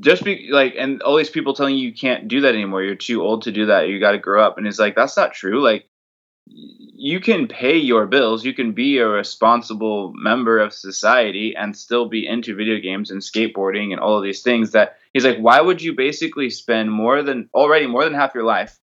just 0.00 0.24
be 0.24 0.48
like 0.50 0.74
and 0.78 1.02
all 1.02 1.16
these 1.16 1.30
people 1.30 1.52
telling 1.52 1.76
you 1.76 1.88
you 1.88 1.94
can't 1.94 2.28
do 2.28 2.42
that 2.42 2.54
anymore. 2.54 2.82
You're 2.82 2.94
too 2.94 3.22
old 3.22 3.42
to 3.42 3.52
do 3.52 3.66
that. 3.66 3.88
You 3.88 4.00
got 4.00 4.12
to 4.12 4.18
grow 4.18 4.42
up. 4.42 4.58
And 4.58 4.66
it's 4.66 4.78
like 4.78 4.94
that's 4.94 5.16
not 5.16 5.32
true. 5.32 5.62
Like 5.62 5.88
you 6.48 7.20
can 7.20 7.48
pay 7.48 7.76
your 7.76 8.06
bills 8.06 8.44
you 8.44 8.54
can 8.54 8.72
be 8.72 8.98
a 8.98 9.06
responsible 9.06 10.12
member 10.14 10.58
of 10.58 10.72
society 10.72 11.54
and 11.56 11.76
still 11.76 12.08
be 12.08 12.26
into 12.26 12.54
video 12.54 12.78
games 12.80 13.10
and 13.10 13.20
skateboarding 13.20 13.92
and 13.92 14.00
all 14.00 14.16
of 14.16 14.22
these 14.22 14.42
things 14.42 14.72
that 14.72 14.96
he's 15.12 15.24
like 15.24 15.38
why 15.38 15.60
would 15.60 15.82
you 15.82 15.94
basically 15.94 16.50
spend 16.50 16.90
more 16.90 17.22
than 17.22 17.48
already 17.54 17.86
more 17.86 18.04
than 18.04 18.14
half 18.14 18.34
your 18.34 18.44
life 18.44 18.78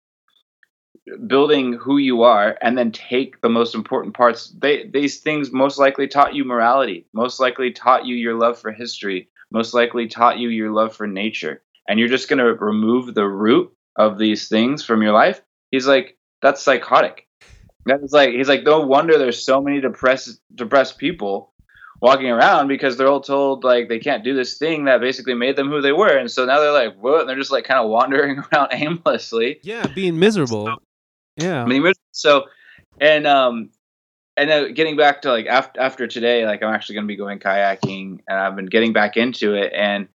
building 1.28 1.74
who 1.74 1.98
you 1.98 2.24
are 2.24 2.58
and 2.62 2.78
then 2.78 2.92
take 2.92 3.42
the 3.42 3.50
most 3.50 3.74
important 3.74 4.16
parts? 4.16 4.54
They 4.58 4.88
these 4.88 5.20
things 5.20 5.52
most 5.52 5.78
likely 5.78 6.08
taught 6.08 6.36
you 6.36 6.46
morality 6.46 7.08
most 7.14 7.40
likely 7.40 7.72
taught 7.72 8.06
you 8.06 8.16
your 8.16 8.36
love 8.36 8.60
for 8.60 8.72
history 8.72 9.30
most 9.52 9.74
likely 9.74 10.08
taught 10.08 10.40
you 10.40 10.50
your 10.50 10.72
love 10.72 10.96
for 10.96 11.08
nature. 11.08 11.62
And 11.88 12.00
you're 12.00 12.10
just 12.10 12.30
going 12.30 12.40
to 12.40 12.54
remove 12.54 13.14
the 13.14 13.28
root 13.28 13.74
of 13.98 14.18
these 14.18 14.48
things 14.48 14.84
from 14.84 15.02
your 15.02 15.12
life? 15.12 15.42
He's 15.72 15.88
like 15.88 16.18
that's 16.42 16.64
psychotic 16.64 17.28
that's 17.86 18.12
like 18.14 18.32
he's 18.32 18.50
like 18.50 18.64
no 18.64 18.82
wonder 18.82 19.18
there's 19.18 19.44
so 19.44 19.62
many 19.62 19.82
depressed 19.82 20.40
depressed 20.54 20.98
people 20.98 21.52
walking 22.02 22.30
around 22.30 22.68
because 22.68 22.98
they're 22.98 23.08
all 23.08 23.22
told 23.22 23.64
like 23.64 23.88
they 23.88 24.00
can't 24.00 24.24
do 24.24 24.34
this 24.34 24.58
thing 24.58 24.86
that 24.86 25.00
basically 25.02 25.36
made 25.36 25.56
them 25.56 25.70
who 25.70 25.82
they 25.82 25.92
were 25.92 26.18
and 26.18 26.32
so 26.32 26.46
now 26.46 26.60
they're 26.60 26.72
like 26.72 26.96
what 27.02 27.22
and 27.22 27.30
they're 27.30 27.38
just 27.38 27.52
like 27.52 27.66
kind 27.66 27.80
of 27.80 27.90
wandering 27.90 28.40
around 28.54 28.70
aimlessly 28.72 29.60
Yeah, 29.64 29.88
being 29.88 30.18
miserable. 30.20 30.78
Yeah. 31.38 31.64
I 31.64 31.66
mean, 31.66 31.92
so 32.12 32.46
and 33.00 33.26
um 33.26 33.70
and 34.38 34.50
then 34.50 34.74
getting 34.74 34.96
back 34.96 35.24
to 35.24 35.32
like 35.32 35.46
after 35.46 35.80
after 35.80 36.08
today, 36.08 36.46
like 36.46 36.64
I'm 36.64 36.74
actually 36.74 36.96
going 36.96 37.06
to 37.06 37.08
be 37.08 37.18
going 37.18 37.40
kayaking, 37.40 38.20
and 38.28 38.40
I've 38.40 38.56
been 38.56 38.68
getting 38.68 38.94
back 38.94 39.18
into 39.18 39.54
it, 39.54 39.74
and 39.74 40.08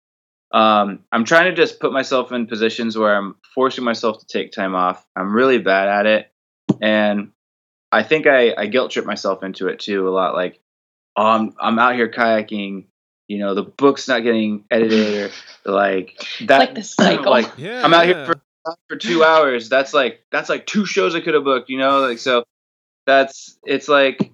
um 0.51 0.99
I'm 1.11 1.25
trying 1.25 1.45
to 1.49 1.55
just 1.55 1.79
put 1.79 1.91
myself 1.91 2.31
in 2.31 2.47
positions 2.47 2.97
where 2.97 3.15
I'm 3.15 3.35
forcing 3.53 3.83
myself 3.83 4.19
to 4.19 4.25
take 4.25 4.51
time 4.51 4.75
off. 4.75 5.05
I'm 5.15 5.33
really 5.33 5.57
bad 5.57 5.87
at 5.89 6.05
it, 6.05 6.31
and 6.81 7.31
I 7.91 8.03
think 8.03 8.27
I 8.27 8.53
I 8.57 8.65
guilt 8.67 8.91
trip 8.91 9.05
myself 9.05 9.43
into 9.43 9.67
it 9.67 9.79
too 9.79 10.07
a 10.07 10.11
lot. 10.11 10.35
Like, 10.35 10.59
oh, 11.15 11.25
I'm 11.25 11.55
I'm 11.59 11.79
out 11.79 11.95
here 11.95 12.09
kayaking. 12.09 12.85
You 13.27 13.39
know, 13.39 13.55
the 13.55 13.63
book's 13.63 14.07
not 14.07 14.23
getting 14.23 14.65
edited, 14.69 15.31
or 15.31 15.31
like 15.71 16.19
that. 16.41 16.59
Like 16.59 16.75
the 16.75 16.83
cycle. 16.83 17.31
like 17.31 17.51
yeah. 17.57 17.83
I'm 17.83 17.93
out 17.93 18.05
here 18.05 18.25
for 18.25 18.41
for 18.89 18.97
two 18.97 19.23
hours. 19.23 19.69
That's 19.69 19.93
like 19.93 20.23
that's 20.31 20.49
like 20.49 20.65
two 20.65 20.85
shows 20.85 21.15
I 21.15 21.21
could 21.21 21.33
have 21.33 21.43
booked. 21.43 21.69
You 21.69 21.79
know, 21.79 22.01
like 22.01 22.19
so. 22.19 22.43
That's 23.05 23.59
it's 23.63 23.87
like 23.87 24.31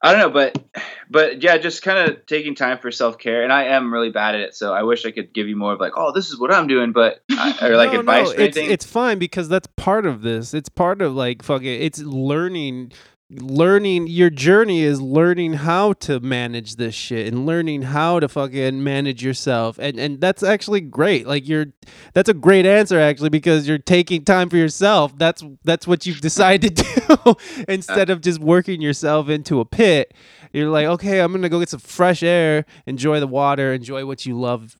I 0.00 0.12
don't 0.12 0.20
know, 0.20 0.30
but 0.30 0.64
but 1.10 1.42
yeah, 1.42 1.58
just 1.58 1.82
kind 1.82 2.08
of 2.08 2.24
taking 2.26 2.54
time 2.54 2.78
for 2.78 2.90
self 2.92 3.18
care, 3.18 3.42
and 3.42 3.52
I 3.52 3.64
am 3.64 3.92
really 3.92 4.10
bad 4.10 4.36
at 4.36 4.40
it. 4.42 4.54
So 4.54 4.72
I 4.72 4.84
wish 4.84 5.04
I 5.04 5.10
could 5.10 5.32
give 5.32 5.48
you 5.48 5.56
more 5.56 5.72
of 5.72 5.80
like, 5.80 5.92
oh, 5.96 6.12
this 6.12 6.30
is 6.30 6.38
what 6.38 6.52
I'm 6.52 6.68
doing, 6.68 6.92
but 6.92 7.20
I, 7.30 7.58
or 7.66 7.76
like 7.76 7.92
No, 7.92 8.00
advice 8.00 8.26
no, 8.26 8.30
or 8.30 8.40
it's, 8.40 8.56
anything. 8.56 8.70
it's 8.70 8.86
fine 8.86 9.18
because 9.18 9.48
that's 9.48 9.66
part 9.76 10.06
of 10.06 10.22
this. 10.22 10.54
It's 10.54 10.68
part 10.68 11.02
of 11.02 11.14
like 11.14 11.42
fucking 11.42 11.82
it's 11.82 11.98
learning 12.00 12.92
learning 13.30 14.06
your 14.06 14.30
journey 14.30 14.82
is 14.82 15.02
learning 15.02 15.52
how 15.52 15.92
to 15.92 16.18
manage 16.20 16.76
this 16.76 16.94
shit 16.94 17.26
and 17.26 17.44
learning 17.44 17.82
how 17.82 18.18
to 18.18 18.28
fucking 18.28 18.82
manage 18.82 19.22
yourself. 19.22 19.78
And 19.78 19.98
and 19.98 20.20
that's 20.20 20.42
actually 20.42 20.80
great. 20.80 21.26
Like 21.26 21.46
you're 21.46 21.66
that's 22.14 22.28
a 22.28 22.34
great 22.34 22.64
answer 22.64 22.98
actually 22.98 23.28
because 23.28 23.68
you're 23.68 23.78
taking 23.78 24.24
time 24.24 24.48
for 24.48 24.56
yourself. 24.56 25.16
That's 25.18 25.44
that's 25.64 25.86
what 25.86 26.06
you've 26.06 26.20
decided 26.20 26.76
to 26.76 27.16
do 27.24 27.34
instead 27.68 28.08
of 28.10 28.22
just 28.22 28.40
working 28.40 28.80
yourself 28.80 29.28
into 29.28 29.60
a 29.60 29.64
pit. 29.66 30.14
You're 30.52 30.70
like, 30.70 30.86
"Okay, 30.86 31.20
I'm 31.20 31.40
to 31.42 31.48
go 31.50 31.58
get 31.58 31.68
some 31.68 31.80
fresh 31.80 32.22
air, 32.22 32.64
enjoy 32.86 33.20
the 33.20 33.26
water, 33.26 33.74
enjoy 33.74 34.06
what 34.06 34.24
you 34.24 34.38
love 34.38 34.76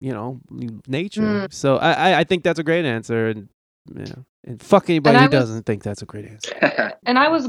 you 0.00 0.12
know 0.12 0.40
nature. 0.88 1.22
Mm. 1.22 1.52
So 1.54 1.76
I, 1.76 1.92
I 1.92 2.18
I 2.20 2.24
think 2.24 2.42
that's 2.42 2.58
a 2.58 2.64
great 2.64 2.84
answer, 2.84 3.28
and 3.28 3.48
yeah, 3.94 4.14
and 4.44 4.60
fuck 4.60 4.90
anybody 4.90 5.16
And 5.16 5.32
who 5.32 5.38
was- 5.38 5.48
doesn't 5.48 5.66
think 5.66 5.84
that's 5.84 6.02
a 6.02 6.06
great 6.06 6.26
answer. 6.26 6.92
and 7.06 7.18
I 7.20 7.28
was 7.28 7.48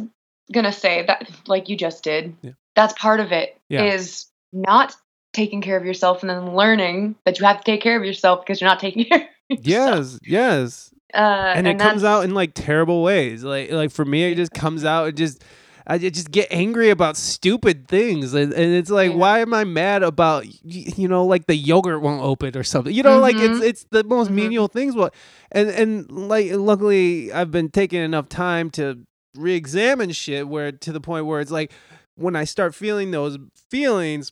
gonna 0.52 0.72
say 0.74 1.04
that, 1.08 1.30
like 1.48 1.70
you 1.70 1.76
just 1.78 2.04
did, 2.04 2.36
Yeah. 2.42 2.52
that's 2.76 2.94
part 2.94 3.20
of 3.20 3.32
it. 3.32 3.58
Is 3.70 4.28
Yeah. 4.52 4.62
not 4.68 4.96
taking 5.34 5.62
care 5.62 5.78
of 5.78 5.86
yourself 5.86 6.22
and 6.22 6.30
then 6.30 6.56
learning 6.56 7.16
that 7.26 7.40
you 7.40 7.46
have 7.46 7.58
to 7.58 7.64
take 7.64 7.82
care 7.82 7.98
of 7.98 8.06
yourself 8.06 8.42
because 8.46 8.62
you're 8.62 8.70
not 8.70 8.80
taking 8.80 9.06
care. 9.10 9.28
of 9.50 9.66
yourself. 9.66 9.66
Yes, 9.66 10.20
yes, 10.24 10.94
uh, 11.14 11.54
and, 11.56 11.68
it 11.68 11.80
comes 11.80 12.04
out 12.04 12.24
in 12.24 12.34
like 12.34 12.52
terrible 12.54 13.04
ways. 13.04 13.44
Like 13.44 13.72
like 13.72 13.92
for 13.92 14.06
me, 14.06 14.32
it 14.32 14.36
just 14.36 14.52
comes 14.54 14.84
out. 14.86 15.08
It 15.10 15.16
just 15.16 15.44
I 15.86 15.98
just 15.98 16.32
get 16.32 16.48
angry 16.50 16.92
about 16.92 17.18
stupid 17.18 17.88
things, 17.90 18.34
and, 18.34 18.54
and 18.54 18.74
it's 18.74 18.90
like, 18.90 19.12
Yeah. 19.12 19.18
why 19.18 19.40
am 19.40 19.54
I 19.54 19.64
mad 19.66 20.02
about 20.02 20.46
you 20.64 21.08
know 21.08 21.26
like 21.26 21.46
the 21.48 21.56
yogurt 21.56 22.02
won't 22.02 22.22
open 22.24 22.56
or 22.58 22.64
something? 22.64 22.94
You 22.94 23.04
know, 23.04 23.20
like 23.20 23.36
it's 23.36 23.60
Mhm. 23.60 23.68
it's 23.68 23.86
the 23.92 24.04
most 24.04 24.30
Mhm. 24.32 24.36
menial 24.36 24.68
things. 24.68 24.96
What 24.96 25.14
and 25.52 25.70
and 25.70 26.10
like 26.12 26.52
luckily 26.52 27.34
I've 27.34 27.52
been 27.52 27.70
taking 27.70 28.02
enough 28.02 28.30
time 28.30 28.70
to 28.72 29.00
re-examine 29.36 30.12
shit 30.12 30.48
where 30.48 30.72
to 30.72 30.92
the 30.92 31.02
point 31.02 31.26
where 31.26 31.40
it's 31.42 31.52
like 31.52 31.72
when 32.16 32.36
I 32.36 32.44
start 32.44 32.76
feeling 32.76 33.12
those 33.12 33.38
feelings. 33.70 34.32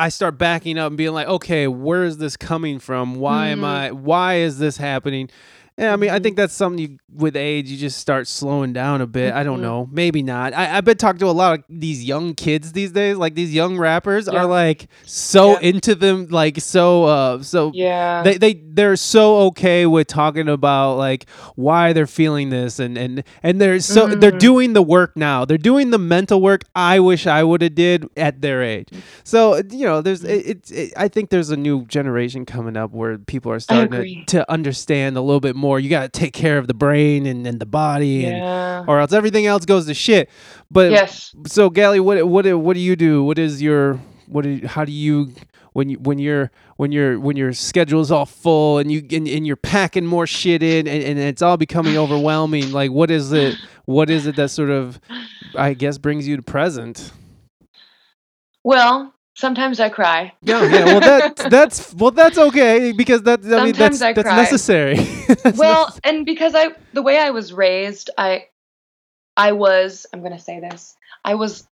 I 0.00 0.10
start 0.10 0.38
backing 0.38 0.78
up 0.78 0.88
and 0.92 0.96
being 0.96 1.12
like, 1.12 1.26
okay, 1.26 1.66
where 1.66 2.04
is 2.04 2.18
this 2.18 2.36
coming 2.36 2.78
from? 2.78 3.16
Why 3.16 3.48
am 3.48 3.62
Mhm. 3.62 3.64
I? 3.64 3.90
Why 3.90 4.36
is 4.36 4.58
this 4.60 4.76
happening? 4.76 5.28
Yeah, 5.78 5.92
I 5.92 5.96
mean, 5.96 6.10
I 6.10 6.18
Mhm. 6.18 6.22
think 6.24 6.36
that's 6.36 6.54
something 6.54 6.78
you, 6.80 6.98
with 7.14 7.36
age, 7.36 7.70
you 7.70 7.76
just 7.78 7.98
start 7.98 8.26
slowing 8.26 8.72
down 8.72 9.00
a 9.00 9.06
bit. 9.06 9.32
I 9.32 9.44
don't 9.44 9.60
Mhm. 9.60 9.62
know, 9.62 9.88
maybe 9.92 10.22
not. 10.24 10.52
I, 10.52 10.76
I've 10.76 10.84
been 10.84 10.96
talking 10.96 11.20
to 11.20 11.26
a 11.26 11.30
lot 11.30 11.60
of 11.60 11.64
these 11.70 12.02
young 12.02 12.34
kids 12.34 12.72
these 12.72 12.90
days. 12.90 13.16
Like 13.16 13.36
these 13.36 13.54
young 13.54 13.78
rappers 13.78 14.28
Yeah. 14.30 14.40
are 14.40 14.46
like 14.46 14.88
so 15.06 15.52
Yeah. 15.52 15.68
into 15.68 15.94
them, 15.94 16.26
like 16.30 16.60
so, 16.60 17.04
uh, 17.04 17.42
so 17.42 17.70
Yeah. 17.74 18.22
they 18.24 18.38
they 18.38 18.54
they're 18.74 18.96
so 18.96 19.38
okay 19.48 19.86
with 19.86 20.08
talking 20.08 20.48
about 20.48 20.96
like 20.96 21.26
why 21.54 21.92
they're 21.92 22.06
feeling 22.06 22.50
this 22.50 22.78
and 22.80 22.98
and 22.98 23.22
and 23.42 23.60
they're 23.60 23.78
so 23.80 24.06
they're 24.08 24.32
Mhm. 24.32 24.38
doing 24.38 24.72
the 24.72 24.82
work 24.82 25.16
now 25.16 25.44
they're 25.44 25.58
doing 25.58 25.90
the 25.90 25.98
mental 25.98 26.40
work 26.40 26.62
i 26.76 27.00
wish 27.00 27.26
i 27.26 27.42
would 27.42 27.60
have 27.60 27.74
did 27.74 28.06
at 28.16 28.40
their 28.40 28.62
age 28.62 28.88
so 29.24 29.56
you 29.70 29.84
know 29.84 30.00
there's 30.00 30.22
it, 30.22 30.46
it, 30.46 30.70
it 30.70 30.92
i 30.96 31.08
think 31.08 31.30
there's 31.30 31.50
a 31.50 31.56
new 31.56 31.84
generation 31.86 32.44
coming 32.46 32.76
up 32.76 32.92
where 32.92 33.18
people 33.18 33.50
are 33.50 33.58
starting 33.58 33.90
to, 33.90 33.96
agree. 33.96 34.24
to 34.26 34.48
understand 34.50 35.16
a 35.16 35.20
little 35.20 35.40
bit 35.40 35.56
more 35.68 35.78
more. 35.78 35.80
You 35.80 35.90
got 35.90 36.12
to 36.12 36.20
take 36.20 36.32
care 36.32 36.58
of 36.58 36.66
the 36.66 36.74
brain 36.74 37.26
and, 37.26 37.46
and 37.46 37.60
the 37.60 37.66
body, 37.66 38.24
and, 38.24 38.36
Yeah. 38.38 38.84
or 38.88 39.00
else 39.00 39.12
everything 39.12 39.46
else 39.46 39.64
goes 39.66 39.86
to 39.86 39.94
shit. 39.94 40.30
But 40.70 40.90
yes. 40.90 41.34
so, 41.46 41.70
Gallie, 41.70 42.00
what 42.00 42.26
what 42.26 42.46
what 42.58 42.74
do 42.74 42.80
you 42.80 42.96
do? 42.96 43.22
What 43.22 43.38
is 43.38 43.60
your 43.62 44.00
what? 44.26 44.42
Do 44.44 44.50
you, 44.50 44.66
how 44.68 44.84
do 44.84 44.92
you 44.92 45.32
when 45.74 45.90
you 45.90 45.98
when 45.98 46.18
you're 46.18 46.50
when 46.76 46.92
you're 46.92 47.20
when 47.20 47.36
your 47.36 47.52
schedule's 47.52 48.10
all 48.10 48.26
full 48.26 48.78
and 48.78 48.90
you 48.90 49.00
and, 49.10 49.28
and 49.28 49.46
you're 49.46 49.56
packing 49.56 50.06
more 50.06 50.26
shit 50.26 50.62
in 50.62 50.88
and, 50.88 51.02
and 51.04 51.18
it's 51.18 51.42
all 51.42 51.56
becoming 51.56 51.96
overwhelming? 51.96 52.72
Like, 52.72 52.90
what 52.90 53.10
is 53.10 53.32
it? 53.32 53.56
What 53.84 54.10
is 54.10 54.26
it 54.26 54.36
that 54.36 54.50
sort 54.50 54.70
of 54.70 54.98
I 55.54 55.74
guess 55.74 55.98
brings 55.98 56.26
you 56.26 56.36
to 56.36 56.42
present? 56.42 57.12
Well, 58.64 59.14
sometimes 59.38 59.78
I 59.78 59.88
cry. 59.88 60.32
Yeah, 60.42 60.64
yeah. 60.64 60.84
Well, 60.84 61.00
that 61.00 61.36
that's 61.50 61.94
well, 61.94 62.10
that's 62.10 62.36
okay 62.36 62.92
because 62.92 63.22
that 63.22 63.44
I 63.44 63.64
mean 63.64 63.74
that's 63.74 64.02
I 64.02 64.12
that's 64.12 64.26
cry. 64.26 64.36
necessary. 64.36 64.96
That's 65.28 65.56
well, 65.56 65.96
and 66.02 66.26
because 66.26 66.54
I 66.54 66.70
the 66.92 67.02
way 67.02 67.18
I 67.18 67.30
was 67.30 67.52
raised, 67.52 68.10
I 68.18 68.46
I 69.36 69.52
was 69.52 70.06
I'm 70.12 70.20
going 70.20 70.32
to 70.32 70.38
say 70.38 70.60
this. 70.60 70.96
I 71.24 71.36
was 71.36 71.66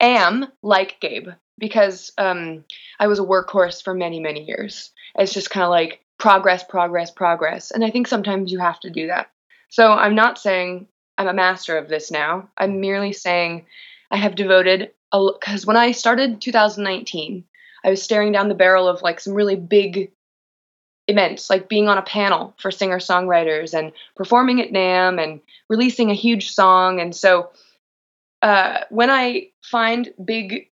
am 0.00 0.46
like 0.62 1.00
Gabe 1.00 1.28
because 1.58 2.12
um 2.18 2.64
I 2.98 3.06
was 3.06 3.18
a 3.18 3.22
workhorse 3.22 3.82
for 3.82 3.94
many 3.94 4.20
many 4.20 4.44
years. 4.44 4.90
It's 5.14 5.32
just 5.32 5.50
kind 5.50 5.64
of 5.64 5.70
like 5.70 6.00
progress 6.18 6.64
progress 6.64 7.10
progress 7.10 7.70
and 7.70 7.84
I 7.84 7.90
think 7.90 8.08
sometimes 8.08 8.50
you 8.50 8.58
have 8.58 8.80
to 8.80 8.90
do 8.90 9.06
that. 9.06 9.30
So 9.68 9.92
I'm 9.92 10.14
not 10.14 10.38
saying 10.38 10.88
I'm 11.18 11.28
a 11.28 11.32
master 11.32 11.78
of 11.78 11.88
this 11.88 12.10
now. 12.10 12.48
I'm 12.58 12.80
merely 12.80 13.12
saying 13.12 13.66
I 14.10 14.16
have 14.16 14.34
devoted 14.34 14.90
cuz 15.12 15.66
when 15.66 15.76
I 15.76 15.92
started 15.92 16.40
2019, 16.40 17.44
I 17.84 17.90
was 17.90 18.02
staring 18.02 18.32
down 18.32 18.48
the 18.48 18.54
barrel 18.54 18.88
of 18.88 19.02
like 19.02 19.20
some 19.20 19.34
really 19.34 19.56
big 19.56 20.10
events 21.08 21.48
like 21.48 21.68
being 21.68 21.88
on 21.88 21.98
a 21.98 22.02
panel 22.02 22.54
for 22.58 22.70
singer 22.70 22.98
songwriters 22.98 23.78
and 23.78 23.92
performing 24.16 24.60
at 24.60 24.72
NAMM 24.72 25.22
and 25.22 25.40
releasing 25.68 26.10
a 26.10 26.14
huge 26.14 26.50
song. 26.50 27.00
And 27.00 27.14
so 27.14 27.50
uh, 28.42 28.80
when 28.90 29.10
I 29.10 29.50
find 29.62 30.12
big 30.24 30.68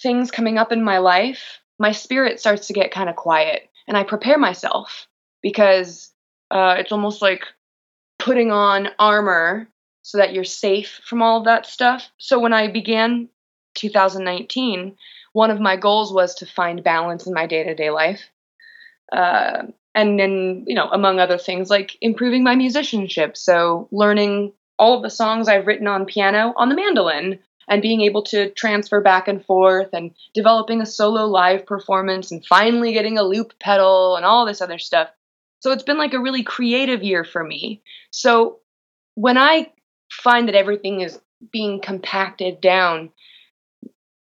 things 0.00 0.30
coming 0.30 0.56
up 0.56 0.72
in 0.72 0.84
my 0.84 0.98
life, 0.98 1.60
my 1.78 1.92
spirit 1.92 2.38
starts 2.38 2.68
to 2.68 2.72
get 2.72 2.92
kind 2.92 3.10
of 3.10 3.16
quiet 3.16 3.68
and 3.88 3.96
I 3.96 4.04
prepare 4.04 4.38
myself 4.38 5.08
because 5.42 6.12
uh, 6.50 6.76
it's 6.78 6.92
almost 6.92 7.22
like 7.22 7.44
putting 8.18 8.52
on 8.52 8.88
armor 8.98 9.68
so 10.02 10.18
that 10.18 10.32
you're 10.32 10.44
safe 10.44 11.00
from 11.04 11.22
all 11.22 11.38
of 11.38 11.44
that 11.44 11.66
stuff. 11.66 12.10
So 12.18 12.38
when 12.38 12.52
I 12.52 12.68
began 12.68 13.28
2019, 13.80 14.96
one 15.32 15.50
of 15.50 15.60
my 15.60 15.76
goals 15.76 16.12
was 16.12 16.34
to 16.36 16.46
find 16.46 16.84
balance 16.84 17.26
in 17.26 17.34
my 17.34 17.46
day 17.46 17.64
to 17.64 17.74
day 17.74 17.90
life. 17.90 18.20
Uh, 19.12 19.64
and 19.94 20.20
then 20.20 20.64
you 20.66 20.74
know 20.74 20.88
among 20.90 21.18
other 21.18 21.38
things 21.38 21.68
like 21.68 21.96
improving 22.00 22.44
my 22.44 22.54
musicianship. 22.54 23.36
So 23.36 23.88
learning 23.90 24.52
all 24.78 24.96
of 24.96 25.02
the 25.02 25.10
songs 25.10 25.48
i've 25.48 25.66
written 25.66 25.86
on 25.86 26.06
piano 26.06 26.54
on 26.56 26.68
the 26.68 26.74
mandolin 26.74 27.38
and 27.68 27.82
being 27.82 28.00
able 28.00 28.22
to 28.24 28.50
transfer 28.50 29.00
back 29.00 29.28
and 29.28 29.44
forth 29.44 29.88
and 29.92 30.10
developing 30.34 30.80
a 30.80 30.86
solo 30.86 31.26
live 31.26 31.66
performance 31.66 32.32
and 32.32 32.44
finally 32.44 32.92
getting 32.92 33.16
a 33.16 33.22
loop 33.22 33.52
pedal 33.60 34.16
and 34.16 34.24
all 34.24 34.44
this 34.44 34.60
other 34.60 34.78
stuff. 34.78 35.08
So 35.60 35.70
it's 35.70 35.84
been 35.84 35.98
like 35.98 36.14
a 36.14 36.20
really 36.20 36.42
creative 36.42 37.02
year 37.04 37.22
for 37.24 37.44
me. 37.44 37.82
So 38.10 38.58
when 39.14 39.38
i 39.38 39.70
find 40.10 40.48
that 40.48 40.56
everything 40.56 41.00
is 41.00 41.20
being 41.52 41.80
compacted 41.80 42.60
down 42.60 43.10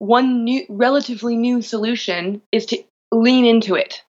one 0.01 0.45
new 0.45 0.67
relatively 0.69 1.37
new 1.37 1.63
solution 1.63 2.43
is 2.51 2.67
to 2.67 2.83
lean 3.13 3.47
into 3.47 3.77
it 3.77 4.03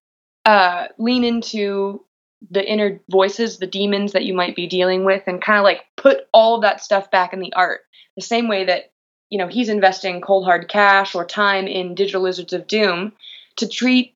uh, 0.44 0.88
lean 0.98 1.24
into 1.24 2.04
the 2.50 2.64
inner 2.64 3.00
voices, 3.08 3.58
the 3.58 3.66
demons 3.66 4.12
that 4.12 4.24
you 4.24 4.34
might 4.34 4.56
be 4.56 4.66
dealing 4.66 5.04
with, 5.04 5.22
and 5.26 5.40
kind 5.40 5.58
of 5.58 5.64
like 5.64 5.82
put 5.96 6.26
all 6.32 6.56
of 6.56 6.62
that 6.62 6.82
stuff 6.82 7.10
back 7.10 7.32
in 7.32 7.40
the 7.40 7.52
art. 7.52 7.82
The 8.16 8.22
same 8.22 8.48
way 8.48 8.64
that 8.64 8.92
you 9.30 9.38
know 9.38 9.46
he's 9.46 9.68
investing 9.68 10.20
cold 10.20 10.44
hard 10.44 10.68
cash 10.68 11.14
or 11.14 11.24
time 11.24 11.66
in 11.66 11.94
Digital 11.94 12.22
Lizards 12.22 12.52
of 12.52 12.66
Doom 12.66 13.12
to 13.56 13.68
treat 13.68 14.14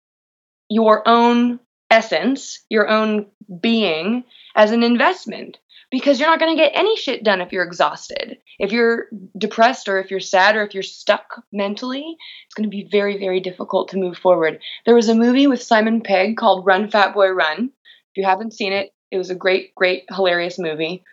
your 0.69 1.07
own 1.07 1.61
essence, 1.91 2.65
your 2.69 2.89
own 2.89 3.27
being, 3.61 4.25
as 4.57 4.73
an 4.73 4.83
investment. 4.83 5.59
Because 5.91 6.19
you're 6.19 6.29
not 6.29 6.41
going 6.41 6.57
to 6.57 6.63
get 6.63 6.73
any 6.75 6.97
shit 6.97 7.23
done 7.23 7.41
if 7.41 7.53
you're 7.53 7.65
exhausted. 7.65 8.39
If 8.59 8.73
you're 8.73 9.07
depressed 9.39 9.89
or 9.89 10.01
if 10.01 10.11
you're 10.11 10.21
sad 10.21 10.57
or 10.57 10.63
if 10.63 10.75
you're 10.75 10.83
stuck 10.83 11.43
mentally, 11.53 12.17
it's 12.47 12.55
going 12.55 12.69
to 12.69 12.77
be 12.77 12.89
very, 12.91 13.19
very 13.19 13.41
difficult 13.41 13.91
to 13.91 13.99
move 13.99 14.19
forward. 14.19 14.61
There 14.85 14.97
was 14.97 15.09
a 15.09 15.15
movie 15.15 15.47
with 15.47 15.63
Simon 15.63 16.01
Pegg 16.01 16.37
called 16.37 16.67
Run 16.67 16.91
Fat 16.91 17.15
Boy 17.15 17.29
Run. 17.29 17.71
If 18.11 18.17
you 18.17 18.25
haven't 18.25 18.55
seen 18.55 18.73
it, 18.73 18.93
it 19.11 19.19
was 19.19 19.31
a 19.31 19.35
great, 19.35 19.75
great, 19.75 20.05
hilarious 20.11 20.59
movie. 20.59 21.05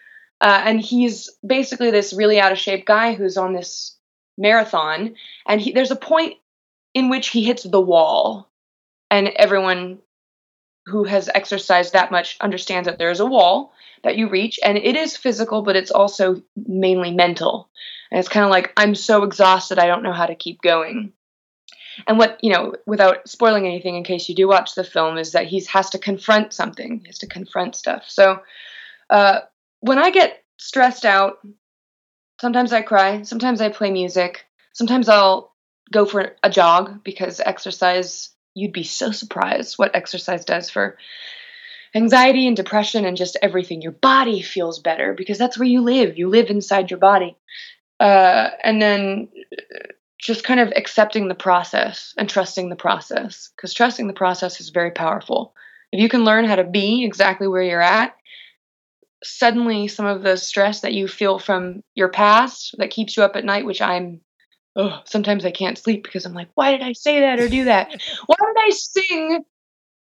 Uh, 0.41 0.61
and 0.65 0.81
he's 0.81 1.29
basically 1.45 1.91
this 1.91 2.11
really 2.11 2.39
out 2.39 2.51
of 2.51 2.57
shape 2.57 2.85
guy 2.85 3.13
who's 3.13 3.37
on 3.37 3.53
this 3.53 3.95
marathon. 4.37 5.15
And 5.47 5.61
he, 5.61 5.71
there's 5.71 5.91
a 5.91 5.95
point 5.95 6.35
in 6.93 7.09
which 7.09 7.29
he 7.29 7.43
hits 7.43 7.63
the 7.63 7.79
wall. 7.79 8.49
And 9.11 9.27
everyone 9.27 9.99
who 10.85 11.03
has 11.05 11.29
exercised 11.33 11.93
that 11.93 12.11
much 12.11 12.37
understands 12.41 12.87
that 12.87 12.97
there 12.99 13.11
is 13.11 13.19
a 13.19 13.25
wall 13.25 13.73
that 14.03 14.17
you 14.17 14.29
reach. 14.29 14.59
And 14.63 14.77
it 14.77 14.95
is 14.95 15.15
physical, 15.15 15.61
but 15.61 15.75
it's 15.75 15.91
also 15.91 16.41
mainly 16.55 17.11
mental. 17.11 17.69
And 18.11 18.19
it's 18.19 18.29
kind 18.29 18.43
of 18.43 18.51
like, 18.51 18.73
I'm 18.75 18.95
so 18.95 19.23
exhausted, 19.23 19.79
I 19.79 19.87
don't 19.87 20.03
know 20.03 20.11
how 20.11 20.25
to 20.25 20.35
keep 20.35 20.61
going 20.61 21.13
and 22.07 22.17
what 22.17 22.39
you 22.41 22.51
know 22.51 22.73
without 22.85 23.27
spoiling 23.27 23.65
anything 23.65 23.95
in 23.95 24.03
case 24.03 24.27
you 24.27 24.35
do 24.35 24.47
watch 24.47 24.75
the 24.75 24.83
film 24.83 25.17
is 25.17 25.31
that 25.33 25.47
he 25.47 25.63
has 25.65 25.89
to 25.91 25.99
confront 25.99 26.53
something 26.53 26.99
he 26.99 27.07
has 27.07 27.19
to 27.19 27.27
confront 27.27 27.75
stuff 27.75 28.05
so 28.07 28.39
uh, 29.09 29.39
when 29.81 29.97
i 29.97 30.09
get 30.09 30.43
stressed 30.57 31.05
out 31.05 31.37
sometimes 32.41 32.73
i 32.73 32.81
cry 32.81 33.21
sometimes 33.23 33.61
i 33.61 33.69
play 33.69 33.91
music 33.91 34.45
sometimes 34.73 35.09
i'll 35.09 35.53
go 35.91 36.05
for 36.05 36.35
a 36.41 36.49
jog 36.49 37.03
because 37.03 37.39
exercise 37.39 38.29
you'd 38.55 38.73
be 38.73 38.83
so 38.83 39.11
surprised 39.11 39.77
what 39.77 39.95
exercise 39.95 40.45
does 40.45 40.69
for 40.69 40.97
anxiety 41.95 42.47
and 42.47 42.57
depression 42.57 43.05
and 43.05 43.17
just 43.17 43.37
everything. 43.41 43.81
Your 43.81 43.91
body 43.91 44.41
feels 44.41 44.79
better 44.79 45.13
because 45.13 45.37
that's 45.37 45.57
where 45.57 45.67
you 45.67 45.81
live. 45.81 46.17
You 46.17 46.29
live 46.29 46.49
inside 46.49 46.89
your 46.89 46.99
body. 46.99 47.37
Uh, 47.99 48.49
and 48.63 48.81
then 48.81 49.29
just 50.19 50.43
kind 50.43 50.59
of 50.59 50.71
accepting 50.75 51.27
the 51.27 51.35
process 51.35 52.13
and 52.17 52.29
trusting 52.29 52.69
the 52.69 52.75
process 52.75 53.49
because 53.55 53.73
trusting 53.73 54.07
the 54.07 54.13
process 54.13 54.61
is 54.61 54.69
very 54.69 54.91
powerful. 54.91 55.53
If 55.91 56.01
you 56.01 56.09
can 56.09 56.23
learn 56.23 56.45
how 56.45 56.55
to 56.55 56.63
be 56.63 57.03
exactly 57.05 57.47
where 57.47 57.61
you're 57.61 57.81
at, 57.81 58.15
suddenly 59.23 59.87
some 59.87 60.05
of 60.05 60.23
the 60.23 60.37
stress 60.37 60.81
that 60.81 60.93
you 60.93 61.07
feel 61.07 61.39
from 61.39 61.83
your 61.93 62.09
past 62.09 62.75
that 62.77 62.89
keeps 62.89 63.15
you 63.15 63.23
up 63.23 63.35
at 63.35 63.45
night, 63.45 63.65
which 63.65 63.81
I'm, 63.81 64.21
oh, 64.75 65.01
sometimes 65.05 65.45
I 65.45 65.51
can't 65.51 65.77
sleep 65.77 66.03
because 66.03 66.25
I'm 66.25 66.33
like, 66.33 66.49
why 66.55 66.71
did 66.71 66.81
I 66.81 66.93
say 66.93 67.21
that 67.21 67.39
or 67.39 67.47
do 67.47 67.65
that? 67.65 67.89
why 68.25 68.35
did 68.39 68.57
I 68.57 68.69
sing 68.71 69.45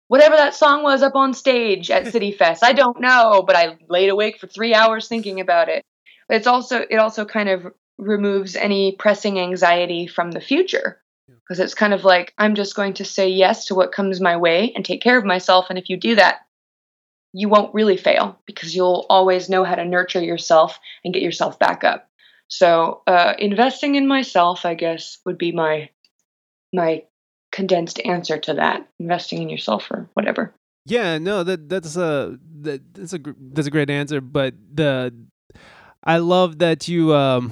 whatever 0.08 0.36
that 0.36 0.56
song 0.56 0.84
was 0.84 1.04
up 1.04 1.16
on 1.16 1.34
stage 1.34 1.92
at 1.92 2.12
City 2.12 2.32
Fest? 2.32 2.64
I 2.64 2.74
don't 2.74 3.00
know, 3.00 3.44
but 3.46 3.56
I 3.56 3.78
laid 3.90 4.10
awake 4.10 4.40
for 4.40 4.48
three 4.48 4.74
hours 4.74 5.08
thinking 5.08 5.40
about 5.40 5.70
it. 5.70 5.84
But 6.28 6.38
it's 6.38 6.48
also 6.48 6.86
it 6.90 6.98
also 6.98 7.26
kind 7.26 7.50
of 7.50 7.68
removes 7.98 8.56
any 8.56 8.94
pressing 8.94 9.40
anxiety 9.40 10.08
from 10.08 10.32
the 10.32 10.42
future 10.42 11.02
because 11.28 11.60
it's 11.60 11.74
kind 11.74 11.94
of 11.94 12.04
like 12.04 12.34
I'm 12.38 12.56
just 12.56 12.76
going 12.76 12.94
to 12.96 13.06
say 13.06 13.30
yes 13.30 13.66
to 13.66 13.76
what 13.76 13.92
comes 13.92 14.22
my 14.22 14.38
way 14.38 14.72
and 14.76 14.86
take 14.86 15.02
care 15.02 15.18
of 15.18 15.26
myself 15.26 15.68
and 15.70 15.80
if 15.80 15.90
you 15.90 15.98
do 15.98 16.16
that 16.16 16.42
you 17.34 17.50
won't 17.50 17.74
really 17.74 17.98
fail 17.98 18.40
because 18.46 18.76
you'll 18.76 19.06
always 19.10 19.50
know 19.50 19.64
how 19.64 19.76
to 19.76 19.86
nurture 19.86 20.22
yourself 20.22 20.80
and 21.04 21.14
get 21.14 21.24
yourself 21.24 21.60
back 21.60 21.84
up 21.84 22.10
so 22.48 23.02
uh, 23.08 23.34
investing 23.40 23.96
in 23.96 24.08
myself 24.08 24.66
i 24.66 24.74
guess 24.74 25.18
would 25.26 25.38
be 25.38 25.52
my 25.52 25.90
my 26.74 27.04
condensed 27.52 28.00
answer 28.06 28.38
to 28.38 28.54
that 28.54 28.88
investing 29.00 29.42
in 29.42 29.50
yourself 29.50 29.90
or 29.92 30.10
whatever 30.14 30.54
Yeah, 30.88 31.20
no, 31.20 31.44
that 31.44 31.68
that's 31.68 31.98
a 32.00 32.40
that, 32.64 32.80
that's 32.96 33.12
a 33.12 33.20
that's 33.52 33.68
a 33.68 33.72
great 33.72 33.90
answer. 33.90 34.22
But 34.22 34.56
the 34.56 35.12
I 36.00 36.24
love 36.24 36.60
that 36.60 36.88
you 36.88 37.12
um 37.12 37.52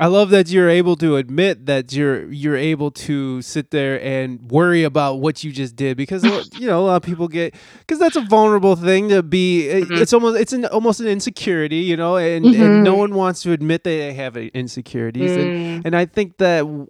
I 0.00 0.06
love 0.06 0.30
that 0.30 0.48
you're 0.48 0.70
able 0.70 0.96
to 0.96 1.16
admit 1.16 1.66
that 1.66 1.92
you're 1.92 2.32
you're 2.32 2.56
able 2.56 2.90
to 3.06 3.42
sit 3.42 3.70
there 3.70 4.00
and 4.02 4.50
worry 4.50 4.82
about 4.82 5.20
what 5.20 5.44
you 5.44 5.52
just 5.52 5.76
did 5.76 5.96
because 5.98 6.24
uh, 6.24 6.44
you 6.54 6.66
know 6.66 6.80
a 6.80 6.84
lot 6.86 6.96
of 6.96 7.02
people 7.02 7.28
get 7.28 7.54
because 7.80 7.98
that's 7.98 8.16
a 8.16 8.22
vulnerable 8.22 8.76
thing 8.76 9.10
to 9.10 9.22
be. 9.22 9.68
Mhm. 9.70 10.00
It's 10.00 10.12
almost 10.14 10.40
it's 10.40 10.52
an 10.54 10.64
almost 10.66 11.00
an 11.00 11.06
insecurity, 11.06 11.76
you 11.78 11.96
know, 11.96 12.16
and, 12.16 12.46
and 12.46 12.82
no 12.82 12.96
one 12.96 13.14
wants 13.14 13.42
to 13.42 13.52
admit 13.52 13.84
that 13.84 13.90
they 13.90 14.14
have 14.14 14.36
insecurities. 14.38 15.36
And, 15.36 15.52
Mm, 15.52 15.82
and 15.84 15.96
I 15.96 16.06
think 16.06 16.38
that 16.38 16.60
w- 16.60 16.86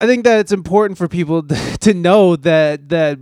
I 0.00 0.06
think 0.06 0.24
that 0.24 0.40
it's 0.40 0.52
important 0.52 0.98
for 0.98 1.08
people 1.08 1.42
to 1.80 1.94
know 1.94 2.36
that 2.36 2.88
that 2.90 3.18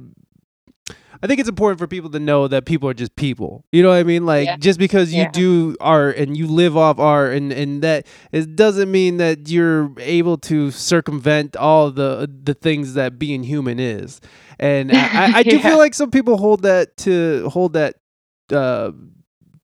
I 1.23 1.27
think 1.27 1.41
it's 1.41 1.49
important 1.49 1.79
for 1.79 1.87
people 1.87 2.11
to 2.11 2.19
know 2.21 2.47
that 2.49 2.65
people 2.65 2.89
are 2.89 2.95
just 2.95 3.17
people. 3.17 3.65
You 3.73 3.83
know 3.83 3.89
what 3.89 3.97
I 3.99 4.03
mean? 4.05 4.25
Like 4.27 4.47
Yeah. 4.47 4.57
just 4.57 4.79
because 4.79 5.13
you 5.13 5.23
Yeah. 5.23 5.31
do 5.33 5.77
art 5.81 6.17
and 6.17 6.37
you 6.37 6.47
live 6.47 6.77
off 6.77 6.99
art 6.99 7.35
and 7.35 7.53
and 7.53 7.83
that 7.83 8.07
it 8.33 8.55
doesn't 8.57 8.91
mean 8.91 9.17
that 9.19 9.49
you're 9.49 9.91
able 9.99 10.37
to 10.39 10.71
circumvent 10.71 11.57
all 11.57 11.91
the 11.91 12.31
the 12.45 12.55
things 12.55 12.95
that 12.95 13.19
being 13.19 13.43
human 13.43 13.79
is. 13.81 14.21
And 14.61 14.91
I, 14.93 15.39
I, 15.39 15.43
do 15.45 15.57
Yeah. 15.57 15.63
feel 15.63 15.79
like 15.79 15.95
some 15.95 16.11
people 16.11 16.37
hold 16.37 16.63
that 16.63 16.97
to 16.99 17.49
hold 17.51 17.73
that 17.75 17.95
uh 18.53 18.93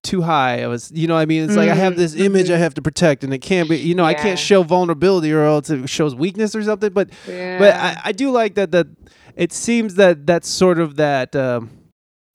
too 0.03 0.21
high. 0.21 0.61
I 0.61 0.67
was, 0.67 0.91
you 0.93 1.07
know, 1.07 1.15
what 1.15 1.21
I 1.21 1.25
mean, 1.25 1.43
it's 1.45 1.55
like 1.55 1.67
I 1.69 1.73
have 1.73 1.95
this 1.95 2.13
image 2.15 2.51
I 2.51 2.57
have 2.57 2.75
to 2.75 2.81
protect, 2.83 3.23
and 3.23 3.33
it 3.33 3.39
can't 3.39 3.67
be, 3.67 3.77
you 3.77 3.95
know, 3.95 4.03
I 4.05 4.13
can't 4.13 4.37
show 4.37 4.61
vulnerability 4.61 5.33
or 5.33 5.43
else 5.45 5.71
it 5.71 5.89
shows 5.89 6.13
weakness 6.13 6.53
or 6.55 6.61
something. 6.61 6.93
But 6.93 7.09
Yeah. 7.27 7.57
but 7.57 7.73
I, 7.73 8.01
I 8.05 8.11
do 8.11 8.29
like 8.29 8.53
that 8.53 8.71
that 8.71 8.85
it 9.35 9.51
seems 9.53 9.95
that 9.95 10.25
that's 10.25 10.47
sort 10.49 10.79
of 10.79 10.95
that 10.97 11.35
um 11.35 11.69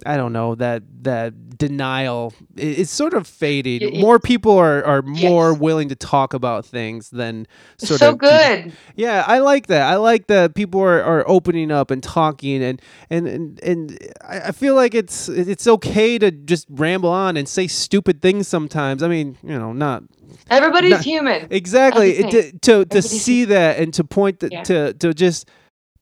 I 0.06 0.16
don't 0.16 0.32
know 0.32 0.54
that 0.54 0.82
that 1.02 1.58
denial 1.58 2.32
is 2.56 2.88
sort 2.88 3.12
of 3.12 3.26
fading. 3.26 3.82
It- 3.82 4.00
more 4.00 4.18
people 4.18 4.56
are 4.56 4.82
are 4.82 5.02
more 5.02 5.50
Yes. 5.52 5.60
willing 5.60 5.88
to 5.90 5.94
talk 5.94 6.32
about 6.32 6.64
things 6.64 7.10
than 7.10 7.46
sort 7.76 8.00
so 8.00 8.08
of 8.08 8.12
So 8.12 8.16
good. 8.16 8.72
yeah, 8.96 9.24
I 9.26 9.40
like 9.40 9.66
that. 9.66 9.82
I 9.82 9.96
like 9.96 10.26
that 10.28 10.54
people 10.54 10.80
are, 10.80 11.02
are 11.02 11.22
opening 11.28 11.70
up 11.70 11.90
and 11.90 12.02
talking 12.02 12.62
and 12.62 12.80
and 13.10 13.28
and, 13.28 13.60
and 13.62 13.98
I, 14.26 14.40
I 14.48 14.52
feel 14.52 14.74
like 14.74 14.94
it's 14.94 15.28
it's 15.28 15.66
okay 15.66 16.16
to 16.18 16.30
just 16.30 16.66
ramble 16.70 17.10
on 17.10 17.36
and 17.36 17.46
say 17.46 17.66
stupid 17.66 18.22
things 18.22 18.48
sometimes. 18.48 19.02
I 19.02 19.08
mean, 19.08 19.36
you 19.42 19.58
know, 19.58 19.74
not 19.74 20.02
Everybody's 20.48 20.92
Not- 20.92 21.04
human. 21.04 21.46
exactly 21.50 22.22
to 22.22 22.52
to, 22.60 22.84
to 22.86 23.02
see 23.02 23.44
that 23.46 23.78
and 23.78 23.92
to 23.94 24.04
point 24.04 24.40
the, 24.40 24.48
Yeah. 24.50 24.62
to 24.62 24.94
to 24.94 25.12
just 25.12 25.46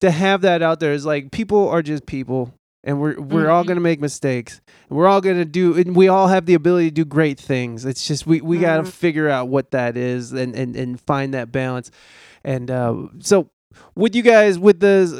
to 0.00 0.10
have 0.10 0.42
that 0.42 0.62
out 0.62 0.80
there 0.80 0.92
is 0.92 1.04
like 1.06 1.30
people 1.30 1.68
are 1.68 1.82
just 1.82 2.06
people 2.06 2.54
and 2.84 3.00
we're 3.00 3.20
we're 3.20 3.50
all 3.50 3.64
Mhm. 3.64 3.68
gonna 3.68 3.80
make 3.80 4.00
mistakes. 4.00 4.60
We're 4.88 5.06
all 5.08 5.20
gonna 5.20 5.44
do 5.44 5.76
and 5.76 5.96
we 5.96 6.08
all 6.08 6.28
have 6.28 6.46
the 6.46 6.54
ability 6.54 6.88
to 6.90 6.94
do 6.94 7.04
great 7.04 7.38
things. 7.38 7.84
It's 7.84 8.06
just 8.06 8.26
we 8.26 8.40
we 8.40 8.58
gotta 8.58 8.84
Mhm. 8.84 8.88
figure 8.88 9.28
out 9.28 9.48
what 9.48 9.72
that 9.72 9.96
is 9.96 10.32
and 10.32 10.54
and 10.54 10.76
and 10.76 11.00
find 11.00 11.34
that 11.34 11.50
balance. 11.52 11.90
And 12.44 12.70
uh 12.70 12.94
so 13.18 13.50
with 13.96 14.14
you 14.14 14.22
guys 14.22 14.58
with 14.58 14.80
this 14.80 15.12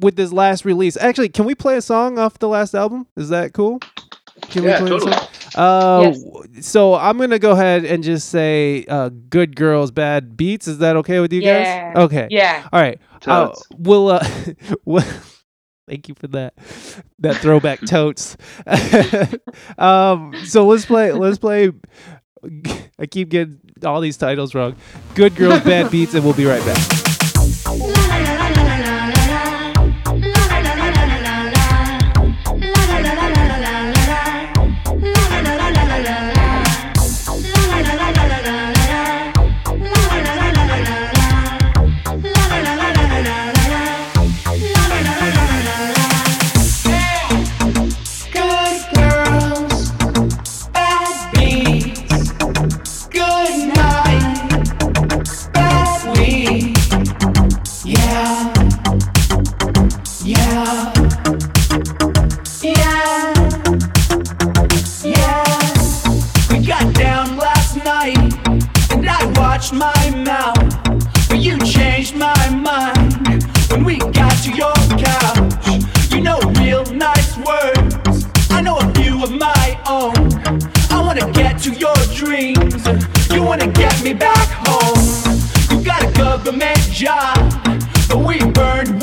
with 0.00 0.16
this 0.16 0.32
last 0.32 0.64
release 0.64 0.96
actually 0.96 1.28
can 1.28 1.44
we 1.44 1.54
play 1.54 1.76
a 1.76 1.82
song 1.82 2.18
off 2.18 2.38
the 2.38 2.48
last 2.48 2.74
album? 2.74 3.06
Is 3.16 3.28
that 3.30 3.52
cool 3.52 3.78
can 4.42 4.64
Yeah, 4.64 4.76
a 4.76 4.78
totally. 4.88 5.12
song? 5.12 5.26
Uh, 5.54 6.12
Yes. 6.54 6.66
so 6.66 6.94
I'm 6.94 7.18
gonna 7.18 7.38
go 7.38 7.52
ahead 7.52 7.84
and 7.84 8.02
just 8.04 8.28
say, 8.28 8.84
uh, 8.88 9.10
"Good 9.30 9.56
girls, 9.56 9.90
bad 9.90 10.36
beats." 10.36 10.68
Is 10.68 10.78
that 10.78 10.96
okay 10.96 11.20
with 11.20 11.32
you 11.32 11.40
Yeah. 11.42 11.92
guys? 11.94 12.04
Okay. 12.04 12.28
Yeah. 12.30 12.68
All 12.72 12.80
right. 12.80 12.98
Uh, 13.26 13.46
Totes. 13.48 13.62
we'll. 13.76 14.08
Uh, 14.08 14.24
we'll 14.84 15.04
thank 15.88 16.08
you 16.08 16.14
for 16.14 16.28
that. 16.28 16.54
That 17.20 17.36
throwback 17.36 17.80
totes. 17.86 18.36
um. 19.78 20.34
So 20.44 20.66
let's 20.66 20.84
play. 20.86 21.12
Let's 21.12 21.38
play. 21.38 21.70
I 22.98 23.06
keep 23.06 23.28
getting 23.30 23.58
all 23.84 24.00
these 24.00 24.16
titles 24.16 24.54
wrong. 24.54 24.76
Good 25.14 25.34
girls, 25.34 25.60
bad 25.62 25.90
beats, 25.90 26.14
and 26.14 26.24
we'll 26.24 26.34
be 26.34 26.44
right 26.46 26.64
back. 26.64 26.97
You 83.38 83.44
wanna 83.44 83.68
get 83.68 84.02
me 84.02 84.14
back 84.14 84.48
home. 84.66 84.98
You 85.70 85.84
got 85.84 86.02
a 86.02 86.10
government 86.12 86.76
job, 86.90 87.38
but 88.08 88.18
we 88.18 88.40
burned 88.50 88.97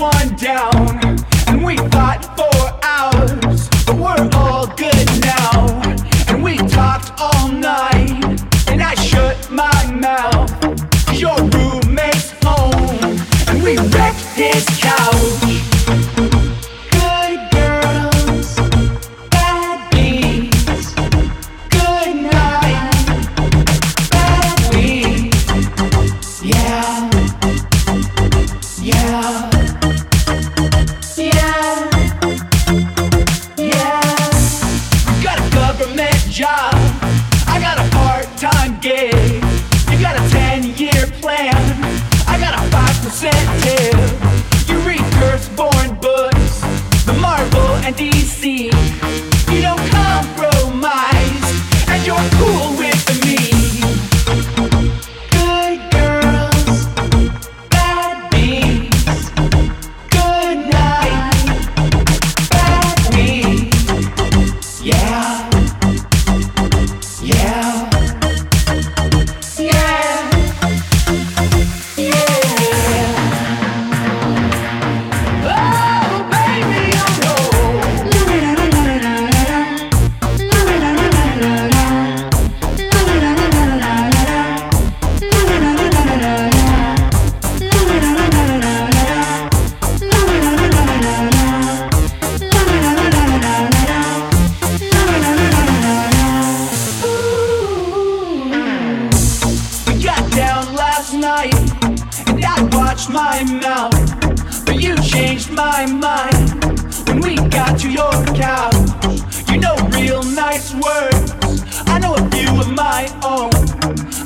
my 112.75 113.07
own. 113.23 113.51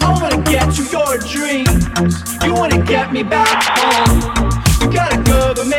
I 0.02 0.12
wanna 0.12 0.42
get 0.44 0.74
to 0.76 0.84
your 0.84 1.18
dreams. 1.20 1.86
You 2.44 2.54
wanna 2.54 2.84
get 2.84 3.14
me 3.14 3.24
back 3.24 3.64
home. 3.78 4.62
You 4.82 4.92
got 4.92 5.14
a 5.14 5.22
government 5.24 5.79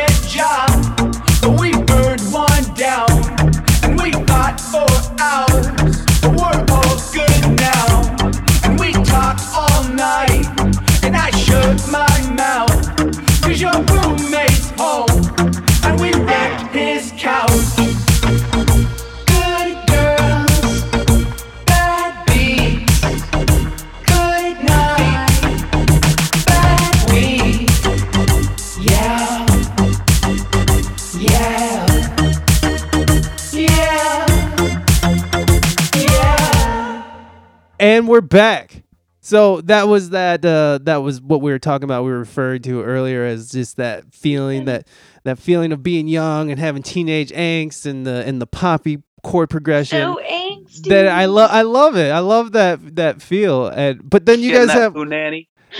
we're 38.11 38.21
back. 38.21 38.83
So 39.21 39.61
that 39.61 39.87
was 39.87 40.11
that. 40.11 40.43
Uh, 40.43 40.79
that 40.83 40.97
was 40.97 41.21
what 41.21 41.41
we 41.41 41.51
were 41.51 41.59
talking 41.59 41.83
about. 41.83 42.03
We 42.03 42.11
were 42.11 42.19
referring 42.19 42.61
to 42.63 42.81
earlier 42.83 43.23
as 43.23 43.51
just 43.51 43.77
that 43.77 44.13
feeling 44.13 44.65
that 44.65 44.87
that 45.23 45.37
feeling 45.39 45.71
of 45.71 45.83
being 45.83 46.07
young 46.07 46.49
and 46.49 46.59
having 46.59 46.81
teenage 46.83 47.31
angst 47.31 47.85
and 47.85 48.05
the 48.05 48.23
and 48.25 48.41
the 48.41 48.47
poppy 48.47 49.03
chord 49.23 49.49
progression. 49.51 50.01
So 50.01 50.19
angsty. 50.23 50.89
that 50.89 51.07
I 51.07 51.25
love. 51.25 51.51
I 51.51 51.61
love 51.61 51.95
it. 51.97 52.11
I 52.11 52.19
love 52.19 52.53
that 52.53 52.95
that 52.95 53.21
feel. 53.21 53.67
And 53.67 54.07
but 54.09 54.25
then 54.25 54.39
you 54.39 54.51
Getting 54.51 54.67
guys 54.69 54.75
that 54.75 54.81
have. 54.81 55.07
nanny. 55.07 55.49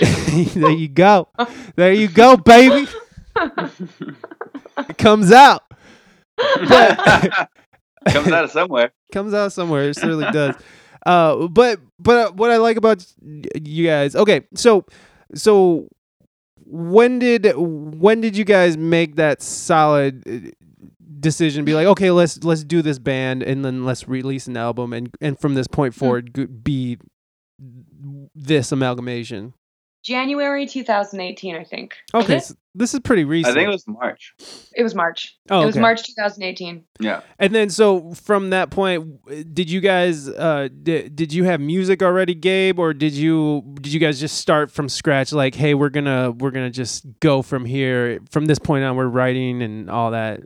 there 0.54 0.70
you 0.70 0.88
go. 0.88 1.28
There 1.76 1.92
you 1.92 2.08
go, 2.08 2.36
baby. 2.36 2.88
it 3.36 4.98
comes 4.98 5.32
out. 5.32 5.62
But- 6.68 7.48
Comes 8.08 8.32
out 8.32 8.42
of 8.44 8.50
somewhere. 8.50 8.90
comes 9.12 9.32
out 9.32 9.52
somewhere. 9.52 9.90
It 9.90 9.94
certainly 9.96 10.28
does. 10.32 10.56
Uh, 11.04 11.48
but 11.48 11.80
but 11.98 12.28
uh, 12.28 12.32
what 12.32 12.50
I 12.50 12.58
like 12.58 12.76
about 12.76 13.04
you 13.60 13.86
guys, 13.86 14.14
okay, 14.14 14.42
so 14.54 14.84
so 15.34 15.88
when 16.64 17.18
did 17.18 17.52
when 17.56 18.20
did 18.20 18.36
you 18.36 18.44
guys 18.44 18.76
make 18.76 19.16
that 19.16 19.42
solid 19.42 20.22
uh, 20.28 20.50
decision? 21.20 21.64
Be 21.64 21.74
like, 21.74 21.86
okay, 21.88 22.10
let's 22.10 22.44
let's 22.44 22.64
do 22.64 22.82
this 22.82 22.98
band, 22.98 23.42
and 23.42 23.64
then 23.64 23.84
let's 23.84 24.08
release 24.08 24.46
an 24.46 24.56
album, 24.56 24.92
and 24.92 25.14
and 25.20 25.38
from 25.38 25.54
this 25.54 25.66
point 25.66 25.94
forward, 25.94 26.32
go- 26.32 26.46
be 26.46 26.98
this 28.34 28.72
amalgamation. 28.72 29.54
January 30.04 30.66
2018, 30.66 31.54
I 31.54 31.64
think. 31.64 31.94
Okay, 32.12 32.40
so 32.40 32.54
this 32.74 32.94
is 32.94 33.00
pretty 33.00 33.24
recent. 33.24 33.54
I 33.54 33.58
think 33.58 33.68
it 33.68 33.72
was 33.72 33.86
March. 33.86 34.34
It 34.74 34.82
was 34.82 34.94
March. 34.94 35.36
Oh, 35.50 35.62
It 35.62 35.66
was. 35.66 35.76
March 35.76 36.02
2018. 36.04 36.84
Yeah. 37.00 37.20
And 37.38 37.54
then, 37.54 37.68
so 37.68 38.12
from 38.14 38.50
that 38.50 38.70
point, 38.70 39.54
did 39.54 39.70
you 39.70 39.80
guys 39.80 40.28
uh 40.28 40.68
did, 40.82 41.14
did 41.14 41.32
you 41.32 41.44
have 41.44 41.60
music 41.60 42.02
already, 42.02 42.34
Gabe, 42.34 42.78
or 42.78 42.94
did 42.94 43.12
you 43.12 43.62
did 43.80 43.92
you 43.92 44.00
guys 44.00 44.18
just 44.20 44.38
start 44.38 44.70
from 44.70 44.88
scratch? 44.88 45.32
Like, 45.32 45.54
hey, 45.54 45.74
we're 45.74 45.90
gonna 45.90 46.30
we're 46.30 46.50
gonna 46.50 46.70
just 46.70 47.04
go 47.20 47.42
from 47.42 47.64
here. 47.64 48.20
From 48.30 48.46
this 48.46 48.58
point 48.58 48.84
on, 48.84 48.96
we're 48.96 49.06
writing 49.06 49.62
and 49.62 49.90
all 49.90 50.12
that. 50.12 50.40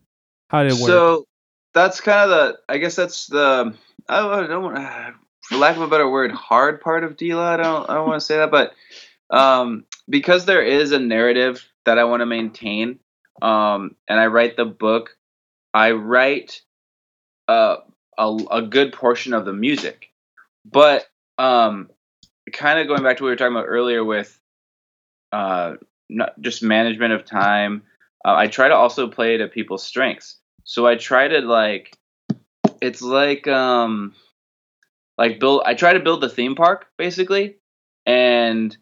How 0.49 0.63
did 0.63 0.73
it 0.73 0.81
work? 0.81 0.89
So 0.89 1.27
that's 1.75 2.01
kind 2.01 2.31
of 2.31 2.31
the. 2.31 2.59
I 2.69 2.79
guess 2.79 2.97
that's 2.97 3.27
the. 3.27 3.75
I 4.09 4.21
don't- 4.21 4.33
I 4.45 4.47
don't 4.47 4.63
want, 4.63 5.15
for 5.43 5.57
lack 5.59 5.77
of 5.77 5.83
a 5.83 5.89
better 5.89 6.09
word, 6.09 6.31
hard 6.33 6.81
part 6.81 7.05
of 7.05 7.17
DLA. 7.17 7.39
I 7.39 7.57
don't. 7.57 7.89
I 7.91 7.95
don't 7.95 8.09
want 8.09 8.21
to 8.21 8.25
say 8.27 8.37
that, 8.39 8.51
but 8.51 8.73
um, 9.31 9.85
because 10.09 10.45
there 10.45 10.63
is 10.63 10.93
a 10.93 10.99
narrative 10.99 11.65
that 11.87 11.99
I 11.99 12.05
want 12.05 12.21
to 12.21 12.27
maintain, 12.27 12.99
um, 13.41 13.97
and 14.09 14.21
I 14.21 14.27
write 14.27 14.57
the 14.57 14.65
book, 14.65 15.17
I 15.73 15.93
write 15.93 16.61
uh, 17.49 17.77
a 18.19 18.39
a 18.51 18.63
good 18.63 18.93
portion 18.93 19.33
of 19.33 19.45
the 19.45 19.53
music, 19.53 20.11
but 20.65 21.07
um, 21.39 21.91
kind 22.53 22.79
of 22.79 22.87
going 22.87 23.03
back 23.03 23.17
to 23.17 23.23
what 23.23 23.29
we 23.29 23.33
were 23.33 23.37
talking 23.37 23.57
about 23.57 23.67
earlier 23.67 24.05
with 24.05 24.39
uh, 25.33 25.75
not 26.09 26.41
just 26.41 26.63
management 26.63 27.13
of 27.13 27.25
time. 27.25 27.83
Uh, 28.25 28.35
I 28.35 28.47
try 28.47 28.69
to 28.69 28.75
also 28.75 29.09
play 29.09 29.37
to 29.37 29.49
people's 29.49 29.85
strengths. 29.85 30.39
So 30.65 30.87
I 30.87 30.97
try 30.97 31.29
to 31.29 31.41
like, 31.41 31.97
it's 32.81 33.03
like 33.03 33.47
um, 33.47 34.15
like 35.17 35.39
build. 35.39 35.63
I 35.65 35.75
try 35.75 35.93
to 35.93 36.01
build 36.01 36.21
the 36.21 36.29
theme 36.29 36.55
park 36.55 36.87
basically, 36.97 37.57
and 38.05 38.77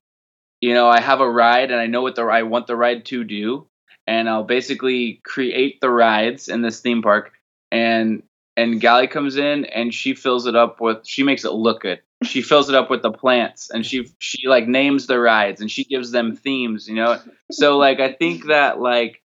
you 0.65 0.75
know 0.75 0.89
I 0.89 1.01
have 1.01 1.21
a 1.21 1.31
ride 1.31 1.71
and 1.71 1.79
I 1.81 1.87
know 1.87 2.03
what 2.03 2.15
the 2.17 2.23
I 2.23 2.43
want 2.43 2.67
the 2.67 2.77
ride 2.77 3.05
to 3.07 3.23
do, 3.25 3.67
and 4.07 4.29
I'll 4.29 4.45
basically 4.45 5.21
create 5.25 5.81
the 5.81 5.91
rides 5.91 6.49
in 6.49 6.63
this 6.63 6.81
theme 6.81 7.03
park, 7.03 7.33
and 7.71 8.23
and 8.57 8.81
Gallie 8.81 9.09
comes 9.09 9.37
in 9.37 9.67
and 9.67 9.93
she 9.93 10.15
fills 10.15 10.47
it 10.47 10.57
up 10.57 10.81
with 10.81 11.07
she 11.07 11.23
makes 11.23 11.45
it 11.45 11.53
look 11.53 11.83
good. 11.83 12.01
She 12.23 12.41
fills 12.51 12.69
it 12.71 12.75
up 12.75 12.89
with 12.89 13.03
the 13.03 13.13
plants 13.13 13.71
and 13.71 13.85
she 13.85 14.09
she 14.19 14.49
like 14.49 14.67
names 14.67 15.07
the 15.07 15.19
rides 15.19 15.61
and 15.61 15.71
she 15.71 15.85
gives 15.85 16.11
them 16.13 16.35
themes, 16.37 16.89
you 16.89 16.95
know. 16.95 17.21
So 17.51 17.77
like 17.77 18.01
I 18.01 18.13
think 18.13 18.47
that 18.49 18.81
like 18.81 19.21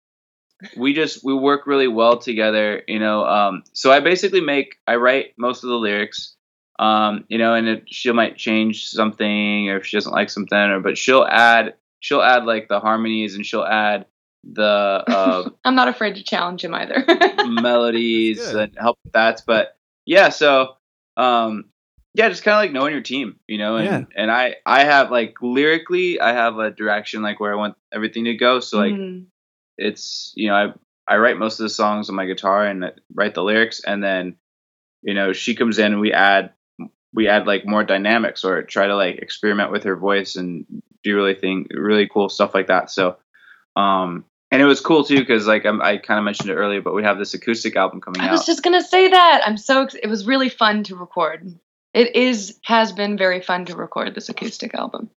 we 0.77 0.93
just 0.93 1.25
we 1.25 1.35
work 1.35 1.67
really 1.67 1.89
well 1.89 2.19
together 2.19 2.83
you 2.89 2.99
know 2.99 3.25
um 3.25 3.63
so 3.73 3.93
i 3.93 4.01
basically 4.01 4.41
make 4.41 4.77
i 4.87 4.97
write 4.97 5.35
most 5.39 5.63
of 5.63 5.71
the 5.71 5.77
lyrics 5.77 6.35
um 6.79 7.25
you 7.29 7.39
know 7.39 7.55
and 7.55 7.67
it, 7.69 7.83
she 7.87 8.11
might 8.13 8.37
change 8.37 8.87
something 8.89 9.69
or 9.69 9.79
if 9.79 9.87
she 9.87 9.97
doesn't 9.97 10.13
like 10.13 10.31
something 10.31 10.57
or 10.59 10.81
but 10.81 10.97
she'll 10.97 11.25
add 11.25 11.75
she'll 12.01 12.23
add 12.23 12.45
like 12.45 12.69
the 12.69 12.79
harmonies 12.81 13.35
and 13.35 13.45
she'll 13.45 13.65
add 13.65 14.07
the 14.45 14.63
uh 15.09 15.49
I'm 15.65 15.75
not 15.75 15.89
afraid 15.89 16.15
to 16.17 16.23
challenge 16.23 16.65
him 16.65 16.75
either. 16.75 17.05
melodies 17.49 18.39
and 18.55 18.73
help 18.79 18.99
with 19.05 19.13
that 19.15 19.43
but 19.47 19.77
yeah 20.07 20.29
so 20.29 20.77
um 21.17 21.65
yeah 22.15 22.29
just 22.29 22.43
kind 22.45 22.55
of 22.55 22.59
like 22.61 22.73
knowing 22.73 22.93
your 22.93 23.03
team 23.03 23.39
you 23.47 23.59
know 23.59 23.77
and 23.77 23.87
Yeah. 23.87 24.05
and 24.23 24.31
i 24.31 24.57
i 24.65 24.85
have 24.85 25.11
like 25.11 25.35
lyrically 25.43 26.21
i 26.21 26.33
have 26.33 26.59
a 26.59 26.71
direction 26.71 27.23
like 27.23 27.41
where 27.41 27.53
i 27.53 27.57
want 27.57 27.77
everything 27.93 28.25
to 28.25 28.35
go 28.35 28.61
so 28.61 28.79
like 28.79 28.93
Mm. 28.95 29.27
it's 29.77 30.33
you 30.37 30.49
know 30.49 30.55
I 30.55 30.73
I 31.11 31.17
write 31.17 31.39
most 31.39 31.59
of 31.59 31.65
the 31.65 31.71
songs 31.71 32.11
on 32.11 32.17
my 32.17 32.27
guitar 32.27 32.67
and 32.67 32.85
I 32.85 32.91
write 33.15 33.35
the 33.35 33.43
lyrics 33.43 33.81
and 33.83 34.03
then 34.05 34.37
you 35.03 35.15
know 35.15 35.33
she 35.33 35.55
comes 35.55 35.79
in 35.79 35.93
and 35.93 36.01
we 36.01 36.13
add 36.13 36.53
we 37.19 37.27
add 37.27 37.49
like 37.49 37.67
more 37.67 37.83
dynamics 37.83 38.45
or 38.45 38.63
try 38.63 38.87
to 38.87 38.95
like 38.95 39.17
experiment 39.17 39.73
with 39.73 39.83
her 39.83 39.97
voice 39.97 40.37
and 40.37 40.65
do 41.03 41.17
really 41.17 41.35
thing 41.35 41.67
really 41.73 42.09
cool 42.09 42.29
stuff 42.29 42.55
like 42.55 42.69
that 42.69 42.93
so 42.93 43.17
um 43.75 44.25
and 44.53 44.63
it 44.63 44.65
was 44.65 44.81
cool 44.81 45.03
too 45.03 45.19
because 45.19 45.45
like 45.45 45.67
I'm, 45.67 45.83
I 45.83 45.97
kind 45.99 46.17
of 46.19 46.25
mentioned 46.25 46.49
it 46.49 46.55
earlier 46.55 46.81
but 46.81 46.95
we 46.95 47.03
have 47.03 47.19
this 47.19 47.35
acoustic 47.35 47.75
album 47.75 48.01
coming 48.01 48.21
out. 48.21 48.29
I 48.29 48.33
was 48.33 48.43
out 48.43 48.47
just 48.47 48.63
gonna 48.63 48.83
say 48.83 49.09
that. 49.09 49.43
I'm 49.45 49.57
so. 49.57 49.83
Ex- 49.83 49.95
it 49.95 50.07
was 50.07 50.27
really 50.27 50.49
fun 50.49 50.85
to 50.85 50.95
record. 50.95 51.59
It 51.93 52.15
is 52.15 52.59
has 52.65 52.93
been 52.93 53.19
very 53.19 53.43
fun 53.43 53.65
to 53.67 53.77
record 53.77 54.15
this 54.15 54.29
acoustic 54.29 54.75
album. 54.75 55.11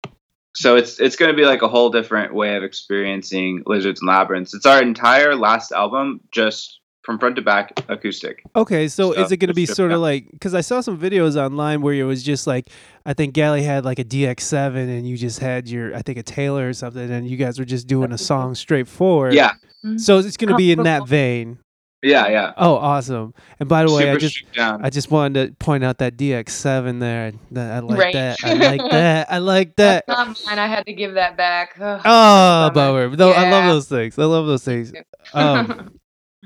so 0.54 0.76
it's 0.76 1.00
it's 1.00 1.16
going 1.16 1.30
to 1.30 1.36
be 1.36 1.46
like 1.46 1.62
a 1.62 1.68
whole 1.68 1.90
different 1.90 2.34
way 2.34 2.56
of 2.56 2.62
experiencing 2.62 3.62
lizards 3.64 4.00
and 4.00 4.08
labyrinths 4.08 4.52
it's 4.52 4.66
our 4.66 4.82
entire 4.82 5.34
last 5.34 5.72
album 5.72 6.20
just 6.30 6.80
from 7.02 7.18
front 7.18 7.34
to 7.36 7.42
back 7.42 7.72
acoustic 7.88 8.42
Okay, 8.54 8.86
so 8.88 9.12
So, 9.12 9.20
is 9.22 9.32
it 9.32 9.38
going 9.38 9.48
to 9.48 9.54
be 9.54 9.66
sort 9.66 9.90
of 9.90 9.96
yeah. 9.98 10.02
like 10.02 10.30
because 10.30 10.54
I 10.54 10.60
saw 10.60 10.80
some 10.80 10.96
videos 10.98 11.36
online 11.36 11.82
where 11.82 11.94
it 11.94 12.04
was 12.04 12.22
just 12.22 12.46
like 12.46 12.68
I 13.04 13.12
think 13.14 13.34
Gallie 13.34 13.62
had 13.64 13.84
like 13.84 13.98
a 13.98 14.04
DX7 14.04 14.76
and 14.76 15.08
you 15.08 15.16
just 15.16 15.40
had 15.40 15.68
your 15.68 15.94
I 15.96 16.02
think 16.02 16.18
a 16.18 16.22
Taylor 16.22 16.68
or 16.68 16.72
something 16.72 17.10
and 17.10 17.28
you 17.28 17.36
guys 17.36 17.58
were 17.58 17.64
just 17.64 17.86
doing 17.88 18.12
a 18.12 18.18
song 18.18 18.54
straightforward. 18.54 19.34
yeah 19.34 19.52
So 19.96 20.18
it's 20.18 20.36
going 20.36 20.50
to 20.50 20.56
be 20.56 20.70
in 20.72 20.84
that 20.84 21.08
vein. 21.08 21.58
yeah 22.02 22.28
yeah 22.28 22.52
Oh, 22.56 22.74
awesome! 22.76 23.32
And 23.60 23.68
by 23.68 23.84
the 23.84 23.92
way, 23.92 24.10
I 24.10 24.16
just 24.16 24.42
I 24.58 24.90
just 24.90 25.10
wanted 25.10 25.46
to 25.48 25.54
point 25.64 25.82
out 25.84 25.98
that 25.98 26.16
DX7 26.16 26.98
there. 27.00 27.32
That 27.52 27.72
I 27.72 27.78
like 27.80 27.98
Right. 27.98 28.12
that. 28.14 28.36
I 28.44 28.54
like 28.54 28.80
that. 28.90 29.32
I 29.32 29.38
like 29.38 29.76
that. 29.76 30.04
That's 30.06 30.18
not 30.18 30.46
mine. 30.46 30.58
I 30.58 30.66
had 30.68 30.84
to 30.86 30.92
give 30.92 31.14
that 31.14 31.36
back. 31.36 31.74
Ugh, 31.80 32.00
Oh, 32.04 32.70
bummer. 32.74 33.08
bummer. 33.08 33.16
No, 33.16 33.30
I 33.32 33.50
love 33.50 33.66
those 33.66 33.88
things. 33.88 34.18
I 34.18 34.24
love 34.24 34.46
those 34.46 34.64
things. 34.64 34.92
Um, 35.34 35.98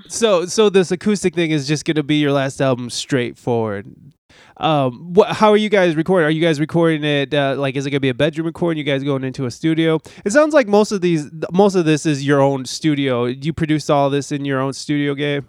so 0.08 0.46
so 0.46 0.68
this 0.68 0.90
acoustic 0.90 1.34
thing 1.34 1.50
is 1.50 1.66
just 1.66 1.84
gonna 1.84 2.02
be 2.02 2.16
your 2.16 2.32
last 2.32 2.60
album 2.60 2.90
straightforward 2.90 3.86
um 4.58 5.14
what 5.14 5.28
how 5.30 5.50
are 5.50 5.56
you 5.56 5.68
guys 5.68 5.96
recording 5.96 6.26
are 6.26 6.30
you 6.30 6.40
guys 6.40 6.60
recording 6.60 7.04
it 7.04 7.32
uh, 7.32 7.54
like 7.56 7.76
is 7.76 7.86
it 7.86 7.90
gonna 7.90 8.00
be 8.00 8.08
a 8.08 8.14
bedroom 8.14 8.46
recording 8.46 8.78
you 8.78 8.84
guys 8.84 9.02
going 9.02 9.24
into 9.24 9.46
a 9.46 9.50
studio 9.50 9.98
it 10.24 10.32
sounds 10.32 10.52
like 10.54 10.66
most 10.68 10.92
of 10.92 11.00
these 11.00 11.30
most 11.52 11.74
of 11.74 11.84
this 11.84 12.06
is 12.06 12.26
your 12.26 12.40
own 12.40 12.64
studio 12.64 13.24
you 13.24 13.52
produced 13.52 13.90
all 13.90 14.10
this 14.10 14.32
in 14.32 14.44
your 14.44 14.60
own 14.60 14.72
studio 14.72 15.14
Gabe 15.14 15.44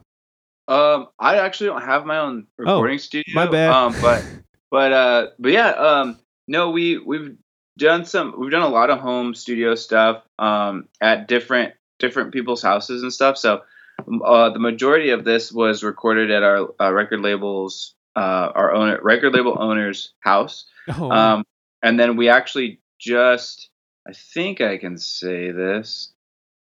Um, 0.68 1.07
I 1.19 1.38
actually 1.38 1.68
don't 1.68 1.84
have 1.84 2.06
my 2.06 2.18
own 2.18 2.48
recording 2.57 2.99
studio. 2.99 3.34
Oh, 3.34 3.45
my 3.45 3.52
bad. 3.52 3.72
Um, 3.72 3.95
but 4.02 4.26
but 4.72 4.91
uh, 4.91 5.28
but 5.40 5.52
yeah. 5.53 5.69
Um, 5.69 6.19
no, 6.49 6.72
we 6.72 6.98
we've 6.98 7.38
done 7.78 8.03
some. 8.06 8.36
We've 8.38 8.52
done 8.52 8.64
a 8.64 8.68
lot 8.69 8.90
of 8.90 8.99
home 8.99 9.34
studio 9.34 9.76
stuff. 9.76 10.24
Um, 10.40 10.90
at 10.99 11.28
different 11.30 11.74
different 11.99 12.34
people's 12.34 12.61
houses 12.61 13.02
and 13.02 13.14
stuff. 13.14 13.38
So, 13.38 13.61
uh, 13.99 14.49
the 14.52 14.60
majority 14.60 15.10
of 15.10 15.24
this 15.24 15.52
was 15.52 15.84
recorded 15.84 16.32
at 16.32 16.44
our 16.44 16.69
uh, 16.80 16.91
record 16.91 17.22
labels, 17.22 17.94
uh, 18.15 18.52
our 18.56 18.74
owner 18.74 18.99
record 19.02 19.34
label 19.34 19.57
owner's 19.60 20.14
house. 20.19 20.65
oh 20.90 21.11
Um, 21.11 21.44
and 21.84 21.99
then 21.99 22.15
we 22.18 22.30
actually 22.30 22.80
just. 22.99 23.69
I 24.07 24.14
think 24.14 24.61
I 24.61 24.78
can 24.78 24.98
say 24.98 25.52
this. 25.52 26.14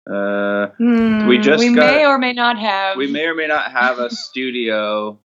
Uh, 0.10 0.68
Hmm, 0.78 1.28
We 1.28 1.38
just 1.38 1.60
we 1.60 1.76
got- 1.76 1.86
may 1.94 2.06
or 2.06 2.18
may 2.18 2.34
not 2.34 2.58
have. 2.58 2.98
we 2.98 3.06
may 3.12 3.26
or 3.28 3.36
may 3.36 3.46
not 3.48 3.72
have 3.72 4.00
a 4.00 4.10
studio 4.10 5.20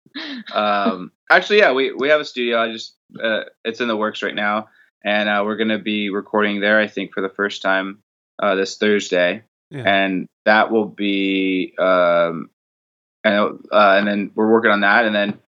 um 0.53 1.11
actually 1.31 1.59
yeah 1.59 1.73
we 1.73 1.91
we 1.93 2.09
have 2.11 2.21
a 2.21 2.25
studio 2.25 2.59
i 2.61 2.71
just 2.71 2.95
uh, 3.23 3.45
it's 3.65 3.81
in 3.81 3.89
the 3.89 3.97
works 3.97 4.23
right 4.23 4.35
now 4.35 4.69
and 5.03 5.27
uh, 5.27 5.43
we're 5.43 5.57
going 5.57 5.71
to 5.71 5.79
be 5.79 6.11
recording 6.11 6.61
there 6.61 6.79
i 6.79 6.87
think 6.87 7.15
for 7.15 7.23
the 7.23 7.31
first 7.31 7.63
time 7.63 8.03
uh, 8.43 8.55
this 8.55 8.77
thursday 8.77 9.43
Yeah. 9.73 9.85
and 9.87 10.29
that 10.45 10.71
will 10.71 10.87
be 10.87 11.75
um 11.79 12.51
and 13.25 13.59
uh, 13.73 13.97
and 13.97 14.07
then 14.07 14.31
we're 14.35 14.51
working 14.51 14.71
on 14.71 14.83
that 14.83 15.07
and 15.07 15.15
then 15.15 15.41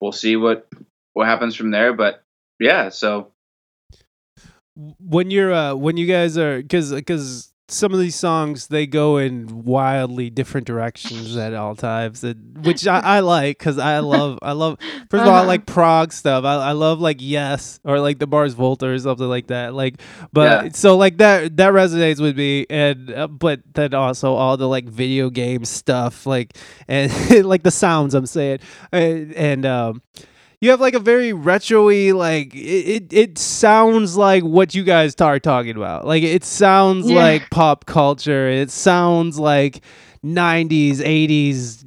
we'll 0.00 0.12
see 0.12 0.36
what 0.36 0.68
what 1.12 1.26
happens 1.28 1.54
from 1.54 1.70
there 1.70 1.92
but 1.92 2.24
yeah 2.58 2.88
so 2.88 3.30
when 4.98 5.30
you're 5.30 5.54
uh 5.54 5.74
when 5.74 5.96
you 5.96 6.06
guys 6.06 6.36
are 6.36 6.60
because 6.60 6.92
because 6.92 7.53
some 7.68 7.94
of 7.94 7.98
these 7.98 8.14
songs 8.14 8.66
they 8.68 8.86
go 8.86 9.16
in 9.16 9.64
wildly 9.64 10.28
different 10.28 10.66
directions 10.66 11.34
at 11.36 11.54
all 11.54 11.74
times, 11.74 12.22
and, 12.22 12.64
which 12.64 12.86
I, 12.86 12.98
I 13.00 13.20
like 13.20 13.58
because 13.58 13.78
I 13.78 14.00
love 14.00 14.38
I 14.42 14.52
love. 14.52 14.78
First 15.10 15.22
of 15.22 15.28
all, 15.28 15.34
I 15.34 15.38
Uh-huh. 15.38 15.46
like 15.46 15.66
prog 15.66 16.12
stuff. 16.12 16.44
I, 16.44 16.56
I 16.56 16.72
love 16.72 17.00
like 17.00 17.18
Yes 17.20 17.80
or 17.84 18.00
like 18.00 18.18
the 18.18 18.26
Mars 18.26 18.52
Volta 18.54 18.86
or 18.88 18.98
something 18.98 19.26
like 19.28 19.46
that. 19.46 19.72
Like, 19.74 20.00
but 20.32 20.64
Yeah. 20.64 20.70
so 20.72 20.96
like 20.96 21.18
that 21.18 21.56
that 21.56 21.72
resonates 21.72 22.20
with 22.20 22.36
me, 22.36 22.66
and 22.68 23.10
uh, 23.10 23.28
but 23.28 23.60
then 23.74 23.94
also 23.94 24.34
all 24.34 24.56
the 24.56 24.68
like 24.68 24.84
video 24.86 25.30
game 25.30 25.64
stuff, 25.64 26.26
like 26.26 26.56
and 26.86 27.10
like 27.46 27.62
the 27.62 27.70
sounds 27.70 28.14
I'm 28.14 28.26
saying, 28.26 28.58
and, 28.92 29.32
and 29.34 29.64
um 29.66 30.02
you 30.64 30.70
have 30.70 30.80
like 30.80 30.94
a 30.94 30.98
very 30.98 31.32
retro-y 31.34 32.12
like 32.12 32.54
it, 32.54 32.58
it 32.58 33.12
it 33.12 33.38
sounds 33.38 34.16
like 34.16 34.42
what 34.42 34.74
you 34.74 34.82
guys 34.82 35.14
are 35.20 35.38
talking 35.38 35.76
about. 35.76 36.06
Like 36.06 36.22
it 36.22 36.42
sounds 36.44 37.10
Yeah. 37.10 37.18
like 37.22 37.50
pop 37.50 37.84
culture. 37.84 38.48
It 38.48 38.70
sounds 38.70 39.38
like 39.38 39.82
90s 40.24 41.00
80s 41.00 41.84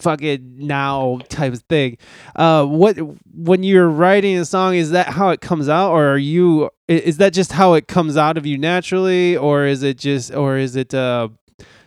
fucking 0.00 0.56
now 0.58 1.20
type 1.28 1.52
of 1.52 1.62
thing. 1.68 1.96
Uh 2.36 2.64
what 2.64 2.96
when 3.34 3.62
you're 3.62 3.88
writing 3.88 4.36
a 4.38 4.44
song 4.44 4.74
is 4.74 4.90
that 4.90 5.08
how 5.08 5.30
it 5.30 5.40
comes 5.40 5.68
out? 5.68 5.92
Or 5.92 6.08
are 6.12 6.18
you 6.18 6.70
is 6.88 7.18
that 7.18 7.32
just 7.32 7.52
how 7.52 7.74
it 7.74 7.86
comes 7.88 8.16
out 8.16 8.36
of 8.36 8.46
you 8.46 8.58
naturally? 8.58 9.36
Or 9.36 9.64
is 9.64 9.82
it 9.82 9.98
just 9.98 10.34
or 10.34 10.56
is 10.56 10.76
it 10.76 10.92
uh 10.94 11.28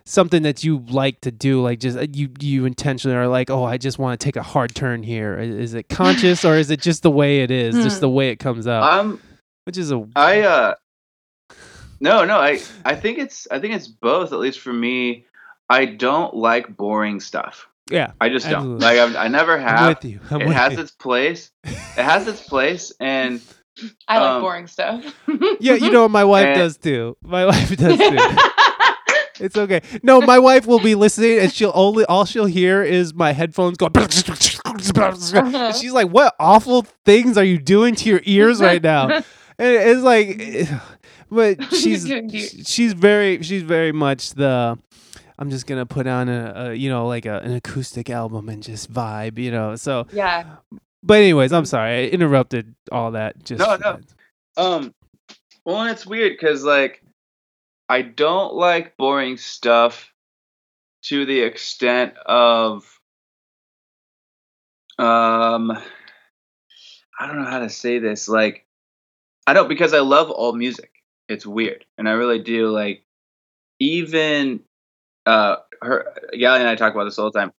something 0.05 0.43
that 0.43 0.63
you 0.63 0.79
like 0.89 1.21
to 1.21 1.31
do 1.31 1.61
like 1.61 1.79
just 1.79 1.97
uh, 1.97 2.05
you 2.13 2.29
you 2.39 2.65
intentionally 2.65 3.15
are 3.17 3.27
like 3.27 3.49
oh 3.49 3.63
i 3.63 3.77
just 3.77 3.99
want 3.99 4.19
to 4.19 4.23
take 4.23 4.35
a 4.35 4.43
hard 4.43 4.73
turn 4.75 5.03
here 5.03 5.37
I- 5.39 5.43
is 5.43 5.73
it 5.73 5.89
conscious 5.89 6.43
or 6.45 6.55
is 6.55 6.71
it 6.71 6.81
just 6.81 7.03
the 7.03 7.11
way 7.11 7.41
it 7.41 7.51
is 7.51 7.75
just 7.75 7.97
Hmm. 7.97 8.01
the 8.01 8.09
way 8.09 8.29
it 8.29 8.37
comes 8.37 8.67
out 8.67 8.83
I'm 8.83 9.21
which 9.65 9.77
is 9.77 9.91
a 9.91 10.05
I 10.15 10.41
uh 10.41 10.73
no 11.99 12.25
no 12.25 12.37
I 12.37 12.59
I 12.83 12.95
think 12.95 13.19
it's 13.19 13.47
I 13.51 13.59
think 13.59 13.75
it's 13.75 13.87
both 13.87 14.33
at 14.33 14.39
least 14.39 14.59
for 14.59 14.73
me. 14.73 15.25
I 15.69 15.85
don't 15.85 16.33
like 16.35 16.75
boring 16.75 17.19
stuff. 17.19 17.67
yeah 17.89 18.11
I 18.19 18.29
just 18.29 18.45
Absolutely. 18.45 18.79
don't 18.85 18.97
like 18.97 18.97
I've, 18.99 19.15
I 19.15 19.27
never 19.29 19.57
i'm 19.57 19.61
have. 19.67 19.87
with 19.97 20.05
you 20.05 20.19
I'm 20.29 20.41
It 20.41 20.47
with 20.47 20.57
has 20.57 20.73
you. 20.73 20.79
its 20.79 20.91
place. 20.91 21.51
It 21.63 22.03
has 22.03 22.27
its 22.27 22.41
place, 22.41 22.91
and 22.99 23.39
I 24.07 24.17
like 24.19 24.29
Um, 24.31 24.41
boring 24.41 24.67
stuff. 24.67 25.05
yeah 25.59 25.73
you 25.75 25.91
know 25.93 26.01
what 26.03 26.11
my 26.11 26.23
wife 26.25 26.47
Eh. 26.47 26.55
does 26.55 26.77
too 26.77 27.15
my 27.21 27.45
wife 27.45 27.69
does 27.77 27.97
too 27.97 28.17
It's 29.41 29.57
okay. 29.57 29.81
No, 30.03 30.21
my 30.21 30.39
wife 30.39 30.65
will 30.67 30.79
be 30.79 30.95
listening, 30.95 31.39
and 31.39 31.51
she'll 31.51 31.71
only 31.73 32.05
all 32.05 32.25
she'll 32.25 32.45
hear 32.45 32.83
is 32.83 33.13
my 33.13 33.31
headphones 33.33 33.77
going. 33.77 33.91
And 33.95 35.75
she's 35.75 35.91
like, 35.93 36.09
"What 36.09 36.35
awful 36.39 36.83
things 37.05 37.37
are 37.37 37.43
you 37.43 37.57
doing 37.57 37.95
to 37.95 38.09
your 38.09 38.21
ears 38.23 38.61
right 38.61 38.81
now?" 38.81 39.07
And 39.09 39.23
it's 39.75 40.01
like, 40.01 40.69
but 41.31 41.63
she's 41.73 42.07
You're 42.07 42.19
doing 42.19 42.29
cute. 42.29 42.67
she's 42.67 42.93
very 42.93 43.41
she's 43.43 43.63
very 43.63 43.91
much 43.91 44.31
the. 44.31 44.77
I'm 45.39 45.49
just 45.49 45.65
gonna 45.65 45.87
put 45.87 46.05
on 46.05 46.29
a, 46.29 46.53
a 46.55 46.73
you 46.73 46.89
know 46.89 47.07
like 47.07 47.25
a, 47.25 47.39
an 47.39 47.53
acoustic 47.53 48.09
album 48.09 48.47
and 48.47 48.61
just 48.61 48.91
vibe, 48.93 49.39
you 49.39 49.49
know. 49.49 49.75
So, 49.75 50.05
yeah. 50.13 50.57
but 51.01 51.17
anyways, 51.17 51.51
I'm 51.51 51.65
sorry 51.65 51.91
I 51.91 52.09
interrupted 52.09 52.75
all 52.91 53.11
that. 53.11 53.43
Just 53.43 53.59
No, 53.59 53.75
no. 53.77 53.99
um, 54.57 54.93
well, 55.65 55.81
and 55.81 55.89
it's 55.89 56.05
weird 56.05 56.33
because 56.33 56.63
like 56.63 57.03
I 57.91 58.03
don't 58.03 58.53
like 58.53 58.95
boring 58.95 59.35
stuff 59.35 60.13
to 61.03 61.25
the 61.25 61.41
extent 61.41 62.13
of 62.25 62.85
um 64.97 65.71
I 67.19 67.27
don't 67.27 67.43
know 67.43 67.49
how 67.49 67.59
to 67.59 67.69
say 67.69 67.99
this 67.99 68.29
like 68.29 68.65
I 69.45 69.51
don't 69.51 69.67
because 69.67 69.93
I 69.93 69.99
love 69.99 70.31
all 70.31 70.53
music. 70.53 70.89
It's 71.27 71.45
weird, 71.45 71.83
and 71.97 72.07
I 72.07 72.13
really 72.13 72.39
do 72.39 72.69
like 72.69 73.03
even 73.81 74.61
uh 75.25 75.57
her 75.81 76.15
Gallie 76.31 76.61
and 76.61 76.69
I 76.69 76.75
talk 76.75 76.93
about 76.95 77.03
this 77.03 77.19
all 77.19 77.29
the 77.29 77.37
time. 77.37 77.51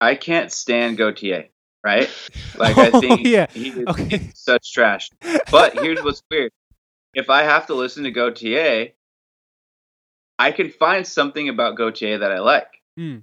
I 0.00 0.14
can't 0.14 0.50
stand 0.50 0.96
Gotye, 0.96 1.50
right? 1.84 2.08
Like 2.56 2.78
I 2.78 2.90
Oh, 2.94 3.00
think 3.00 3.26
yeah. 3.26 3.46
he 3.52 3.68
is 3.68 3.88
Okay. 3.90 4.30
such 4.32 4.72
trash. 4.72 5.10
But 5.50 5.76
here's 5.76 6.02
what's 6.02 6.22
weird. 6.30 6.52
If 7.12 7.28
I 7.28 7.42
have 7.42 7.66
to 7.66 7.74
listen 7.74 8.04
to 8.04 8.12
Gotye, 8.12 8.92
I 10.38 10.52
can 10.52 10.70
find 10.70 11.06
something 11.06 11.48
about 11.48 11.76
Gotye 11.76 12.20
that 12.20 12.32
I 12.32 12.40
like. 12.40 12.68
Hmm. 12.96 13.18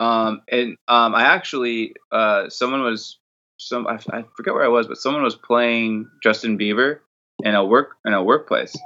Um, 0.00 0.42
and 0.50 0.76
um, 0.88 1.14
I 1.14 1.24
actually, 1.24 1.94
uh, 2.10 2.48
someone 2.48 2.82
was 2.82 3.18
some 3.58 3.86
I, 3.86 3.98
I 4.10 4.24
forget 4.36 4.54
where 4.54 4.64
I 4.64 4.68
was, 4.68 4.86
but 4.86 4.98
someone 4.98 5.22
was 5.22 5.36
playing 5.36 6.08
Justin 6.22 6.58
Bieber 6.58 7.00
in 7.42 7.54
a 7.54 7.64
work 7.64 7.96
in 8.04 8.12
a 8.12 8.22
workplace, 8.22 8.76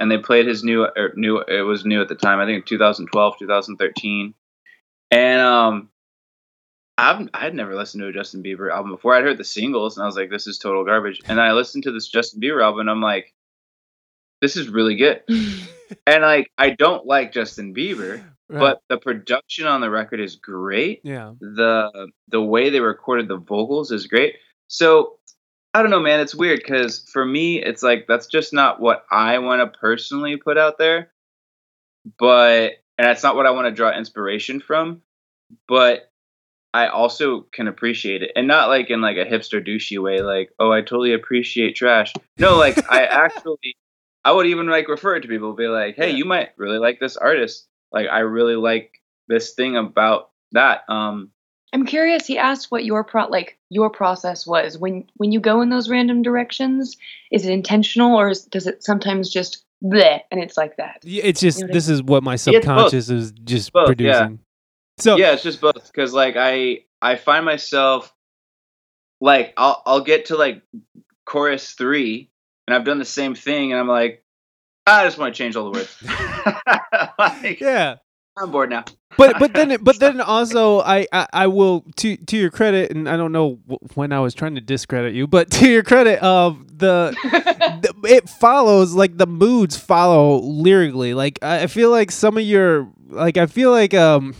and 0.00 0.10
they 0.10 0.18
played 0.18 0.46
his 0.46 0.64
new 0.64 0.84
er, 0.84 1.12
new. 1.16 1.40
It 1.40 1.62
was 1.62 1.84
new 1.84 2.00
at 2.00 2.08
the 2.08 2.14
time. 2.14 2.38
I 2.40 2.46
think 2.46 2.66
2012, 2.66 3.38
2013, 3.38 4.34
and 5.10 5.40
um. 5.40 5.88
I've, 7.00 7.28
I 7.32 7.38
had 7.38 7.54
never 7.54 7.76
listened 7.76 8.00
to 8.00 8.08
a 8.08 8.12
Justin 8.12 8.42
Bieber 8.42 8.72
album 8.72 8.90
before. 8.90 9.14
I'd 9.14 9.22
heard 9.22 9.38
the 9.38 9.44
singles 9.44 9.96
and 9.96 10.02
I 10.02 10.06
was 10.06 10.16
like, 10.16 10.30
this 10.30 10.48
is 10.48 10.58
total 10.58 10.84
garbage. 10.84 11.20
And 11.28 11.40
I 11.40 11.52
listened 11.52 11.84
to 11.84 11.92
this 11.92 12.08
Justin 12.08 12.40
Bieber 12.40 12.60
album 12.60 12.80
and 12.80 12.90
I'm 12.90 13.00
like, 13.00 13.32
this 14.42 14.56
is 14.56 14.68
really 14.68 14.96
good. 14.96 15.22
And 16.06 16.22
like, 16.22 16.50
I 16.58 16.70
don't 16.70 17.06
like 17.06 17.32
Justin 17.32 17.74
Bieber, 17.74 18.22
Right. 18.50 18.60
but 18.60 18.82
the 18.88 18.96
production 18.98 19.66
on 19.66 19.80
the 19.82 19.90
record 19.90 20.20
is 20.20 20.36
great. 20.36 21.00
yeah, 21.04 21.32
The 21.40 22.08
the 22.28 22.42
way 22.42 22.70
they 22.70 22.80
recorded 22.80 23.28
the 23.28 23.36
vocals 23.36 23.90
is 23.92 24.06
great. 24.06 24.36
So 24.68 25.18
I 25.74 25.82
don't 25.82 25.90
know, 25.90 26.00
man. 26.00 26.20
It's 26.20 26.34
weird 26.34 26.60
because 26.64 27.06
for 27.12 27.24
me, 27.26 27.62
it's 27.62 27.82
like 27.82 28.06
that's 28.08 28.26
just 28.26 28.52
not 28.54 28.80
what 28.80 29.04
I 29.10 29.38
want 29.38 29.60
to 29.60 29.78
personally 29.78 30.36
put 30.38 30.56
out 30.56 30.78
there. 30.78 31.10
But 32.18 32.72
and 32.96 33.06
that's 33.06 33.22
not 33.22 33.36
what 33.36 33.46
I 33.46 33.50
want 33.50 33.66
to 33.66 33.70
draw 33.72 33.96
inspiration 33.96 34.60
from. 34.60 35.02
But 35.66 36.10
I 36.74 36.88
also 36.88 37.42
can 37.52 37.68
appreciate 37.68 38.22
it, 38.22 38.32
and 38.36 38.46
not 38.46 38.68
like 38.68 38.90
in 38.90 39.00
like 39.00 39.16
a 39.16 39.24
hipster 39.24 39.66
douchey 39.66 39.98
way, 40.02 40.20
like 40.20 40.50
oh, 40.58 40.70
I 40.72 40.80
totally 40.80 41.12
appreciate 41.12 41.76
trash. 41.76 42.12
No, 42.38 42.56
like 42.56 42.90
I 42.90 43.04
actually, 43.26 43.76
I 44.24 44.32
would 44.32 44.46
even 44.46 44.68
like 44.68 44.88
refer 44.88 45.16
it 45.16 45.22
to 45.22 45.28
people, 45.28 45.52
be 45.54 45.68
like, 45.68 45.96
hey, 45.96 46.10
Yeah. 46.10 46.16
you 46.16 46.24
might 46.24 46.50
really 46.56 46.78
like 46.78 47.00
this 47.00 47.16
artist. 47.16 47.66
Like 47.92 48.08
I 48.08 48.20
really 48.20 48.56
like 48.56 49.00
this 49.28 49.54
thing 49.54 49.76
about 49.76 50.30
that. 50.52 50.82
Um, 50.88 51.30
I'm 51.72 51.84
curious. 51.86 52.26
He 52.26 52.38
asked 52.38 52.70
what 52.70 52.84
your 52.84 53.04
pro 53.04 53.26
like 53.28 53.58
your 53.70 53.90
process 53.90 54.46
was 54.46 54.78
when 54.78 55.04
when 55.16 55.32
you 55.32 55.40
go 55.40 55.60
in 55.62 55.68
those 55.68 55.88
random 55.90 56.22
directions. 56.22 56.96
Is 57.30 57.44
it 57.46 57.52
intentional 57.52 58.16
or 58.18 58.30
is, 58.30 58.44
does 58.44 58.66
it 58.66 58.82
sometimes 58.82 59.30
just 59.30 59.64
bleh 59.84 60.20
and 60.30 60.40
it's 60.40 60.56
like 60.56 60.76
that? 60.78 60.98
Yeah, 61.04 61.24
it's 61.24 61.40
just 61.40 61.58
You 61.58 61.64
know 61.64 61.68
what 61.68 61.72
I 61.72 61.74
this 61.74 61.88
is 61.88 62.02
what 62.02 62.22
my 62.22 62.34
it's 62.34 62.44
both. 62.46 62.54
subconscious 62.54 63.10
is 63.10 63.32
just 63.44 63.72
Both, 63.72 63.82
yeah. 64.00 64.18
producing. 64.18 64.38
So 64.98 65.16
yeah, 65.16 65.32
it's 65.32 65.42
just 65.42 65.60
both 65.60 65.86
because 65.86 66.12
like 66.14 66.36
I 66.38 66.84
I 67.02 67.16
find 67.16 67.44
myself 67.44 68.12
like 69.20 69.52
I'll 69.56 69.82
I'll 69.86 70.00
get 70.00 70.26
to 70.26 70.36
like 70.36 70.62
chorus 71.26 71.72
three 71.72 72.30
and 72.68 72.74
I've 72.74 72.84
done 72.84 72.98
the 72.98 73.06
same 73.06 73.34
thing 73.34 73.72
and 73.72 73.80
I'm 73.80 73.88
like 73.88 74.22
I 74.86 75.04
just 75.04 75.16
want 75.16 75.34
to 75.34 75.38
change 75.38 75.56
all 75.56 75.70
the 75.70 75.78
words. 75.78 75.96
like, 77.18 77.60
yeah, 77.60 77.96
I'm 78.36 78.50
bored 78.50 78.68
now. 78.70 78.84
but 79.16 79.38
but 79.38 79.54
then 79.54 79.76
but 79.82 79.98
then 79.98 80.20
also 80.20 80.80
I, 80.80 81.06
I 81.10 81.26
I 81.32 81.46
will 81.46 81.84
to 81.96 82.16
to 82.16 82.36
your 82.36 82.50
credit, 82.50 82.90
and 82.90 83.08
I 83.08 83.16
don't 83.16 83.32
know 83.32 83.58
when 83.94 84.12
I 84.12 84.20
was 84.20 84.34
trying 84.34 84.54
to 84.54 84.60
discredit 84.60 85.14
you, 85.14 85.26
but 85.26 85.50
to 85.52 85.70
your 85.70 85.82
credit, 85.82 86.20
of 86.20 86.78
the, 86.78 87.14
the 87.82 88.08
it 88.08 88.28
follows 88.28 88.94
like 88.94 89.16
the 89.16 89.26
moods 89.26 89.76
follow 89.76 90.40
lyrically. 90.40 91.14
Like 91.14 91.38
I 91.42 91.62
I 91.62 91.66
feel 91.66 91.90
like 91.90 92.10
some 92.10 92.36
of 92.36 92.44
your 92.44 92.90
like 93.08 93.36
I 93.36 93.46
feel 93.46 93.70
like 93.70 93.94
um. 93.94 94.34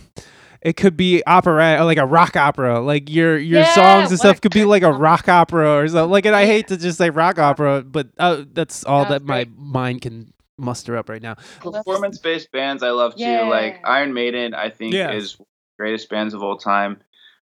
It 0.61 0.75
could 0.75 0.97
be 0.97 1.23
opera, 1.25 1.83
like 1.85 1.97
a 1.97 2.05
rock 2.05 2.35
opera. 2.35 2.79
Like 2.81 3.09
your 3.09 3.37
your 3.37 3.61
Yeah, 3.61 3.73
songs 3.73 4.09
and 4.11 4.19
stuff 4.19 4.41
could 4.41 4.51
be 4.53 4.65
like 4.65 4.83
a 4.83 4.91
rock 4.91 5.29
opera 5.29 5.77
or 5.77 5.87
something. 5.87 6.11
Like, 6.11 6.25
and 6.25 6.35
I 6.35 6.45
hate 6.45 6.67
to 6.67 6.77
just 6.77 6.97
say 6.97 7.09
rock 7.09 7.39
opera, 7.39 7.81
but 7.81 8.09
uh, 8.17 8.43
that's 8.51 8.83
all 8.83 9.03
Yeah, 9.03 9.09
that 9.09 9.23
my 9.23 9.45
great. 9.45 9.57
mind 9.57 10.01
can 10.01 10.33
muster 10.57 10.97
up 10.97 11.07
right 11.07 11.21
now. 11.21 11.35
Performance 11.61 12.17
based 12.17 12.51
bands 12.51 12.83
I 12.83 12.89
love 12.89 13.15
too. 13.15 13.21
Yeah. 13.21 13.43
Like 13.43 13.79
Iron 13.85 14.13
Maiden, 14.13 14.53
I 14.53 14.69
think 14.69 14.93
Yes. 14.93 15.13
is 15.23 15.39
one 15.39 15.43
of 15.45 15.47
the 15.77 15.83
greatest 15.83 16.09
bands 16.09 16.33
of 16.33 16.43
all 16.43 16.57
time. 16.57 17.01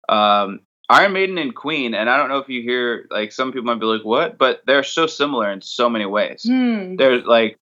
Um, 0.08 0.60
Iron 0.88 1.12
Maiden 1.12 1.38
and 1.38 1.54
Queen, 1.54 1.94
and 1.94 2.08
I 2.10 2.16
don't 2.16 2.28
know 2.28 2.38
if 2.38 2.48
you 2.48 2.62
hear 2.62 3.06
like 3.10 3.32
some 3.32 3.50
people 3.52 3.64
might 3.64 3.78
be 3.80 3.86
like, 3.86 4.04
"What?" 4.04 4.38
But 4.38 4.62
they're 4.66 4.82
so 4.84 5.06
similar 5.06 5.50
in 5.50 5.60
so 5.62 5.88
many 5.88 6.06
ways. 6.06 6.44
Hmm. 6.48 6.96
They're 6.96 7.22
like 7.22 7.56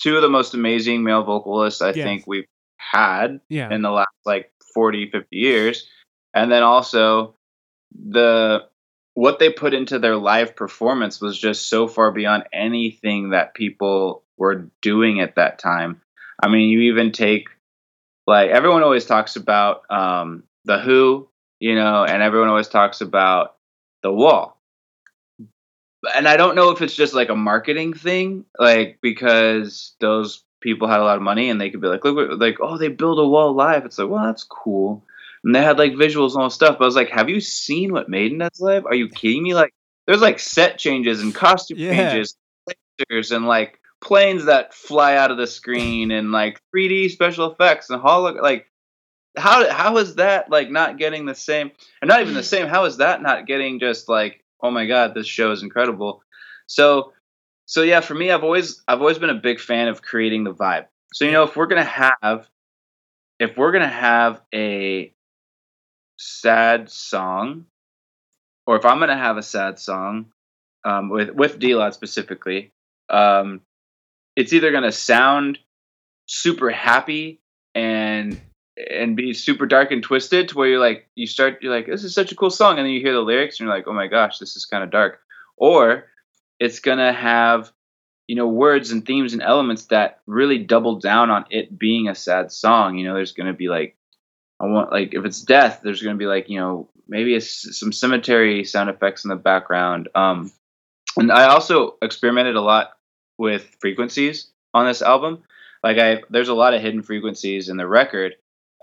two 0.00 0.16
of 0.16 0.22
the 0.22 0.28
most 0.28 0.54
amazing 0.54 1.02
male 1.04 1.22
vocalists 1.24 1.82
I 1.82 1.88
Yes. 1.92 2.04
think 2.04 2.24
we've 2.26 2.46
had 2.76 3.40
Yeah, 3.48 3.72
in 3.72 3.82
the 3.82 3.90
last 3.90 4.08
like 4.24 4.50
40 4.78 5.10
50 5.10 5.36
years. 5.36 5.88
And 6.34 6.52
then 6.52 6.62
also 6.62 7.34
the 7.90 8.60
what 9.14 9.40
they 9.40 9.50
put 9.50 9.74
into 9.74 9.98
their 9.98 10.14
live 10.14 10.54
performance 10.54 11.20
was 11.20 11.36
just 11.36 11.68
so 11.68 11.88
far 11.88 12.12
beyond 12.12 12.44
anything 12.52 13.30
that 13.30 13.54
people 13.54 14.22
were 14.36 14.70
doing 14.80 15.18
at 15.18 15.34
that 15.34 15.58
time. 15.58 16.00
I 16.40 16.46
mean 16.46 16.68
you 16.68 16.92
even 16.92 17.10
take 17.10 17.48
like 18.28 18.50
everyone 18.50 18.84
always 18.84 19.04
talks 19.04 19.34
about 19.34 19.82
um 19.90 20.44
the 20.64 20.78
who 20.78 21.28
you 21.58 21.74
know 21.74 22.04
and 22.04 22.22
everyone 22.22 22.48
always 22.48 22.68
talks 22.68 23.00
about 23.00 23.56
the 24.04 24.12
wall. 24.12 24.60
And 26.14 26.28
i 26.28 26.36
don't 26.36 26.54
know 26.54 26.70
if 26.70 26.82
it's 26.82 26.94
just 26.94 27.14
like 27.14 27.30
a 27.30 27.34
marketing 27.34 27.94
thing 27.94 28.44
like 28.60 29.00
because 29.02 29.96
those 29.98 30.44
people 30.60 30.88
had 30.88 31.00
a 31.00 31.04
lot 31.04 31.16
of 31.16 31.22
money 31.22 31.50
and 31.50 31.60
they 31.60 31.70
could 31.70 31.80
be 31.80 31.88
like, 31.88 32.04
look, 32.04 32.16
what, 32.16 32.38
like, 32.38 32.58
oh, 32.60 32.78
they 32.78 32.88
build 32.88 33.18
a 33.18 33.26
wall 33.26 33.54
live. 33.54 33.84
It's 33.84 33.98
like, 33.98 34.08
well, 34.08 34.24
that's 34.24 34.44
cool. 34.44 35.04
And 35.44 35.54
they 35.54 35.62
had 35.62 35.78
like 35.78 35.92
visuals 35.92 36.32
and 36.34 36.42
all 36.42 36.50
stuff. 36.50 36.78
But 36.78 36.84
I 36.84 36.86
was 36.86 36.96
like, 36.96 37.10
have 37.10 37.28
you 37.28 37.40
seen 37.40 37.92
what 37.92 38.08
Maiden 38.08 38.38
does 38.38 38.60
live? 38.60 38.86
Are 38.86 38.94
you 38.94 39.08
kidding 39.08 39.42
me? 39.42 39.54
Like, 39.54 39.72
there's 40.06 40.20
like 40.22 40.38
set 40.38 40.78
changes 40.78 41.22
and 41.22 41.34
costume 41.34 41.78
Yeah. 41.78 41.94
changes, 41.94 42.36
lasers 43.00 43.34
and 43.34 43.46
like 43.46 43.78
planes 44.00 44.44
that 44.46 44.74
fly 44.74 45.16
out 45.16 45.30
of 45.30 45.36
the 45.36 45.46
screen 45.46 46.10
and 46.10 46.30
like 46.32 46.60
3D 46.74 47.10
special 47.10 47.50
effects 47.50 47.90
and 47.90 48.00
holo 48.00 48.32
like 48.40 48.66
how 49.36 49.68
how 49.70 49.96
is 49.96 50.14
that 50.16 50.48
like 50.50 50.70
not 50.70 50.98
getting 50.98 51.26
the 51.26 51.34
same 51.34 51.72
and 52.00 52.08
not 52.08 52.20
even 52.20 52.34
the 52.34 52.42
same 52.54 52.68
how 52.68 52.84
is 52.84 52.98
that 52.98 53.22
not 53.22 53.46
getting 53.46 53.80
just 53.80 54.08
like 54.08 54.44
oh 54.62 54.70
my 54.70 54.86
god 54.86 55.14
this 55.14 55.26
show 55.26 55.50
is 55.50 55.64
incredible 55.64 56.22
so 56.66 57.12
so 57.68 57.82
yeah 57.82 58.00
for 58.00 58.14
me 58.14 58.32
i've 58.32 58.42
always 58.42 58.82
i've 58.88 59.00
always 59.00 59.18
been 59.18 59.30
a 59.30 59.34
big 59.34 59.60
fan 59.60 59.86
of 59.86 60.02
creating 60.02 60.42
the 60.42 60.52
vibe. 60.52 60.86
So 61.12 61.24
you 61.24 61.30
know 61.30 61.44
if 61.44 61.54
we're 61.54 61.66
gonna 61.66 61.84
have 61.84 62.48
if 63.38 63.56
we're 63.56 63.70
gonna 63.70 63.86
have 63.86 64.40
a 64.52 65.12
sad 66.16 66.90
song 66.90 67.66
or 68.66 68.76
if 68.76 68.84
i'm 68.84 68.98
gonna 68.98 69.16
have 69.16 69.36
a 69.36 69.42
sad 69.42 69.78
song 69.78 70.26
um, 70.84 71.10
with 71.10 71.30
with 71.30 71.58
D-Lod 71.58 71.94
specifically 71.94 72.72
um, 73.10 73.60
it's 74.34 74.52
either 74.52 74.72
gonna 74.72 74.92
sound 74.92 75.58
super 76.26 76.70
happy 76.70 77.40
and 77.74 78.40
and 78.90 79.16
be 79.16 79.34
super 79.34 79.66
dark 79.66 79.90
and 79.90 80.02
twisted 80.02 80.48
to 80.48 80.56
where 80.56 80.68
you're 80.68 80.80
like 80.80 81.08
you 81.16 81.26
start 81.26 81.58
you're 81.62 81.74
like 81.74 81.86
this 81.86 82.04
is 82.04 82.14
such 82.14 82.32
a 82.32 82.36
cool 82.36 82.50
song 82.50 82.78
and 82.78 82.86
then 82.86 82.92
you 82.92 83.00
hear 83.00 83.12
the 83.12 83.20
lyrics 83.20 83.58
and 83.58 83.66
you're 83.66 83.76
like 83.76 83.86
oh 83.86 83.92
my 83.92 84.06
gosh 84.06 84.38
this 84.38 84.56
is 84.56 84.64
kind 84.64 84.82
of 84.84 84.90
dark. 84.90 85.20
Or 85.56 86.06
it's 86.60 86.80
gonna 86.80 87.12
have 87.12 87.72
you 88.26 88.36
know 88.36 88.48
words 88.48 88.90
and 88.90 89.04
themes 89.06 89.32
and 89.32 89.42
elements 89.42 89.86
that 89.86 90.20
really 90.26 90.58
double 90.58 90.96
down 90.98 91.30
on 91.30 91.44
it 91.50 91.78
being 91.78 92.08
a 92.08 92.14
sad 92.14 92.52
song. 92.52 92.96
You 92.98 93.06
know 93.06 93.14
there's 93.14 93.32
gonna 93.32 93.54
be 93.54 93.68
like 93.68 93.96
i 94.60 94.66
want 94.66 94.90
like 94.90 95.14
if 95.14 95.24
it's 95.24 95.40
death 95.40 95.80
there's 95.82 96.02
gonna 96.02 96.16
be 96.16 96.26
like 96.26 96.48
you 96.48 96.58
know 96.58 96.88
maybe 97.06 97.38
some 97.40 97.92
cemetery 97.92 98.64
sound 98.64 98.90
effects 98.90 99.24
in 99.24 99.30
the 99.30 99.36
background. 99.36 100.08
Um 100.14 100.52
and 101.16 101.32
i 101.32 101.44
also 101.48 101.96
experimented 102.02 102.56
a 102.56 102.60
lot 102.60 102.90
with 103.38 103.76
frequencies 103.80 104.50
on 104.74 104.86
this 104.86 105.02
album. 105.02 105.42
Like 105.82 105.98
i 105.98 106.22
there's 106.30 106.48
a 106.48 106.54
lot 106.54 106.74
of 106.74 106.82
hidden 106.82 107.02
frequencies 107.02 107.68
in 107.68 107.76
the 107.76 107.86
record 107.86 108.34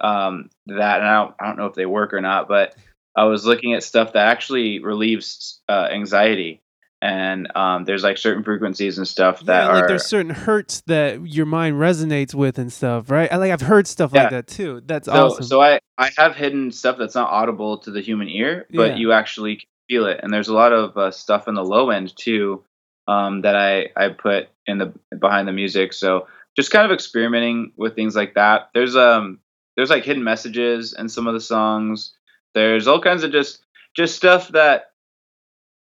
um, 0.01 0.49
that 0.67 0.99
and 0.99 1.07
I 1.07 1.23
don't, 1.23 1.35
I 1.39 1.47
don't 1.47 1.57
know 1.57 1.65
if 1.67 1.75
they 1.75 1.85
work 1.85 2.13
or 2.13 2.21
not, 2.21 2.47
but 2.47 2.75
I 3.15 3.25
was 3.25 3.45
looking 3.45 3.73
at 3.73 3.83
stuff 3.83 4.13
that 4.13 4.27
actually 4.27 4.79
relieves 4.79 5.61
uh, 5.69 5.87
anxiety, 5.91 6.61
and 7.05 7.55
um, 7.55 7.85
there's 7.85 8.03
like 8.03 8.17
certain 8.17 8.43
frequencies 8.43 8.97
and 8.97 9.07
stuff 9.07 9.41
that 9.41 9.67
yeah, 9.67 9.73
like 9.73 9.83
are 9.83 9.87
there's 9.89 10.05
certain 10.05 10.31
hertz 10.31 10.81
that 10.87 11.27
your 11.27 11.45
mind 11.45 11.75
resonates 11.75 12.33
with 12.33 12.57
and 12.57 12.73
stuff, 12.73 13.11
right? 13.11 13.31
I 13.31 13.37
like 13.37 13.51
I've 13.51 13.61
heard 13.61 13.85
stuff 13.85 14.11
like 14.11 14.31
that 14.31 14.47
too. 14.47 14.81
That's 14.83 15.07
so 15.07 15.27
awesome. 15.27 15.45
so 15.45 15.61
I 15.61 15.79
I 15.99 16.09
have 16.17 16.35
hidden 16.35 16.71
stuff 16.71 16.97
that's 16.97 17.13
not 17.13 17.29
audible 17.29 17.77
to 17.79 17.91
the 17.91 18.01
human 18.01 18.27
ear, 18.27 18.65
but 18.71 18.91
Yeah. 18.91 18.95
you 18.95 19.11
actually 19.11 19.67
feel 19.87 20.07
it, 20.07 20.19
and 20.23 20.33
there's 20.33 20.47
a 20.47 20.53
lot 20.53 20.73
of 20.73 20.97
uh, 20.97 21.11
stuff 21.11 21.47
in 21.47 21.53
the 21.53 21.63
low 21.63 21.91
end 21.91 22.15
too 22.17 22.63
um, 23.07 23.41
that 23.41 23.55
I 23.55 23.89
I 23.95 24.09
put 24.09 24.47
in 24.65 24.79
the 24.79 24.91
behind 25.15 25.47
the 25.47 25.51
music. 25.53 25.93
So 25.93 26.27
just 26.57 26.71
kind 26.71 26.85
of 26.85 26.91
experimenting 26.91 27.71
with 27.77 27.93
things 27.95 28.15
like 28.15 28.33
that. 28.33 28.69
There's 28.73 28.95
um 28.95 29.39
there's 29.75 29.91
like 29.91 30.05
hidden 30.05 30.23
messages 30.23 30.95
in 30.97 31.07
some 31.07 31.27
of 31.27 31.35
the 31.35 31.39
songs. 31.39 32.13
There's 32.55 32.87
all 32.87 32.99
kinds 32.99 33.23
of 33.23 33.31
just 33.31 33.63
just 33.95 34.15
stuff 34.15 34.47
that 34.49 34.85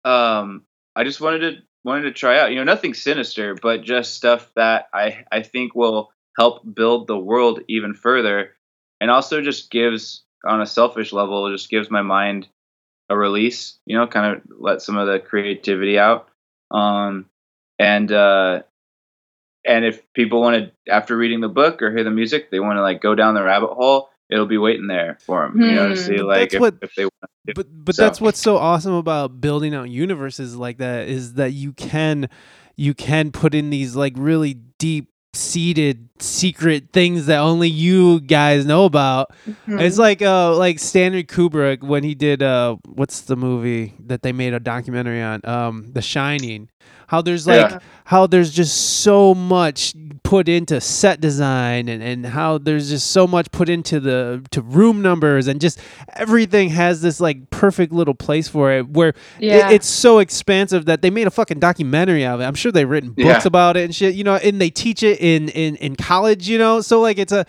um 0.05 0.65
I 0.97 1.05
just 1.05 1.21
wanted 1.21 1.41
to 1.41 1.63
wanted 1.85 2.03
to 2.03 2.13
try 2.13 2.41
out. 2.41 2.51
You 2.51 2.57
know, 2.57 2.65
nothing 2.65 2.95
sinister, 2.95 3.55
but 3.55 3.85
just 3.85 4.15
stuff 4.15 4.51
that 4.57 4.87
I 4.93 5.25
I 5.31 5.43
think 5.43 5.75
will 5.75 6.11
help 6.39 6.63
build 6.75 7.07
the 7.07 7.19
world 7.19 7.61
even 7.69 7.95
further 7.95 8.55
and 9.01 9.11
also 9.11 9.43
just 9.43 9.71
gives 9.71 10.25
on 10.45 10.61
a 10.61 10.67
selfish 10.67 11.13
level 11.13 11.51
just 11.51 11.71
gives 11.71 11.91
my 11.91 12.03
mind 12.03 12.49
a 13.09 13.17
release, 13.17 13.79
you 13.87 13.97
know, 13.97 14.07
kind 14.07 14.37
of 14.37 14.43
let 14.59 14.83
some 14.83 14.97
of 14.97 15.07
the 15.07 15.21
creativity 15.21 15.99
out. 15.99 16.29
Um 16.71 17.27
and 17.79 18.11
uh 18.11 18.63
and 19.67 19.85
if 19.85 20.01
people 20.15 20.41
want 20.41 20.57
to 20.57 20.93
after 20.93 21.17
reading 21.17 21.41
the 21.41 21.49
book 21.49 21.83
or 21.83 21.91
hear 21.91 22.05
the 22.05 22.11
music 22.11 22.51
they 22.51 22.61
want 22.61 22.77
to 22.77 22.83
like 22.83 23.01
go 23.03 23.15
down 23.15 23.35
the 23.35 23.43
rabbit 23.43 23.71
hole 23.75 24.09
it'll 24.31 24.47
be 24.47 24.59
waiting 24.59 24.87
there 24.89 25.19
for 25.25 25.49
them 25.49 25.61
you 25.61 25.73
know 25.73 25.89
to 25.89 25.95
Hmm. 25.95 26.01
see 26.01 26.17
But 26.17 26.27
like 26.27 26.41
that's 26.41 26.55
if, 26.55 26.61
what- 26.61 26.75
if 26.83 26.95
they 26.95 27.05
want 27.05 27.31
to 27.47 27.55
but 27.55 27.67
but 27.85 27.95
So- 27.95 28.03
that's 28.03 28.21
what's 28.21 28.41
so 28.41 28.57
awesome 28.57 28.95
about 28.95 29.41
building 29.41 29.75
out 29.75 29.89
universes 29.91 30.57
like 30.57 30.79
that 30.79 31.09
is 31.09 31.35
that 31.35 31.53
you 31.53 31.73
can 31.73 32.29
you 32.77 32.93
can 32.93 33.31
put 33.33 33.55
in 33.55 33.71
these 33.71 33.95
like 33.97 34.13
really 34.17 34.55
deep 34.79 35.11
seated 35.33 36.09
secret 36.19 36.89
things 36.95 37.27
that 37.27 37.39
only 37.39 37.69
you 37.69 38.21
guys 38.21 38.65
know 38.65 38.85
about. 38.87 39.33
Mhm. 39.69 39.81
It's 39.83 39.99
like 39.99 40.23
uh 40.23 40.57
like 40.57 40.79
Stanley 40.79 41.25
Kubrick 41.25 41.83
when 41.83 42.05
he 42.05 42.15
did 42.15 42.43
uh 42.43 42.77
what's 42.87 43.21
the 43.23 43.37
movie 43.37 43.95
that 44.07 44.23
they 44.23 44.33
made 44.33 44.55
a 44.55 44.61
documentary 44.61 45.21
on? 45.23 45.41
Um 45.45 45.91
The 45.93 46.01
Shining 46.03 46.71
how 47.09 47.23
there's 47.23 47.47
like 47.47 47.71
Yeah. 47.71 47.79
how 48.05 48.27
there's 48.27 48.51
just 48.53 48.77
so 49.03 49.35
much 49.35 49.95
put 50.23 50.49
into 50.49 50.81
set 50.81 51.21
design 51.21 51.89
and, 51.89 52.03
and 52.03 52.27
how 52.27 52.59
there's 52.59 52.89
just 52.89 53.09
so 53.13 53.27
much 53.27 53.51
put 53.53 53.69
into 53.69 54.01
the 54.01 54.45
to 54.51 54.61
room 54.61 55.01
numbers 55.03 55.47
and 55.47 55.61
just 55.61 55.79
everything 56.15 56.69
has 56.71 57.01
this 57.01 57.21
like 57.21 57.49
perfect 57.51 57.93
little 57.93 58.15
place 58.15 58.49
for 58.49 58.73
it 58.73 58.89
where 58.89 59.11
it- 59.11 59.17
yeah. 59.39 59.71
it's 59.71 59.87
so 59.87 60.19
expansive 60.19 60.87
that 60.87 61.01
they 61.03 61.11
made 61.11 61.27
a 61.27 61.31
fucking 61.31 61.61
documentary 61.61 62.25
out 62.25 62.37
of 62.37 62.41
it. 62.41 62.45
I'm 62.45 62.55
sure 62.57 62.73
they've 62.73 62.89
written 62.89 63.11
books 63.11 63.27
Yeah. 63.27 63.43
about 63.45 63.77
it 63.77 63.85
and 63.85 63.95
shit, 63.95 64.15
you 64.17 64.25
know, 64.25 64.35
and 64.37 64.61
they 64.61 64.71
teach 64.71 65.03
it 65.03 65.21
in, 65.21 65.49
in 65.51 65.77
in 65.77 65.95
college, 65.97 66.49
you 66.49 66.59
know. 66.59 66.81
So 66.81 67.01
like 67.01 67.19
it's 67.19 67.33
a 67.33 67.47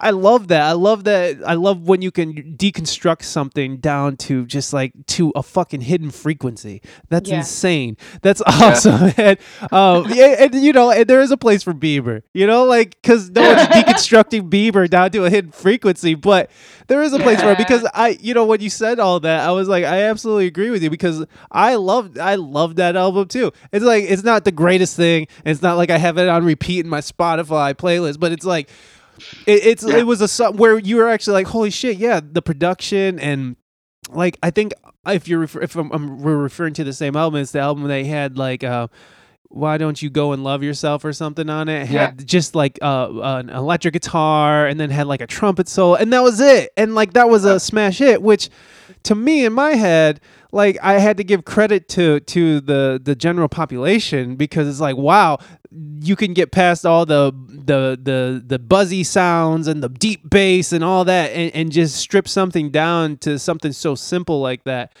I 0.00 0.10
love 0.10 0.48
that. 0.48 0.62
I 0.62 0.72
love 0.72 1.04
that 1.04 1.36
I 1.46 1.54
love 1.54 1.86
when 1.88 2.00
you 2.02 2.10
can 2.10 2.56
deconstruct 2.56 3.22
something 3.22 3.78
down 3.78 4.16
to 4.18 4.46
just 4.46 4.72
like 4.72 4.92
to 5.08 5.30
a 5.36 5.42
fucking 5.42 5.82
hidden 5.82 6.10
frequency. 6.10 6.80
That's 7.10 7.28
insane. 7.30 7.96
That's 8.22 8.40
awesome. 8.46 8.93
and 9.16 9.38
um 9.72 10.06
yeah, 10.12 10.36
and 10.40 10.54
you 10.54 10.72
know, 10.72 10.90
and 10.90 11.06
there 11.08 11.20
is 11.20 11.30
a 11.30 11.36
place 11.36 11.62
for 11.62 11.72
Bieber. 11.74 12.22
You 12.32 12.46
know, 12.46 12.64
like 12.64 13.00
cuz 13.02 13.30
no 13.30 13.42
one's 13.42 13.68
deconstructing 13.68 14.50
Bieber 14.50 14.88
down 14.88 15.10
to 15.12 15.24
a 15.24 15.30
hidden 15.30 15.52
frequency, 15.52 16.14
but 16.14 16.50
there 16.86 17.02
is 17.02 17.12
a 17.12 17.18
place 17.18 17.40
for 17.40 17.50
it 17.52 17.58
because 17.58 17.86
I 17.94 18.18
you 18.20 18.34
know 18.34 18.44
when 18.44 18.60
you 18.60 18.70
said 18.70 18.98
all 19.00 19.20
that 19.20 19.46
I 19.46 19.52
was 19.52 19.68
like 19.68 19.84
I 19.84 20.02
absolutely 20.04 20.46
agree 20.46 20.70
with 20.70 20.82
you 20.82 20.90
because 20.90 21.24
I 21.50 21.74
love 21.76 22.18
I 22.18 22.34
love 22.36 22.76
that 22.76 22.96
album 22.96 23.28
too. 23.28 23.52
It's 23.72 23.84
like 23.84 24.04
it's 24.04 24.22
not 24.24 24.44
the 24.44 24.52
greatest 24.52 24.96
thing. 24.96 25.26
and 25.44 25.52
It's 25.52 25.62
not 25.62 25.76
like 25.76 25.90
I 25.90 25.98
have 25.98 26.18
it 26.18 26.28
on 26.28 26.44
repeat 26.44 26.80
in 26.84 26.88
my 26.88 27.00
Spotify 27.00 27.74
playlist, 27.74 28.20
but 28.20 28.32
it's 28.32 28.44
like 28.44 28.68
it, 29.46 29.64
it's 29.64 29.84
Yeah. 29.84 29.98
it 29.98 30.06
was 30.06 30.20
a 30.20 30.28
song 30.28 30.56
where 30.56 30.78
you 30.78 30.96
were 30.96 31.08
actually 31.08 31.34
like 31.34 31.46
holy 31.46 31.70
shit, 31.70 31.96
yeah, 31.98 32.20
the 32.22 32.42
production 32.42 33.18
and 33.18 33.56
like 34.10 34.38
I 34.42 34.50
think 34.50 34.72
if 35.06 35.28
you're 35.28 35.40
refer- 35.40 35.62
if 35.62 35.76
I'm, 35.76 35.90
I'm, 35.92 36.22
we're 36.22 36.36
referring 36.36 36.74
to 36.74 36.84
the 36.84 36.92
same 36.92 37.16
album, 37.16 37.40
it's 37.40 37.52
the 37.52 37.60
album 37.60 37.84
they 37.84 38.04
had 38.04 38.38
like 38.38 38.64
uh 38.64 38.88
why 39.48 39.78
don't 39.78 40.02
you 40.02 40.10
go 40.10 40.32
and 40.32 40.42
love 40.42 40.64
yourself 40.64 41.04
or 41.04 41.12
something 41.12 41.48
on 41.48 41.68
it? 41.68 41.82
It 41.82 41.86
had 41.86 42.26
just 42.26 42.56
like 42.56 42.76
uh, 42.82 43.08
an 43.22 43.50
electric 43.50 43.92
guitar 43.92 44.66
and 44.66 44.80
then 44.80 44.90
had 44.90 45.06
like 45.06 45.20
a 45.20 45.28
trumpet 45.28 45.68
solo 45.68 45.94
and 45.94 46.12
that 46.12 46.24
was 46.24 46.40
it. 46.40 46.72
And 46.76 46.96
like 46.96 47.12
that 47.12 47.28
was 47.28 47.44
a 47.44 47.60
smash 47.60 47.98
hit, 47.98 48.20
which 48.20 48.50
to 49.04 49.14
me 49.14 49.44
in 49.44 49.52
my 49.52 49.74
head, 49.74 50.20
like 50.54 50.78
I 50.82 50.94
had 50.94 51.16
to 51.16 51.24
give 51.24 51.44
credit 51.44 51.88
to 51.90 52.20
to 52.20 52.60
the 52.60 53.00
the 53.02 53.14
general 53.14 53.48
population 53.48 54.36
because 54.36 54.68
it's 54.68 54.80
like 54.80 54.96
wow, 54.96 55.38
you 55.70 56.14
can 56.16 56.32
get 56.32 56.52
past 56.52 56.86
all 56.86 57.04
the 57.04 57.32
the 57.48 57.98
the 58.00 58.42
the 58.46 58.58
buzzy 58.58 59.02
sounds 59.02 59.66
and 59.66 59.82
the 59.82 59.88
deep 59.88 60.30
bass 60.30 60.72
and 60.72 60.84
all 60.84 61.04
that 61.04 61.32
and, 61.32 61.54
and 61.54 61.72
just 61.72 61.96
strip 61.96 62.28
something 62.28 62.70
down 62.70 63.16
to 63.18 63.38
something 63.38 63.72
so 63.72 63.94
simple 63.94 64.40
like 64.40 64.64
that. 64.64 64.96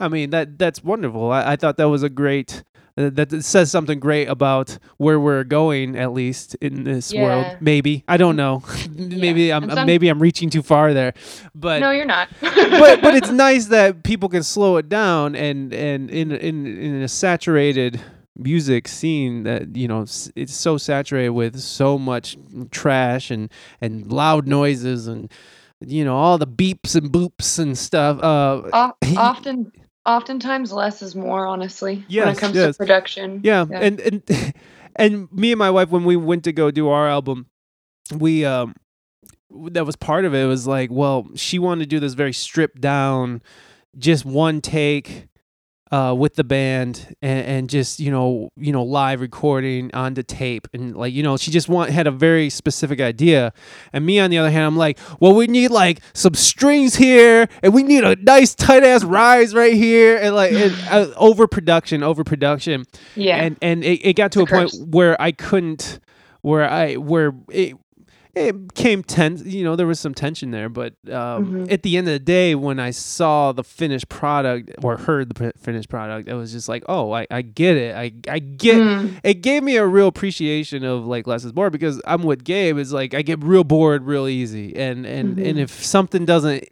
I 0.00 0.08
mean 0.08 0.30
that 0.30 0.58
that's 0.58 0.82
wonderful. 0.82 1.30
I, 1.30 1.52
I 1.52 1.56
thought 1.56 1.76
that 1.76 1.90
was 1.90 2.02
a 2.02 2.08
great 2.10 2.64
that 2.96 3.16
that 3.16 3.44
says 3.44 3.70
something 3.70 3.98
great 3.98 4.28
about 4.28 4.78
where 4.98 5.18
we're 5.18 5.44
going 5.44 5.96
at 5.96 6.12
least 6.12 6.54
in 6.60 6.84
this 6.84 7.12
Yeah. 7.12 7.22
world. 7.24 7.56
Maybe 7.60 8.04
I 8.06 8.16
don't 8.16 8.36
know. 8.36 8.62
maybe 8.94 9.52
I'm 9.52 9.68
some- 9.70 9.86
maybe 9.86 10.08
I'm 10.08 10.20
reaching 10.22 10.50
too 10.50 10.62
far 10.62 10.94
there, 10.94 11.12
but 11.54 11.80
no, 11.80 11.90
you're 11.90 12.04
not. 12.04 12.28
but 12.40 13.02
but 13.02 13.14
it's 13.14 13.30
nice 13.46 13.66
that 13.66 14.04
people 14.04 14.28
can 14.28 14.42
slow 14.42 14.76
it 14.76 14.88
down 14.88 15.34
and 15.34 15.72
and 15.74 16.10
in 16.10 16.30
in 16.32 16.66
in 16.66 17.02
a 17.02 17.08
saturated 17.08 18.00
music 18.36 18.88
scene 18.88 19.44
that 19.44 19.76
you 19.76 19.86
know 19.86 20.02
it's 20.34 20.54
so 20.54 20.76
saturated 20.76 21.30
with 21.30 21.58
so 21.60 21.98
much 21.98 22.36
trash 22.70 23.30
and 23.30 23.48
and 23.80 24.10
loud 24.12 24.46
noises 24.48 25.06
and 25.06 25.30
you 25.80 26.04
know 26.04 26.16
all 26.16 26.36
the 26.38 26.46
beeps 26.46 26.96
and 26.96 27.12
boops 27.12 27.58
and 27.60 27.76
stuff 27.78 28.18
uh 28.22 28.90
often, 29.16 29.70
oftentimes, 30.06 30.72
less 30.72 31.02
is 31.02 31.14
more. 31.14 31.46
Honestly, 31.46 32.04
when 32.08 32.28
it 32.28 32.38
comes 32.38 32.56
yes. 32.56 32.76
to 32.76 32.78
production. 32.78 33.40
yeah, 33.44 33.66
and 33.70 34.00
and 34.00 34.22
and 34.96 35.32
me 35.32 35.52
and 35.52 35.58
my 35.58 35.70
wife 35.70 35.90
when 35.90 36.04
we 36.04 36.16
went 36.16 36.44
to 36.44 36.52
go 36.52 36.70
do 36.70 36.88
our 36.88 37.08
album 37.08 37.46
we 38.12 38.44
um 38.44 38.74
that 39.70 39.86
was 39.86 39.96
part 39.96 40.24
of 40.24 40.34
it. 40.34 40.44
It 40.44 40.46
was 40.46 40.66
like 40.66 40.90
well 40.90 41.28
she 41.34 41.58
wanted 41.58 41.84
to 41.84 41.86
do 41.86 42.00
this 42.00 42.14
very 42.14 42.32
stripped 42.32 42.80
down 42.80 43.42
just 43.96 44.24
one 44.24 44.60
take 44.60 45.28
uh, 45.92 46.14
with 46.16 46.34
the 46.34 46.44
band 46.44 47.14
and, 47.22 47.46
and 47.46 47.70
just 47.70 48.00
you 48.00 48.10
know 48.10 48.50
you 48.56 48.72
know 48.72 48.82
live 48.82 49.20
recording 49.20 49.90
onto 49.94 50.22
tape. 50.22 50.66
And 50.72 50.96
like 50.96 51.12
you 51.12 51.22
know 51.22 51.36
she 51.36 51.50
just 51.50 51.68
want 51.68 51.90
had 51.90 52.06
a 52.06 52.10
very 52.10 52.50
specific 52.50 53.00
idea. 53.00 53.52
And 53.92 54.04
me 54.04 54.18
on 54.18 54.30
the 54.30 54.38
other 54.38 54.50
hand 54.50 54.64
I'm 54.66 54.76
like 54.76 54.98
well 55.20 55.34
we 55.34 55.46
need 55.46 55.70
like 55.70 56.00
some 56.12 56.34
strings 56.34 56.96
here 56.96 57.48
and 57.62 57.74
we 57.74 57.82
need 57.82 58.04
a 58.04 58.16
nice 58.16 58.54
tight 58.54 58.82
ass 58.82 59.04
rise 59.04 59.54
right 59.54 59.74
here 59.74 60.16
and 60.16 60.34
like 60.34 60.52
and, 60.52 60.74
uh, 60.90 61.12
overproduction 61.16 62.02
overproduction. 62.02 62.84
Yeah. 63.14 63.36
and 63.36 63.56
and 63.60 63.84
it, 63.84 64.00
it 64.04 64.16
got 64.16 64.32
to 64.32 64.42
a 64.42 64.46
point 64.46 64.72
where 64.86 65.20
I 65.20 65.32
couldn't 65.32 66.00
where 66.44 66.68
I 66.68 66.96
where 66.96 67.32
it 67.48 67.74
it 68.36 68.74
came 68.74 69.02
tense 69.02 69.44
you 69.44 69.62
know 69.64 69.76
there 69.76 69.86
was 69.86 70.00
some 70.00 70.14
tension 70.14 70.50
there 70.50 70.68
but 70.68 70.94
um, 71.08 71.44
Mhm. 71.66 71.72
at 71.72 71.82
the 71.82 71.96
end 71.96 72.08
of 72.08 72.12
the 72.12 72.18
day 72.18 72.54
when 72.54 72.80
I 72.80 72.90
saw 72.90 73.52
the 73.52 73.62
finished 73.64 74.08
product 74.08 74.70
or 74.82 74.96
heard 74.96 75.34
the 75.34 75.52
finished 75.56 75.88
product 75.88 76.28
it 76.28 76.34
was 76.34 76.52
just 76.52 76.68
like 76.68 76.82
oh 76.88 77.12
I, 77.12 77.26
I 77.30 77.42
get 77.42 77.76
it 77.76 77.94
I 77.94 78.12
I 78.28 78.38
get 78.40 78.74
Mm. 78.76 79.20
it 79.22 79.34
gave 79.42 79.62
me 79.62 79.76
a 79.76 79.86
real 79.86 80.08
appreciation 80.08 80.84
of 80.84 81.06
like 81.06 81.26
less 81.26 81.44
is 81.44 81.54
more 81.54 81.70
because 81.70 82.00
I'm 82.06 82.22
with 82.22 82.44
Gabe 82.44 82.78
is 82.78 82.92
like 82.92 83.14
I 83.14 83.22
get 83.22 83.42
real 83.44 83.64
bored 83.64 84.04
real 84.04 84.26
easy 84.28 84.74
and 84.76 85.06
and 85.06 85.38
and 85.38 85.56
Mhm. 85.58 85.62
if 85.62 85.84
something 85.84 86.24
doesn't 86.24 86.64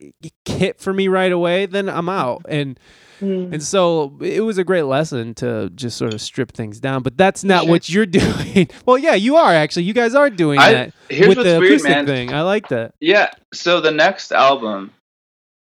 hit 0.45 0.81
for 0.81 0.93
me 0.93 1.09
right 1.09 1.33
away 1.33 1.67
then 1.67 1.89
I'm 1.89 2.09
out 2.09 2.43
and 2.49 2.79
Mm. 3.21 3.53
and 3.53 3.63
so 3.63 4.17
it 4.21 4.41
was 4.41 4.59
a 4.59 4.65
great 4.65 4.83
lesson 4.83 5.35
to 5.35 5.71
just 5.75 5.97
sort 5.97 6.13
of 6.15 6.21
strip 6.21 6.53
things 6.53 6.81
down. 6.81 7.03
But 7.03 7.17
that's 7.17 7.45
not 7.45 7.63
Sure. 7.65 7.71
what 7.71 7.89
you're 7.89 8.07
doing. 8.21 8.69
well, 8.87 8.99
yeah, 8.99 9.15
you 9.15 9.37
are 9.37 9.53
actually. 9.53 9.85
You 9.85 9.95
guys 9.95 10.15
are 10.15 10.31
doing 10.31 10.59
I- 10.59 10.73
that 10.73 10.93
here's 11.09 11.29
with 11.29 11.39
what's 11.39 11.51
the 11.51 11.59
weird, 11.61 11.73
acoustic 11.73 11.91
man. 11.97 12.07
thing. 12.07 12.33
I 12.35 12.43
like 12.43 12.69
that. 12.69 12.95
Yeah. 13.01 13.31
So 13.55 13.81
the 13.81 13.91
next 13.93 14.33
album, 14.33 14.91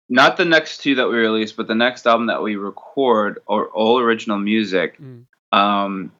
not 0.09 0.37
the 0.37 0.45
next 0.45 0.79
two 0.79 0.95
that 0.95 1.07
we 1.07 1.15
release, 1.17 1.51
but 1.51 1.67
the 1.67 1.75
next 1.75 2.05
album 2.07 2.27
that 2.27 2.41
we 2.43 2.55
record 2.57 3.39
or 3.47 3.67
all 3.69 3.99
original 3.99 4.37
music. 4.37 4.99
Mm. 5.01 5.25
Um, 5.51 6.11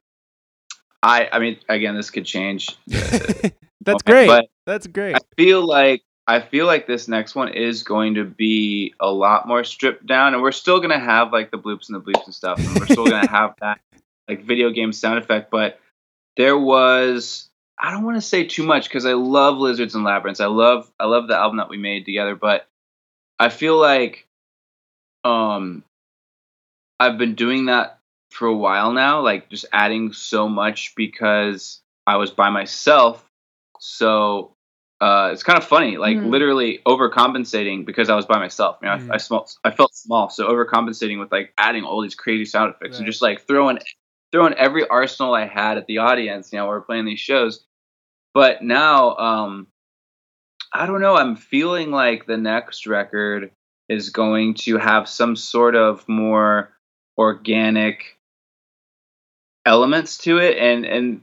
I 1.02 1.28
I 1.32 1.38
mean, 1.38 1.58
again, 1.68 1.94
this 1.96 2.10
could 2.10 2.24
change. 2.26 2.68
that's 2.86 4.02
Okay, 4.02 4.12
great. 4.12 4.26
But 4.28 4.46
that's 4.66 4.86
great. 4.86 5.16
I 5.16 5.18
feel 5.36 5.66
like 5.66 6.02
I 6.26 6.40
feel 6.40 6.66
like 6.66 6.86
this 6.86 7.08
next 7.08 7.34
one 7.34 7.52
is 7.52 7.82
going 7.82 8.14
to 8.14 8.24
be 8.24 8.94
a 9.00 9.10
lot 9.10 9.48
more 9.48 9.64
stripped 9.64 10.06
down, 10.06 10.34
and 10.34 10.42
we're 10.42 10.52
still 10.52 10.80
gonna 10.80 10.98
have 11.00 11.32
like 11.32 11.50
the 11.50 11.58
bloops 11.58 11.88
and 11.88 11.96
the 11.96 12.00
bleeps 12.00 12.24
and 12.26 12.34
stuff, 12.34 12.58
and 12.58 12.78
we're 12.78 12.86
still 12.86 13.06
gonna 13.06 13.26
have 13.30 13.54
that 13.60 13.80
like 14.28 14.44
video 14.44 14.70
game 14.70 14.92
sound 14.92 15.18
effect. 15.18 15.50
But 15.50 15.80
there 16.36 16.56
was 16.56 17.48
I 17.78 17.90
don't 17.90 18.04
want 18.04 18.16
to 18.16 18.22
say 18.22 18.44
too 18.44 18.62
much 18.62 18.88
because 18.88 19.06
I 19.06 19.14
love 19.14 19.58
Lizards 19.58 19.94
and 19.94 20.04
Labyrinths. 20.04 20.40
I 20.40 20.46
love 20.46 20.90
I 21.00 21.06
love 21.06 21.26
the 21.26 21.36
album 21.36 21.58
that 21.58 21.68
we 21.68 21.78
made 21.78 22.04
together, 22.04 22.36
but 22.36 22.68
I 23.38 23.48
feel 23.48 23.76
like 23.76 24.26
um 25.24 25.82
I've 27.00 27.18
been 27.18 27.34
doing 27.34 27.66
that 27.66 27.98
for 28.30 28.46
a 28.46 28.56
while 28.56 28.92
now, 28.92 29.20
like 29.20 29.50
just 29.50 29.66
adding 29.72 30.12
so 30.12 30.48
much 30.48 30.94
because 30.94 31.80
I 32.06 32.16
was 32.16 32.30
by 32.30 32.50
myself. 32.50 33.28
So 33.80 34.54
uh, 35.02 35.30
it's 35.32 35.42
kind 35.42 35.58
of 35.58 35.64
funny, 35.64 35.96
like 35.96 36.18
Mhm. 36.18 36.30
literally 36.30 36.80
overcompensating 36.86 37.84
because 37.84 38.08
I 38.08 38.14
was 38.14 38.24
by 38.26 38.38
myself. 38.38 38.78
You 38.82 38.88
know, 38.88 38.96
Mhm. 38.98 39.10
I, 39.10 39.14
I 39.14 39.18
small, 39.18 39.48
I 39.64 39.72
felt 39.72 39.94
small, 39.96 40.30
so 40.30 40.48
overcompensating 40.48 41.18
with 41.18 41.32
like 41.32 41.52
adding 41.58 41.84
all 41.84 42.00
these 42.02 42.14
crazy 42.14 42.44
sound 42.44 42.72
effects 42.74 42.98
and 42.98 43.06
just 43.06 43.20
like 43.20 43.42
throwing 43.42 43.80
throwing 44.30 44.54
every 44.54 44.86
arsenal 44.88 45.34
I 45.34 45.46
had 45.46 45.76
at 45.76 45.86
the 45.86 45.98
audience. 45.98 46.52
You 46.52 46.58
know, 46.60 46.66
we 46.66 46.70
we're 46.70 46.82
playing 46.82 47.04
these 47.06 47.20
shows, 47.20 47.66
but 48.34 48.62
now 48.62 49.16
um, 49.16 49.66
I 50.72 50.86
don't 50.86 51.00
know. 51.00 51.16
I'm 51.16 51.36
feeling 51.36 51.90
like 51.90 52.26
the 52.26 52.36
next 52.38 52.86
record 52.86 53.50
is 53.88 54.10
going 54.10 54.54
to 54.54 54.78
have 54.78 55.08
some 55.08 55.36
sort 55.36 55.74
of 55.74 56.08
more 56.08 56.72
organic 57.18 58.18
elements 59.64 60.18
to 60.18 60.38
it 60.38 60.56
and 60.58 60.84
and 60.84 61.22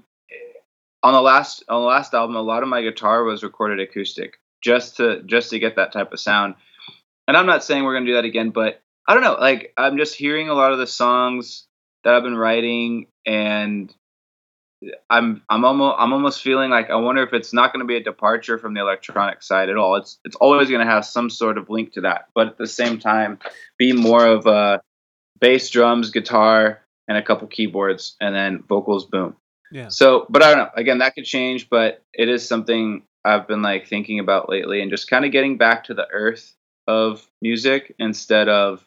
on 1.03 1.13
the 1.13 1.21
last 1.21 1.63
on 1.69 1.81
the 1.81 1.87
last 1.87 2.13
album 2.13 2.35
a 2.35 2.41
lot 2.41 2.63
of 2.63 2.69
my 2.69 2.81
guitar 2.81 3.23
was 3.23 3.43
recorded 3.43 3.79
acoustic 3.79 4.39
just 4.61 4.97
to 4.97 5.21
just 5.23 5.49
to 5.51 5.59
get 5.59 5.75
that 5.75 5.91
type 5.91 6.11
of 6.11 6.19
sound. 6.19 6.55
And 7.27 7.37
i'm 7.37 7.45
not 7.45 7.63
saying 7.63 7.83
we're 7.83 7.93
going 7.93 8.05
to 8.05 8.11
do 8.11 8.15
that 8.15 8.25
again 8.25 8.49
but 8.49 8.81
i 9.07 9.13
don't 9.13 9.23
know 9.23 9.37
like 9.39 9.73
i'm 9.77 9.97
just 9.97 10.15
hearing 10.15 10.49
a 10.49 10.53
lot 10.53 10.71
of 10.71 10.79
the 10.79 10.87
songs 10.87 11.67
that 12.03 12.15
i've 12.15 12.23
been 12.23 12.35
writing 12.35 13.05
and 13.25 13.93
i'm 15.09 15.43
i'm 15.49 15.63
almost 15.63 15.95
i'm 15.99 16.11
almost 16.11 16.41
feeling 16.41 16.71
like 16.71 16.89
i 16.89 16.95
wonder 16.95 17.21
if 17.21 17.33
it's 17.33 17.53
not 17.53 17.71
going 17.71 17.81
to 17.81 17.87
be 17.87 17.97
a 17.97 18.03
departure 18.03 18.57
from 18.57 18.73
the 18.73 18.79
electronic 18.79 19.43
side 19.43 19.69
at 19.69 19.77
all. 19.77 19.95
It's 19.97 20.17
it's 20.25 20.35
always 20.37 20.69
going 20.69 20.85
to 20.85 20.91
have 20.91 21.05
some 21.05 21.29
sort 21.29 21.57
of 21.57 21.69
link 21.69 21.93
to 21.93 22.01
that 22.01 22.29
but 22.33 22.47
at 22.47 22.57
the 22.57 22.67
same 22.67 22.97
time 22.97 23.37
be 23.77 23.93
more 23.93 24.25
of 24.25 24.47
a 24.47 24.81
bass 25.39 25.69
drums 25.69 26.09
guitar 26.09 26.81
and 27.07 27.17
a 27.17 27.23
couple 27.23 27.47
keyboards 27.47 28.15
and 28.19 28.33
then 28.33 28.63
vocals 28.67 29.05
boom 29.05 29.35
Yeah. 29.71 29.89
so 29.89 30.25
but 30.29 30.43
i 30.43 30.49
don't 30.49 30.57
know 30.59 30.69
again 30.75 30.99
that 30.99 31.15
could 31.15 31.25
change 31.25 31.69
but 31.69 32.01
it 32.13 32.27
is 32.29 32.47
something 32.47 33.03
i've 33.25 33.47
been 33.47 33.61
like 33.61 33.87
thinking 33.87 34.19
about 34.19 34.49
lately 34.49 34.81
and 34.81 34.89
just 34.89 35.09
kind 35.09 35.25
of 35.25 35.31
getting 35.31 35.57
back 35.57 35.83
to 35.85 35.93
the 35.93 36.07
earth 36.11 36.55
of 36.87 37.27
music 37.41 37.95
instead 37.99 38.49
of 38.49 38.83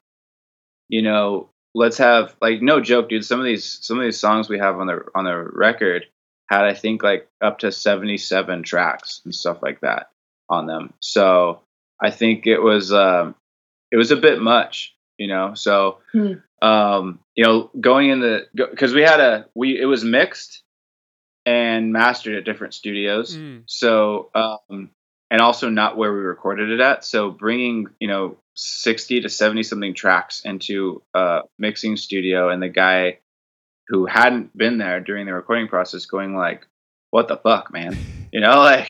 you 0.89 1.03
know 1.03 1.49
let's 1.75 1.99
have 1.99 2.35
like 2.41 2.61
no 2.61 2.81
joke 2.81 3.09
dude 3.09 3.25
some 3.25 3.39
of 3.39 3.45
these 3.47 3.79
some 3.83 3.99
of 3.99 4.05
these 4.05 4.19
songs 4.19 4.49
we 4.49 4.59
have 4.59 4.79
on 4.79 4.87
the 4.87 5.01
on 5.15 5.25
the 5.25 5.37
record 5.53 6.07
had 6.49 6.65
i 6.65 6.75
think 6.75 7.03
like 7.03 7.29
up 7.41 7.59
to 7.61 7.71
77 7.71 8.63
tracks 8.63 9.21
and 9.25 9.35
stuff 9.35 9.63
like 9.63 9.81
that 9.81 10.11
on 10.49 10.67
them 10.67 10.93
so 11.01 11.61
i 12.03 12.11
think 12.11 12.47
it 12.47 12.59
was 12.59 12.93
um 12.93 13.35
it 13.91 13.97
was 13.97 14.11
a 14.11 14.17
bit 14.17 14.41
much 14.41 14.95
you 15.19 15.29
know 15.29 15.55
so 15.55 15.99
Hmm. 16.13 16.33
um 16.61 17.21
you 17.37 17.45
know 17.45 17.71
going 17.81 18.11
in 18.11 18.21
the 18.21 18.49
because 18.55 18.93
we 18.93 19.03
had 19.03 19.21
a 19.21 19.47
we 19.55 19.81
it 19.81 19.87
was 19.87 20.05
mixed 20.05 20.63
and 21.45 21.93
mastered 21.93 22.37
at 22.37 22.45
different 22.45 22.75
studios. 22.75 23.37
Mm. 23.37 23.63
so 23.67 24.31
um 24.35 24.91
and 25.31 25.41
also 25.41 25.71
not 25.71 25.97
where 25.97 26.13
we 26.13 26.21
recorded 26.21 26.71
it 26.71 26.81
at. 26.81 27.05
So 27.05 27.31
bringing 27.31 27.87
you 28.01 28.09
know 28.09 28.37
60 28.55 29.23
to 29.23 29.29
70 29.29 29.63
something 29.63 29.95
tracks 29.95 30.43
into 30.45 31.03
a 31.15 31.41
mixing 31.59 31.97
studio 31.97 32.51
and 32.51 32.63
the 32.63 32.69
guy 32.69 33.19
who 33.89 34.07
hadn't 34.07 34.57
been 34.57 34.79
there 34.79 35.01
during 35.01 35.27
the 35.27 35.33
recording 35.33 35.69
process 35.69 36.07
going 36.07 36.37
like 36.37 36.67
what 37.11 37.29
the 37.29 37.37
fuck 37.37 37.73
man? 37.73 37.97
You 38.33 38.41
know 38.41 38.59
like 38.59 38.89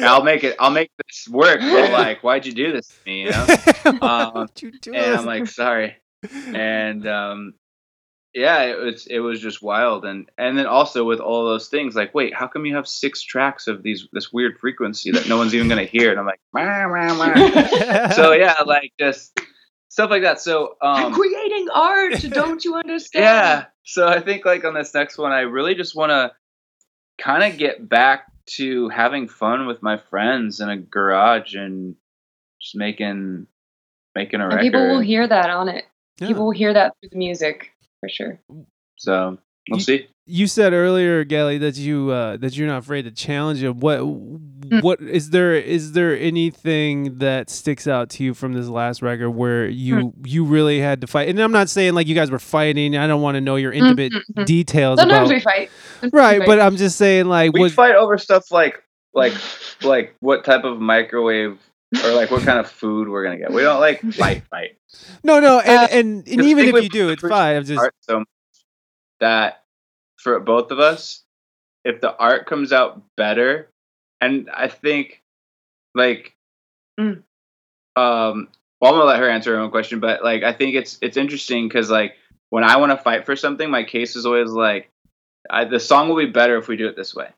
i'll 0.00 0.22
make 0.24 0.42
it 0.42 0.56
i'll 0.58 0.70
make 0.70 0.90
this 1.04 1.28
work. 1.28 1.60
But 1.60 1.90
like 1.92 2.22
why'd 2.22 2.46
you 2.46 2.52
do 2.52 2.72
this 2.72 2.88
to 2.88 2.94
me? 3.04 3.24
You 3.24 3.30
know? 3.30 3.46
Um, 4.00 4.48
you 4.60 4.72
do 4.72 4.94
and 4.94 5.16
i'm 5.16 5.26
like 5.26 5.46
sorry. 5.48 5.96
And 6.46 7.06
um 7.06 7.54
yeah 8.36 8.62
it 8.64 8.78
was 8.78 9.06
it 9.06 9.20
was 9.20 9.40
just 9.40 9.62
wild 9.62 10.04
and 10.04 10.30
and 10.36 10.58
then 10.58 10.66
also 10.66 11.04
with 11.04 11.20
all 11.20 11.46
those 11.46 11.68
things 11.68 11.96
like 11.96 12.14
wait 12.14 12.34
how 12.34 12.46
come 12.46 12.66
you 12.66 12.76
have 12.76 12.86
six 12.86 13.22
tracks 13.22 13.66
of 13.66 13.82
these 13.82 14.06
this 14.12 14.32
weird 14.32 14.58
frequency 14.58 15.10
that 15.10 15.26
no 15.26 15.38
one's 15.38 15.54
even 15.54 15.68
gonna 15.68 15.84
hear 15.84 16.10
and 16.10 16.20
i'm 16.20 16.26
like 16.26 16.40
"Wah, 16.52 16.86
wah, 16.86 17.18
wah." 17.18 18.08
so 18.10 18.32
yeah 18.32 18.54
like 18.66 18.92
just 19.00 19.40
stuff 19.88 20.10
like 20.10 20.22
that 20.22 20.38
so 20.38 20.76
I'm 20.82 21.06
um 21.06 21.14
creating 21.14 21.68
art. 21.72 22.20
Don't 22.30 22.62
you 22.62 22.74
understand? 22.74 23.22
yeah 23.24 23.64
so 23.84 24.06
i 24.06 24.20
think 24.20 24.44
like 24.44 24.64
on 24.64 24.74
this 24.74 24.92
next 24.92 25.16
one 25.16 25.32
i 25.32 25.40
really 25.40 25.74
just 25.74 25.96
want 25.96 26.10
to 26.10 26.32
kind 27.18 27.42
of 27.42 27.58
get 27.58 27.88
back 27.88 28.26
to 28.46 28.90
having 28.90 29.28
fun 29.28 29.66
with 29.66 29.82
my 29.82 29.96
friends 29.96 30.60
in 30.60 30.68
a 30.68 30.76
garage 30.76 31.54
and 31.54 31.96
just 32.60 32.76
making 32.76 33.46
making 34.14 34.40
a 34.40 34.44
And 34.44 34.52
record 34.52 34.62
people 34.62 34.88
will 34.88 35.00
hear 35.00 35.26
that 35.26 35.50
on 35.50 35.68
it. 35.68 35.84
Yeah. 36.18 36.28
People 36.28 36.44
will 36.46 36.52
hear 36.52 36.72
that 36.72 36.94
through 37.00 37.10
the 37.10 37.18
music 37.18 37.72
for 38.06 38.08
sure. 38.08 38.40
so 38.96 39.38
we'll 39.68 39.78
You- 39.78 39.84
see 39.84 40.06
you 40.28 40.48
said 40.48 40.72
earlier, 40.72 41.22
Gallie, 41.24 41.58
that 41.58 41.76
you 41.76 42.10
uh, 42.10 42.36
that 42.38 42.56
you're 42.56 42.66
not 42.66 42.78
afraid 42.78 43.02
to 43.02 43.12
challenge 43.12 43.62
him. 43.62 43.78
What 43.78 43.98
Hmm. 44.00 44.80
what 44.80 45.00
is 45.00 45.30
there 45.30 45.54
is 45.54 45.92
there 45.92 46.18
anything 46.18 47.18
that 47.18 47.48
sticks 47.48 47.86
out 47.86 48.10
to 48.10 48.24
you 48.24 48.34
from 48.34 48.52
this 48.52 48.66
last 48.68 49.02
record 49.02 49.30
where 49.30 49.68
you 49.68 49.96
Hmm. 50.10 50.24
you 50.24 50.44
really 50.44 50.80
had 50.80 51.00
to 51.02 51.06
fight? 51.06 51.28
And 51.28 51.38
I'm 51.38 51.52
not 51.52 51.68
saying 51.68 51.94
like 51.94 52.08
you 52.08 52.16
guys 52.16 52.30
were 52.32 52.40
fighting. 52.40 52.96
I 52.96 53.06
don't 53.06 53.22
want 53.22 53.36
to 53.36 53.40
know 53.40 53.54
your 53.54 53.70
intimate 53.72 54.12
Mhm. 54.36 54.44
details 54.46 54.98
Sometimes 54.98 55.30
about 55.30 55.34
we 55.36 55.40
fight. 55.40 55.70
Sometimes 56.00 56.12
right, 56.12 56.40
we 56.40 56.46
but 56.46 56.58
fight. 56.58 56.66
I'm 56.66 56.76
just 56.76 56.96
saying 56.96 57.26
like 57.26 57.52
we 57.52 57.60
was 57.60 57.74
fight 57.74 57.94
over 57.94 58.18
stuff 58.18 58.50
like 58.50 58.82
like 59.14 59.32
like 59.84 60.16
what 60.20 60.44
type 60.44 60.64
of 60.64 60.80
microwave 60.80 61.58
or 62.04 62.10
like 62.12 62.30
what 62.30 62.42
kind 62.42 62.58
of 62.58 62.70
food 62.70 63.08
we're 63.08 63.24
gonna 63.24 63.38
get. 63.38 63.52
We 63.52 63.62
don't 63.62 63.80
like 63.80 64.00
fight 64.14 64.44
fight. 64.50 64.76
no 65.22 65.40
no 65.40 65.60
and 65.60 65.78
Uh, 65.78 65.88
and, 65.90 66.28
and 66.28 66.44
even 66.44 66.66
if 66.68 66.82
you 66.82 66.88
do, 66.88 67.08
it's 67.10 67.22
fine. 67.22 67.56
I'm 67.56 67.64
just 67.64 67.90
so 68.00 68.24
that 69.20 69.64
for 70.18 70.38
both 70.40 70.70
of 70.70 70.78
us, 70.78 71.22
if 71.84 72.00
the 72.00 72.14
art 72.16 72.46
comes 72.46 72.72
out 72.72 73.02
better, 73.16 73.70
and 74.20 74.50
I 74.52 74.68
think 74.68 75.22
like 75.94 76.32
Mm. 76.98 77.22
um 77.94 78.48
well 78.80 78.92
I'm 78.92 78.98
gonna 78.98 79.04
let 79.04 79.18
her 79.20 79.28
answer 79.28 79.54
her 79.54 79.60
own 79.60 79.70
question, 79.70 80.00
but 80.00 80.24
like 80.24 80.42
I 80.42 80.52
think 80.52 80.74
it's 80.74 80.98
it's 81.02 81.16
interesting 81.16 81.68
because 81.68 81.90
like 81.90 82.14
when 82.50 82.64
I 82.64 82.76
want 82.78 82.92
to 82.92 82.96
fight 82.96 83.26
for 83.26 83.36
something, 83.36 83.70
my 83.70 83.84
case 83.84 84.16
is 84.16 84.24
always 84.24 84.50
like 84.50 84.90
I, 85.48 85.64
the 85.64 85.78
song 85.80 86.08
will 86.08 86.16
be 86.16 86.26
better 86.30 86.56
if 86.56 86.68
we 86.68 86.76
do 86.76 86.88
it 86.88 86.96
this 86.96 87.14
way. 87.14 87.28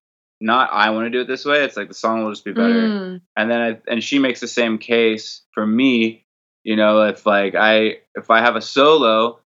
Not 0.40 0.70
I 0.72 0.90
want 0.90 1.06
to 1.06 1.10
do 1.10 1.20
it 1.20 1.26
this 1.28 1.44
way. 1.44 1.64
It's 1.64 1.76
like 1.76 1.88
the 1.88 1.94
song 1.94 2.22
will 2.24 2.32
just 2.32 2.44
be 2.44 2.52
better 2.52 2.88
Mm. 2.88 3.20
and 3.36 3.50
then 3.50 3.60
I, 3.60 3.78
and 3.92 4.02
she 4.02 4.18
makes 4.18 4.40
the 4.40 4.48
same 4.48 4.78
case 4.78 5.42
for 5.52 5.66
me 5.66 6.24
you 6.64 6.74
know 6.76 7.02
if 7.02 7.24
like 7.24 7.54
i 7.54 7.98
if 8.16 8.30
i 8.30 8.40
have 8.40 8.56
a 8.56 8.60
solo 8.60 9.40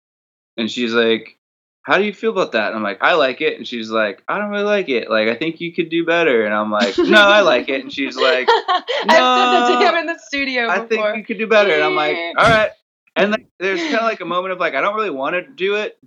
and 0.57 0.69
she's 0.69 0.93
like, 0.93 1.37
"How 1.83 1.97
do 1.97 2.03
you 2.03 2.13
feel 2.13 2.31
about 2.31 2.51
that?" 2.51 2.67
And 2.67 2.75
I'm 2.75 2.83
like, 2.83 3.01
"I 3.01 3.13
like 3.13 3.39
it," 3.39 3.57
and 3.57 3.65
she's 3.67 3.89
like, 3.89 4.21
"I 4.27 4.37
don't 4.37 4.49
really 4.49 4.63
like 4.63 4.89
it. 4.89 5.09
Like, 5.09 5.29
I 5.29 5.35
think 5.35 5.61
you 5.61 5.73
could 5.73 5.89
do 5.89 6.05
better." 6.05 6.43
And 6.45 6.53
I'm 6.53 6.69
like, 6.71 6.97
"No, 7.05 7.17
I 7.21 7.39
like 7.41 7.69
it," 7.69 7.81
and 7.81 7.93
she's 7.93 8.17
like, 8.17 8.47
no, 8.47 8.53
I've 9.07 9.37
said 9.37 9.51
that 9.53 9.67
to 9.79 9.87
him 9.87 9.95
in 9.95 10.05
the 10.07 10.19
studio 10.19 10.67
"I 10.67 10.79
before. 10.79 11.13
think 11.13 11.17
you 11.17 11.23
could 11.23 11.37
do 11.37 11.47
better," 11.47 11.71
and 11.73 11.83
I'm 11.83 11.95
like, 11.95 12.17
"All 12.37 12.49
right." 12.49 12.71
And 13.15 13.31
like, 13.31 13.47
there's 13.59 13.79
kind 13.79 13.95
of 13.95 14.03
like 14.03 14.19
a 14.21 14.25
moment 14.35 14.51
of 14.51 14.59
like, 14.59 14.75
I 14.75 14.81
don't 14.81 14.95
really 14.95 15.09
want 15.11 15.35
to 15.35 15.41
do 15.43 15.75
it 15.75 15.97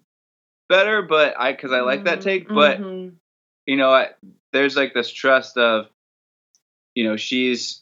better, 0.68 1.00
but 1.02 1.34
I 1.40 1.52
because 1.52 1.72
I 1.72 1.80
like 1.80 2.04
that 2.04 2.20
take, 2.20 2.48
but 2.48 2.78
Mhm. 2.78 3.12
you 3.66 3.76
know, 3.76 3.90
I, 3.90 4.10
there's 4.52 4.76
like 4.76 4.94
this 4.94 5.10
trust 5.10 5.56
of, 5.56 5.86
you 6.94 7.04
know, 7.04 7.16
she's 7.16 7.80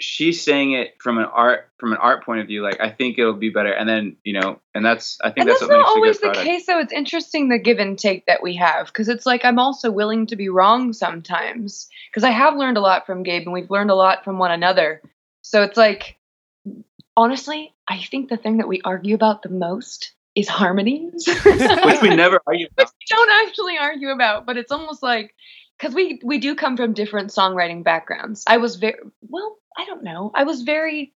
she's 0.00 0.42
saying 0.44 0.72
it 0.72 0.94
from 1.00 1.18
an 1.18 1.24
art 1.24 1.70
from 1.78 1.92
an 1.92 1.98
art 1.98 2.24
point 2.24 2.40
of 2.40 2.46
view. 2.46 2.62
Like, 2.62 2.80
I 2.80 2.90
think 2.90 3.18
it'll 3.18 3.32
be 3.34 3.50
better, 3.50 3.72
and 3.72 3.88
then 3.88 4.16
you 4.24 4.38
know, 4.40 4.60
and 4.74 4.84
that's 4.84 5.18
I 5.22 5.28
think 5.28 5.40
and 5.40 5.48
that's, 5.48 5.60
that's 5.60 5.70
what 5.70 5.76
not 5.76 5.82
makes 5.82 5.90
always 5.90 6.20
the 6.20 6.42
case 6.42 6.66
though 6.66 6.78
it's 6.78 6.92
interesting 6.92 7.48
the 7.48 7.58
give 7.58 7.78
and 7.78 7.98
take 7.98 8.26
that 8.26 8.42
we 8.42 8.56
have 8.56 8.86
because 8.86 9.08
it's 9.08 9.26
like 9.26 9.44
i'm 9.44 9.58
also 9.58 9.90
willing 9.90 10.26
to 10.26 10.36
be 10.36 10.48
wrong 10.48 10.92
sometimes 10.92 11.88
because 12.10 12.24
i 12.24 12.30
have 12.30 12.56
learned 12.56 12.76
a 12.76 12.80
lot 12.80 13.06
from 13.06 13.22
gabe 13.22 13.42
and 13.42 13.52
we've 13.52 13.70
learned 13.70 13.90
a 13.90 13.94
lot 13.94 14.24
from 14.24 14.38
one 14.38 14.50
another 14.50 15.02
so 15.42 15.62
it's 15.62 15.76
like 15.76 16.16
honestly 17.16 17.72
i 17.88 17.98
think 17.98 18.28
the 18.28 18.36
thing 18.36 18.58
that 18.58 18.68
we 18.68 18.80
argue 18.84 19.14
about 19.14 19.42
the 19.42 19.48
most 19.48 20.12
is 20.34 20.48
harmonies 20.48 21.26
Which 21.44 22.02
we 22.02 22.16
never 22.16 22.40
argue 22.46 22.66
about. 22.72 22.86
which 22.86 23.10
we 23.10 23.16
don't 23.16 23.46
actually 23.46 23.78
argue 23.78 24.08
about 24.08 24.46
but 24.46 24.56
it's 24.56 24.72
almost 24.72 25.02
like 25.02 25.34
because 25.82 25.94
we 25.96 26.20
we 26.22 26.38
do 26.38 26.54
come 26.54 26.76
from 26.76 26.92
different 26.92 27.30
songwriting 27.30 27.82
backgrounds. 27.82 28.44
I 28.46 28.58
was 28.58 28.76
very 28.76 28.98
well 29.28 29.58
i 29.76 29.84
don't 29.86 30.04
know. 30.04 30.30
I 30.34 30.44
was 30.44 30.62
very 30.62 31.12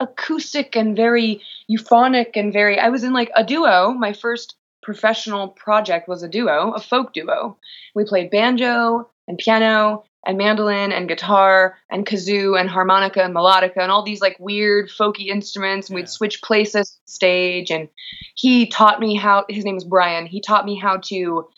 acoustic 0.00 0.76
and 0.76 0.96
very 0.96 1.42
euphonic 1.66 2.36
and 2.36 2.52
very 2.52 2.78
i 2.78 2.88
was 2.88 3.04
in 3.04 3.12
like 3.12 3.30
a 3.36 3.44
duo. 3.44 3.92
My 3.92 4.12
first 4.12 4.56
professional 4.82 5.48
project 5.48 6.08
was 6.08 6.22
a 6.22 6.28
duo 6.28 6.72
a 6.72 6.80
folk 6.80 7.12
duo. 7.12 7.58
We 7.94 8.04
played 8.04 8.30
banjo 8.30 9.10
and 9.26 9.36
piano 9.36 10.04
and 10.26 10.38
mandolin 10.38 10.92
and 10.92 11.08
guitar 11.08 11.76
and 11.90 12.06
kazoo 12.06 12.58
and 12.58 12.68
harmonica 12.68 13.22
and 13.22 13.34
melodica 13.34 13.78
and 13.78 13.92
all 13.92 14.02
these 14.04 14.20
like 14.22 14.36
weird 14.40 14.88
folky 14.88 15.26
instruments. 15.26 15.88
And 15.88 15.96
Yeah. 15.98 16.02
we'd 16.02 16.08
switch 16.08 16.40
places 16.42 16.98
stage. 17.04 17.70
And 17.70 17.88
he 18.34 18.66
taught 18.66 19.00
me 19.00 19.16
how 19.16 19.44
his 19.48 19.64
name 19.64 19.76
is 19.76 19.84
brian. 19.84 20.26
He 20.26 20.40
taught 20.40 20.64
me 20.64 20.76
how 20.76 20.98
to 21.08 21.48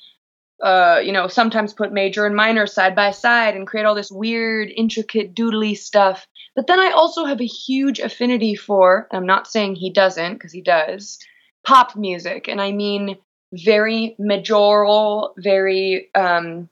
uh, 0.62 1.00
you 1.02 1.12
know, 1.12 1.26
sometimes 1.28 1.72
put 1.72 1.92
major 1.92 2.26
and 2.26 2.36
minor 2.36 2.66
side 2.66 2.94
by 2.94 3.10
side 3.12 3.54
and 3.56 3.66
create 3.66 3.84
all 3.86 3.94
this 3.94 4.10
weird, 4.10 4.70
intricate, 4.74 5.34
doodly 5.34 5.76
stuff. 5.76 6.26
But 6.54 6.66
then 6.66 6.78
I 6.80 6.90
also 6.90 7.24
have 7.24 7.40
a 7.40 7.46
huge 7.46 7.98
affinity 8.00 8.54
for, 8.54 9.08
and 9.10 9.18
I'm 9.18 9.26
not 9.26 9.46
saying 9.48 9.76
he 9.76 9.90
doesn't, 9.92 10.34
because 10.34 10.52
he 10.52 10.62
does, 10.62 11.18
pop 11.64 11.96
music. 11.96 12.48
And 12.48 12.60
I 12.60 12.72
mean 12.72 13.16
very 13.52 14.16
majoral, 14.20 15.30
very, 15.38 16.08
um, 16.14 16.68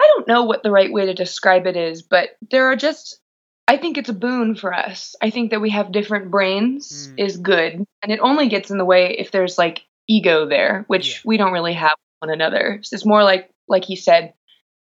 I 0.00 0.08
don't 0.14 0.28
know 0.28 0.44
what 0.44 0.62
the 0.62 0.70
right 0.70 0.92
way 0.92 1.06
to 1.06 1.14
describe 1.14 1.66
it 1.66 1.76
is, 1.76 2.02
but 2.02 2.30
there 2.50 2.66
are 2.66 2.76
just, 2.76 3.20
I 3.68 3.76
think 3.76 3.98
it's 3.98 4.08
a 4.08 4.14
boon 4.14 4.54
for 4.56 4.74
us. 4.74 5.14
I 5.22 5.30
think 5.30 5.50
that 5.50 5.60
we 5.60 5.70
have 5.70 5.92
different 5.92 6.30
brains 6.30 7.08
Mm. 7.12 7.24
is 7.24 7.36
good. 7.36 7.86
And 8.02 8.12
it 8.12 8.20
only 8.20 8.48
gets 8.48 8.70
in 8.70 8.78
the 8.78 8.84
way 8.84 9.16
if 9.18 9.30
there's 9.30 9.58
like 9.58 9.82
ego 10.08 10.46
there, 10.46 10.84
which 10.88 11.08
Yeah. 11.08 11.18
we 11.24 11.36
don't 11.36 11.52
really 11.52 11.74
have 11.74 11.96
one 12.22 12.30
another. 12.30 12.78
So 12.82 12.94
It's 12.94 13.04
more 13.04 13.24
like 13.24 13.50
like 13.68 13.84
he 13.84 13.96
said, 13.96 14.34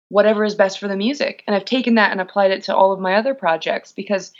whatever 0.10 0.44
is 0.44 0.56
best 0.56 0.80
for 0.80 0.88
the 0.88 0.98
music. 0.98 1.44
And 1.48 1.56
I've 1.56 1.66
taken 1.66 1.96
that 1.96 2.12
and 2.12 2.20
applied 2.20 2.52
it 2.52 2.64
to 2.64 2.76
all 2.76 2.92
of 2.92 3.00
my 3.00 3.16
other 3.16 3.34
projects 3.34 3.92
because 3.92 4.32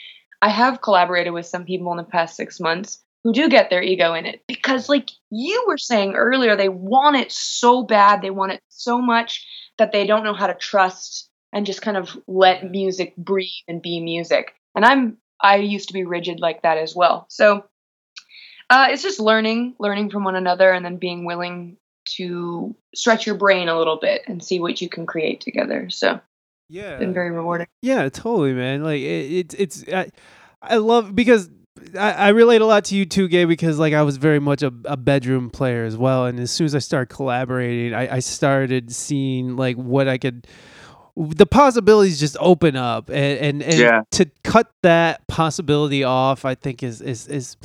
I 0.42 0.50
have 0.50 0.82
collaborated 0.82 1.34
with 1.34 1.46
some 1.46 1.66
people 1.66 1.92
in 1.92 1.98
the 1.98 2.04
past 2.04 2.36
six 2.36 2.60
months 2.60 3.02
who 3.24 3.34
do 3.34 3.50
get 3.50 3.70
their 3.70 3.82
ego 3.82 4.14
in 4.14 4.26
it 4.26 4.44
because 4.48 4.90
like 4.90 5.10
you 5.30 5.66
were 5.68 5.78
saying 5.78 6.14
earlier, 6.14 6.56
they 6.56 6.70
want 6.70 7.18
it 7.18 7.32
so 7.32 7.84
bad, 7.84 8.22
they 8.22 8.30
want 8.30 8.54
it 8.54 8.62
so 8.70 9.00
much 9.00 9.46
that 9.78 9.92
they 9.92 10.06
don't 10.06 10.24
know 10.24 10.34
how 10.34 10.48
to 10.48 10.54
trust 10.54 11.30
and 11.54 11.66
just 11.66 11.82
kind 11.82 11.98
of 11.98 12.18
let 12.28 12.70
music 12.70 13.16
breathe 13.16 13.50
and 13.68 13.82
be 13.82 14.00
music. 14.00 14.54
And 14.76 14.86
I'm 14.86 15.18
I 15.42 15.58
used 15.58 15.90
to 15.90 15.94
be 15.94 16.04
rigid 16.04 16.40
like 16.40 16.64
that 16.64 16.78
as 16.78 16.96
well. 16.96 17.28
So 17.30 17.66
uh, 18.70 18.88
it's 18.90 19.04
just 19.04 19.20
learning, 19.20 19.76
learning 19.80 20.10
from 20.10 20.24
one 20.24 20.36
another, 20.36 20.72
and 20.72 20.84
then 20.84 20.98
being 20.98 21.26
willing 21.26 21.78
to 22.16 22.76
stretch 22.96 23.26
your 23.26 23.36
brain 23.36 23.68
a 23.70 23.78
little 23.78 23.98
bit 24.00 24.22
and 24.28 24.44
see 24.44 24.60
what 24.60 24.82
you 24.82 24.90
can 24.90 25.06
create 25.06 25.42
together. 25.42 25.90
So 25.90 26.20
Yeah. 26.70 26.92
it's 26.92 27.00
been 27.00 27.14
very 27.14 27.32
rewarding. 27.32 27.68
Yeah, 27.82 28.10
totally, 28.10 28.54
man. 28.54 28.84
Like 28.84 29.02
it, 29.02 29.06
it's 29.06 29.56
it's 29.56 29.84
I, 29.94 30.10
I 30.62 30.78
love 30.78 31.16
because 31.16 31.50
I, 31.98 32.12
I 32.12 32.30
relate 32.30 32.62
a 32.62 32.66
lot 32.66 32.86
to 32.86 32.96
you 32.96 33.06
too, 33.06 33.28
Gabe, 33.28 33.48
because 33.48 33.78
like 33.78 33.94
I 33.94 34.02
was 34.02 34.18
very 34.18 34.40
much 34.40 34.64
a, 34.64 34.74
a 34.86 34.98
bedroom 34.98 35.50
player 35.50 35.86
as 35.86 35.96
well, 35.96 36.26
and 36.26 36.40
as 36.40 36.50
soon 36.52 36.66
as 36.66 36.74
I 36.76 36.80
started 36.80 37.14
collaborating, 37.14 37.94
I, 37.94 38.16
I 38.16 38.20
started 38.20 38.92
seeing 38.94 39.56
like 39.56 39.76
what 39.78 40.08
I 40.08 40.18
could. 40.18 40.48
The 41.16 41.48
possibilities 41.48 42.20
just 42.20 42.38
open 42.40 42.76
up, 42.76 43.10
and 43.10 43.40
and, 43.40 43.64
and 43.64 43.74
Yeah. 43.80 44.02
to 44.12 44.30
cut 44.44 44.72
that 44.84 45.28
possibility 45.28 46.04
off, 46.04 46.46
I 46.46 46.56
think 46.56 46.84
is 46.84 47.02
is 47.02 47.28
is. 47.28 47.58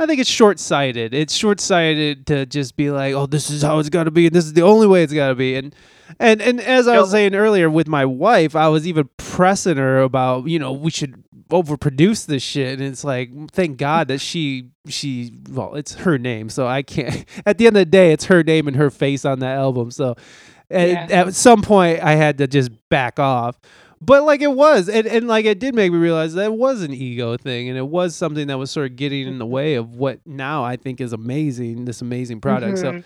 I 0.00 0.06
think 0.06 0.20
it's 0.20 0.30
short 0.30 0.58
sighted. 0.58 1.14
It's 1.14 1.34
short 1.34 1.60
sighted 1.60 2.26
to 2.28 2.46
just 2.46 2.74
be 2.76 2.90
like, 2.90 3.14
"Oh, 3.14 3.26
this 3.26 3.50
is 3.50 3.62
how 3.62 3.78
it's 3.78 3.90
got 3.90 4.04
to 4.04 4.10
be, 4.10 4.26
and 4.26 4.34
this 4.34 4.46
is 4.46 4.54
the 4.54 4.62
only 4.62 4.86
way 4.86 5.02
it's 5.02 5.12
got 5.12 5.28
to 5.28 5.34
be." 5.34 5.54
And 5.56 5.74
and 6.18 6.40
and 6.42 6.60
as 6.60 6.88
I 6.88 6.98
was 6.98 7.10
saying 7.10 7.34
earlier 7.34 7.68
with 7.70 7.86
my 7.86 8.04
wife, 8.06 8.56
I 8.56 8.68
was 8.68 8.86
even 8.88 9.08
pressing 9.18 9.76
her 9.76 10.00
about, 10.00 10.46
you 10.48 10.58
know, 10.58 10.72
we 10.72 10.90
should 10.90 11.22
overproduce 11.50 12.26
this 12.26 12.42
shit. 12.42 12.78
And 12.78 12.88
it's 12.88 13.04
like, 13.04 13.30
thank 13.52 13.76
God 13.76 14.08
that 14.08 14.20
she 14.20 14.70
she 14.88 15.32
well, 15.50 15.74
it's 15.74 15.94
her 15.94 16.18
name, 16.18 16.48
so 16.48 16.66
I 16.66 16.82
can't. 16.82 17.24
At 17.46 17.58
the 17.58 17.66
end 17.66 17.76
of 17.76 17.80
the 17.82 17.84
day, 17.90 18.12
it's 18.12 18.24
her 18.24 18.42
name 18.42 18.66
and 18.68 18.76
her 18.76 18.90
face 18.90 19.24
on 19.24 19.40
that 19.40 19.56
album. 19.56 19.90
So 19.90 20.16
at, 20.70 20.88
Yeah. 20.88 21.06
at 21.26 21.34
some 21.34 21.62
point, 21.62 22.02
I 22.02 22.14
had 22.14 22.38
to 22.38 22.46
just 22.46 22.70
back 22.88 23.18
off. 23.18 23.58
But 24.02 24.22
like 24.24 24.40
it 24.40 24.52
was, 24.52 24.88
and, 24.88 25.06
and 25.06 25.28
like 25.28 25.44
it 25.44 25.58
did 25.58 25.74
make 25.74 25.92
me 25.92 25.98
realize 25.98 26.32
that 26.34 26.46
it 26.46 26.52
was 26.54 26.82
an 26.82 26.92
ego 26.94 27.36
thing, 27.36 27.68
and 27.68 27.76
it 27.76 27.86
was 27.86 28.16
something 28.16 28.46
that 28.46 28.56
was 28.58 28.70
sort 28.70 28.90
of 28.90 28.96
getting 28.96 29.26
in 29.28 29.38
the 29.38 29.46
way 29.46 29.74
of 29.74 29.94
what 29.94 30.20
now 30.26 30.64
I 30.64 30.76
think 30.76 31.00
is 31.00 31.12
amazing, 31.12 31.84
this 31.84 32.00
amazing 32.00 32.40
product. 32.40 32.78
So 32.78 32.92
Mhm. 32.92 33.04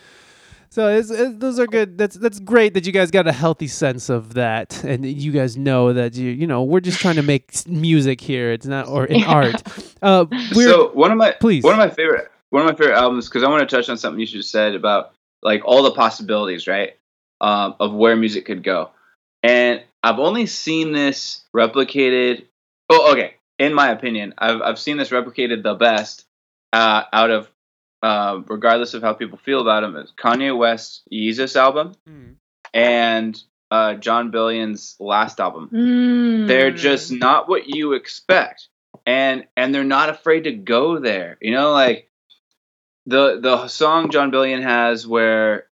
so 0.71 0.89
it's, 0.89 1.11
it's, 1.11 1.37
those 1.39 1.59
are 1.59 1.67
good. 1.67 1.99
That's 1.99 2.17
that's 2.17 2.39
great 2.39 2.75
that 2.75 2.87
you 2.87 2.93
guys 2.93 3.11
got 3.11 3.27
a 3.27 3.33
healthy 3.33 3.67
sense 3.67 4.09
of 4.09 4.35
that, 4.35 4.85
and 4.85 5.05
you 5.05 5.33
guys 5.33 5.57
know 5.57 5.93
that 5.93 6.15
you 6.15 6.31
you 6.31 6.47
know 6.47 6.63
we're 6.63 6.81
just 6.81 7.01
trying 7.01 7.17
to 7.17 7.23
make 7.25 7.67
music 7.67 8.21
here. 8.21 8.53
It's 8.53 8.67
not 8.67 8.87
or 8.87 9.05
in 9.07 9.19
Yeah. 9.23 9.31
art. 9.33 9.63
Uh, 10.01 10.27
we're 10.55 10.69
so 10.69 10.91
one 10.93 11.11
of 11.11 11.19
my 11.19 11.33
please. 11.41 11.65
one 11.65 11.73
of 11.75 11.79
my 11.79 11.91
favorite 11.91 12.31
one 12.51 12.63
of 12.63 12.69
my 12.71 12.77
favorite 12.77 12.97
albums 12.97 13.29
because 13.29 13.43
I 13.43 13.49
want 13.49 13.69
to 13.69 13.77
touch 13.77 13.89
on 13.89 13.97
something 13.99 14.21
you 14.21 14.27
just 14.27 14.53
said 14.53 14.77
about 14.77 15.13
like 15.43 15.63
all 15.65 15.83
the 15.83 15.91
possibilities, 15.91 16.69
right? 16.69 16.93
Um, 17.41 17.75
of 17.81 17.93
where 17.93 18.15
music 18.15 18.47
could 18.47 18.63
go, 18.63 18.91
and 19.43 19.83
I've 20.05 20.19
only 20.19 20.47
seen 20.47 20.93
this 20.93 21.43
replicated. 21.57 22.45
Oh, 22.91 23.13
okay. 23.13 23.35
In 23.59 23.73
my 23.75 23.91
opinion, 23.91 24.35
I've 24.39 24.61
I've 24.61 24.79
seen 24.79 24.97
this 24.99 25.11
replicated 25.11 25.63
the 25.63 25.75
best 25.75 26.27
uh, 26.73 27.05
out 27.13 27.31
of 27.31 27.49
uh, 28.03 28.41
regardless 28.49 28.93
of 28.95 29.03
how 29.03 29.15
people 29.15 29.39
feel 29.39 29.61
about 29.63 29.83
him, 29.83 29.97
is 29.97 30.13
Kanye 30.17 30.57
West's 30.57 31.03
Yeezus 31.13 31.57
album 31.57 31.95
Mm. 32.09 32.35
and 32.75 33.43
uh, 33.71 33.95
Jon 33.95 34.31
Bellion's 34.31 34.95
last 35.01 35.41
album. 35.41 35.71
Mm. 35.73 36.47
they're 36.49 36.71
just 36.71 37.11
not 37.11 37.49
what 37.49 37.67
you 37.69 37.95
expect 37.95 38.69
and 39.07 39.47
and 39.57 39.75
they're 39.75 39.85
not 39.85 40.11
afraid 40.11 40.45
to 40.45 40.53
go 40.53 40.99
there 40.99 41.39
you 41.41 41.51
know 41.51 41.73
like 41.73 42.11
the 43.07 43.41
the 43.41 43.67
song 43.69 44.11
Jon 44.11 44.31
Bellion 44.31 44.63
has 44.63 45.07
where 45.07 45.67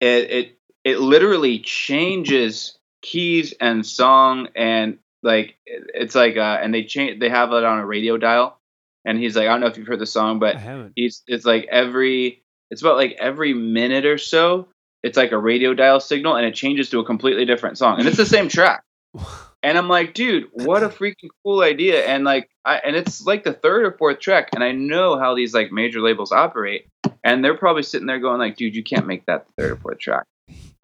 it 0.00 0.30
it 0.30 0.58
it 0.84 0.98
literally 1.00 1.58
changes 1.60 2.77
keys 3.08 3.54
and 3.58 3.86
song 3.86 4.48
and 4.54 4.98
like 5.22 5.56
it's 5.66 6.14
like 6.14 6.36
uh 6.36 6.58
and 6.62 6.74
they 6.74 6.84
change 6.84 7.18
they 7.20 7.30
have 7.30 7.52
it 7.52 7.64
on 7.64 7.78
a 7.78 7.86
radio 7.86 8.16
dial. 8.16 8.58
And 9.04 9.18
he's 9.18 9.34
like 9.34 9.46
i 9.46 9.50
don't 9.50 9.60
know 9.60 9.66
if 9.68 9.78
you've 9.78 9.86
heard 9.86 10.00
the 10.00 10.06
song 10.06 10.38
but 10.38 10.56
he's 10.94 11.22
it's 11.26 11.46
like 11.46 11.66
every 11.70 12.42
it's 12.70 12.82
about 12.82 12.96
like 12.96 13.16
every 13.18 13.54
minute 13.54 14.04
or 14.04 14.18
so 14.18 14.68
it's 15.02 15.16
like 15.16 15.32
a 15.32 15.38
radio 15.38 15.72
dial 15.72 16.00
signal 16.00 16.36
and 16.36 16.44
it 16.44 16.54
changes 16.54 16.90
to 16.90 16.98
a 16.98 17.04
completely 17.04 17.46
different 17.46 17.78
song. 17.78 17.98
And 17.98 18.06
it's 18.06 18.16
the 18.16 18.26
same 18.26 18.48
track. 18.48 18.82
And 19.60 19.76
i'm 19.76 19.88
like 19.88 20.14
dude 20.14 20.44
what 20.52 20.84
a 20.84 20.88
freaking 20.88 21.30
cool 21.42 21.62
idea. 21.62 22.06
And 22.06 22.22
like 22.22 22.48
I, 22.64 22.76
and 22.76 22.94
it's 22.94 23.26
like 23.26 23.42
the 23.42 23.52
third 23.52 23.86
or 23.86 23.90
fourth 23.90 24.20
track 24.20 24.50
and 24.54 24.62
i 24.62 24.70
know 24.70 25.18
how 25.18 25.34
these 25.34 25.52
like 25.52 25.72
major 25.72 26.00
labels 26.00 26.30
operate. 26.30 26.86
And 27.24 27.44
they're 27.44 27.56
probably 27.56 27.82
sitting 27.82 28.06
there 28.06 28.20
going 28.20 28.38
like 28.38 28.56
dude 28.56 28.76
you 28.76 28.84
can't 28.84 29.08
make 29.08 29.26
that 29.26 29.46
the 29.46 29.52
third 29.62 29.72
or 29.72 29.76
fourth 29.76 29.98
track 29.98 30.26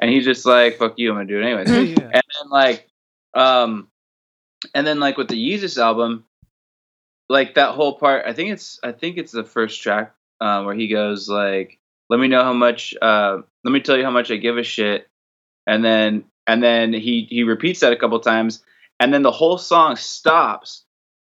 and 0.01 0.11
he's 0.11 0.25
just 0.25 0.45
like 0.47 0.77
fuck 0.79 0.95
you 0.97 1.11
i'm 1.11 1.17
gonna 1.17 1.27
do 1.27 1.41
it 1.41 1.45
anyways. 1.45 1.69
Yeah. 1.71 2.11
and 2.13 2.23
then 2.23 2.51
like 2.51 2.89
um 3.35 3.89
and 4.75 4.87
then 4.87 5.01
like 5.01 5.17
with 5.17 5.29
the 5.29 5.37
Yeezus 5.37 5.81
album 5.81 6.25
like 7.29 7.55
that 7.55 7.71
whole 7.75 7.99
part 7.99 8.27
i 8.27 8.33
think 8.33 8.51
it's 8.51 8.79
i 8.83 8.93
think 8.93 9.17
it's 9.17 9.33
the 9.33 9.45
first 9.45 9.83
track 9.83 10.15
uh, 10.41 10.63
where 10.63 10.75
he 10.75 10.89
goes 10.89 11.29
like 11.29 11.79
let 12.11 12.21
me 12.21 12.29
know 12.29 12.43
how 12.43 12.53
much 12.53 12.95
uh 13.01 13.39
let 13.65 13.71
me 13.71 13.81
tell 13.81 13.97
you 13.97 14.05
how 14.05 14.11
much 14.11 14.31
i 14.31 14.37
give 14.37 14.59
a 14.59 14.63
shit. 14.63 15.09
And 15.67 15.85
then 15.85 16.25
and 16.47 16.63
then 16.63 16.93
he 16.93 17.27
he 17.31 17.43
repeats 17.43 17.81
that 17.81 17.93
a 17.93 17.97
couple 17.97 18.21
times. 18.21 18.63
And 19.01 19.13
then 19.13 19.23
the 19.23 19.33
whole 19.33 19.59
song 19.59 19.97
stops 19.97 20.85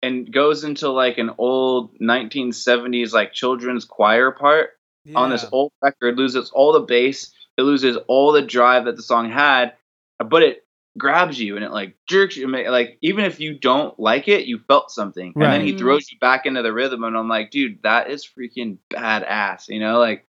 and 0.02 0.32
goes 0.32 0.64
into 0.64 0.88
like 0.88 1.18
an 1.18 1.30
old 1.36 1.98
1970s 1.98 3.12
like 3.12 3.32
children's 3.32 3.84
choir 3.84 4.30
part 4.30 4.70
on 5.14 5.30
this 5.30 5.44
old 5.50 5.72
record 5.82 6.16
loses 6.16 6.50
all 6.50 6.72
the 6.72 6.80
bass, 6.80 7.32
it 7.60 7.64
loses 7.64 7.96
all 8.08 8.32
the 8.32 8.42
drive 8.42 8.86
that 8.86 8.96
the 8.96 9.02
song 9.02 9.30
had, 9.30 9.74
but 10.18 10.42
it 10.42 10.64
grabs 10.98 11.38
you 11.40 11.56
and 11.56 11.64
it 11.64 11.70
like 11.70 11.96
jerks 12.08 12.36
you. 12.36 12.48
Like 12.48 12.98
even 13.02 13.24
if 13.24 13.40
you 13.40 13.58
don't 13.58 13.98
like 13.98 14.28
it, 14.28 14.46
you 14.46 14.58
felt 14.66 14.90
something, 14.90 15.32
and 15.34 15.44
then 15.44 15.60
he 15.60 15.76
throws 15.76 16.10
you 16.10 16.18
back 16.18 16.46
into 16.46 16.62
the 16.62 16.72
rhythm, 16.72 17.04
and 17.04 17.16
I'm 17.16 17.28
like, 17.28 17.50
dude, 17.50 17.82
that 17.82 18.10
is 18.10 18.26
freaking 18.26 18.78
badass. 18.92 19.68
You 19.68 19.80
know, 19.80 19.98
like 19.98 20.26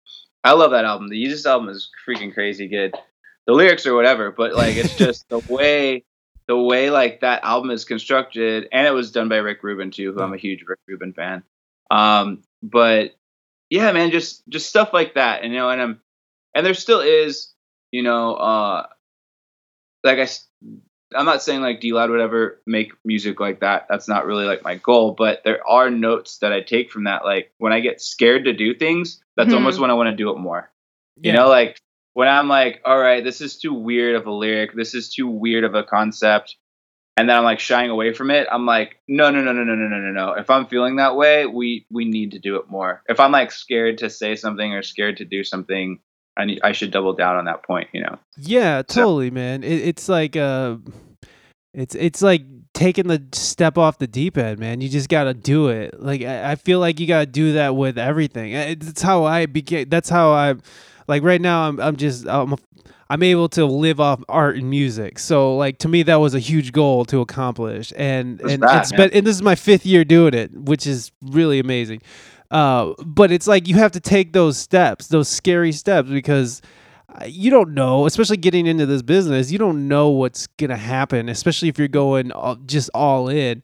I 0.44 0.52
love 0.52 0.70
that 0.70 0.84
album. 0.84 1.08
The 1.08 1.22
Yeezus 1.22 1.46
album 1.46 1.68
is 1.68 1.90
freaking 2.06 2.32
crazy 2.32 2.68
good. 2.68 2.94
The 3.46 3.52
lyrics 3.52 3.86
or 3.86 3.94
whatever, 3.94 4.30
but 4.30 4.54
like 4.54 4.76
it's 4.76 4.96
just 4.96 5.28
the 5.28 5.38
way 5.48 6.04
the 6.48 6.56
way 6.56 6.90
like 6.90 7.20
that 7.20 7.42
album 7.44 7.70
is 7.70 7.84
constructed, 7.84 8.68
and 8.72 8.86
it 8.86 8.92
was 8.92 9.10
done 9.10 9.28
by 9.28 9.36
Rick 9.36 9.62
Rubin 9.62 9.90
too, 9.90 10.12
who 10.12 10.20
I'm 10.20 10.34
a 10.34 10.38
huge 10.38 10.64
Rick 10.66 10.80
Rubin 10.86 11.12
fan. 11.12 11.42
Um, 11.90 12.42
but 12.62 13.14
yeah, 13.70 13.90
man, 13.92 14.10
just 14.10 14.48
just 14.48 14.68
stuff 14.68 14.90
like 14.92 15.14
that, 15.14 15.42
and 15.42 15.52
you 15.52 15.58
know, 15.58 15.70
and 15.70 15.82
I'm 15.82 16.00
and 16.56 16.66
there 16.66 16.74
still 16.74 17.00
is, 17.00 17.52
you 17.92 18.02
know, 18.02 18.34
uh, 18.34 18.86
like 20.02 20.18
I'm 21.14 21.26
not 21.26 21.42
saying 21.42 21.60
like 21.60 21.80
D-Lod 21.80 22.10
would 22.10 22.20
ever 22.20 22.60
make 22.66 22.92
music 23.04 23.38
like 23.38 23.60
that. 23.60 23.86
That's 23.88 24.08
not 24.08 24.26
really 24.26 24.44
like 24.46 24.62
my 24.64 24.76
goal, 24.76 25.14
but 25.16 25.42
there 25.44 25.66
are 25.68 25.90
notes 25.90 26.38
that 26.38 26.52
I 26.52 26.62
take 26.62 26.90
from 26.90 27.04
that. 27.04 27.24
Like 27.24 27.52
when 27.58 27.72
I 27.72 27.80
get 27.80 28.00
scared 28.00 28.44
to 28.46 28.52
do 28.52 28.74
things, 28.74 29.22
that's 29.36 29.50
Mhm. 29.50 29.54
almost 29.56 29.78
when 29.78 29.90
I 29.90 29.94
want 29.94 30.10
to 30.10 30.16
do 30.16 30.30
it 30.30 30.38
more. 30.38 30.72
You 31.22 31.32
know, 31.32 31.48
like 31.48 31.78
when 32.14 32.28
I'm 32.28 32.48
like, 32.48 32.80
all 32.84 32.98
right, 32.98 33.22
this 33.22 33.40
is 33.40 33.58
too 33.58 33.74
weird 33.74 34.16
of 34.16 34.26
a 34.26 34.32
lyric, 34.32 34.74
this 34.74 34.94
is 34.94 35.12
too 35.12 35.28
weird 35.28 35.64
of 35.64 35.74
a 35.74 35.84
concept, 35.84 36.56
and 37.16 37.28
then 37.28 37.36
I'm 37.36 37.44
like 37.44 37.60
shying 37.60 37.90
away 37.90 38.12
from 38.12 38.30
it. 38.30 38.48
I'm 38.50 38.66
like, 38.66 39.00
no, 39.08 39.30
no, 39.30 39.42
no, 39.42 39.52
no, 39.52 39.62
no, 39.64 39.74
no, 39.74 39.86
no, 39.86 39.98
no, 39.98 40.10
no. 40.12 40.32
If 40.34 40.50
I'm 40.50 40.66
feeling 40.66 40.96
that 40.96 41.16
way, 41.16 41.46
we 41.46 41.86
we 41.90 42.04
need 42.04 42.32
to 42.32 42.38
do 42.38 42.56
it 42.56 42.68
more. 42.68 43.02
If 43.08 43.20
I'm 43.20 43.32
like 43.32 43.52
scared 43.52 43.98
to 43.98 44.10
say 44.10 44.36
something 44.36 44.72
or 44.72 44.82
scared 44.82 45.18
to 45.18 45.24
do 45.24 45.44
something, 45.44 46.00
I 46.36 46.44
need 46.44 46.60
I 46.62 46.72
should 46.72 46.90
double 46.90 47.12
down 47.12 47.36
on 47.36 47.44
that 47.46 47.62
point. 47.62 47.88
You 47.92 48.02
know? 48.02 48.18
Yeah, 48.36 48.82
So- 48.88 49.02
totally, 49.02 49.30
man. 49.30 49.62
It, 49.64 49.88
it's 49.88 50.08
like 50.08 50.36
uh, 50.36 50.76
it's 51.74 51.94
it's 51.94 52.22
like 52.22 52.42
taking 52.74 53.06
the 53.06 53.22
step 53.32 53.78
off 53.78 53.98
the 53.98 54.06
deep 54.06 54.36
end, 54.36 54.58
man. 54.58 54.80
You 54.80 54.88
just 54.88 55.08
gotta 55.08 55.34
do 55.34 55.68
it. 55.68 56.00
Like 56.00 56.22
I, 56.22 56.52
I 56.52 56.54
feel 56.56 56.78
like 56.80 57.00
you 57.00 57.06
gotta 57.06 57.26
do 57.26 57.54
that 57.54 57.74
with 57.74 57.98
everything. 57.98 58.52
It's 58.52 59.02
how 59.02 59.24
I 59.24 59.46
became. 59.46 59.88
That's 59.88 60.08
how 60.08 60.30
I, 60.32 60.54
like 61.08 61.22
right 61.22 61.40
now. 61.40 61.68
I'm 61.68 61.80
I'm 61.80 61.96
just 61.96 62.26
I'm 62.28 62.52
a, 62.52 62.56
I'm 63.08 63.22
able 63.22 63.48
to 63.50 63.64
live 63.64 64.00
off 64.00 64.22
art 64.28 64.56
and 64.56 64.68
music. 64.68 65.18
So 65.18 65.56
like 65.56 65.78
to 65.78 65.88
me, 65.88 66.02
that 66.04 66.16
was 66.16 66.34
a 66.34 66.38
huge 66.38 66.72
goal 66.72 67.04
to 67.06 67.20
accomplish. 67.20 67.92
And 67.96 68.38
That's 68.38 68.52
and 68.52 68.60
bad, 68.62 68.80
it's 68.80 68.92
been 68.92 69.10
and 69.12 69.26
this 69.26 69.36
is 69.36 69.42
my 69.42 69.54
fifth 69.54 69.86
year 69.86 70.04
doing 70.04 70.34
it, 70.34 70.52
which 70.52 70.86
is 70.86 71.12
really 71.22 71.58
amazing. 71.58 72.02
Uh, 72.50 72.92
but 73.04 73.32
it's 73.32 73.46
like 73.46 73.68
you 73.68 73.76
have 73.76 73.92
to 73.92 74.00
take 74.00 74.32
those 74.32 74.56
steps, 74.56 75.08
those 75.08 75.28
scary 75.28 75.72
steps, 75.72 76.08
because 76.08 76.62
uh, 77.08 77.24
you 77.26 77.50
don't 77.50 77.74
know, 77.74 78.06
especially 78.06 78.36
getting 78.36 78.66
into 78.66 78.86
this 78.86 79.02
business, 79.02 79.50
you 79.50 79.58
don't 79.58 79.88
know 79.88 80.10
what's 80.10 80.46
gonna 80.58 80.76
happen, 80.76 81.28
especially 81.28 81.68
if 81.68 81.78
you're 81.78 81.88
going 81.88 82.32
all, 82.32 82.56
just 82.66 82.90
all 82.94 83.28
in. 83.28 83.62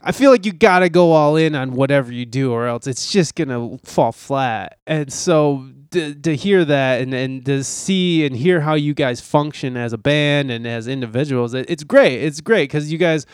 I 0.00 0.12
feel 0.12 0.30
like 0.30 0.46
you 0.46 0.52
gotta 0.52 0.88
go 0.88 1.12
all 1.12 1.36
in 1.36 1.54
on 1.54 1.72
whatever 1.72 2.12
you 2.12 2.24
do, 2.24 2.52
or 2.52 2.66
else 2.66 2.86
it's 2.86 3.10
just 3.10 3.34
gonna 3.34 3.78
fall 3.84 4.12
flat. 4.12 4.78
And 4.86 5.12
so 5.12 5.68
to, 5.90 6.14
to 6.14 6.36
hear 6.36 6.64
that 6.64 7.00
and, 7.00 7.14
and 7.14 7.44
to 7.46 7.64
see 7.64 8.26
and 8.26 8.36
hear 8.36 8.60
how 8.60 8.74
you 8.74 8.94
guys 8.94 9.20
function 9.20 9.76
as 9.76 9.92
a 9.92 9.98
band 9.98 10.50
and 10.50 10.66
as 10.66 10.86
individuals, 10.86 11.54
it, 11.54 11.66
it's 11.68 11.84
great. 11.84 12.22
It's 12.22 12.40
great 12.40 12.68
because 12.68 12.92
you 12.92 12.98
guys, 12.98 13.26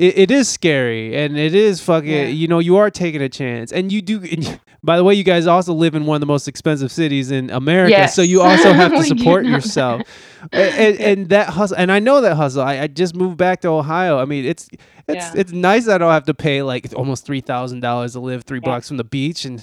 it, 0.00 0.18
it 0.18 0.30
is 0.30 0.48
scary 0.48 1.14
and 1.16 1.36
it 1.36 1.54
is 1.54 1.80
fucking. 1.80 2.08
Yeah. 2.10 2.24
You 2.24 2.48
know, 2.48 2.58
you 2.58 2.76
are 2.78 2.90
taking 2.90 3.22
a 3.22 3.28
chance, 3.28 3.72
and 3.72 3.92
you 3.92 4.00
do. 4.02 4.16
And 4.22 4.44
you- 4.46 4.58
by 4.82 4.96
the 4.96 5.04
way, 5.04 5.12
you 5.12 5.24
guys 5.24 5.46
also 5.46 5.74
live 5.74 5.94
in 5.94 6.06
one 6.06 6.16
of 6.16 6.20
the 6.20 6.26
most 6.26 6.48
expensive 6.48 6.90
cities 6.90 7.30
in 7.30 7.50
America, 7.50 7.94
so 8.08 8.22
you 8.22 8.40
also 8.40 8.72
have 8.80 8.92
to 8.92 9.02
support 9.04 9.44
know 9.44 9.50
yourself. 9.50 10.00
and, 10.52 10.74
and, 10.74 11.00
and 11.00 11.28
that 11.28 11.50
hustle, 11.50 11.76
and 11.76 11.92
I 11.92 11.98
know 11.98 12.22
that 12.22 12.34
hustle. 12.34 12.62
I, 12.62 12.80
I 12.80 12.86
just 12.86 13.14
moved 13.14 13.36
back 13.36 13.60
to 13.60 13.68
Ohio. 13.68 14.18
I 14.18 14.24
mean, 14.24 14.46
it's 14.46 14.70
it's 15.10 15.34
Yeah. 15.34 15.40
it's 15.40 15.52
nice 15.52 15.88
I 15.88 15.98
don't 15.98 16.10
have 16.12 16.24
to 16.26 16.34
pay 16.34 16.62
like 16.62 16.88
almost 16.96 17.24
three 17.26 17.40
thousand 17.40 17.80
dollars 17.80 18.12
to 18.12 18.20
live 18.20 18.44
three 18.44 18.58
Yeah. 18.62 18.68
blocks 18.68 18.88
from 18.88 18.96
the 18.96 19.04
beach, 19.04 19.44
and 19.44 19.62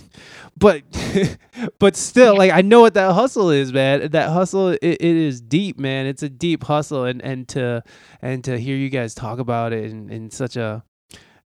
but 0.57 0.83
but 1.79 1.95
still, 1.95 2.37
like 2.37 2.51
I 2.51 2.61
know 2.61 2.81
what 2.81 2.93
that 2.95 3.13
hustle 3.13 3.49
is, 3.49 3.71
man. 3.73 4.09
That 4.11 4.29
hustle, 4.29 4.69
it, 4.69 4.79
it 4.83 5.01
is 5.01 5.41
deep, 5.41 5.79
man. 5.79 6.05
It's 6.05 6.23
a 6.23 6.29
deep 6.29 6.63
hustle, 6.63 7.05
and 7.05 7.21
and 7.21 7.47
to 7.49 7.83
and 8.21 8.43
to 8.43 8.57
hear 8.59 8.75
you 8.77 8.89
guys 8.89 9.13
talk 9.13 9.39
about 9.39 9.73
it 9.73 9.85
in, 9.91 10.09
in 10.09 10.29
such 10.31 10.55
a 10.57 10.83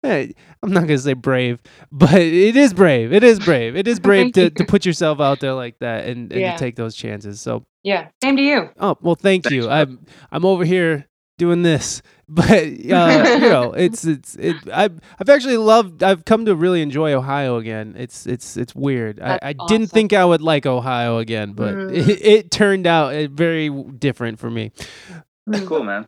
eh, 0.03 0.27
I'm 0.63 0.71
not 0.71 0.81
gonna 0.81 0.97
say 0.97 1.13
brave, 1.13 1.59
but 1.91 2.13
it 2.13 2.55
is 2.55 2.73
brave. 2.73 3.13
It 3.13 3.23
is 3.23 3.39
brave. 3.39 3.75
It 3.75 3.87
is 3.87 3.99
brave 3.99 4.33
to, 4.33 4.43
you. 4.43 4.49
to 4.49 4.65
put 4.67 4.85
yourself 4.85 5.19
out 5.19 5.39
there 5.39 5.53
like 5.53 5.77
that 5.79 6.05
and, 6.07 6.31
and 6.31 6.41
Yeah. 6.41 6.53
to 6.53 6.57
take 6.59 6.75
those 6.75 6.95
chances. 6.95 7.39
So 7.41 7.63
Yeah. 7.83 8.07
Same 8.23 8.37
to 8.37 8.43
you. 8.43 8.69
Oh 8.79 8.97
well, 9.01 9.15
thank 9.15 9.43
Thanks, 9.43 9.55
you. 9.55 9.61
bro. 9.63 9.71
I'm 9.71 10.05
I'm 10.31 10.45
over 10.45 10.65
here 10.65 11.07
doing 11.41 11.63
this, 11.63 12.01
but 12.29 12.49
uh, 12.51 12.65
you 12.71 12.87
know, 13.49 13.73
it's 13.75 14.05
it's 14.05 14.35
it. 14.35 14.55
I've 14.71 14.99
I've 15.19 15.27
actually 15.29 15.57
loved. 15.57 16.03
I've 16.03 16.23
come 16.23 16.45
to 16.45 16.55
really 16.55 16.81
enjoy 16.81 17.13
Ohio 17.13 17.57
again. 17.57 17.95
It's 17.97 18.25
it's 18.27 18.55
it's 18.57 18.73
weird. 18.75 19.19
I, 19.19 19.27
That's 19.27 19.45
I 19.45 19.53
didn't 19.53 19.85
awesome. 19.87 19.87
think 19.87 20.13
I 20.13 20.23
would 20.23 20.41
like 20.41 20.65
Ohio 20.65 21.17
again, 21.17 21.53
but 21.53 21.73
Mm. 21.75 21.95
it, 21.97 22.21
it 22.35 22.51
turned 22.51 22.85
out 22.87 23.13
uh, 23.15 23.27
very 23.27 23.69
different 23.69 24.39
for 24.39 24.49
me. 24.49 24.71
That's 25.47 25.65
cool, 25.67 25.83
man. 25.83 26.05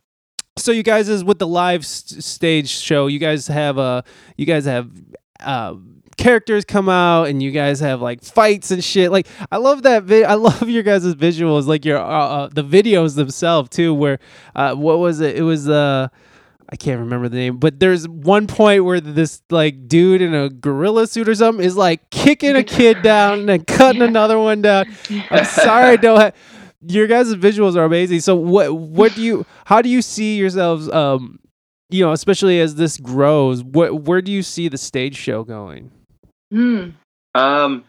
So 0.56 0.70
you 0.70 0.84
guys 0.84 1.08
is 1.08 1.24
with 1.24 1.38
the 1.40 1.48
live 1.48 1.80
s- 1.82 2.14
stage 2.24 2.68
show. 2.70 3.08
You 3.08 3.18
guys 3.18 3.48
have 3.48 3.76
uh 3.78 4.02
you 4.36 4.46
guys 4.46 4.64
have 4.66 4.88
uh 5.40 5.74
characters 6.16 6.64
come 6.64 6.88
out 6.88 7.28
and 7.28 7.42
you 7.42 7.50
guys 7.50 7.80
have 7.80 8.00
like 8.00 8.22
fights 8.22 8.70
and 8.70 8.82
shit. 8.82 9.10
Like 9.10 9.26
I 9.50 9.56
love 9.58 9.82
that 9.82 10.04
vi- 10.04 10.24
I 10.24 10.34
love 10.48 10.68
your 10.68 10.82
guys' 10.82 11.14
visuals 11.14 11.66
like 11.66 11.84
your 11.84 11.98
uh, 11.98 12.02
uh, 12.06 12.48
the 12.52 12.64
videos 12.64 13.16
themselves 13.16 13.68
too 13.70 13.92
where 13.94 14.18
uh 14.54 14.74
what 14.74 14.98
was 14.98 15.20
it? 15.20 15.36
It 15.36 15.42
was 15.42 15.68
uh 15.68 16.08
I 16.70 16.76
can't 16.76 16.98
remember 16.98 17.28
the 17.28 17.36
name, 17.36 17.58
but 17.58 17.78
there's 17.78 18.08
one 18.08 18.46
point 18.46 18.84
where 18.84 18.98
this 19.00 19.42
like 19.50 19.86
dude 19.86 20.22
in 20.22 20.34
a 20.34 20.48
gorilla 20.48 21.06
suit 21.06 21.28
or 21.28 21.34
something 21.34 21.64
is 21.64 21.76
like 21.76 22.08
kicking 22.10 22.56
a 22.56 22.64
kid 22.64 23.02
down 23.02 23.48
and 23.50 23.66
cutting 23.66 24.00
Yeah. 24.00 24.08
another 24.08 24.38
one 24.38 24.62
down. 24.62 24.86
I'm 25.30 25.44
sorry, 25.64 25.84
I 25.90 25.96
don't 25.96 26.18
have 26.20 26.34
your 26.86 27.06
guys' 27.06 27.34
visuals 27.34 27.76
are 27.76 27.84
amazing. 27.84 28.20
So 28.20 28.34
what 28.34 28.74
what 28.74 29.14
do 29.14 29.22
you 29.22 29.46
how 29.66 29.82
do 29.82 29.88
you 29.88 30.00
see 30.02 30.36
yourselves 30.36 30.88
um 30.90 31.38
you 31.90 32.04
know, 32.04 32.12
especially 32.12 32.60
as 32.60 32.74
this 32.76 32.96
grows, 32.96 33.62
what 33.62 34.02
where 34.04 34.22
do 34.22 34.32
you 34.32 34.42
see 34.42 34.68
the 34.68 34.78
stage 34.78 35.16
show 35.16 35.44
going? 35.44 35.92
Hmm. 36.54 36.90
Um, 37.34 37.84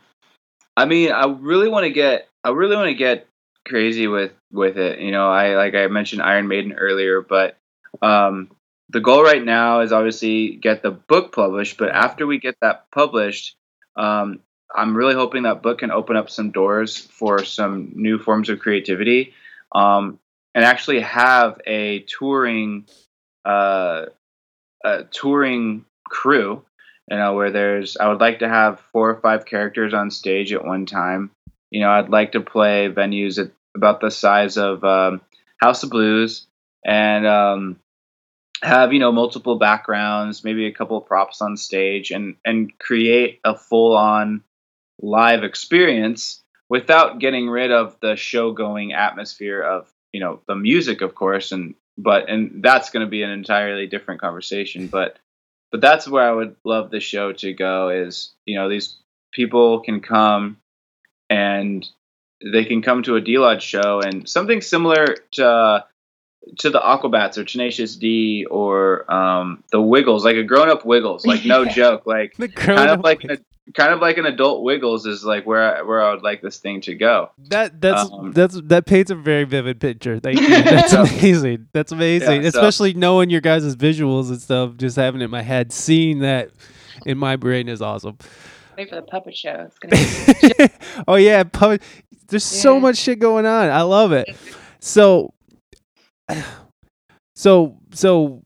I 0.76 0.86
mean, 0.86 1.12
I 1.12 1.28
really 1.28 1.70
want 1.70 1.84
to 1.84 1.92
get, 1.92 2.28
I 2.44 2.50
really 2.50 2.76
want 2.76 2.88
to 2.88 2.96
get 2.96 3.28
crazy 3.64 4.08
with 4.08 4.32
with 4.52 4.78
it. 4.78 5.00
You 5.00 5.12
know, 5.12 5.30
I 5.30 5.56
like 5.56 5.76
I 5.76 5.86
mentioned 5.86 6.24
Iron 6.24 6.48
Maiden 6.48 6.74
earlier, 6.74 7.22
but 7.22 7.58
um, 8.02 8.50
the 8.90 9.02
goal 9.02 9.24
right 9.24 9.44
now 9.44 9.82
is 9.82 9.92
obviously 9.92 10.56
get 10.56 10.82
the 10.82 10.90
book 10.90 11.32
published. 11.32 11.78
But 11.78 11.90
after 11.90 12.26
we 12.26 12.40
get 12.40 12.56
that 12.62 12.90
published, 12.92 13.56
um, 13.96 14.40
I'm 14.74 14.98
really 14.98 15.14
hoping 15.14 15.44
that 15.44 15.62
book 15.62 15.80
can 15.80 15.92
open 15.92 16.18
up 16.18 16.32
some 16.32 16.50
doors 16.50 16.98
for 16.98 17.44
some 17.44 17.92
new 17.94 18.18
forms 18.18 18.50
of 18.50 18.60
creativity, 18.60 19.36
um, 19.74 20.18
and 20.56 20.66
actually 20.66 21.02
have 21.02 21.62
a 21.68 22.00
touring, 22.00 22.88
uh, 23.46 24.06
a 24.84 25.04
touring 25.04 25.86
crew 26.10 26.64
you 27.10 27.18
know 27.18 27.34
where 27.34 27.52
there's 27.52 27.98
i 27.98 28.07
would 28.07 28.22
like 28.22 28.40
to 28.40 28.49
have 28.49 28.80
four 28.91 29.10
or 29.10 29.19
five 29.19 29.45
characters 29.45 29.94
on 29.94 30.10
stage 30.11 30.53
at 30.53 30.65
one 30.65 30.86
time. 30.86 31.32
You 31.72 31.82
know 31.82 31.90
i'd 31.91 32.10
like 32.10 32.34
to 32.34 32.41
play 32.41 32.90
venues 32.90 33.40
at 33.40 33.52
about 33.76 33.99
the 33.99 34.10
size 34.10 34.57
of 34.57 34.84
um, 34.84 35.22
house 35.60 35.84
of 35.84 35.90
blues 35.90 36.48
and 36.86 37.27
um, 37.27 37.80
have 38.64 38.94
you 38.94 38.99
know 38.99 39.11
multiple 39.11 39.57
backgrounds 39.57 40.44
maybe 40.44 40.65
a 40.65 40.72
couple 40.72 40.98
of 40.98 41.06
props 41.06 41.41
on 41.41 41.57
stage 41.57 42.11
and 42.11 42.36
and 42.45 42.77
create 42.80 43.40
a 43.44 43.56
full 43.56 43.95
on 43.95 44.44
live 45.02 45.44
experience 45.44 46.41
without 46.69 47.19
getting 47.19 47.49
rid 47.49 47.72
of 47.72 47.98
the 48.02 48.15
show 48.15 48.52
going 48.52 48.94
atmosphere 48.94 49.61
of 49.61 49.91
you 50.14 50.19
know 50.19 50.40
the 50.48 50.56
music 50.56 51.02
of 51.02 51.14
course 51.15 51.52
and 51.52 51.76
but 51.98 52.30
and 52.30 52.64
that's 52.64 52.90
going 52.90 53.06
to 53.06 53.10
be 53.10 53.23
an 53.23 53.30
entirely 53.30 53.88
different 53.88 54.22
conversation 54.22 54.88
but 54.88 55.19
but 55.72 55.82
that's 55.82 56.08
where 56.08 56.24
I 56.24 56.32
would 56.32 56.56
love 56.64 56.92
the 56.92 57.00
show 57.00 57.34
to 57.34 57.54
go 57.54 57.90
is 57.90 58.34
you 58.46 58.58
know 58.58 58.70
these 58.70 58.98
people 59.32 59.82
can 59.82 60.00
come 60.00 60.58
and 61.30 61.88
they 62.44 62.66
can 62.66 62.82
come 62.82 63.04
to 63.04 63.16
a 63.16 63.22
D-Lod 63.22 63.62
show 63.62 64.02
and 64.02 64.28
something 64.28 64.62
similar 64.62 65.18
to 65.32 65.86
to 66.60 66.70
the 66.70 66.80
Aquabats 66.80 67.38
or 67.38 67.44
Tenacious 67.44 67.96
D 67.96 68.46
or 68.50 69.12
um, 69.12 69.64
the 69.72 69.82
Wiggles 69.82 70.24
like 70.24 70.36
a 70.36 70.44
grown 70.44 70.70
up 70.70 70.86
Wiggles 70.86 71.26
like 71.26 71.44
no 71.46 71.66
joke 71.80 72.06
like 72.06 72.36
The 72.38 72.50
kind 72.50 72.90
of 72.90 73.02
like 73.02 73.24
a, 73.24 73.40
kind 73.74 73.92
of 73.94 74.00
like 74.00 74.18
an 74.18 74.26
adult 74.26 74.64
Wiggles 74.64 75.06
is 75.06 75.24
like 75.26 75.46
where 75.46 75.78
I, 75.78 75.82
where 75.82 76.02
I 76.02 76.14
would 76.14 76.22
like 76.24 76.42
this 76.42 76.60
thing 76.60 76.82
to 76.82 76.94
go. 76.96 77.32
that 77.50 77.82
that's 77.82 78.12
um, 78.12 78.32
that's 78.32 78.60
that 78.66 78.86
paints 78.86 79.10
a 79.12 79.16
very 79.16 79.44
vivid 79.44 79.80
picture. 79.80 80.20
Thank 80.20 80.40
you. 80.42 80.48
That's 80.64 80.92
So- 80.92 81.02
amazing. 81.04 81.68
That's 81.74 81.92
amazing. 81.92 82.44
Yeah, 82.44 82.50
so- 82.52 82.60
Especially 82.60 82.94
knowing 82.94 83.30
your 83.30 83.42
guys' 83.42 83.76
visuals 83.76 84.30
and 84.30 84.42
stuff, 84.42 84.78
just 84.78 84.96
having 84.96 85.22
it 85.22 85.26
in 85.26 85.32
my 85.32 85.42
head, 85.42 85.72
seeing 85.72 86.20
that 86.20 86.52
in 87.06 87.18
my 87.18 87.36
brain 87.36 87.68
is 87.68 87.82
awesome. 87.82 88.18
Wait 88.78 88.90
for 88.90 88.96
the 88.96 89.02
puppet 89.02 89.36
show. 89.36 89.68
It's 89.68 89.80
gonna 89.80 90.68
be 90.68 90.74
oh 91.08 91.16
yeah, 91.16 91.44
pu- 91.44 91.80
there's 92.28 92.44
so 92.44 92.80
much 92.80 92.98
shit 92.98 93.20
going 93.20 93.46
on. 93.46 93.70
I 93.70 93.82
love 93.84 94.12
it. 94.12 94.28
So, 94.80 95.34
so, 97.36 97.78
so, 97.92 98.44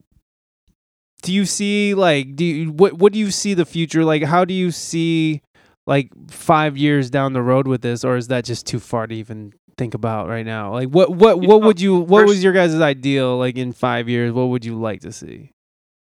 do 1.22 1.34
you 1.34 1.46
see 1.46 1.94
like 1.94 2.36
do 2.36 2.46
you, 2.46 2.72
what 2.72 2.94
what 2.94 3.14
do 3.14 3.20
you 3.20 3.32
see 3.32 3.54
the 3.54 3.66
future 3.66 4.04
like? 4.04 4.24
How 4.24 4.46
do 4.46 4.54
you 4.54 4.72
see 4.72 5.42
like 5.88 6.10
five 6.30 6.78
years 6.78 7.10
down 7.10 7.34
the 7.34 7.42
road 7.42 7.68
with 7.68 7.82
this, 7.82 8.04
or 8.04 8.16
is 8.18 8.28
that 8.28 8.46
just 8.46 8.66
too 8.68 8.80
far 8.80 9.08
to 9.08 9.16
even 9.16 9.54
think 9.78 9.94
about 9.94 10.28
right 10.28 10.46
now? 10.46 10.72
Like, 10.74 10.90
what 10.90 11.10
what 11.12 11.40
what 11.42 11.62
would 11.64 11.80
you 11.82 11.98
what 11.98 12.26
was 12.26 12.44
your 12.44 12.54
guys' 12.54 12.76
ideal 12.80 13.38
like 13.38 13.58
in 13.58 13.74
five 13.74 14.08
years? 14.10 14.32
What 14.32 14.46
would 14.50 14.64
you 14.66 14.80
like 14.80 15.02
to 15.02 15.12
see? 15.12 15.52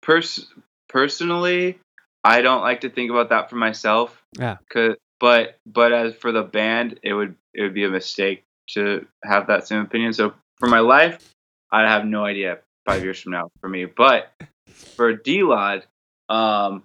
Pers- 0.02 0.48
personally, 0.90 1.80
I 2.24 2.42
don't 2.42 2.62
like 2.62 2.82
to 2.82 2.90
think 2.90 3.10
about 3.10 3.30
that 3.30 3.50
for 3.50 3.56
myself. 3.56 4.22
Yeah. 4.38 4.58
'Cause- 4.72 4.96
but 5.20 5.58
but 5.66 5.94
as 5.94 6.14
for 6.16 6.32
the 6.34 6.44
band, 6.44 7.00
it 7.02 7.14
would 7.14 7.36
it 7.54 7.62
would 7.62 7.74
be 7.74 7.86
a 7.86 7.90
mistake 7.90 8.44
to 8.72 9.06
have 9.24 9.48
that 9.48 9.66
same 9.68 9.80
opinion. 9.80 10.12
So 10.14 10.34
for 10.60 10.68
my 10.68 10.80
life, 10.80 11.30
I 11.72 11.82
have 11.90 12.06
no 12.06 12.26
idea 12.26 12.60
five 12.86 13.04
years 13.04 13.22
from 13.22 13.32
now 13.32 13.50
for 13.62 13.70
me. 13.70 13.86
But 13.86 14.32
for 14.74 15.14
D-Lod, 15.14 15.86
um, 16.30 16.84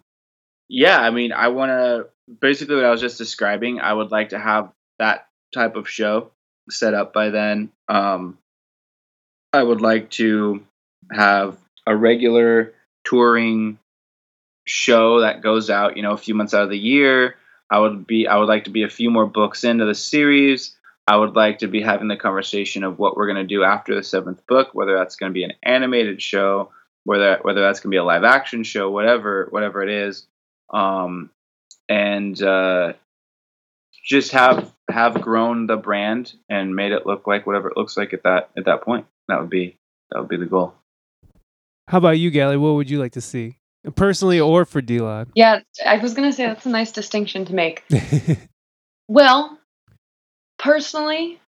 yeah, 0.68 0.98
I 0.98 1.10
mean, 1.10 1.32
I 1.32 1.48
want 1.48 1.70
to 1.70 2.06
basically 2.40 2.76
what 2.76 2.84
I 2.84 2.90
was 2.90 3.00
just 3.00 3.18
describing. 3.18 3.80
I 3.80 3.92
would 3.92 4.10
like 4.10 4.30
to 4.30 4.38
have 4.38 4.72
that 4.98 5.26
type 5.54 5.76
of 5.76 5.88
show 5.88 6.30
set 6.70 6.94
up 6.94 7.12
by 7.12 7.30
then. 7.30 7.70
Um, 7.88 8.38
I 9.52 9.62
would 9.62 9.80
like 9.80 10.10
to 10.12 10.62
have 11.10 11.56
a 11.86 11.96
regular 11.96 12.74
touring 13.04 13.78
show 14.66 15.22
that 15.22 15.42
goes 15.42 15.70
out, 15.70 15.96
you 15.96 16.02
know, 16.02 16.12
a 16.12 16.18
few 16.18 16.34
months 16.34 16.52
out 16.52 16.64
of 16.64 16.70
the 16.70 16.78
year. 16.78 17.36
I 17.70 17.78
would 17.78 18.06
be 18.06 18.26
I 18.26 18.36
would 18.36 18.48
like 18.48 18.64
to 18.64 18.70
be 18.70 18.82
a 18.82 18.90
few 18.90 19.10
more 19.10 19.26
books 19.26 19.64
into 19.64 19.86
the 19.86 19.94
series. 19.94 20.76
I 21.06 21.16
would 21.16 21.34
like 21.34 21.60
to 21.60 21.68
be 21.68 21.80
having 21.80 22.08
the 22.08 22.16
conversation 22.16 22.84
of 22.84 22.98
what 22.98 23.16
we're 23.16 23.26
going 23.26 23.48
to 23.48 23.54
do 23.54 23.64
after 23.64 23.94
the 23.94 24.02
seventh 24.02 24.46
book, 24.46 24.74
whether 24.74 24.94
that's 24.94 25.16
going 25.16 25.30
to 25.30 25.34
be 25.34 25.44
an 25.44 25.54
animated 25.62 26.20
show, 26.20 26.70
whether 27.08 27.38
whether 27.40 27.62
that's 27.62 27.80
going 27.80 27.90
to 27.90 27.94
be 27.94 27.96
a 27.96 28.04
live 28.04 28.22
action 28.22 28.62
show, 28.62 28.90
whatever 28.90 29.48
whatever 29.48 29.82
it 29.82 29.88
is, 29.88 30.26
um, 30.70 31.30
and 31.88 32.40
uh, 32.42 32.92
just 34.04 34.32
have 34.32 34.70
have 34.90 35.18
grown 35.22 35.66
the 35.66 35.78
brand 35.78 36.34
and 36.50 36.76
made 36.76 36.92
it 36.92 37.06
look 37.06 37.26
like 37.26 37.46
whatever 37.46 37.70
it 37.70 37.78
looks 37.78 37.96
like 37.96 38.12
at 38.12 38.24
that 38.24 38.50
at 38.58 38.66
that 38.66 38.82
point. 38.82 39.06
That 39.28 39.40
would 39.40 39.48
be 39.48 39.76
that 40.10 40.20
would 40.20 40.28
be 40.28 40.36
the 40.36 40.44
goal. 40.44 40.74
How 41.88 41.96
about 41.96 42.18
you, 42.18 42.30
Gallie? 42.30 42.58
What 42.58 42.74
would 42.74 42.90
you 42.90 42.98
like 42.98 43.12
to 43.12 43.22
see 43.22 43.56
personally 43.96 44.38
or 44.38 44.66
for 44.66 44.82
D-Lod? 44.82 45.30
yeah. 45.34 45.60
I 45.86 45.96
was 45.96 46.12
gonna 46.12 46.32
say 46.32 46.44
that's 46.44 46.66
a 46.66 46.70
nice 46.70 46.92
distinction 46.92 47.46
to 47.46 47.54
make. 47.54 47.84
Well, 49.10 49.58
personally, 50.58 51.40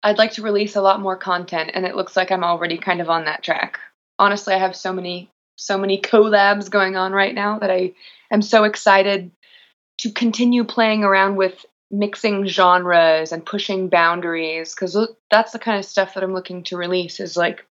I'd 0.00 0.16
like 0.16 0.32
to 0.34 0.42
release 0.42 0.76
a 0.76 0.80
lot 0.80 1.00
more 1.00 1.16
content, 1.16 1.72
and 1.74 1.84
it 1.84 1.96
looks 1.96 2.16
like 2.16 2.30
I'm 2.30 2.44
already 2.44 2.78
kind 2.78 3.00
of 3.00 3.10
on 3.10 3.24
that 3.24 3.42
track. 3.42 3.80
Honestly, 4.20 4.52
I 4.52 4.58
have 4.58 4.76
so 4.76 4.92
many, 4.92 5.30
so 5.56 5.78
many 5.78 5.98
collabs 5.98 6.70
going 6.70 6.94
on 6.94 7.12
right 7.12 7.34
now 7.34 7.58
that 7.58 7.70
I 7.70 7.94
am 8.30 8.42
so 8.42 8.64
excited 8.64 9.30
to 10.00 10.12
continue 10.12 10.64
playing 10.64 11.04
around 11.04 11.36
with 11.36 11.64
mixing 11.90 12.46
genres 12.46 13.32
and 13.32 13.46
pushing 13.46 13.88
boundaries 13.88 14.74
because 14.74 14.94
that's 15.30 15.52
the 15.52 15.58
kind 15.58 15.78
of 15.78 15.86
stuff 15.86 16.12
that 16.14 16.22
I'm 16.22 16.34
looking 16.34 16.64
to 16.64 16.76
release 16.76 17.18
is 17.18 17.34
like 17.34 17.64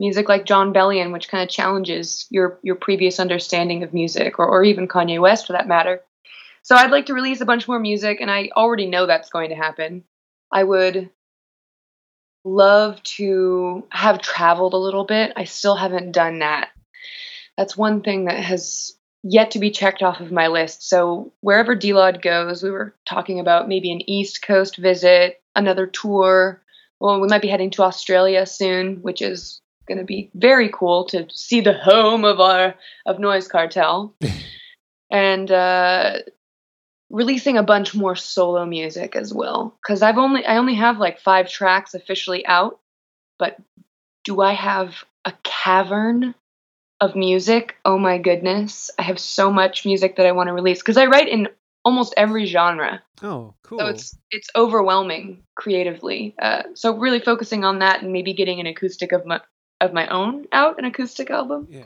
music 0.00 0.26
like 0.26 0.46
Jon 0.46 0.72
Bellion, 0.72 1.12
which 1.12 1.28
kind 1.28 1.42
of 1.42 1.50
challenges 1.50 2.26
your 2.30 2.58
your 2.62 2.76
previous 2.76 3.20
understanding 3.20 3.82
of 3.82 3.92
music, 3.92 4.38
or, 4.38 4.48
or 4.48 4.64
even 4.64 4.88
Kanye 4.88 5.20
West 5.20 5.46
for 5.46 5.52
that 5.52 5.68
matter. 5.68 6.00
So 6.62 6.76
I'd 6.76 6.90
like 6.90 7.06
to 7.06 7.14
release 7.14 7.42
a 7.42 7.46
bunch 7.46 7.68
more 7.68 7.78
music, 7.78 8.22
and 8.22 8.30
I 8.30 8.48
already 8.56 8.86
know 8.86 9.06
that's 9.06 9.28
going 9.28 9.50
to 9.50 9.56
happen. 9.56 10.04
I 10.50 10.64
would 10.64 11.10
love 12.48 13.02
to 13.02 13.86
have 13.90 14.20
traveled 14.20 14.74
a 14.74 14.78
little 14.78 15.04
bit. 15.04 15.32
I 15.36 15.44
still 15.44 15.76
haven't 15.76 16.12
done 16.12 16.40
that. 16.40 16.70
That's 17.56 17.76
one 17.76 18.02
thing 18.02 18.26
that 18.26 18.38
has 18.38 18.94
yet 19.22 19.52
to 19.52 19.58
be 19.58 19.70
checked 19.70 20.02
off 20.02 20.20
of 20.20 20.32
my 20.32 20.46
list. 20.48 20.88
So 20.88 21.32
wherever 21.40 21.74
D-Lod 21.74 22.22
goes, 22.22 22.62
we 22.62 22.70
were 22.70 22.94
talking 23.04 23.40
about 23.40 23.68
maybe 23.68 23.90
an 23.90 24.08
East 24.08 24.42
Coast 24.42 24.76
visit, 24.76 25.42
another 25.56 25.86
tour. 25.86 26.62
Well, 27.00 27.20
we 27.20 27.28
might 27.28 27.42
be 27.42 27.48
heading 27.48 27.70
to 27.72 27.82
Australia 27.82 28.46
soon, 28.46 29.02
which 29.02 29.22
is 29.22 29.60
going 29.86 29.98
to 29.98 30.04
be 30.04 30.30
very 30.34 30.68
cool 30.72 31.04
to 31.06 31.26
see 31.32 31.60
the 31.60 31.72
home 31.72 32.24
of 32.24 32.40
our 32.40 32.74
of 33.06 33.18
Noise 33.18 33.48
Cartel. 33.48 34.14
and 35.10 35.50
uh 35.50 36.18
releasing 37.10 37.56
a 37.56 37.62
bunch 37.62 37.94
more 37.94 38.16
solo 38.16 38.64
music 38.64 39.16
as 39.16 39.32
well 39.32 39.74
cuz 39.86 40.02
I've 40.02 40.18
only 40.18 40.44
I 40.44 40.58
only 40.58 40.74
have 40.74 40.98
like 40.98 41.18
5 41.18 41.48
tracks 41.48 41.94
officially 41.94 42.46
out, 42.46 42.78
but 43.38 43.58
do 44.24 44.40
I 44.40 44.52
have 44.52 45.04
a 45.24 45.32
cavern 45.42 46.34
of 47.00 47.16
music? 47.16 47.76
Oh 47.84 47.98
my 47.98 48.18
goodness. 48.18 48.90
I 48.98 49.02
have 49.02 49.18
so 49.18 49.50
much 49.50 49.86
music 49.86 50.16
that 50.16 50.26
I 50.26 50.32
want 50.32 50.48
to 50.48 50.52
release 50.52 50.82
cuz 50.82 50.96
I 50.96 51.06
write 51.06 51.28
in 51.28 51.48
almost 51.84 52.12
every 52.16 52.44
genre. 52.44 53.02
oh, 53.22 53.54
cool. 53.62 53.78
So 53.78 53.86
it's 53.86 54.18
it's 54.30 54.48
overwhelming 54.54 55.42
creatively. 55.54 56.34
Uh, 56.40 56.64
so 56.74 56.94
really 56.96 57.20
focusing 57.20 57.64
on 57.64 57.78
that 57.78 58.02
and 58.02 58.12
maybe 58.12 58.34
getting 58.34 58.60
an 58.60 58.66
acoustic 58.66 59.12
of 59.12 59.24
my 59.24 59.40
of 59.80 59.92
my 59.92 60.06
own 60.08 60.46
out, 60.52 60.78
an 60.78 60.84
acoustic 60.84 61.30
album. 61.30 61.68
Yeah. 61.70 61.84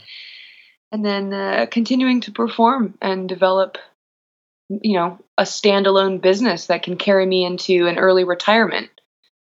And 0.90 1.05
then 1.05 1.32
uh, 1.32 1.66
continuing 1.70 2.20
to 2.23 2.32
perform 2.32 2.99
and 3.01 3.28
develop, 3.28 3.78
you 4.69 4.97
know, 4.97 5.19
a 5.37 5.43
standalone 5.43 6.21
business 6.21 6.67
that 6.67 6.83
can 6.83 6.97
carry 6.97 7.27
me 7.27 7.45
into 7.45 7.87
an 7.87 7.99
early 7.99 8.25
retirement. 8.25 8.91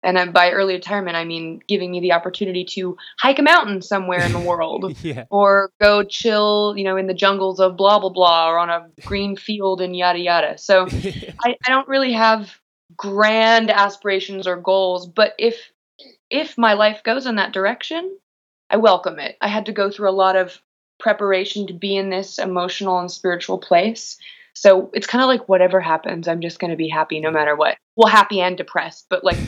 And 0.03 0.33
by 0.33 0.51
early 0.51 0.73
retirement, 0.73 1.15
I 1.15 1.25
mean 1.25 1.61
giving 1.67 1.91
me 1.91 1.99
the 1.99 2.13
opportunity 2.13 2.65
to 2.71 2.97
hike 3.19 3.37
a 3.37 3.43
mountain 3.43 3.83
somewhere 3.83 4.21
in 4.21 4.31
the 4.31 4.39
world 4.39 4.97
yeah. 5.03 5.25
or 5.29 5.69
go 5.79 6.03
chill, 6.03 6.73
you 6.75 6.83
know, 6.83 6.97
in 6.97 7.05
the 7.05 7.13
jungles 7.13 7.59
of 7.59 7.77
blah 7.77 7.99
blah 7.99 8.09
blah, 8.09 8.49
or 8.49 8.57
on 8.57 8.71
a 8.71 8.87
green 9.05 9.35
field 9.35 9.79
and 9.79 9.95
yada 9.95 10.19
yada. 10.19 10.57
So 10.57 10.87
I, 11.43 11.55
I 11.65 11.69
don't 11.69 11.87
really 11.87 12.13
have 12.13 12.51
grand 12.97 13.69
aspirations 13.69 14.47
or 14.47 14.57
goals, 14.57 15.07
but 15.07 15.33
if 15.37 15.71
if 16.31 16.57
my 16.57 16.73
life 16.73 17.03
goes 17.03 17.27
in 17.27 17.35
that 17.35 17.53
direction, 17.53 18.17
I 18.71 18.77
welcome 18.77 19.19
it. 19.19 19.37
I 19.39 19.49
had 19.49 19.67
to 19.67 19.71
go 19.71 19.91
through 19.91 20.09
a 20.09 20.11
lot 20.11 20.35
of 20.35 20.59
preparation 20.99 21.67
to 21.67 21.73
be 21.73 21.95
in 21.95 22.09
this 22.09 22.39
emotional 22.39 22.99
and 22.99 23.11
spiritual 23.11 23.57
place. 23.57 24.17
So 24.61 24.91
it's 24.93 25.07
kind 25.07 25.23
of 25.23 25.27
like 25.27 25.49
whatever 25.49 25.81
happens, 25.81 26.27
I'm 26.27 26.39
just 26.39 26.59
going 26.59 26.69
to 26.69 26.77
be 26.77 26.87
happy 26.87 27.19
no 27.19 27.31
mm. 27.31 27.33
matter 27.33 27.55
what. 27.55 27.79
Well, 27.95 28.11
happy 28.11 28.41
and 28.41 28.55
depressed, 28.55 29.07
but 29.09 29.23
like 29.23 29.39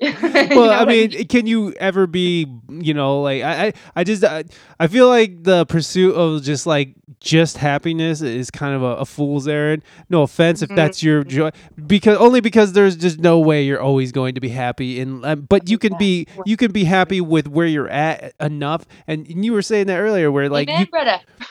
well, 0.00 0.70
I 0.70 0.84
mean, 0.84 1.26
can 1.26 1.46
you 1.46 1.72
ever 1.72 2.06
be, 2.06 2.46
you 2.68 2.94
know, 2.94 3.20
like 3.20 3.42
I, 3.42 3.66
I, 3.66 3.72
I 3.96 4.04
just, 4.04 4.22
I, 4.24 4.44
I 4.78 4.86
feel 4.86 5.08
like 5.08 5.42
the 5.42 5.66
pursuit 5.66 6.14
of 6.14 6.42
just 6.42 6.66
like 6.66 6.94
just 7.20 7.56
happiness 7.56 8.20
is 8.22 8.48
kind 8.48 8.76
of 8.76 8.82
a, 8.84 8.96
a 8.98 9.04
fool's 9.04 9.48
errand. 9.48 9.82
No 10.08 10.22
offense 10.22 10.62
if 10.62 10.70
Mhm. 10.70 10.76
that's 10.76 11.02
your 11.02 11.24
joy, 11.24 11.50
because 11.86 12.16
only 12.18 12.40
because 12.40 12.74
there's 12.74 12.94
just 12.96 13.18
no 13.18 13.40
way 13.40 13.64
you're 13.64 13.80
always 13.80 14.12
going 14.12 14.36
to 14.36 14.40
be 14.40 14.50
happy. 14.50 15.00
And 15.00 15.24
um, 15.26 15.40
but 15.48 15.68
you 15.68 15.78
can 15.78 15.96
be, 15.98 16.28
you 16.46 16.56
can 16.56 16.70
be 16.70 16.84
happy 16.84 17.20
with 17.20 17.48
where 17.48 17.66
you're 17.66 17.88
at 17.88 18.34
enough. 18.38 18.84
And 19.08 19.26
you 19.44 19.52
were 19.52 19.62
saying 19.62 19.88
that 19.88 19.98
earlier, 19.98 20.30
where 20.30 20.48
like 20.48 20.68
Amen, 20.68 20.86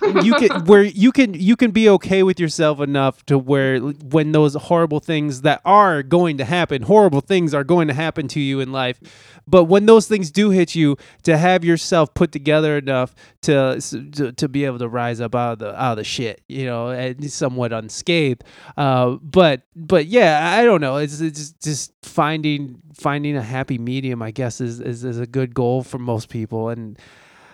you, 0.06 0.22
you 0.24 0.34
can 0.36 0.64
where 0.66 0.84
you 0.84 1.12
can 1.12 1.34
you 1.34 1.58
can 1.58 1.72
be 1.72 1.90
okay 1.90 2.24
with 2.24 2.40
yourself 2.40 2.80
enough 2.80 3.26
to 3.26 3.38
where 3.38 3.80
when 3.80 4.32
those 4.32 4.54
horrible 4.56 5.02
things 5.02 5.42
that 5.42 5.60
are 5.66 6.02
going 6.04 6.38
to 6.38 6.46
happen 6.46 6.84
horrible 6.84 7.20
things 7.22 7.54
are 7.54 7.64
going 7.64 7.88
to 7.88 7.94
happen 7.94 8.28
to 8.30 8.37
you 8.40 8.60
in 8.60 8.72
life. 8.72 9.00
But 9.48 9.66
when 9.66 9.86
those 9.86 10.08
things 10.08 10.32
do 10.32 10.50
hit 10.50 10.76
you 10.76 10.98
to 11.24 11.38
have 11.38 11.64
yourself 11.64 12.14
put 12.14 12.32
together 12.32 12.78
enough 12.78 13.16
to 13.44 13.80
to, 14.14 14.32
to 14.32 14.48
be 14.48 14.66
able 14.66 14.80
to 14.80 14.88
rise 14.88 15.22
up 15.22 15.36
out 15.36 15.54
of 15.54 15.60
the 15.60 15.82
out 15.82 15.92
of 15.92 15.98
the 15.98 16.04
shit 16.04 16.42
you 16.48 16.66
know 16.66 16.90
and 16.90 17.32
somewhat 17.32 17.74
unscathed. 17.74 18.44
Uh 18.76 19.18
but 19.22 19.62
but 19.76 20.08
yeah 20.08 20.58
i 20.58 20.64
don't 20.64 20.82
know. 20.82 20.98
It's, 20.98 21.22
it's 21.22 21.52
just 21.54 21.94
finding 22.04 22.82
finding 22.94 23.38
a 23.38 23.42
happy 23.44 23.78
medium 23.78 24.22
i 24.22 24.32
guess 24.32 24.60
is, 24.60 24.80
is 24.80 25.04
is 25.04 25.20
a 25.20 25.28
good 25.28 25.54
goal 25.54 25.84
for 25.84 26.00
most 26.00 26.30
people. 26.30 26.70
And 26.70 26.98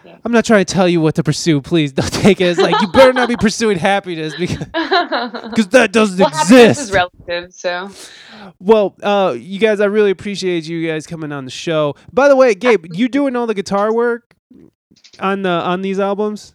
Yeah. 0.06 0.18
I'm 0.26 0.32
not 0.32 0.44
trying 0.46 0.66
to 0.66 0.74
tell 0.74 0.88
you 0.88 1.00
what 1.02 1.16
to 1.16 1.24
pursue. 1.24 1.62
Please 1.62 1.94
don't 1.94 2.12
take 2.14 2.42
it 2.42 2.46
as 2.46 2.58
like 2.58 2.80
you 2.82 2.88
better 2.92 3.14
not 3.14 3.30
be 3.30 3.36
pursuing 3.38 3.78
happiness 3.92 4.36
because 4.36 4.58
because 4.66 5.68
that 5.70 5.92
doesn't 5.92 6.20
well, 6.20 6.30
happiness 6.30 6.78
is 6.80 6.90
exist. 6.90 6.94
relative, 6.94 7.54
so 7.54 7.90
well, 8.60 8.96
uh, 9.02 9.36
you 9.38 9.60
guys, 9.60 9.80
I 9.80 9.86
really 9.86 10.12
appreciate 10.12 10.66
you 10.66 10.86
guys 10.88 11.08
coming 11.08 11.32
on 11.32 11.46
the 11.46 11.52
show. 11.52 11.96
By 12.12 12.28
the 12.28 12.36
way, 12.36 12.54
Gabe, 12.56 12.86
you 12.94 13.08
doing 13.08 13.36
all 13.36 13.48
the 13.48 13.54
guitar 13.54 13.94
work 13.94 14.36
on 15.20 15.44
the 15.44 15.50
on 15.50 15.82
these 15.82 16.00
albums 16.00 16.54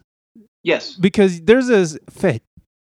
Yes. 0.61 0.95
because 0.95 1.41
there's 1.41 1.67
this 1.67 1.97
fa- 2.09 2.41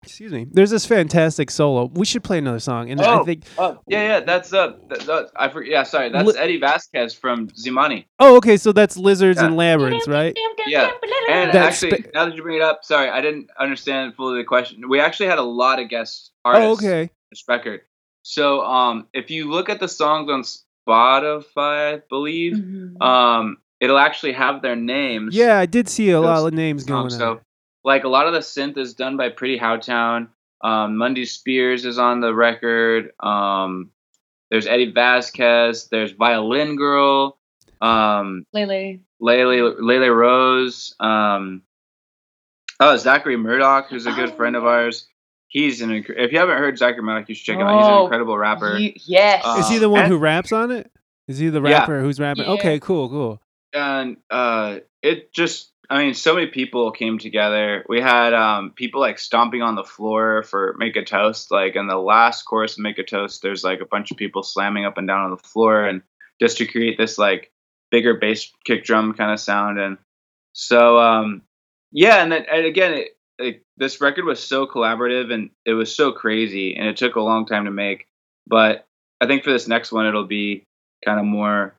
Excuse 0.03 0.31
me. 0.31 0.47
There's 0.51 0.71
this 0.71 0.83
fantastic 0.87 1.51
solo. 1.51 1.85
We 1.93 2.05
should 2.07 2.23
play 2.23 2.39
another 2.39 2.57
song, 2.59 2.89
and 2.89 2.99
I 2.99 3.19
Oh. 3.19 3.23
think. 3.23 3.43
Oh, 3.59 3.77
yeah, 3.87 4.03
yeah. 4.03 4.19
That's 4.21 4.51
uh, 4.51 4.73
that, 4.89 5.01
that, 5.01 5.29
I 5.35 5.47
for, 5.49 5.61
yeah. 5.63 5.83
Sorry, 5.83 6.09
that's 6.09 6.27
Li- 6.27 6.39
Eddie 6.39 6.59
Vasquez 6.59 7.13
from 7.13 7.49
Zimani. 7.49 8.05
Oh, 8.19 8.35
okay. 8.37 8.57
So 8.57 8.71
that's 8.71 8.97
lizards 8.97 9.39
and 9.39 9.55
labyrinths, 9.55 10.07
right? 10.07 10.35
Yeah, 10.65 10.89
and 11.29 11.51
That's 11.53 11.83
actually, 11.83 12.01
spa- 12.01 12.09
now 12.15 12.25
that 12.25 12.35
you 12.35 12.41
bring 12.41 12.55
it 12.55 12.63
up, 12.63 12.83
sorry, 12.83 13.09
I 13.09 13.21
didn't 13.21 13.51
understand 13.59 14.15
fully 14.15 14.39
the 14.41 14.43
question. 14.43 14.89
We 14.89 14.99
actually 14.99 15.27
had 15.27 15.37
a 15.37 15.43
lot 15.43 15.79
of 15.79 15.87
guest 15.89 16.31
artists. 16.43 16.65
Oh, 16.65 16.71
okay. 16.87 17.01
on 17.03 17.09
This 17.29 17.43
record. 17.47 17.81
So, 18.23 18.61
um, 18.65 19.07
if 19.13 19.29
you 19.29 19.51
look 19.51 19.69
at 19.69 19.79
the 19.79 19.87
songs 19.87 20.31
on 20.31 20.41
Spotify, 20.89 21.95
I 21.95 22.01
believe, 22.09 22.53
Mhm. 22.53 23.01
um, 23.01 23.57
it'll 23.79 23.99
actually 23.99 24.33
have 24.33 24.63
their 24.63 24.75
names. 24.75 25.35
Yeah, 25.35 25.59
I 25.59 25.67
did 25.67 25.87
see 25.87 26.09
a 26.09 26.19
lot 26.19 26.45
of 26.47 26.53
names 26.53 26.85
going 26.85 27.09
songs. 27.09 27.21
on. 27.21 27.37
So, 27.37 27.41
like 27.83 28.03
a 28.03 28.07
lot 28.09 28.27
of 28.27 28.33
the 28.33 28.39
synth 28.39 28.77
is 28.77 28.93
done 28.93 29.17
by 29.17 29.29
Pretty 29.29 29.57
Howtown. 29.57 30.27
Um, 30.63 30.97
Mundy 30.97 31.25
Spears 31.25 31.85
is 31.85 31.97
on 31.97 32.21
the 32.21 32.33
record. 32.33 33.11
Um, 33.19 33.91
there's 34.51 34.67
Eddie 34.67 34.91
Vasquez. 34.91 35.87
There's 35.89 36.11
Violin 36.11 36.75
Girl. 36.75 37.37
Um, 37.81 38.45
Lele. 38.53 38.97
Lele 39.19 39.75
Lele 39.79 40.09
Rose. 40.11 40.93
Um, 40.99 41.63
oh, 42.79 42.97
Zachary 42.97 43.37
Murdoch, 43.37 43.87
who's 43.89 44.05
a 44.05 44.11
good 44.11 44.31
Oh, 44.31 44.35
friend 44.35 44.55
of 44.55 44.65
ours. 44.65 45.07
He's 45.47 45.81
an 45.81 45.89
inc- 45.89 46.09
if 46.15 46.31
you 46.31 46.37
haven't 46.39 46.57
heard 46.59 46.77
Zachary 46.77 47.01
Murdoch, 47.03 47.27
you 47.27 47.35
should 47.35 47.45
check 47.45 47.57
him 47.57 47.67
out. 47.67 47.77
He's 47.79 47.87
an 47.87 47.93
Oh, 47.93 48.03
incredible 48.03 48.37
rapper. 48.37 48.77
Ye- 48.77 49.01
yes. 49.05 49.41
Uh, 49.45 49.57
Is 49.59 49.67
he 49.69 49.79
the 49.79 49.89
one 49.89 50.01
and- 50.03 50.11
who 50.11 50.17
raps 50.17 50.51
on 50.51 50.71
it? 50.71 50.91
Is 51.27 51.39
he 51.39 51.49
the 51.49 51.61
Yeah. 51.61 51.79
rapper 51.79 52.01
who's 52.01 52.19
rapping? 52.19 52.43
Yeah. 52.45 52.51
Okay, 52.51 52.79
cool, 52.79 53.09
cool. 53.09 53.41
and 53.73 54.17
uh, 54.29 54.79
it 55.01 55.31
just 55.33 55.70
I 55.91 56.01
mean, 56.01 56.13
so 56.13 56.35
many 56.35 56.47
people 56.47 56.89
came 56.91 57.19
together. 57.19 57.85
We 57.89 57.99
had 57.99 58.33
um, 58.33 58.71
people 58.71 59.01
like 59.01 59.19
stomping 59.19 59.61
on 59.61 59.75
the 59.75 59.83
floor 59.83 60.41
for 60.41 60.73
"Make 60.77 60.95
a 60.95 61.03
Toast." 61.03 61.51
Like 61.51 61.75
in 61.75 61.87
the 61.87 61.97
last 61.97 62.43
chorus 62.43 62.77
of 62.77 62.79
"Make 62.79 62.97
a 62.97 63.03
Toast," 63.03 63.41
there's 63.41 63.65
like 63.65 63.81
a 63.81 63.85
bunch 63.85 64.09
of 64.09 64.15
people 64.15 64.41
slamming 64.41 64.85
up 64.85 64.97
and 64.97 65.05
down 65.05 65.25
on 65.25 65.31
the 65.31 65.37
floor, 65.49 65.83
and 65.83 66.01
just 66.39 66.57
to 66.59 66.65
create 66.65 66.97
this 66.97 67.17
like 67.17 67.51
bigger 67.91 68.13
bass 68.13 68.53
kick 68.63 68.85
drum 68.85 69.13
kind 69.13 69.33
of 69.33 69.39
sound. 69.41 69.79
And 69.79 69.97
so, 70.53 70.97
um, 70.97 71.41
yeah, 71.91 72.23
and 72.23 72.31
then 72.31 72.45
and 72.49 72.65
again, 72.65 72.93
it, 72.93 73.17
it, 73.37 73.63
this 73.75 73.99
record 73.99 74.23
was 74.23 74.41
so 74.41 74.65
collaborative 74.65 75.33
and 75.33 75.49
it 75.65 75.73
was 75.73 75.93
so 75.93 76.13
crazy, 76.13 76.77
and 76.77 76.87
it 76.87 76.95
took 76.95 77.17
a 77.17 77.21
long 77.21 77.45
time 77.45 77.65
to 77.65 77.71
make. 77.71 78.07
But 78.47 78.85
I 79.19 79.27
think 79.27 79.43
for 79.43 79.51
this 79.51 79.67
next 79.67 79.91
one, 79.91 80.05
it'll 80.05 80.25
be 80.25 80.63
kind 81.03 81.19
of 81.19 81.25
more 81.25 81.75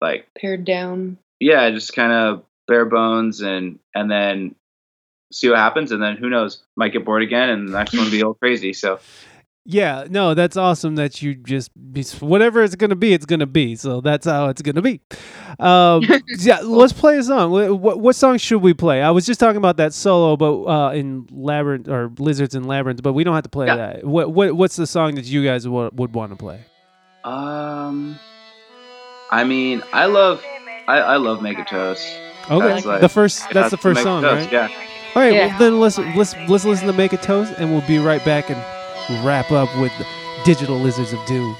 like 0.00 0.28
Pared 0.38 0.64
down. 0.64 1.18
yeah, 1.40 1.68
just 1.70 1.96
kind 1.96 2.12
of 2.12 2.44
bare 2.68 2.84
bones 2.84 3.40
and 3.40 3.78
and 3.94 4.10
then 4.10 4.54
see 5.32 5.48
what 5.48 5.58
happens 5.58 5.92
and 5.92 6.02
then 6.02 6.16
who 6.16 6.28
knows 6.28 6.62
might 6.76 6.92
get 6.92 7.04
bored 7.04 7.22
again 7.22 7.48
and 7.50 7.68
the 7.68 7.72
next 7.78 7.96
one 7.96 8.10
be 8.10 8.22
all 8.22 8.34
crazy 8.34 8.72
so 8.72 8.98
Yeah, 9.68 10.06
no, 10.08 10.34
that's 10.34 10.56
awesome 10.56 10.94
that 10.94 11.20
you 11.22 11.34
just 11.34 11.72
be, 11.92 12.04
whatever 12.20 12.62
it's 12.62 12.76
gonna 12.76 12.94
be, 12.94 13.12
it's 13.12 13.26
gonna 13.26 13.46
be. 13.46 13.74
So 13.74 14.00
that's 14.00 14.24
how 14.24 14.46
it's 14.48 14.62
gonna 14.62 14.80
be. 14.80 15.00
Um, 15.58 16.02
yeah, 16.38 16.60
let's 16.60 16.92
play 16.92 17.18
a 17.18 17.22
song. 17.24 17.50
What, 17.50 17.74
what, 17.80 17.98
what 17.98 18.14
song 18.14 18.38
should 18.38 18.62
we 18.62 18.74
play? 18.74 19.02
I 19.02 19.10
was 19.10 19.26
just 19.26 19.40
talking 19.40 19.56
about 19.56 19.78
that 19.78 19.92
solo, 19.92 20.36
but 20.36 20.62
uh, 20.70 20.92
in 20.92 21.26
labyrinth 21.32 21.88
or 21.88 22.12
lizards 22.20 22.54
and 22.54 22.64
labyrinths, 22.66 23.00
but 23.00 23.14
we 23.14 23.24
don't 23.24 23.34
have 23.34 23.42
to 23.42 23.48
play 23.50 23.66
Yeah. 23.66 23.74
that. 23.76 24.04
What 24.04 24.32
what 24.32 24.52
what's 24.54 24.76
the 24.76 24.86
song 24.86 25.16
that 25.16 25.24
you 25.24 25.42
guys 25.44 25.66
wa- 25.66 25.90
would 25.94 26.14
want 26.14 26.30
to 26.30 26.36
play? 26.36 26.60
um 27.24 28.16
i 29.32 29.42
mean 29.42 29.82
i 29.92 30.06
love 30.06 30.40
i, 30.86 30.98
I 30.98 31.16
love 31.16 31.42
make 31.42 31.58
a 31.58 31.64
toast 31.64 32.06
Okay, 32.50 32.68
That's 32.68 32.86
like- 32.86 33.00
the 33.00 33.08
first 33.08 33.42
It 33.50 33.54
that's 33.54 33.70
the 33.70 33.76
first 33.76 34.02
song, 34.02 34.22
Toast, 34.22 34.44
right? 34.44 34.52
yeah 34.52 34.68
All 35.14 35.22
right, 35.22 35.32
Yeah. 35.32 35.46
well 35.48 35.58
then 35.58 35.80
let's 35.80 35.98
let's 35.98 36.34
let's 36.48 36.64
listen 36.64 36.86
to 36.86 36.92
"Make 36.92 37.12
a 37.12 37.16
Toast" 37.16 37.54
and 37.58 37.72
we'll 37.72 37.86
be 37.86 37.98
right 37.98 38.24
back 38.24 38.50
and 38.50 38.60
wrap 39.24 39.50
up 39.50 39.68
with 39.78 39.92
"Digital 40.44 40.78
Lizards 40.78 41.12
of 41.12 41.18
Doom." 41.26 41.56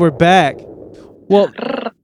And 0.00 0.10
we're 0.10 0.16
back. 0.16 0.56
Well, 1.28 1.52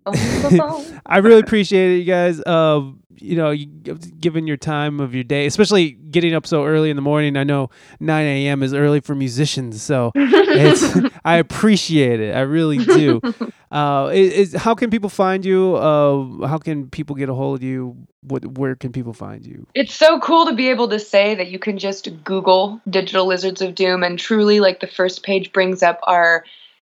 I 1.07 1.19
really 1.19 1.41
appreciate 1.41 1.95
it, 1.95 1.99
you 2.01 2.05
guys. 2.05 2.45
Um, 2.47 3.03
you 3.19 3.37
know, 3.37 3.53
you, 3.53 3.65
given 3.65 4.47
your 4.47 4.59
time 4.59 5.01
of 5.01 5.15
your 5.15 5.25
day, 5.25 5.47
especially 5.47 5.93
getting 5.93 6.35
up 6.35 6.47
so 6.47 6.67
early 6.67 6.91
in 6.91 6.97
the 6.97 7.03
morning. 7.03 7.39
I 7.39 7.45
know 7.45 7.71
9 8.01 8.27
a.m. 8.27 8.63
is 8.63 8.75
early 8.75 9.01
for 9.01 9.15
musicians, 9.15 9.81
so 9.81 10.13
it's, 10.15 11.11
I 11.25 11.37
appreciate 11.37 12.21
it. 12.21 12.37
I 12.37 12.41
really 12.41 12.85
do. 12.85 13.23
Uh, 13.71 14.11
is, 14.13 14.53
is 14.53 14.61
how 14.61 14.75
can 14.75 14.91
people 14.91 15.09
find 15.09 15.43
you? 15.43 15.77
Uh, 15.77 16.47
how 16.47 16.59
can 16.59 16.91
people 16.91 17.17
get 17.17 17.31
a 17.31 17.35
hold 17.35 17.61
of 17.61 17.63
you? 17.63 17.97
What, 18.21 18.59
where 18.59 18.77
can 18.77 18.93
people 18.93 19.15
find 19.15 19.47
you? 19.47 19.67
It's 19.75 19.95
so 19.95 20.21
cool 20.21 20.45
to 20.45 20.55
be 20.55 20.69
able 20.69 20.89
to 20.91 20.99
say 20.99 21.35
that 21.35 21.49
you 21.49 21.59
can 21.59 21.79
just 21.79 22.11
Google 22.25 22.79
Digital 22.91 23.27
Lizards 23.27 23.63
of 23.63 23.75
Doom 23.75 24.03
and 24.03 24.19
truly, 24.19 24.61
like, 24.61 24.81
the 24.81 24.87
first 24.87 25.23
page 25.23 25.51
brings 25.53 25.83
up 25.83 25.99
our 26.03 26.45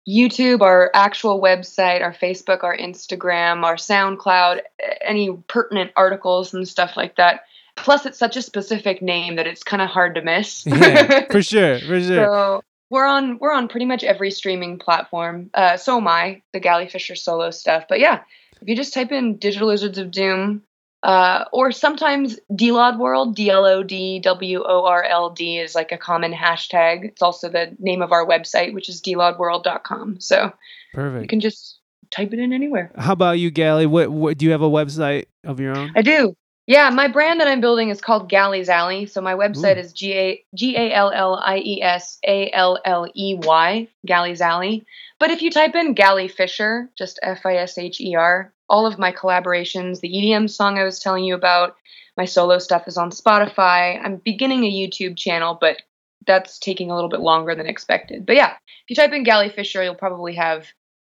YouTube, 0.08 0.62
our 0.62 0.90
actual 0.94 1.40
website, 1.40 2.02
our 2.02 2.12
Facebook, 2.12 2.64
our 2.64 2.76
Instagram, 2.76 3.64
our 3.64 3.76
SoundCloud, 3.76 4.60
any 5.02 5.36
pertinent 5.46 5.92
articles 5.96 6.54
and 6.54 6.66
stuff 6.66 6.96
like 6.96 7.16
that. 7.16 7.42
Plus, 7.76 8.06
it's 8.06 8.18
such 8.18 8.36
a 8.36 8.42
specific 8.42 9.00
name 9.00 9.36
that 9.36 9.46
it's 9.46 9.62
kind 9.62 9.82
of 9.82 9.88
hard 9.88 10.14
to 10.16 10.22
miss. 10.22 10.66
yeah, 10.66 11.26
for 11.30 11.42
sure, 11.42 11.78
for 11.78 12.00
sure. 12.00 12.24
So 12.24 12.62
we're 12.90 13.06
on 13.06 13.38
we're 13.38 13.52
on 13.52 13.68
pretty 13.68 13.86
much 13.86 14.04
every 14.04 14.30
streaming 14.30 14.78
platform. 14.78 15.50
Uh, 15.54 15.76
so 15.76 15.96
am 15.96 16.08
I, 16.08 16.42
the 16.52 16.60
Gallie 16.60 16.88
Fisher 16.88 17.14
solo 17.14 17.50
stuff. 17.50 17.84
But 17.88 18.00
yeah, 18.00 18.20
if 18.60 18.68
you 18.68 18.76
just 18.76 18.92
type 18.92 19.12
in 19.12 19.36
Digital 19.36 19.68
Lizards 19.68 19.98
of 19.98 20.10
Doom, 20.10 20.62
uh, 21.02 21.44
or 21.52 21.72
sometimes 21.72 22.38
DLOD 22.52 22.98
World, 22.98 23.34
D 23.34 23.50
L 23.50 23.64
O 23.64 23.82
D 23.82 24.20
W 24.20 24.62
O 24.66 24.84
R 24.84 25.02
L 25.02 25.30
D 25.30 25.58
is 25.58 25.74
like 25.74 25.92
a 25.92 25.98
common 25.98 26.32
hashtag. 26.32 27.04
It's 27.04 27.22
also 27.22 27.48
the 27.48 27.74
name 27.78 28.02
of 28.02 28.12
our 28.12 28.26
website, 28.26 28.74
which 28.74 28.88
is 28.88 29.00
dlodworld.com. 29.00 30.20
So 30.20 30.52
Perfect. 30.92 31.22
you 31.22 31.28
can 31.28 31.40
just 31.40 31.78
type 32.10 32.32
it 32.32 32.38
in 32.38 32.52
anywhere. 32.52 32.92
How 32.96 33.12
about 33.12 33.38
you, 33.38 33.50
Gallie? 33.50 33.86
What, 33.86 34.10
what 34.10 34.36
do 34.36 34.44
you 34.44 34.52
have 34.52 34.62
a 34.62 34.68
website 34.68 35.26
of 35.44 35.58
your 35.60 35.76
own? 35.76 35.92
I 35.96 36.02
do. 36.02 36.36
Yeah, 36.66 36.90
my 36.90 37.08
brand 37.08 37.40
that 37.40 37.48
I'm 37.48 37.60
building 37.60 37.88
is 37.88 38.00
called 38.00 38.28
Gallie's 38.28 38.68
Alley. 38.68 39.06
So 39.06 39.20
my 39.20 39.34
website 39.34 39.76
Ooh. 39.76 39.80
is 39.80 39.92
G 39.92 40.12
A 40.12 40.44
G 40.54 40.76
A 40.76 40.92
L 40.92 41.10
L 41.10 41.34
I 41.42 41.58
E 41.58 41.82
S 41.82 42.18
A 42.24 42.50
L 42.52 42.78
L 42.84 43.08
E 43.12 43.34
Y, 43.36 43.88
Gallie's 44.06 44.40
Alley. 44.40 44.86
But 45.18 45.30
if 45.30 45.42
you 45.42 45.50
type 45.50 45.74
in 45.74 45.94
Gallie 45.94 46.28
Fisher, 46.28 46.88
just 46.96 47.18
F 47.22 47.44
I 47.44 47.56
S 47.56 47.76
H 47.76 48.00
E 48.00 48.14
R, 48.14 48.52
all 48.70 48.86
of 48.86 48.98
my 48.98 49.12
collaborations, 49.12 50.00
the 50.00 50.08
EDM 50.08 50.48
song 50.48 50.78
I 50.78 50.84
was 50.84 51.00
telling 51.00 51.24
you 51.24 51.34
about, 51.34 51.76
my 52.16 52.24
solo 52.24 52.58
stuff 52.58 52.86
is 52.86 52.96
on 52.96 53.10
Spotify. 53.10 54.00
I'm 54.02 54.16
beginning 54.16 54.64
a 54.64 54.70
YouTube 54.70 55.16
channel, 55.16 55.58
but 55.60 55.82
that's 56.26 56.58
taking 56.58 56.90
a 56.90 56.94
little 56.94 57.10
bit 57.10 57.20
longer 57.20 57.54
than 57.54 57.66
expected. 57.66 58.24
But 58.24 58.36
yeah, 58.36 58.52
if 58.52 58.90
you 58.90 58.96
type 58.96 59.12
in 59.12 59.24
Gallie 59.24 59.50
Fisher, 59.50 59.82
you'll 59.82 59.94
probably 59.94 60.34
have 60.36 60.66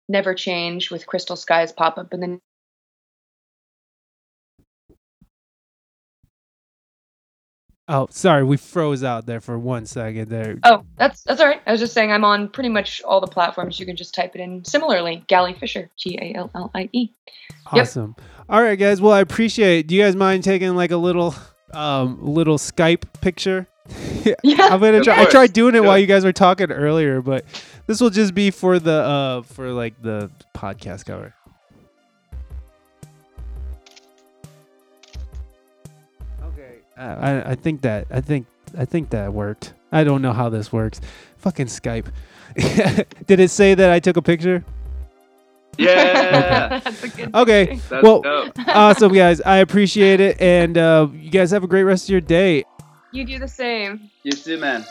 Never 0.09 0.35
Change 0.35 0.91
with 0.91 1.07
Crystal 1.07 1.37
Skies 1.37 1.73
pop 1.73 1.99
up, 1.99 2.13
and 2.13 2.23
then 2.23 2.41
Oh, 7.91 8.07
sorry, 8.11 8.45
we 8.45 8.59
froze 8.59 9.03
out 9.03 9.25
there 9.25 9.41
for 9.41 9.59
one 9.59 9.87
second 9.87 10.29
there. 10.29 10.59
Oh, 10.63 10.85
that's 10.99 11.23
that's 11.23 11.41
all 11.41 11.47
right. 11.47 11.63
I 11.67 11.73
was 11.73 11.81
just 11.81 11.95
saying 11.95 12.13
I'm 12.13 12.25
on 12.25 12.49
pretty 12.49 12.69
much 12.69 13.01
all 13.03 13.21
the 13.21 13.27
platforms. 13.27 13.81
You 13.81 13.87
can 13.87 13.97
just 13.97 14.15
type 14.15 14.35
it 14.35 14.41
in 14.43 14.63
similarly. 14.65 15.25
Gallie 15.27 15.55
Fisher, 15.55 15.91
G 15.97 16.19
A 16.21 16.37
L 16.37 16.51
L 16.55 16.71
I 16.75 16.91
E. 16.93 17.11
Yep. 17.73 17.83
Awesome. 17.83 18.17
All 18.49 18.63
right, 18.63 18.79
guys. 18.79 19.01
Well, 19.01 19.13
I 19.13 19.21
appreciate. 19.21 19.87
Do 19.87 19.95
you 19.95 20.03
guys 20.03 20.15
mind 20.17 20.45
taking 20.45 20.75
like 20.77 20.91
a 20.91 20.97
little, 20.99 21.35
um, 21.73 22.19
little 22.23 22.59
Skype 22.59 23.05
picture? 23.21 23.67
Yeah. 24.43 24.69
I'm 24.71 24.81
gonna 24.81 24.99
Of 24.99 25.05
try. 25.05 25.23
I 25.23 25.25
tried 25.25 25.55
doing 25.55 25.75
it 25.75 25.83
while 25.83 25.99
you 25.99 26.07
guys 26.07 26.23
were 26.23 26.33
talking 26.33 26.71
earlier, 26.71 27.23
but 27.23 27.47
this 27.87 28.01
will 28.03 28.11
just 28.11 28.35
be 28.35 28.51
for 28.51 28.79
the 28.79 28.93
uh 28.93 29.43
for 29.43 29.71
like 29.71 30.03
the 30.03 30.31
podcast 30.55 31.07
cover. 31.07 31.33
I 36.99 37.51
I 37.51 37.55
think 37.55 37.83
that 37.83 38.07
I 38.11 38.21
think 38.21 38.47
I 38.77 38.85
think 38.85 39.11
that 39.11 39.33
worked. 39.33 39.75
I 39.93 40.05
don't 40.05 40.23
know 40.23 40.33
how 40.33 40.49
this 40.49 40.73
works. 40.73 41.01
Fucking 41.39 41.67
Skype. 41.67 42.07
Did 43.27 43.41
it 43.41 43.51
say 43.51 43.75
that 43.75 43.91
I 43.91 44.01
took 44.01 44.17
a 44.17 44.23
picture? 44.23 44.65
Yeah. 45.79 46.81
that's 46.85 47.03
a 47.05 47.09
good 47.09 47.35
Okay. 47.35 47.81
That's 47.89 48.03
Well, 48.03 48.23
dope. 48.23 48.53
awesome, 48.67 49.13
guys. 49.15 49.41
I 49.41 49.59
appreciate 49.59 50.21
it, 50.21 50.41
and 50.41 50.77
uh, 50.77 51.09
you 51.15 51.31
guys 51.31 51.51
have 51.53 51.63
a 51.63 51.69
great 51.69 51.85
rest 51.85 52.05
of 52.07 52.11
your 52.11 52.21
day. 52.21 52.65
You 53.13 53.25
do 53.25 53.39
the 53.39 53.49
same. 53.49 54.11
You 54.25 54.33
too, 54.33 54.59
man. 54.59 54.85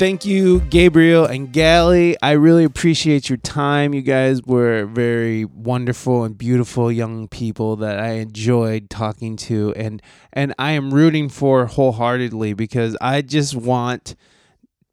Thank 0.00 0.24
you, 0.24 0.60
Gabriel 0.60 1.26
and 1.26 1.52
Gallie. 1.52 2.16
I 2.22 2.30
really 2.30 2.64
appreciate 2.64 3.28
your 3.28 3.36
time. 3.36 3.92
You 3.92 4.00
guys 4.00 4.42
were 4.42 4.86
very 4.86 5.44
wonderful 5.44 6.24
and 6.24 6.38
beautiful 6.38 6.90
young 6.90 7.28
people 7.28 7.76
that 7.76 8.00
I 8.00 8.12
enjoyed 8.12 8.88
talking 8.88 9.36
to, 9.36 9.74
and 9.76 10.00
and 10.32 10.54
I 10.58 10.72
am 10.72 10.94
rooting 10.94 11.28
for 11.28 11.66
wholeheartedly 11.66 12.54
because 12.54 12.96
I 13.02 13.20
just 13.20 13.54
want. 13.54 14.16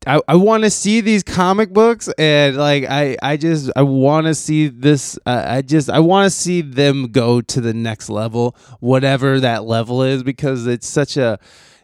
I, 0.06 0.22
I 0.28 0.36
want 0.36 0.64
to 0.64 0.70
see 0.70 1.00
these 1.02 1.24
comic 1.24 1.72
books 1.72 2.08
and 2.18 2.56
like 2.56 2.84
I, 2.86 3.18
I 3.22 3.36
just 3.36 3.72
I 3.76 3.82
want 3.82 4.28
to 4.28 4.36
see 4.36 4.68
this 4.68 5.18
uh, 5.26 5.44
I 5.48 5.62
just 5.62 5.90
I 5.90 6.00
want 6.00 6.26
to 6.26 6.30
see 6.30 6.62
them 6.62 7.12
go 7.12 7.42
to 7.42 7.60
the 7.60 7.74
next 7.74 8.10
level 8.10 8.56
whatever 8.80 9.40
that 9.40 9.66
level 9.66 10.04
is 10.04 10.24
because 10.24 10.66
it's 10.66 10.88
such 10.88 11.18
a 11.18 11.40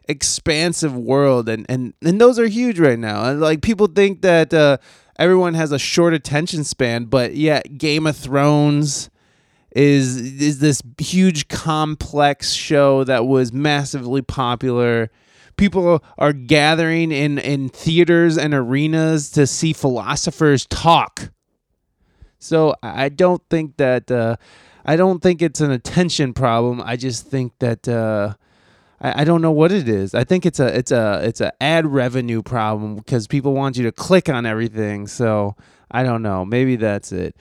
expansive 0.08 0.96
world 0.96 1.48
and 1.48 1.66
and 1.70 1.94
and 2.02 2.20
those 2.20 2.38
are 2.40 2.48
huge 2.48 2.80
right 2.80 3.00
now. 3.00 3.24
And 3.26 3.40
like 3.40 3.62
people 3.62 3.88
think 3.88 4.22
that 4.22 4.54
uh 4.54 4.78
everyone 5.18 5.54
has 5.54 5.72
a 5.72 5.80
short 5.80 6.14
attention 6.14 6.64
span 6.64 7.06
but 7.06 7.36
yeah 7.36 7.62
game 7.78 8.08
of 8.08 8.18
thrones 8.18 9.10
is 9.76 10.18
is 10.42 10.60
this 10.60 10.82
huge 11.00 11.48
complex 11.48 12.54
show 12.54 13.04
that 13.04 13.26
was 13.26 13.52
massively 13.52 14.22
popular. 14.22 15.10
People 15.58 16.04
are 16.18 16.34
gathering 16.34 17.12
in 17.12 17.38
in 17.38 17.70
theaters 17.70 18.38
and 18.38 18.54
arenas 18.54 19.32
to 19.32 19.48
see 19.48 19.74
philosophers 19.74 20.66
talk. 20.68 21.32
So 22.40 22.76
i 22.84 23.10
don't 23.10 23.42
think 23.50 23.78
that 23.78 24.12
uh 24.12 24.36
i 24.86 24.96
don't 24.96 25.22
think 25.22 25.42
it's 25.42 25.62
an 25.62 25.72
attention 25.72 26.34
problem. 26.34 26.82
I 26.82 26.96
just 26.96 27.28
think 27.28 27.54
that 27.60 27.88
uh 27.88 28.34
I, 29.04 29.22
I 29.22 29.24
don't 29.24 29.42
know 29.42 29.52
what 29.52 29.72
it 29.72 29.88
is. 29.88 30.16
I 30.16 30.24
think 30.24 30.46
it's 30.46 30.60
a 30.60 30.76
it's 30.76 30.92
a 30.92 31.22
it's 31.24 31.42
a 31.42 31.52
ad 31.62 31.86
revenue 31.86 32.42
problem 32.42 32.96
because 32.96 33.28
people 33.28 33.54
want 33.54 33.78
you 33.78 33.84
to 33.84 33.92
click 33.92 34.30
on 34.30 34.46
everything. 34.46 35.06
So 35.08 35.56
I 35.92 36.04
don't 36.04 36.24
know. 36.24 36.46
Maybe 36.46 36.76
that's 36.78 37.12
it. 37.12 37.36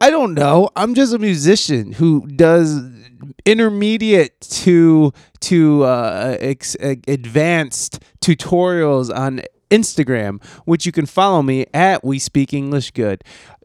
I 0.00 0.08
don't 0.08 0.32
know. 0.32 0.70
I'm 0.76 0.94
just 0.94 1.12
a 1.12 1.18
musician 1.18 1.92
who 1.92 2.26
does 2.26 2.80
intermediate 3.44 4.40
to 4.40 5.12
to 5.40 5.84
uh, 5.84 6.36
ex- 6.40 6.76
advanced 6.80 8.02
tutorials 8.22 9.14
on 9.14 9.42
Instagram, 9.70 10.42
which 10.64 10.84
you 10.84 10.92
can 10.92 11.06
follow 11.06 11.42
me 11.42 11.66
at 11.72 12.04
We 12.04 12.18
Speak 12.18 12.52
English 12.52 12.90
Good. 12.90 13.24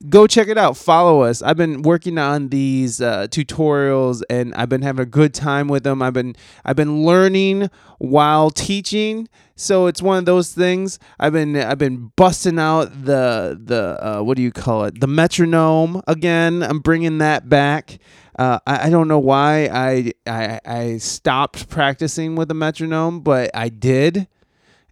Go 0.09 0.27
check 0.27 0.47
it 0.47 0.57
out. 0.57 0.77
Follow 0.77 1.21
us. 1.21 1.41
I've 1.41 1.57
been 1.57 1.81
working 1.81 2.17
on 2.17 2.49
these 2.49 3.01
uh, 3.01 3.27
tutorials, 3.29 4.21
and 4.29 4.53
I've 4.55 4.69
been 4.69 4.81
having 4.81 5.03
a 5.03 5.07
good 5.07 5.33
time 5.33 5.67
with 5.67 5.83
them. 5.83 6.01
I've 6.01 6.13
been 6.13 6.35
I've 6.63 6.75
been 6.75 7.03
learning 7.05 7.69
while 7.97 8.51
teaching, 8.51 9.27
so 9.55 9.87
it's 9.87 10.01
one 10.01 10.19
of 10.19 10.25
those 10.25 10.51
things. 10.51 10.99
I've 11.19 11.33
been 11.33 11.55
I've 11.55 11.77
been 11.77 12.11
busting 12.15 12.59
out 12.59 13.05
the 13.05 13.59
the 13.61 13.97
uh, 14.05 14.21
what 14.21 14.37
do 14.37 14.43
you 14.43 14.51
call 14.51 14.83
it? 14.83 14.99
The 14.99 15.07
metronome 15.07 16.01
again. 16.07 16.61
I'm 16.61 16.79
bringing 16.79 17.17
that 17.19 17.49
back. 17.49 17.97
Uh, 18.37 18.59
I, 18.67 18.87
I 18.87 18.89
don't 18.89 19.07
know 19.07 19.19
why 19.19 19.69
I, 19.71 20.11
I 20.27 20.59
I 20.65 20.97
stopped 20.97 21.69
practicing 21.69 22.35
with 22.35 22.49
the 22.49 22.53
metronome, 22.53 23.21
but 23.21 23.49
I 23.53 23.69
did 23.69 24.27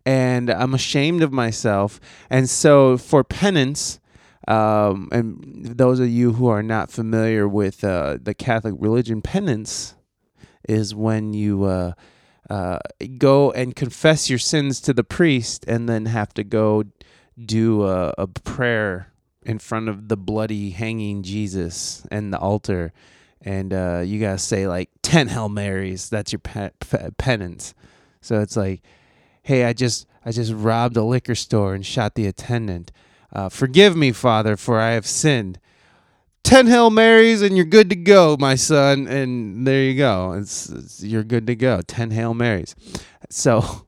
and 0.06 0.50
I'm 0.50 0.74
ashamed 0.74 1.22
of 1.24 1.32
myself. 1.32 2.00
And 2.30 2.50
so, 2.50 2.98
for 2.98 3.24
penance, 3.24 4.00
um, 4.48 5.10
and 5.12 5.66
those 5.78 6.00
of 6.00 6.10
you 6.10 6.34
who 6.34 6.48
are 6.48 6.64
not 6.64 6.92
familiar 6.92 7.48
with 7.48 7.84
uh, 7.84 8.18
the 8.22 8.34
Catholic 8.34 8.76
religion, 8.78 9.22
penance 9.22 9.96
is 10.68 10.94
when 10.94 11.34
you 11.34 11.64
uh, 11.64 11.94
uh, 12.50 12.80
go 13.18 13.52
and 13.52 13.76
confess 13.76 14.30
your 14.30 14.40
sins 14.40 14.82
to 14.82 14.94
the 14.94 15.04
priest 15.04 15.64
and 15.68 15.88
then 15.88 16.08
have 16.08 16.34
to 16.34 16.44
go 16.44 16.84
do 17.44 17.84
a, 17.84 18.14
a 18.18 18.28
prayer 18.28 19.12
in 19.46 19.60
front 19.60 19.90
of 19.90 20.08
the 20.08 20.18
bloody 20.18 20.70
hanging 20.72 21.24
Jesus 21.24 22.06
and 22.12 22.34
the 22.34 22.40
altar. 22.40 22.94
and 23.42 23.74
uh, 23.74 24.02
you 24.06 24.20
gotta 24.20 24.38
say 24.38 24.68
like 24.68 24.90
ten 25.02 25.28
Hail 25.28 25.50
Marys. 25.50 26.10
That's 26.10 26.32
your 26.32 26.40
pe- 26.40 26.72
pe- 26.80 27.12
penance. 27.18 27.74
So 28.22 28.40
it's 28.40 28.56
like, 28.56 28.82
hey, 29.44 29.66
I 29.66 29.74
just 29.74 30.08
I 30.26 30.32
just 30.32 30.52
robbed 30.54 30.98
a 30.98 31.04
liquor 31.04 31.36
store 31.36 31.74
and 31.74 31.86
shot 31.86 32.16
the 32.16 32.26
attendant. 32.26 32.92
Uh, 33.32 33.50
forgive 33.50 33.96
me, 33.96 34.12
Father, 34.12 34.58
for 34.58 34.80
I 34.80 34.92
have 34.92 35.06
sinned. 35.06 35.60
Ten 36.44 36.68
Hail 36.68 36.90
Marys 36.90 37.42
and 37.42 37.56
you're 37.56 37.66
good 37.66 37.90
to 37.90 37.96
go, 37.96 38.36
my 38.40 38.56
son. 38.56 39.08
And 39.08 39.66
there 39.66 39.84
you 39.84 39.96
go. 39.96 40.34
It's, 40.34 40.70
it's 40.70 41.04
you're 41.04 41.24
good 41.24 41.48
to 41.48 41.56
go. 41.56 41.82
Ten 41.82 42.12
Hail 42.12 42.34
Marys. 42.34 42.76
So 43.30 43.86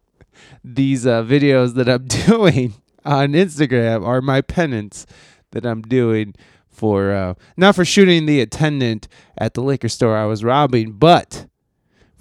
these 0.64 1.06
uh, 1.06 1.22
videos 1.22 1.74
that 1.74 1.88
I'm 1.88 2.06
doing 2.26 2.74
on 3.04 3.32
Instagram 3.32 4.06
are 4.06 4.20
my 4.20 4.40
penance 4.40 5.06
that 5.52 5.64
I'm 5.64 5.82
doing 5.82 6.34
for 6.68 7.12
uh, 7.12 7.34
not 7.56 7.74
for 7.74 7.84
shooting 7.84 8.26
the 8.26 8.40
attendant 8.40 9.08
at 9.38 9.54
the 9.54 9.62
liquor 9.62 9.88
store 9.88 10.16
I 10.16 10.26
was 10.26 10.44
robbing, 10.44 10.92
but 10.92 11.46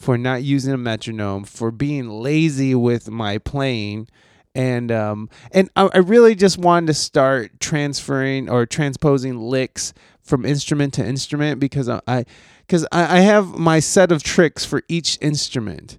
for 0.06 0.19
not 0.19 0.44
using 0.44 0.72
a 0.72 0.77
metronome, 0.77 1.44
for 1.44 1.72
being 1.72 2.07
lazy 2.07 2.76
with 2.76 3.10
my 3.10 3.40
playing, 3.40 4.07
and 4.53 4.91
um, 4.91 5.32
and 5.52 5.68
I, 5.76 5.90
I 5.95 5.98
really 5.98 6.36
just 6.36 6.60
wanted 6.60 6.86
to 6.88 6.94
start 6.94 7.60
transferring 7.60 8.48
or 8.48 8.68
transposing 8.68 9.40
licks 9.40 9.95
from 10.22 10.45
instrument 10.45 10.94
to 10.94 11.06
instrument 11.06 11.60
because 11.60 11.90
I 11.90 12.26
because 12.68 12.86
I, 12.91 13.18
I 13.18 13.19
have 13.22 13.57
my 13.57 13.80
set 13.80 14.11
of 14.11 14.22
tricks 14.22 14.64
for 14.64 14.84
each 14.88 15.18
instrument, 15.22 15.98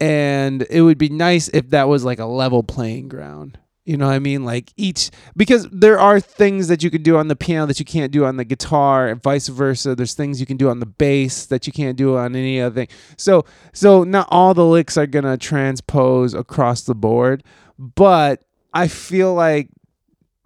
and 0.00 0.66
it 0.70 0.80
would 0.80 0.96
be 0.96 1.10
nice 1.10 1.48
if 1.48 1.68
that 1.68 1.86
was 1.86 2.02
like 2.02 2.18
a 2.18 2.24
level 2.24 2.62
playing 2.62 3.08
ground. 3.08 3.58
You 3.84 3.98
know 3.98 4.06
what 4.06 4.14
I 4.14 4.18
mean? 4.18 4.44
Like 4.44 4.72
each 4.76 5.10
because 5.36 5.68
there 5.70 5.98
are 5.98 6.18
things 6.18 6.68
that 6.68 6.82
you 6.82 6.90
can 6.90 7.02
do 7.02 7.18
on 7.18 7.28
the 7.28 7.36
piano 7.36 7.66
that 7.66 7.78
you 7.78 7.84
can't 7.84 8.10
do 8.10 8.24
on 8.24 8.38
the 8.38 8.44
guitar 8.44 9.08
and 9.08 9.22
vice 9.22 9.48
versa. 9.48 9.94
There's 9.94 10.14
things 10.14 10.40
you 10.40 10.46
can 10.46 10.56
do 10.56 10.70
on 10.70 10.80
the 10.80 10.86
bass 10.86 11.44
that 11.46 11.66
you 11.66 11.72
can't 11.72 11.96
do 11.96 12.16
on 12.16 12.34
any 12.34 12.60
other 12.62 12.74
thing. 12.74 12.88
So 13.18 13.44
so 13.74 14.02
not 14.02 14.26
all 14.30 14.54
the 14.54 14.64
licks 14.64 14.96
are 14.96 15.06
gonna 15.06 15.36
transpose 15.36 16.32
across 16.32 16.82
the 16.82 16.94
board, 16.94 17.44
but 17.78 18.42
I 18.72 18.88
feel 18.88 19.34
like 19.34 19.68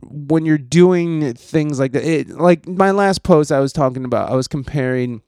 when 0.02 0.44
you're 0.44 0.58
doing 0.58 1.34
things 1.34 1.78
like 1.78 1.92
that, 1.92 2.04
it, 2.04 2.28
like 2.30 2.66
my 2.66 2.90
last 2.90 3.22
post 3.22 3.52
I 3.52 3.60
was 3.60 3.72
talking 3.72 4.04
about, 4.04 4.30
I 4.30 4.34
was 4.34 4.48
comparing 4.48 5.22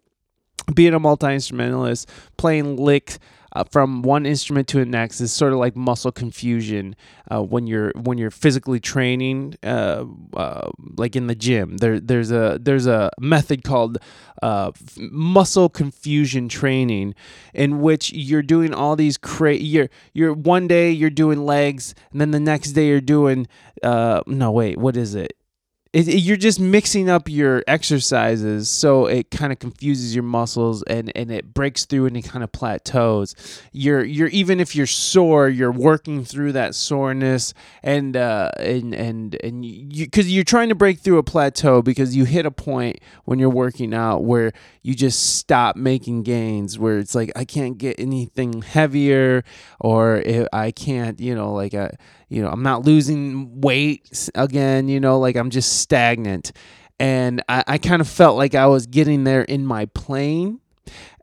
being 0.75 0.95
a 0.95 1.01
multi 1.01 1.33
instrumentalist, 1.33 2.09
playing 2.37 2.77
licks 2.77 3.19
uh, 3.53 3.65
from 3.65 4.03
one 4.03 4.27
instrument 4.27 4.69
to 4.69 4.79
the 4.79 4.85
next 4.85 5.21
is 5.21 5.33
sort 5.33 5.53
of 5.53 5.59
like 5.59 5.75
muscle 5.77 6.13
confusion 6.13 6.95
uh, 7.31 7.43
when 7.43 7.67
you're 7.67 7.93
when 7.97 8.19
you're 8.19 8.31
physically 8.31 8.81
training, 8.81 9.55
uh, 9.63 10.05
uh 10.35 10.71
like 10.97 11.17
in 11.17 11.27
the 11.27 11.35
gym. 11.35 11.79
There 11.79 11.99
there's 11.99 12.31
a 12.31 12.59
there's 12.61 12.87
a 12.87 13.11
method 13.19 13.65
called 13.65 13.99
uh, 14.43 14.73
muscle 14.97 15.69
confusion 15.69 16.49
training, 16.49 17.15
in 17.55 17.81
which 17.81 18.13
you're 18.13 18.43
doing 18.43 18.73
all 18.73 18.97
these 18.97 19.17
cra- 19.17 19.55
you're 19.55 19.89
you're 20.13 20.33
one 20.33 20.69
day 20.69 20.91
you're 20.91 21.11
doing 21.11 21.45
legs, 21.45 21.95
and 22.13 22.21
then 22.21 22.31
the 22.31 22.41
next 22.41 22.73
day 22.73 22.89
you're 22.89 23.01
doing 23.01 23.49
uh, 23.83 24.23
no 24.27 24.51
wait 24.51 24.79
what 24.79 24.97
is 24.97 25.15
it 25.15 25.40
it, 25.93 26.07
it- 26.09 26.19
you're 26.21 26.37
just 26.37 26.61
mixing 26.61 27.09
up 27.11 27.29
your 27.29 27.65
exercises 27.67 28.71
so 28.71 29.07
it 29.07 29.31
kind 29.31 29.53
of 29.53 29.59
confuses 29.59 30.15
your 30.15 30.23
muscles 30.23 30.83
and, 30.85 31.11
and 31.17 31.31
it 31.31 31.53
breaks 31.53 31.85
through 31.85 32.07
it 32.07 32.23
kind 32.23 32.45
of 32.45 32.53
plateaus. 32.53 33.35
You're 33.73 34.05
you're 34.05 34.29
even 34.29 34.61
if 34.61 34.77
you're 34.77 34.87
sore 34.87 35.49
you're 35.49 35.73
working 35.73 36.25
through 36.25 36.53
that 36.53 36.75
soreness 36.75 37.55
and 37.83 38.17
uh 38.17 38.51
and 38.59 38.95
and 38.95 39.37
and 39.43 39.65
you 39.65 40.05
because 40.07 40.33
you're 40.33 40.45
trying 40.45 40.69
to 40.69 40.75
break 40.75 41.01
through 41.01 41.19
a 41.19 41.23
plateau 41.23 41.83
because 41.83 42.15
you 42.15 42.25
hit 42.25 42.47
a 42.47 42.51
point 42.51 42.99
when 43.25 43.39
you're 43.39 43.49
working 43.51 43.93
out 43.95 44.23
where 44.25 44.53
you 44.83 44.95
just 44.95 45.37
stop 45.37 45.77
making 45.77 46.23
gains 46.23 46.79
where 46.79 46.99
it's 46.99 47.15
like 47.15 47.31
i 47.37 47.45
can't 47.45 47.79
get 47.79 47.99
anything 47.99 48.63
heavier 48.63 49.45
or 49.79 50.23
i 50.53 50.71
can't 50.71 51.21
you 51.21 51.35
know 51.35 51.53
like 51.53 51.75
I, 51.75 51.91
you 52.31 52.41
know 52.41 52.49
i'm 52.49 52.63
not 52.63 52.87
losing 52.87 53.61
weight 53.61 54.31
again 54.35 54.89
you 54.89 54.99
know 54.99 55.19
like 55.19 55.37
i'm 55.37 55.51
just 55.51 55.81
stagnant. 55.81 56.53
And 56.99 57.43
i, 57.49 57.65
I 57.67 57.79
kind 57.79 58.01
of 58.01 58.09
felt 58.09 58.37
like 58.39 58.55
i 58.55 58.67
was 58.67 58.87
getting 58.87 59.25
there 59.25 59.43
in 59.43 59.67
my 59.67 59.87
plane. 59.87 60.61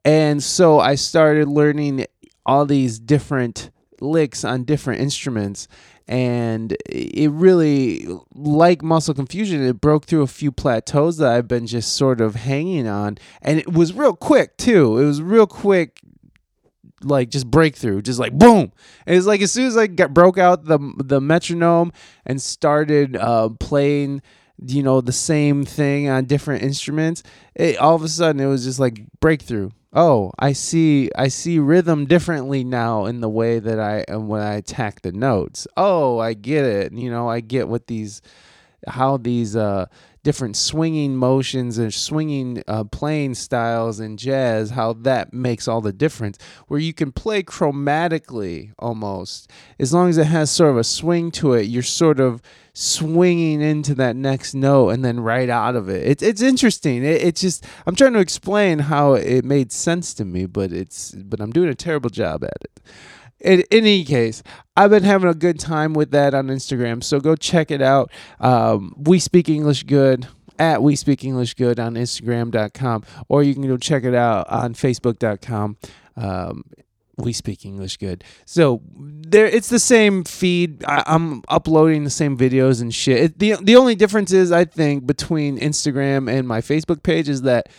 and 0.06 0.44
so 0.44 0.80
i 0.80 0.94
started 0.94 1.48
learning 1.48 2.06
all 2.46 2.66
these 2.66 3.00
different 3.00 3.72
licks 4.02 4.44
on 4.44 4.64
different 4.64 5.02
instruments. 5.02 5.68
And 6.10 6.78
it 6.90 7.30
really 7.32 8.08
like 8.34 8.82
muscle 8.82 9.14
confusion 9.14 9.62
it 9.62 9.82
broke 9.82 10.06
through 10.06 10.22
a 10.22 10.28
few 10.28 10.54
plateaus 10.54 11.18
that 11.18 11.34
i've 11.34 11.50
been 11.50 11.68
just 11.68 11.98
sort 11.98 12.22
of 12.22 12.36
hanging 12.36 12.88
on. 12.88 13.18
And 13.42 13.60
it 13.60 13.74
was 13.74 13.92
real 13.94 14.16
quick 14.16 14.56
too. 14.56 14.98
It 14.98 15.06
was 15.06 15.22
real 15.22 15.48
quick 15.48 16.00
like 17.04 17.30
just 17.30 17.50
breakthrough, 17.50 18.02
just 18.02 18.20
like 18.20 18.34
boom. 18.34 18.72
And 19.06 19.16
it's 19.16 19.26
like 19.26 19.42
as 19.42 19.52
soon 19.52 19.68
as 19.68 19.78
I 19.78 19.88
got 19.88 20.14
broke 20.14 20.38
out 20.38 20.66
the 20.66 20.80
the 20.98 21.22
metronome 21.22 21.92
and 22.26 22.42
started 22.42 23.16
uh, 23.16 23.50
playing, 23.60 24.22
you 24.66 24.84
know, 24.84 25.02
the 25.02 25.12
same 25.12 25.66
thing 25.66 26.10
on 26.10 26.26
different 26.26 26.64
instruments, 26.64 27.24
it, 27.56 27.78
all 27.78 27.96
of 27.96 28.04
a 28.04 28.08
sudden 28.08 28.42
it 28.42 28.48
was 28.48 28.64
just 28.64 28.80
like 28.80 29.06
breakthrough. 29.20 29.70
Oh, 29.94 30.32
I 30.38 30.54
see. 30.54 31.10
I 31.16 31.30
see 31.30 31.60
rhythm 31.60 32.06
differently 32.06 32.64
now 32.64 33.06
in 33.06 33.22
the 33.22 33.30
way 33.30 33.60
that 33.60 33.80
I 33.80 34.04
and 34.08 34.28
when 34.28 34.42
I 34.42 34.56
attack 34.56 35.02
the 35.02 35.12
notes. 35.12 35.68
Oh, 35.78 36.20
I 36.20 36.34
get 36.34 36.66
it. 36.66 36.94
You 36.94 37.10
know, 37.10 37.30
I 37.30 37.40
get 37.40 37.68
what 37.68 37.88
these 37.88 38.22
how 38.88 39.18
these 39.18 39.56
uh, 39.56 39.86
different 40.28 40.58
swinging 40.58 41.16
motions 41.16 41.78
and 41.78 41.94
swinging 41.94 42.62
uh, 42.68 42.84
playing 42.84 43.34
styles 43.34 44.02
in 44.02 44.18
jazz, 44.18 44.72
how 44.72 44.92
that 44.92 45.32
makes 45.32 45.70
all 45.70 45.80
the 45.80 45.94
difference. 45.94 46.38
Where 46.68 46.82
you 46.82 46.94
can 46.94 47.14
play 47.14 47.44
chromatically 47.44 48.74
almost, 48.78 49.50
as 49.80 49.94
long 49.94 50.10
as 50.10 50.18
it 50.18 50.26
has 50.26 50.52
sort 50.52 50.72
of 50.72 50.76
a 50.76 50.84
swing 50.84 51.32
to 51.32 51.54
it, 51.54 51.68
you're 51.68 51.82
sort 51.82 52.20
of 52.20 52.42
swinging 52.74 53.62
into 53.62 53.96
that 53.96 54.18
next 54.18 54.54
note 54.54 54.90
and 54.90 55.06
then 55.06 55.22
right 55.22 55.50
out 55.50 55.78
of 55.78 55.88
it. 55.88 56.06
It's 56.06 56.22
it's 56.22 56.42
interesting. 56.42 57.06
It, 57.06 57.22
it's 57.22 57.40
just 57.40 57.66
I'm 57.86 57.96
trying 57.96 58.12
to 58.12 58.20
explain 58.20 58.80
how 58.80 59.14
it 59.14 59.46
made 59.46 59.72
sense 59.72 60.14
to 60.16 60.26
me, 60.26 60.46
but 60.46 60.74
it's 60.74 61.12
but 61.14 61.40
I'm 61.40 61.52
doing 61.52 61.70
a 61.70 61.76
terrible 61.76 62.10
job 62.10 62.44
at 62.44 62.58
it 62.66 62.82
in 63.40 63.64
any 63.72 64.04
case, 64.04 64.44
I've 64.76 64.90
been 64.90 65.04
having 65.04 65.30
a 65.30 65.34
good 65.34 65.60
time 65.60 65.94
with 65.94 66.12
that 66.12 66.34
on 66.34 66.48
Instagram. 66.48 67.04
So 67.04 67.20
go 67.20 67.36
check 67.36 67.72
it 67.72 67.82
out. 67.82 68.12
Um, 68.40 68.94
we 68.98 69.20
speak 69.20 69.50
English 69.50 69.84
good 69.84 70.28
at 70.60 70.82
we 70.82 70.96
speak 70.96 71.24
English 71.24 71.54
good 71.54 71.80
on 71.80 71.96
Instagram.com, 71.96 73.04
or 73.30 73.44
you 73.44 73.54
can 73.54 73.68
go 73.68 73.78
check 73.78 74.04
it 74.04 74.16
out 74.16 74.50
on 74.50 74.74
Facebook.com. 74.74 75.78
Um, 76.16 76.64
we 77.18 77.34
speak 77.34 77.66
English 77.66 77.98
good. 77.98 78.24
So 78.46 78.82
there, 78.96 79.48
it's 79.48 79.70
the 79.70 79.80
same 79.80 80.24
feed. 80.24 80.84
I, 80.86 81.04
I'm 81.08 81.42
uploading 81.48 82.04
the 82.04 82.10
same 82.12 82.38
videos 82.38 82.82
and 82.82 82.94
shit. 82.94 83.18
It, 83.18 83.40
the 83.40 83.56
The 83.62 83.76
only 83.76 83.96
difference 83.96 84.32
is, 84.32 84.52
I 84.52 84.66
think, 84.66 85.06
between 85.08 85.60
Instagram 85.60 86.32
and 86.32 86.48
my 86.48 86.62
Facebook 86.62 87.02
page 87.04 87.28
is 87.28 87.42
that 87.44 87.70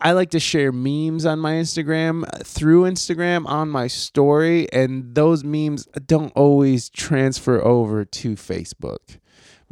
I 0.00 0.12
like 0.12 0.30
to 0.30 0.40
share 0.40 0.72
memes 0.72 1.24
on 1.24 1.38
my 1.38 1.54
Instagram 1.54 2.24
uh, 2.24 2.38
through 2.44 2.82
Instagram 2.82 3.46
on 3.46 3.68
my 3.70 3.86
story, 3.86 4.70
and 4.72 5.14
those 5.14 5.42
memes 5.42 5.86
don't 6.06 6.32
always 6.36 6.88
transfer 6.90 7.64
over 7.64 8.04
to 8.04 8.34
Facebook 8.34 9.18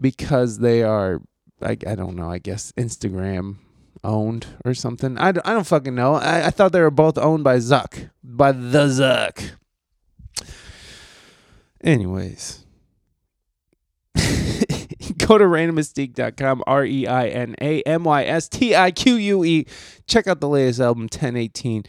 because 0.00 0.58
they 0.58 0.82
are, 0.82 1.20
I, 1.62 1.76
I 1.86 1.94
don't 1.94 2.16
know, 2.16 2.30
I 2.30 2.38
guess 2.38 2.72
Instagram 2.72 3.56
owned 4.02 4.46
or 4.64 4.74
something. 4.74 5.18
I, 5.18 5.32
don't- 5.32 5.46
I 5.46 5.52
don't 5.52 5.66
fucking 5.66 5.94
know. 5.94 6.14
I, 6.14 6.46
I 6.46 6.50
thought 6.50 6.72
they 6.72 6.80
were 6.80 6.90
both 6.90 7.18
owned 7.18 7.44
by 7.44 7.56
Zuck, 7.58 8.10
by 8.22 8.52
the 8.52 8.86
Zuck. 8.86 9.52
Anyways. 11.82 12.63
Go 15.18 15.38
to 15.38 15.44
reinamystique.com, 15.44 16.64
R 16.66 16.84
E 16.84 17.06
I 17.06 17.28
N 17.28 17.54
A 17.60 17.82
M 17.82 18.04
Y 18.04 18.24
S 18.24 18.48
T 18.48 18.74
I 18.74 18.90
Q 18.90 19.14
U 19.14 19.44
E. 19.44 19.66
Check 20.06 20.26
out 20.26 20.40
the 20.40 20.48
latest 20.48 20.80
album, 20.80 21.04
1018. 21.04 21.84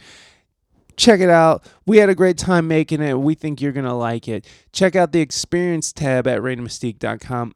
Check 0.96 1.20
it 1.20 1.28
out. 1.28 1.68
We 1.84 1.98
had 1.98 2.08
a 2.08 2.14
great 2.14 2.38
time 2.38 2.68
making 2.68 3.02
it. 3.02 3.18
We 3.18 3.34
think 3.34 3.60
you're 3.60 3.72
going 3.72 3.84
to 3.84 3.92
like 3.92 4.28
it. 4.28 4.46
Check 4.72 4.96
out 4.96 5.12
the 5.12 5.20
experience 5.20 5.92
tab 5.92 6.26
at 6.26 6.40
reinamystique.com 6.40 7.54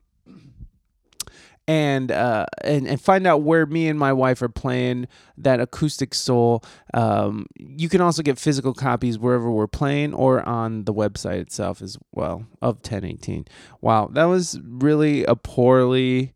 and 1.70 2.10
uh, 2.10 2.46
and 2.64 2.88
and 2.88 3.00
find 3.00 3.28
out 3.28 3.42
where 3.42 3.64
me 3.64 3.86
and 3.86 3.96
my 3.96 4.12
wife 4.12 4.42
are 4.42 4.48
playing 4.48 5.06
that 5.38 5.60
acoustic 5.60 6.14
soul. 6.14 6.64
Um, 6.94 7.46
you 7.56 7.88
can 7.88 8.00
also 8.00 8.22
get 8.22 8.40
physical 8.40 8.74
copies 8.74 9.20
wherever 9.20 9.48
we're 9.48 9.68
playing 9.68 10.12
or 10.12 10.42
on 10.42 10.84
the 10.84 10.92
website 10.92 11.38
itself 11.38 11.80
as 11.80 11.96
well 12.10 12.44
of 12.60 12.78
1018. 12.78 13.44
Wow, 13.80 14.10
that 14.14 14.24
was 14.24 14.58
really 14.64 15.22
a 15.26 15.36
poorly, 15.36 16.34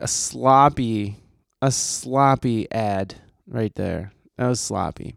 a 0.00 0.08
sloppy, 0.08 1.18
a 1.62 1.70
sloppy 1.70 2.66
ad 2.72 3.14
right 3.46 3.74
there. 3.76 4.12
That 4.36 4.48
was 4.48 4.58
sloppy. 4.58 5.14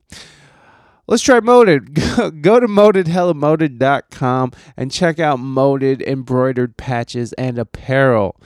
Let's 1.07 1.23
try 1.23 1.39
Moded. 1.39 1.95
Go, 2.43 2.59
to 2.59 2.67
modedhellamoded.com 2.67 4.51
and 4.77 4.91
check 4.91 5.17
out 5.17 5.39
Moded 5.39 6.03
embroidered 6.03 6.77
patches 6.77 7.33
and 7.33 7.57
apparel. 7.57 8.39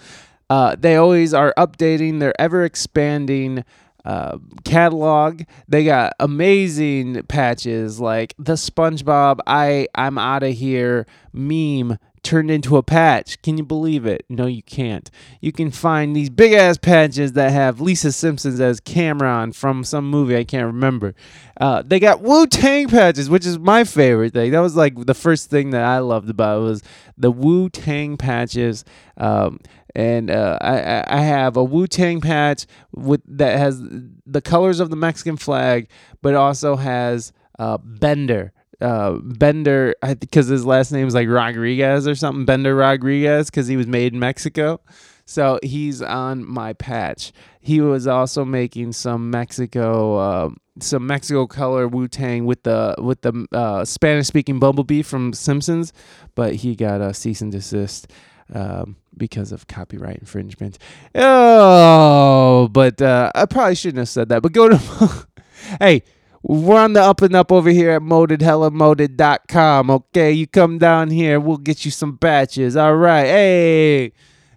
Uh, 0.53 0.75
they 0.77 0.97
always 0.97 1.33
are 1.33 1.51
updating 1.57 2.19
their 2.19 2.39
ever 2.39 2.63
expanding 2.63 3.63
uh, 4.05 4.37
catalog. 4.63 5.41
They 5.67 5.83
got 5.83 6.13
amazing 6.19 7.23
patches 7.23 7.99
like 7.99 8.35
the 8.37 8.53
SpongeBob 8.53 9.39
"I 9.47 9.87
I'm 9.95 10.19
out 10.19 10.43
of 10.43 10.53
here" 10.53 11.07
meme 11.33 11.97
turned 12.23 12.49
into 12.49 12.77
a 12.77 12.83
patch. 12.83 13.41
Can 13.41 13.57
you 13.57 13.63
believe 13.63 14.05
it? 14.05 14.25
No, 14.29 14.45
you 14.47 14.63
can't. 14.63 15.11
You 15.41 15.51
can 15.51 15.69
find 15.71 16.15
these 16.15 16.29
big 16.29 16.53
ass 16.53 16.77
patches 16.77 17.33
that 17.33 17.51
have 17.51 17.81
Lisa 17.81 18.11
Simpsons 18.11 18.59
as 18.59 18.79
Cameron 18.79 19.51
from 19.51 19.83
some 19.83 20.09
movie 20.09 20.35
I 20.37 20.43
can't 20.43 20.65
remember. 20.65 21.13
Uh, 21.59 21.83
they 21.85 21.99
got 21.99 22.21
Wu 22.21 22.47
Tang 22.47 22.87
patches, 22.87 23.29
which 23.29 23.45
is 23.45 23.59
my 23.59 23.83
favorite 23.83 24.33
thing. 24.33 24.51
That 24.51 24.61
was 24.61 24.75
like 24.75 25.05
the 25.05 25.13
first 25.13 25.49
thing 25.49 25.69
that 25.71 25.83
I 25.83 25.99
loved 25.99 26.29
about 26.29 26.59
it 26.59 26.63
was 26.63 26.83
the 27.17 27.29
Wu 27.31 27.69
Tang 27.69 28.17
patches. 28.17 28.85
Um, 29.17 29.59
and 29.95 30.31
uh, 30.31 30.57
I, 30.59 31.03
I- 31.07 31.21
have 31.21 31.55
a 31.55 31.63
Wu 31.63 31.85
Tang 31.85 32.19
patch 32.21 32.65
with 32.91 33.21
that 33.27 33.59
has 33.59 33.79
the 34.25 34.41
colors 34.41 34.79
of 34.79 34.89
the 34.89 34.95
Mexican 34.95 35.37
flag, 35.37 35.87
but 36.21 36.33
also 36.33 36.75
has 36.77 37.31
uh, 37.59 37.77
Bender. 37.77 38.53
Uh, 38.83 39.17
Bender, 39.23 39.95
because 40.19 40.47
his 40.47 40.65
last 40.65 40.91
name 40.91 41.07
is 41.07 41.15
like 41.15 41.29
Rodriguez 41.29 42.07
or 42.07 42.15
something. 42.15 42.45
Bender 42.45 42.75
Rodriguez, 42.75 43.49
because 43.49 43.67
he 43.67 43.77
was 43.77 43.87
made 43.87 44.13
in 44.13 44.19
Mexico. 44.19 44.81
So 45.25 45.59
he's 45.63 46.01
on 46.01 46.45
my 46.45 46.73
patch. 46.73 47.31
He 47.61 47.79
was 47.79 48.07
also 48.07 48.43
making 48.43 48.91
some 48.91 49.29
Mexico, 49.29 50.17
uh, 50.17 50.49
some 50.79 51.07
Mexico 51.07 51.47
color 51.47 51.87
Wu 51.87 52.07
Tang 52.07 52.45
with 52.45 52.63
the 52.63 52.95
with 52.97 53.21
the 53.21 53.47
uh, 53.53 53.85
Spanish 53.85 54.27
speaking 54.27 54.59
Bumblebee 54.59 55.01
from 55.01 55.31
Simpsons, 55.33 55.93
but 56.35 56.55
he 56.55 56.75
got 56.75 56.99
a 56.99 57.13
cease 57.13 57.39
and 57.39 57.51
desist 57.51 58.07
um, 58.53 58.97
because 59.15 59.51
of 59.51 59.67
copyright 59.67 60.17
infringement. 60.17 60.77
Oh, 61.15 62.67
but 62.71 63.01
uh, 63.01 63.31
I 63.33 63.45
probably 63.45 63.75
shouldn't 63.75 63.99
have 63.99 64.09
said 64.09 64.29
that. 64.29 64.41
But 64.41 64.51
go 64.51 64.69
to, 64.69 64.77
hey, 65.79 66.03
we're 66.43 66.79
on 66.79 66.93
the 66.93 67.01
up 67.01 67.21
and 67.21 67.35
up 67.35 67.51
over 67.51 67.69
here 67.69 67.91
at 67.91 68.01
modedhellamoded.com. 68.01 69.89
Okay, 69.89 70.31
you 70.31 70.45
come 70.45 70.77
down 70.77 71.09
here, 71.09 71.39
we'll 71.39 71.57
get 71.57 71.85
you 71.85 71.91
some 71.91 72.15
batches. 72.17 72.75
All 72.75 72.95
right, 72.95 73.25
hey. 73.25 74.11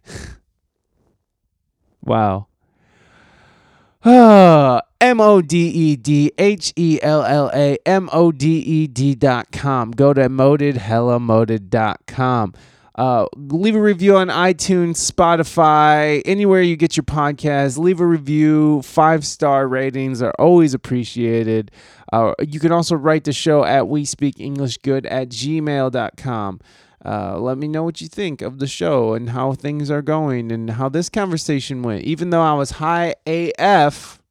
wow. 2.02 2.48
M 5.00 5.20
O 5.20 5.42
D 5.42 5.68
E 5.68 5.96
D 5.96 6.32
H 6.38 6.72
E 6.76 6.98
L 7.02 7.22
L 7.24 7.50
A 7.54 7.76
M 7.86 8.08
O 8.12 8.32
D 8.32 8.58
E 8.58 8.86
D 8.86 9.14
dot 9.14 9.52
com. 9.52 9.90
Go 9.90 10.12
to 10.12 10.28
modedhellamoded 10.28 11.68
dot 11.70 12.00
com. 12.06 12.54
Uh, 12.96 13.26
leave 13.36 13.76
a 13.76 13.80
review 13.80 14.16
on 14.16 14.28
iTunes, 14.28 14.96
Spotify, 14.96 16.22
anywhere 16.24 16.62
you 16.62 16.76
get 16.76 16.96
your 16.96 17.04
podcast. 17.04 17.76
Leave 17.76 18.00
a 18.00 18.06
review. 18.06 18.80
Five 18.82 19.26
star 19.26 19.68
ratings 19.68 20.22
are 20.22 20.32
always 20.38 20.72
appreciated. 20.72 21.70
Uh, 22.12 22.32
you 22.40 22.58
can 22.58 22.72
also 22.72 22.96
write 22.96 23.24
the 23.24 23.32
show 23.32 23.64
at 23.64 23.88
we 23.88 24.04
speak 24.04 24.40
english 24.40 24.78
good 24.78 25.04
at 25.06 25.28
gmail.com. 25.28 26.60
Uh, 27.04 27.38
let 27.38 27.58
me 27.58 27.68
know 27.68 27.84
what 27.84 28.00
you 28.00 28.08
think 28.08 28.40
of 28.40 28.58
the 28.58 28.66
show 28.66 29.12
and 29.12 29.30
how 29.30 29.52
things 29.52 29.90
are 29.90 30.02
going 30.02 30.50
and 30.50 30.70
how 30.70 30.88
this 30.88 31.10
conversation 31.10 31.82
went. 31.82 32.02
Even 32.02 32.30
though 32.30 32.42
I 32.42 32.54
was 32.54 32.72
high 32.72 33.14
AF 33.26 34.22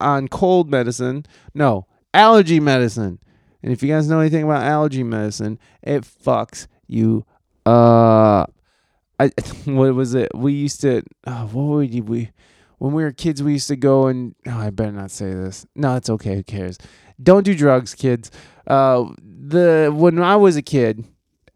on 0.00 0.26
cold 0.28 0.70
medicine, 0.70 1.26
no, 1.54 1.86
allergy 2.14 2.60
medicine. 2.60 3.18
And 3.62 3.72
if 3.72 3.82
you 3.82 3.92
guys 3.92 4.08
know 4.08 4.20
anything 4.20 4.44
about 4.44 4.62
allergy 4.62 5.02
medicine, 5.02 5.58
it 5.82 6.02
fucks 6.02 6.66
you 6.86 7.26
up. 7.66 8.54
I 9.18 9.30
what 9.64 9.94
was 9.94 10.14
it? 10.14 10.30
We 10.34 10.52
used 10.52 10.80
to. 10.82 11.02
Oh, 11.26 11.48
what 11.52 11.64
would 11.64 12.08
we? 12.08 12.30
When 12.78 12.92
we 12.92 13.02
were 13.02 13.12
kids, 13.12 13.42
we 13.42 13.54
used 13.54 13.68
to 13.68 13.76
go 13.76 14.06
and. 14.06 14.34
Oh, 14.46 14.58
I 14.58 14.70
better 14.70 14.92
not 14.92 15.10
say 15.10 15.32
this. 15.32 15.66
No, 15.74 15.96
it's 15.96 16.10
okay. 16.10 16.36
Who 16.36 16.42
cares? 16.42 16.78
Don't 17.22 17.44
do 17.44 17.54
drugs, 17.54 17.94
kids. 17.94 18.30
Uh, 18.66 19.06
the 19.22 19.92
when 19.94 20.20
I 20.22 20.36
was 20.36 20.56
a 20.56 20.62
kid, 20.62 21.04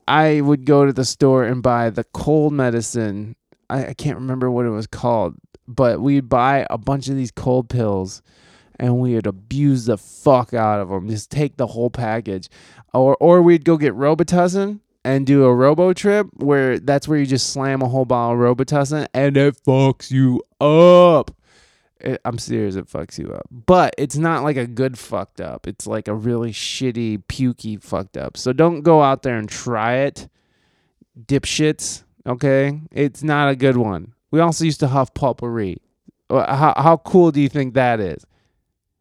I 0.09 0.41
would 0.41 0.65
go 0.65 0.87
to 0.87 0.93
the 0.93 1.05
store 1.05 1.45
and 1.45 1.63
buy 1.63 1.91
the 1.91 2.05
cold 2.05 2.53
medicine. 2.53 3.37
I, 3.69 3.89
I 3.89 3.95
can't 3.95 4.17
remember 4.17 4.51
what 4.51 4.67
it 4.67 4.71
was 4.71 4.87
called, 4.87 5.37
but 5.69 6.01
we'd 6.01 6.29
buy 6.29 6.67
a 6.71 6.79
bunch 6.79 7.09
of 7.09 7.17
these 7.17 7.31
cold 7.31 7.69
pills 7.69 8.23
and 8.81 8.99
we 8.99 9.15
would 9.15 9.27
abuse 9.27 9.85
the 9.85 9.99
fuck 9.99 10.55
out 10.55 10.81
of 10.81 10.89
them. 10.89 11.09
Just 11.09 11.31
take 11.31 11.59
the 11.59 11.67
whole 11.67 11.91
package. 11.91 12.49
Or, 12.95 13.15
or 13.21 13.43
we'd 13.43 13.65
go 13.65 13.77
get 13.77 13.95
Robitussin 13.95 14.81
and 15.05 15.27
do 15.27 15.45
a 15.45 15.55
robo 15.55 15.93
trip 15.93 16.29
where 16.35 16.79
that's 16.79 17.09
where 17.09 17.19
you 17.19 17.27
just 17.27 17.53
slam 17.53 17.83
a 17.83 17.89
whole 17.89 18.05
bottle 18.05 18.35
of 18.35 18.57
Robitussin 18.57 19.07
and 19.15 19.37
it 19.37 19.57
fucks 19.67 20.11
you 20.11 20.43
up. 20.61 21.31
It, 22.01 22.21
I'm 22.25 22.39
serious, 22.39 22.77
it 22.77 22.89
fucks 22.89 23.19
you 23.19 23.33
up. 23.33 23.47
But 23.51 23.95
it's 23.99 24.17
not 24.17 24.43
like 24.43 24.57
a 24.57 24.67
good 24.67 24.99
fucked 24.99 25.41
up. 25.41 25.67
It's 25.67 25.87
like 25.87 26.09
a 26.09 26.15
really 26.15 26.53
shitty, 26.53 27.25
pukey 27.25 27.83
fucked 27.83 28.17
up. 28.17 28.37
So 28.37 28.53
don't 28.53 28.83
go 28.83 29.03
out 29.03 29.23
there 29.23 29.37
and 29.37 29.49
try 29.49 29.97
it, 29.97 30.29
dipshits. 31.19 32.05
Okay, 32.27 32.81
it's 32.91 33.23
not 33.23 33.49
a 33.49 33.57
good 33.57 33.77
one. 33.77 34.15
We 34.31 34.41
also 34.41 34.65
used 34.65 34.81
to 34.81 34.89
huff. 34.89 35.11
Uh, 36.31 36.57
How 36.57 36.75
how 36.77 36.97
cool 36.99 37.31
do 37.31 37.41
you 37.41 37.49
think 37.49 37.75
that 37.75 38.01
is? 38.01 38.25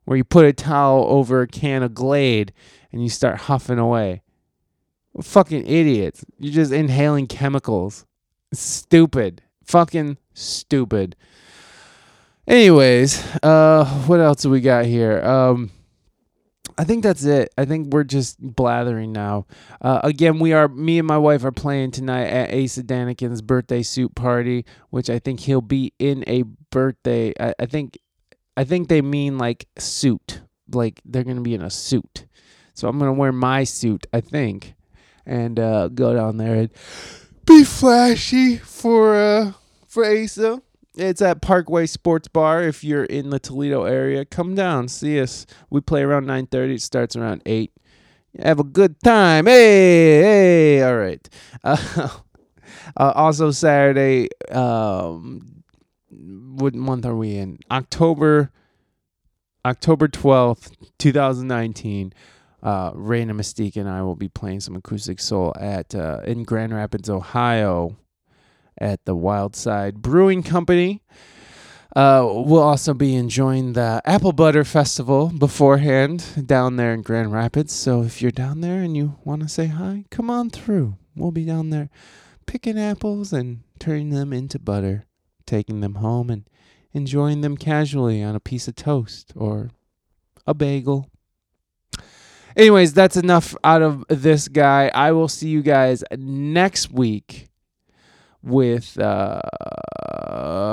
Where 0.05 0.17
you 0.17 0.23
put 0.23 0.45
a 0.45 0.53
towel 0.53 1.05
over 1.09 1.41
a 1.41 1.47
can 1.47 1.83
of 1.83 1.93
Glade 1.93 2.53
and 2.91 3.03
you 3.03 3.09
start 3.09 3.41
huffing 3.41 3.77
away. 3.77 4.23
Fucking 5.21 5.65
idiots. 5.65 6.23
You're 6.39 6.53
just 6.53 6.71
inhaling 6.71 7.27
chemicals. 7.27 8.05
Stupid. 8.53 9.41
Fucking 9.65 10.17
stupid. 10.33 11.15
Anyways, 12.47 13.23
uh 13.43 13.85
what 14.07 14.19
else 14.19 14.41
do 14.41 14.49
we 14.49 14.61
got 14.61 14.85
here? 14.85 15.21
Um 15.21 15.71
I 16.79 16.85
think 16.85 17.03
that's 17.03 17.25
it. 17.25 17.53
I 17.57 17.65
think 17.65 17.91
we're 17.91 18.05
just 18.05 18.39
blathering 18.39 19.11
now. 19.11 19.47
Uh, 19.81 19.99
again, 20.01 20.39
we 20.39 20.53
are 20.53 20.69
me 20.69 20.97
and 20.97 21.07
my 21.07 21.17
wife 21.17 21.43
are 21.43 21.51
playing 21.51 21.91
tonight 21.91 22.27
at 22.27 22.53
Asa 22.53 22.83
Danikin's 22.83 23.41
birthday 23.41 23.83
suit 23.83 24.15
party, 24.15 24.63
which 24.89 25.09
I 25.09 25.19
think 25.19 25.41
he'll 25.41 25.59
be 25.59 25.93
in 25.99 26.23
a 26.25 26.43
birthday. 26.71 27.33
I, 27.37 27.53
I 27.59 27.65
think, 27.65 27.97
I 28.55 28.63
think 28.63 28.87
they 28.87 29.01
mean 29.01 29.37
like 29.37 29.67
suit, 29.77 30.39
like 30.71 31.01
they're 31.03 31.25
gonna 31.25 31.41
be 31.41 31.53
in 31.53 31.61
a 31.61 31.69
suit. 31.69 32.25
So 32.75 32.87
I'm 32.87 32.97
gonna 32.97 33.11
wear 33.11 33.33
my 33.33 33.65
suit, 33.65 34.07
I 34.13 34.21
think, 34.21 34.73
and 35.29 35.59
uh, 35.59 35.87
go 35.89 36.13
down 36.13 36.37
there 36.37 36.55
and 36.55 36.69
be 37.45 37.63
flashy 37.63 38.57
for 38.57 39.15
uh 39.15 39.53
for 39.87 40.05
Asa. 40.05 40.61
It's 40.95 41.21
at 41.21 41.41
Parkway 41.41 41.85
Sports 41.85 42.27
Bar. 42.27 42.63
If 42.63 42.83
you're 42.83 43.05
in 43.05 43.29
the 43.29 43.39
Toledo 43.39 43.85
area, 43.85 44.25
come 44.25 44.53
down, 44.55 44.87
see 44.87 45.21
us. 45.21 45.45
We 45.69 45.81
play 45.81 46.01
around 46.01 46.25
9:30. 46.25 46.75
It 46.75 46.81
starts 46.81 47.15
around 47.15 47.41
eight. 47.45 47.71
Have 48.41 48.59
a 48.59 48.63
good 48.63 49.01
time. 49.01 49.45
Hey, 49.45 50.21
hey. 50.21 50.83
All 50.83 50.97
right. 50.97 51.27
Uh, 51.63 51.77
uh, 52.97 53.13
also 53.15 53.51
Saturday. 53.51 54.29
Um, 54.51 55.63
what 56.09 56.75
month 56.75 57.05
are 57.05 57.15
we 57.15 57.35
in? 57.35 57.59
October. 57.71 58.51
October 59.65 60.07
12th, 60.07 60.71
2019. 60.99 62.13
Uh, 62.61 62.91
Reina 62.93 63.33
Mystique 63.33 63.77
and 63.77 63.89
I 63.89 64.01
will 64.01 64.15
be 64.15 64.27
playing 64.27 64.59
some 64.59 64.75
acoustic 64.75 65.19
soul 65.19 65.53
at 65.59 65.95
uh, 65.95 66.21
in 66.25 66.43
Grand 66.43 66.73
Rapids, 66.73 67.09
Ohio 67.09 67.97
at 68.77 69.05
the 69.05 69.15
Wild 69.15 69.55
Side 69.55 70.01
Brewing 70.01 70.43
Company. 70.43 71.01
Uh, 71.95 72.23
we'll 72.23 72.61
also 72.61 72.93
be 72.93 73.15
enjoying 73.15 73.73
the 73.73 74.01
Apple 74.05 74.31
Butter 74.31 74.63
Festival 74.63 75.31
beforehand 75.35 76.45
down 76.45 76.75
there 76.75 76.93
in 76.93 77.01
Grand 77.01 77.31
Rapids. 77.31 77.73
So 77.73 78.03
if 78.03 78.21
you're 78.21 78.31
down 78.31 78.61
there 78.61 78.81
and 78.81 78.95
you 78.95 79.17
want 79.23 79.41
to 79.41 79.47
say 79.47 79.67
hi, 79.67 80.05
come 80.11 80.29
on 80.29 80.49
through. 80.49 80.97
We'll 81.15 81.31
be 81.31 81.45
down 81.45 81.71
there 81.71 81.89
picking 82.45 82.79
apples 82.79 83.33
and 83.33 83.61
turning 83.79 84.11
them 84.11 84.33
into 84.33 84.59
butter, 84.59 85.05
taking 85.45 85.81
them 85.81 85.95
home 85.95 86.29
and 86.29 86.47
enjoying 86.93 87.41
them 87.41 87.57
casually 87.57 88.23
on 88.23 88.35
a 88.35 88.39
piece 88.39 88.67
of 88.67 88.75
toast 88.75 89.33
or 89.35 89.71
a 90.45 90.53
bagel. 90.53 91.09
Anyways, 92.55 92.93
that's 92.93 93.17
enough 93.17 93.55
out 93.63 93.81
of 93.81 94.05
this 94.09 94.47
guy. 94.47 94.91
I 94.93 95.11
will 95.11 95.27
see 95.27 95.49
you 95.49 95.61
guys 95.61 96.03
next 96.17 96.91
week 96.91 97.49
with 98.41 98.97
uh, 98.99 99.41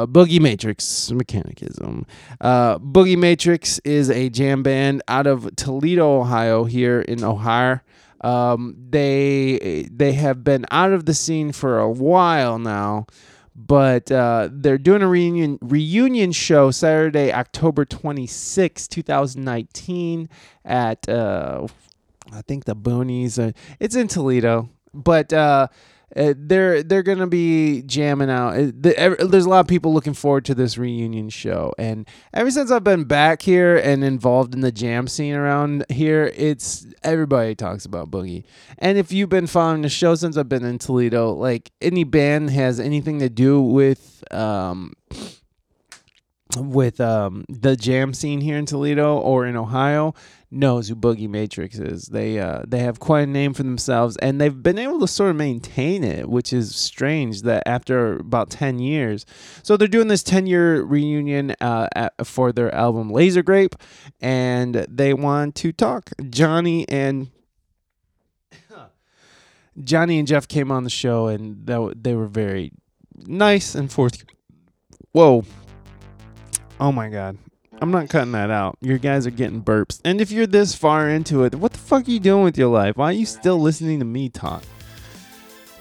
Boogie 0.06 0.40
Matrix 0.40 1.10
Mechanicism. 1.10 2.06
Uh, 2.40 2.78
Boogie 2.78 3.18
Matrix 3.18 3.78
is 3.80 4.10
a 4.10 4.28
jam 4.28 4.62
band 4.62 5.02
out 5.08 5.26
of 5.26 5.54
Toledo, 5.56 6.20
Ohio, 6.20 6.64
here 6.64 7.00
in 7.00 7.24
Ohio. 7.24 7.80
Um, 8.22 8.76
they 8.90 9.88
they 9.92 10.14
have 10.14 10.42
been 10.42 10.64
out 10.70 10.92
of 10.92 11.04
the 11.04 11.14
scene 11.14 11.52
for 11.52 11.78
a 11.78 11.90
while 11.90 12.58
now, 12.58 13.06
but 13.56 14.12
uh, 14.12 14.50
they're 14.52 14.76
doing 14.76 15.02
a 15.02 15.08
reunion 15.08 15.58
reunion 15.62 16.30
show 16.30 16.70
Saturday, 16.70 17.32
October 17.32 17.86
26, 17.86 18.86
2019 18.86 20.28
at 20.64 21.08
uh, 21.08 21.66
I 22.32 22.42
think 22.42 22.66
the 22.66 22.76
Boonies. 22.76 23.42
Uh, 23.42 23.52
it's 23.80 23.96
in 23.96 24.08
Toledo, 24.08 24.68
but 24.92 25.32
uh, 25.32 25.68
uh, 26.14 26.34
they're 26.36 26.82
they're 26.82 27.02
gonna 27.02 27.26
be 27.26 27.82
jamming 27.82 28.30
out. 28.30 28.56
Uh, 28.56 28.70
there's 28.74 29.44
a 29.44 29.48
lot 29.48 29.60
of 29.60 29.66
people 29.66 29.92
looking 29.92 30.14
forward 30.14 30.44
to 30.44 30.54
this 30.54 30.78
reunion 30.78 31.28
show, 31.28 31.72
and 31.78 32.08
ever 32.32 32.50
since 32.50 32.70
I've 32.70 32.84
been 32.84 33.04
back 33.04 33.42
here 33.42 33.76
and 33.76 34.04
involved 34.04 34.54
in 34.54 34.60
the 34.60 34.70
jam 34.70 35.08
scene 35.08 35.34
around 35.34 35.84
here, 35.88 36.32
it's 36.36 36.86
everybody 37.02 37.56
talks 37.56 37.84
about 37.84 38.10
Boogie. 38.10 38.44
And 38.78 38.98
if 38.98 39.10
you've 39.10 39.28
been 39.28 39.48
following 39.48 39.82
the 39.82 39.88
show 39.88 40.14
since 40.14 40.36
I've 40.36 40.48
been 40.48 40.64
in 40.64 40.78
Toledo, 40.78 41.32
like 41.32 41.72
any 41.80 42.04
band 42.04 42.50
has 42.50 42.78
anything 42.78 43.18
to 43.18 43.28
do 43.28 43.60
with 43.60 44.22
um 44.30 44.92
with 46.56 47.00
um 47.00 47.44
the 47.48 47.76
jam 47.76 48.14
scene 48.14 48.40
here 48.40 48.56
in 48.56 48.66
Toledo 48.66 49.18
or 49.18 49.46
in 49.46 49.56
Ohio 49.56 50.14
knows 50.50 50.88
who 50.88 50.94
Boogie 50.94 51.28
Matrix 51.28 51.78
is. 51.78 52.06
They 52.06 52.38
uh 52.38 52.62
they 52.66 52.78
have 52.80 53.00
quite 53.00 53.22
a 53.22 53.26
name 53.26 53.52
for 53.52 53.62
themselves 53.62 54.16
and 54.18 54.40
they've 54.40 54.62
been 54.62 54.78
able 54.78 55.00
to 55.00 55.08
sort 55.08 55.30
of 55.30 55.36
maintain 55.36 56.04
it, 56.04 56.28
which 56.28 56.52
is 56.52 56.74
strange 56.74 57.42
that 57.42 57.62
after 57.66 58.16
about 58.16 58.50
10 58.50 58.78
years. 58.78 59.26
So 59.62 59.76
they're 59.76 59.88
doing 59.88 60.08
this 60.08 60.22
10 60.22 60.46
year 60.46 60.82
reunion 60.82 61.54
uh 61.60 61.88
at, 61.94 62.26
for 62.26 62.52
their 62.52 62.72
album 62.74 63.10
Laser 63.10 63.42
Grape 63.42 63.74
and 64.20 64.86
they 64.88 65.12
want 65.14 65.56
to 65.56 65.72
talk. 65.72 66.10
Johnny 66.30 66.88
and 66.88 67.28
Johnny 69.82 70.18
and 70.18 70.28
Jeff 70.28 70.46
came 70.46 70.70
on 70.70 70.84
the 70.84 70.90
show 70.90 71.26
and 71.26 71.66
they 71.66 72.14
were 72.14 72.28
very 72.28 72.72
nice 73.26 73.74
and 73.74 73.90
forth. 73.90 74.24
Whoa. 75.12 75.44
Oh 76.78 76.92
my 76.92 77.08
god. 77.08 77.38
I'm 77.80 77.90
not 77.90 78.08
cutting 78.08 78.32
that 78.32 78.50
out. 78.50 78.78
Your 78.80 78.98
guys 78.98 79.26
are 79.26 79.30
getting 79.30 79.62
burps. 79.62 80.00
And 80.04 80.20
if 80.20 80.30
you're 80.30 80.46
this 80.46 80.74
far 80.74 81.08
into 81.08 81.44
it, 81.44 81.54
what 81.54 81.72
the 81.72 81.78
fuck 81.78 82.08
are 82.08 82.10
you 82.10 82.20
doing 82.20 82.44
with 82.44 82.56
your 82.56 82.68
life? 82.68 82.96
Why 82.96 83.06
are 83.06 83.12
you 83.12 83.26
still 83.26 83.58
listening 83.58 83.98
to 83.98 84.04
me 84.04 84.28
talk? 84.30 84.62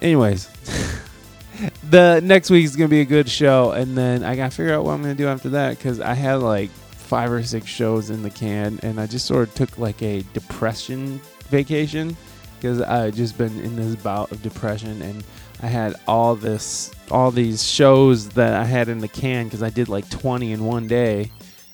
Anyways, 0.01 0.49
the 1.89 2.19
next 2.21 2.49
week 2.49 2.65
is 2.65 2.75
gonna 2.75 2.89
be 2.89 3.01
a 3.01 3.05
good 3.05 3.29
show, 3.29 3.71
and 3.71 3.97
then 3.97 4.23
I 4.23 4.35
gotta 4.35 4.51
figure 4.51 4.73
out 4.73 4.83
what 4.83 4.91
I'm 4.91 5.01
gonna 5.01 5.15
do 5.15 5.27
after 5.27 5.49
that 5.49 5.77
because 5.77 5.99
I 6.01 6.13
had 6.13 6.35
like 6.35 6.69
five 6.69 7.31
or 7.31 7.43
six 7.43 7.67
shows 7.67 8.09
in 8.09 8.23
the 8.23 8.29
can, 8.29 8.79
and 8.83 8.99
I 8.99 9.07
just 9.07 9.25
sort 9.25 9.47
of 9.47 9.55
took 9.55 9.77
like 9.77 10.01
a 10.01 10.21
depression 10.33 11.21
vacation 11.49 12.17
because 12.57 12.81
I 12.81 13.11
just 13.11 13.37
been 13.37 13.57
in 13.61 13.75
this 13.75 13.95
bout 13.95 14.31
of 14.31 14.41
depression, 14.41 15.01
and 15.01 15.23
I 15.61 15.67
had 15.67 15.95
all 16.07 16.35
this, 16.35 16.91
all 17.11 17.31
these 17.31 17.63
shows 17.63 18.29
that 18.29 18.53
I 18.53 18.63
had 18.65 18.89
in 18.89 18.99
the 18.99 19.07
can 19.07 19.45
because 19.45 19.63
I 19.63 19.69
did 19.69 19.89
like 19.89 20.09
20 20.09 20.51
in 20.51 20.65
one 20.65 20.87
day, 20.87 21.31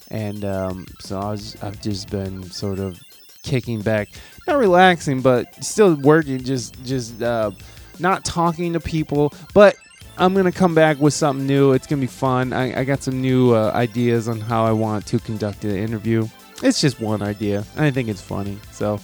and 0.10 0.46
um, 0.46 0.86
so 1.00 1.20
I 1.20 1.32
was, 1.32 1.58
I've 1.62 1.82
just 1.82 2.10
been 2.10 2.44
sort 2.44 2.80
of 2.80 3.02
kicking 3.44 3.82
back, 3.82 4.10
not 4.48 4.58
relaxing, 4.58 5.22
but 5.22 5.64
still 5.64 5.96
working, 5.96 6.44
just, 6.44 6.84
just 6.84 7.22
uh, 7.22 7.52
not 8.00 8.26
talking 8.26 8.74
to 8.74 8.80
people, 8.80 9.34
but. 9.54 9.76
I'm 10.18 10.36
gonna 10.36 10.52
come 10.52 10.76
back 10.76 11.00
with 11.00 11.16
something 11.16 11.48
new. 11.48 11.72
It's 11.72 11.88
gonna 11.88 12.02
be 12.02 12.06
fun. 12.06 12.54
I, 12.54 12.82
I 12.82 12.84
got 12.84 13.02
some 13.02 13.22
new 13.22 13.56
uh, 13.56 13.72
ideas 13.74 14.28
on 14.28 14.40
how 14.40 14.66
I 14.66 14.72
want 14.72 15.08
to 15.08 15.18
conduct 15.18 15.62
the 15.62 15.76
interview. 15.76 16.28
It's 16.62 16.80
just 16.80 17.00
one 17.00 17.24
idea. 17.24 17.66
I 17.76 17.90
think 17.90 18.08
it's 18.08 18.22
funny. 18.22 18.60
So 18.72 19.00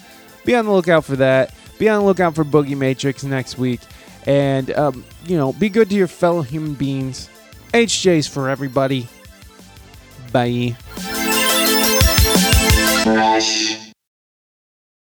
be 0.45 0.53
on 0.55 0.65
the 0.65 0.71
lookout 0.71 1.05
for 1.05 1.15
that. 1.15 1.53
Be 1.79 1.89
on 1.89 2.01
the 2.01 2.05
lookout 2.05 2.35
for 2.35 2.43
Boogie 2.43 2.77
Matrix 2.77 3.23
next 3.23 3.57
week. 3.57 3.81
And, 4.27 4.71
um, 4.71 5.05
you 5.25 5.37
know, 5.37 5.53
be 5.53 5.69
good 5.69 5.89
to 5.89 5.95
your 5.95 6.07
fellow 6.07 6.41
human 6.41 6.73
beings. 6.73 7.29
HJ's 7.73 8.27
for 8.27 8.49
everybody. 8.49 9.07
Bye. 10.31 10.75
Fresh. 13.03 13.86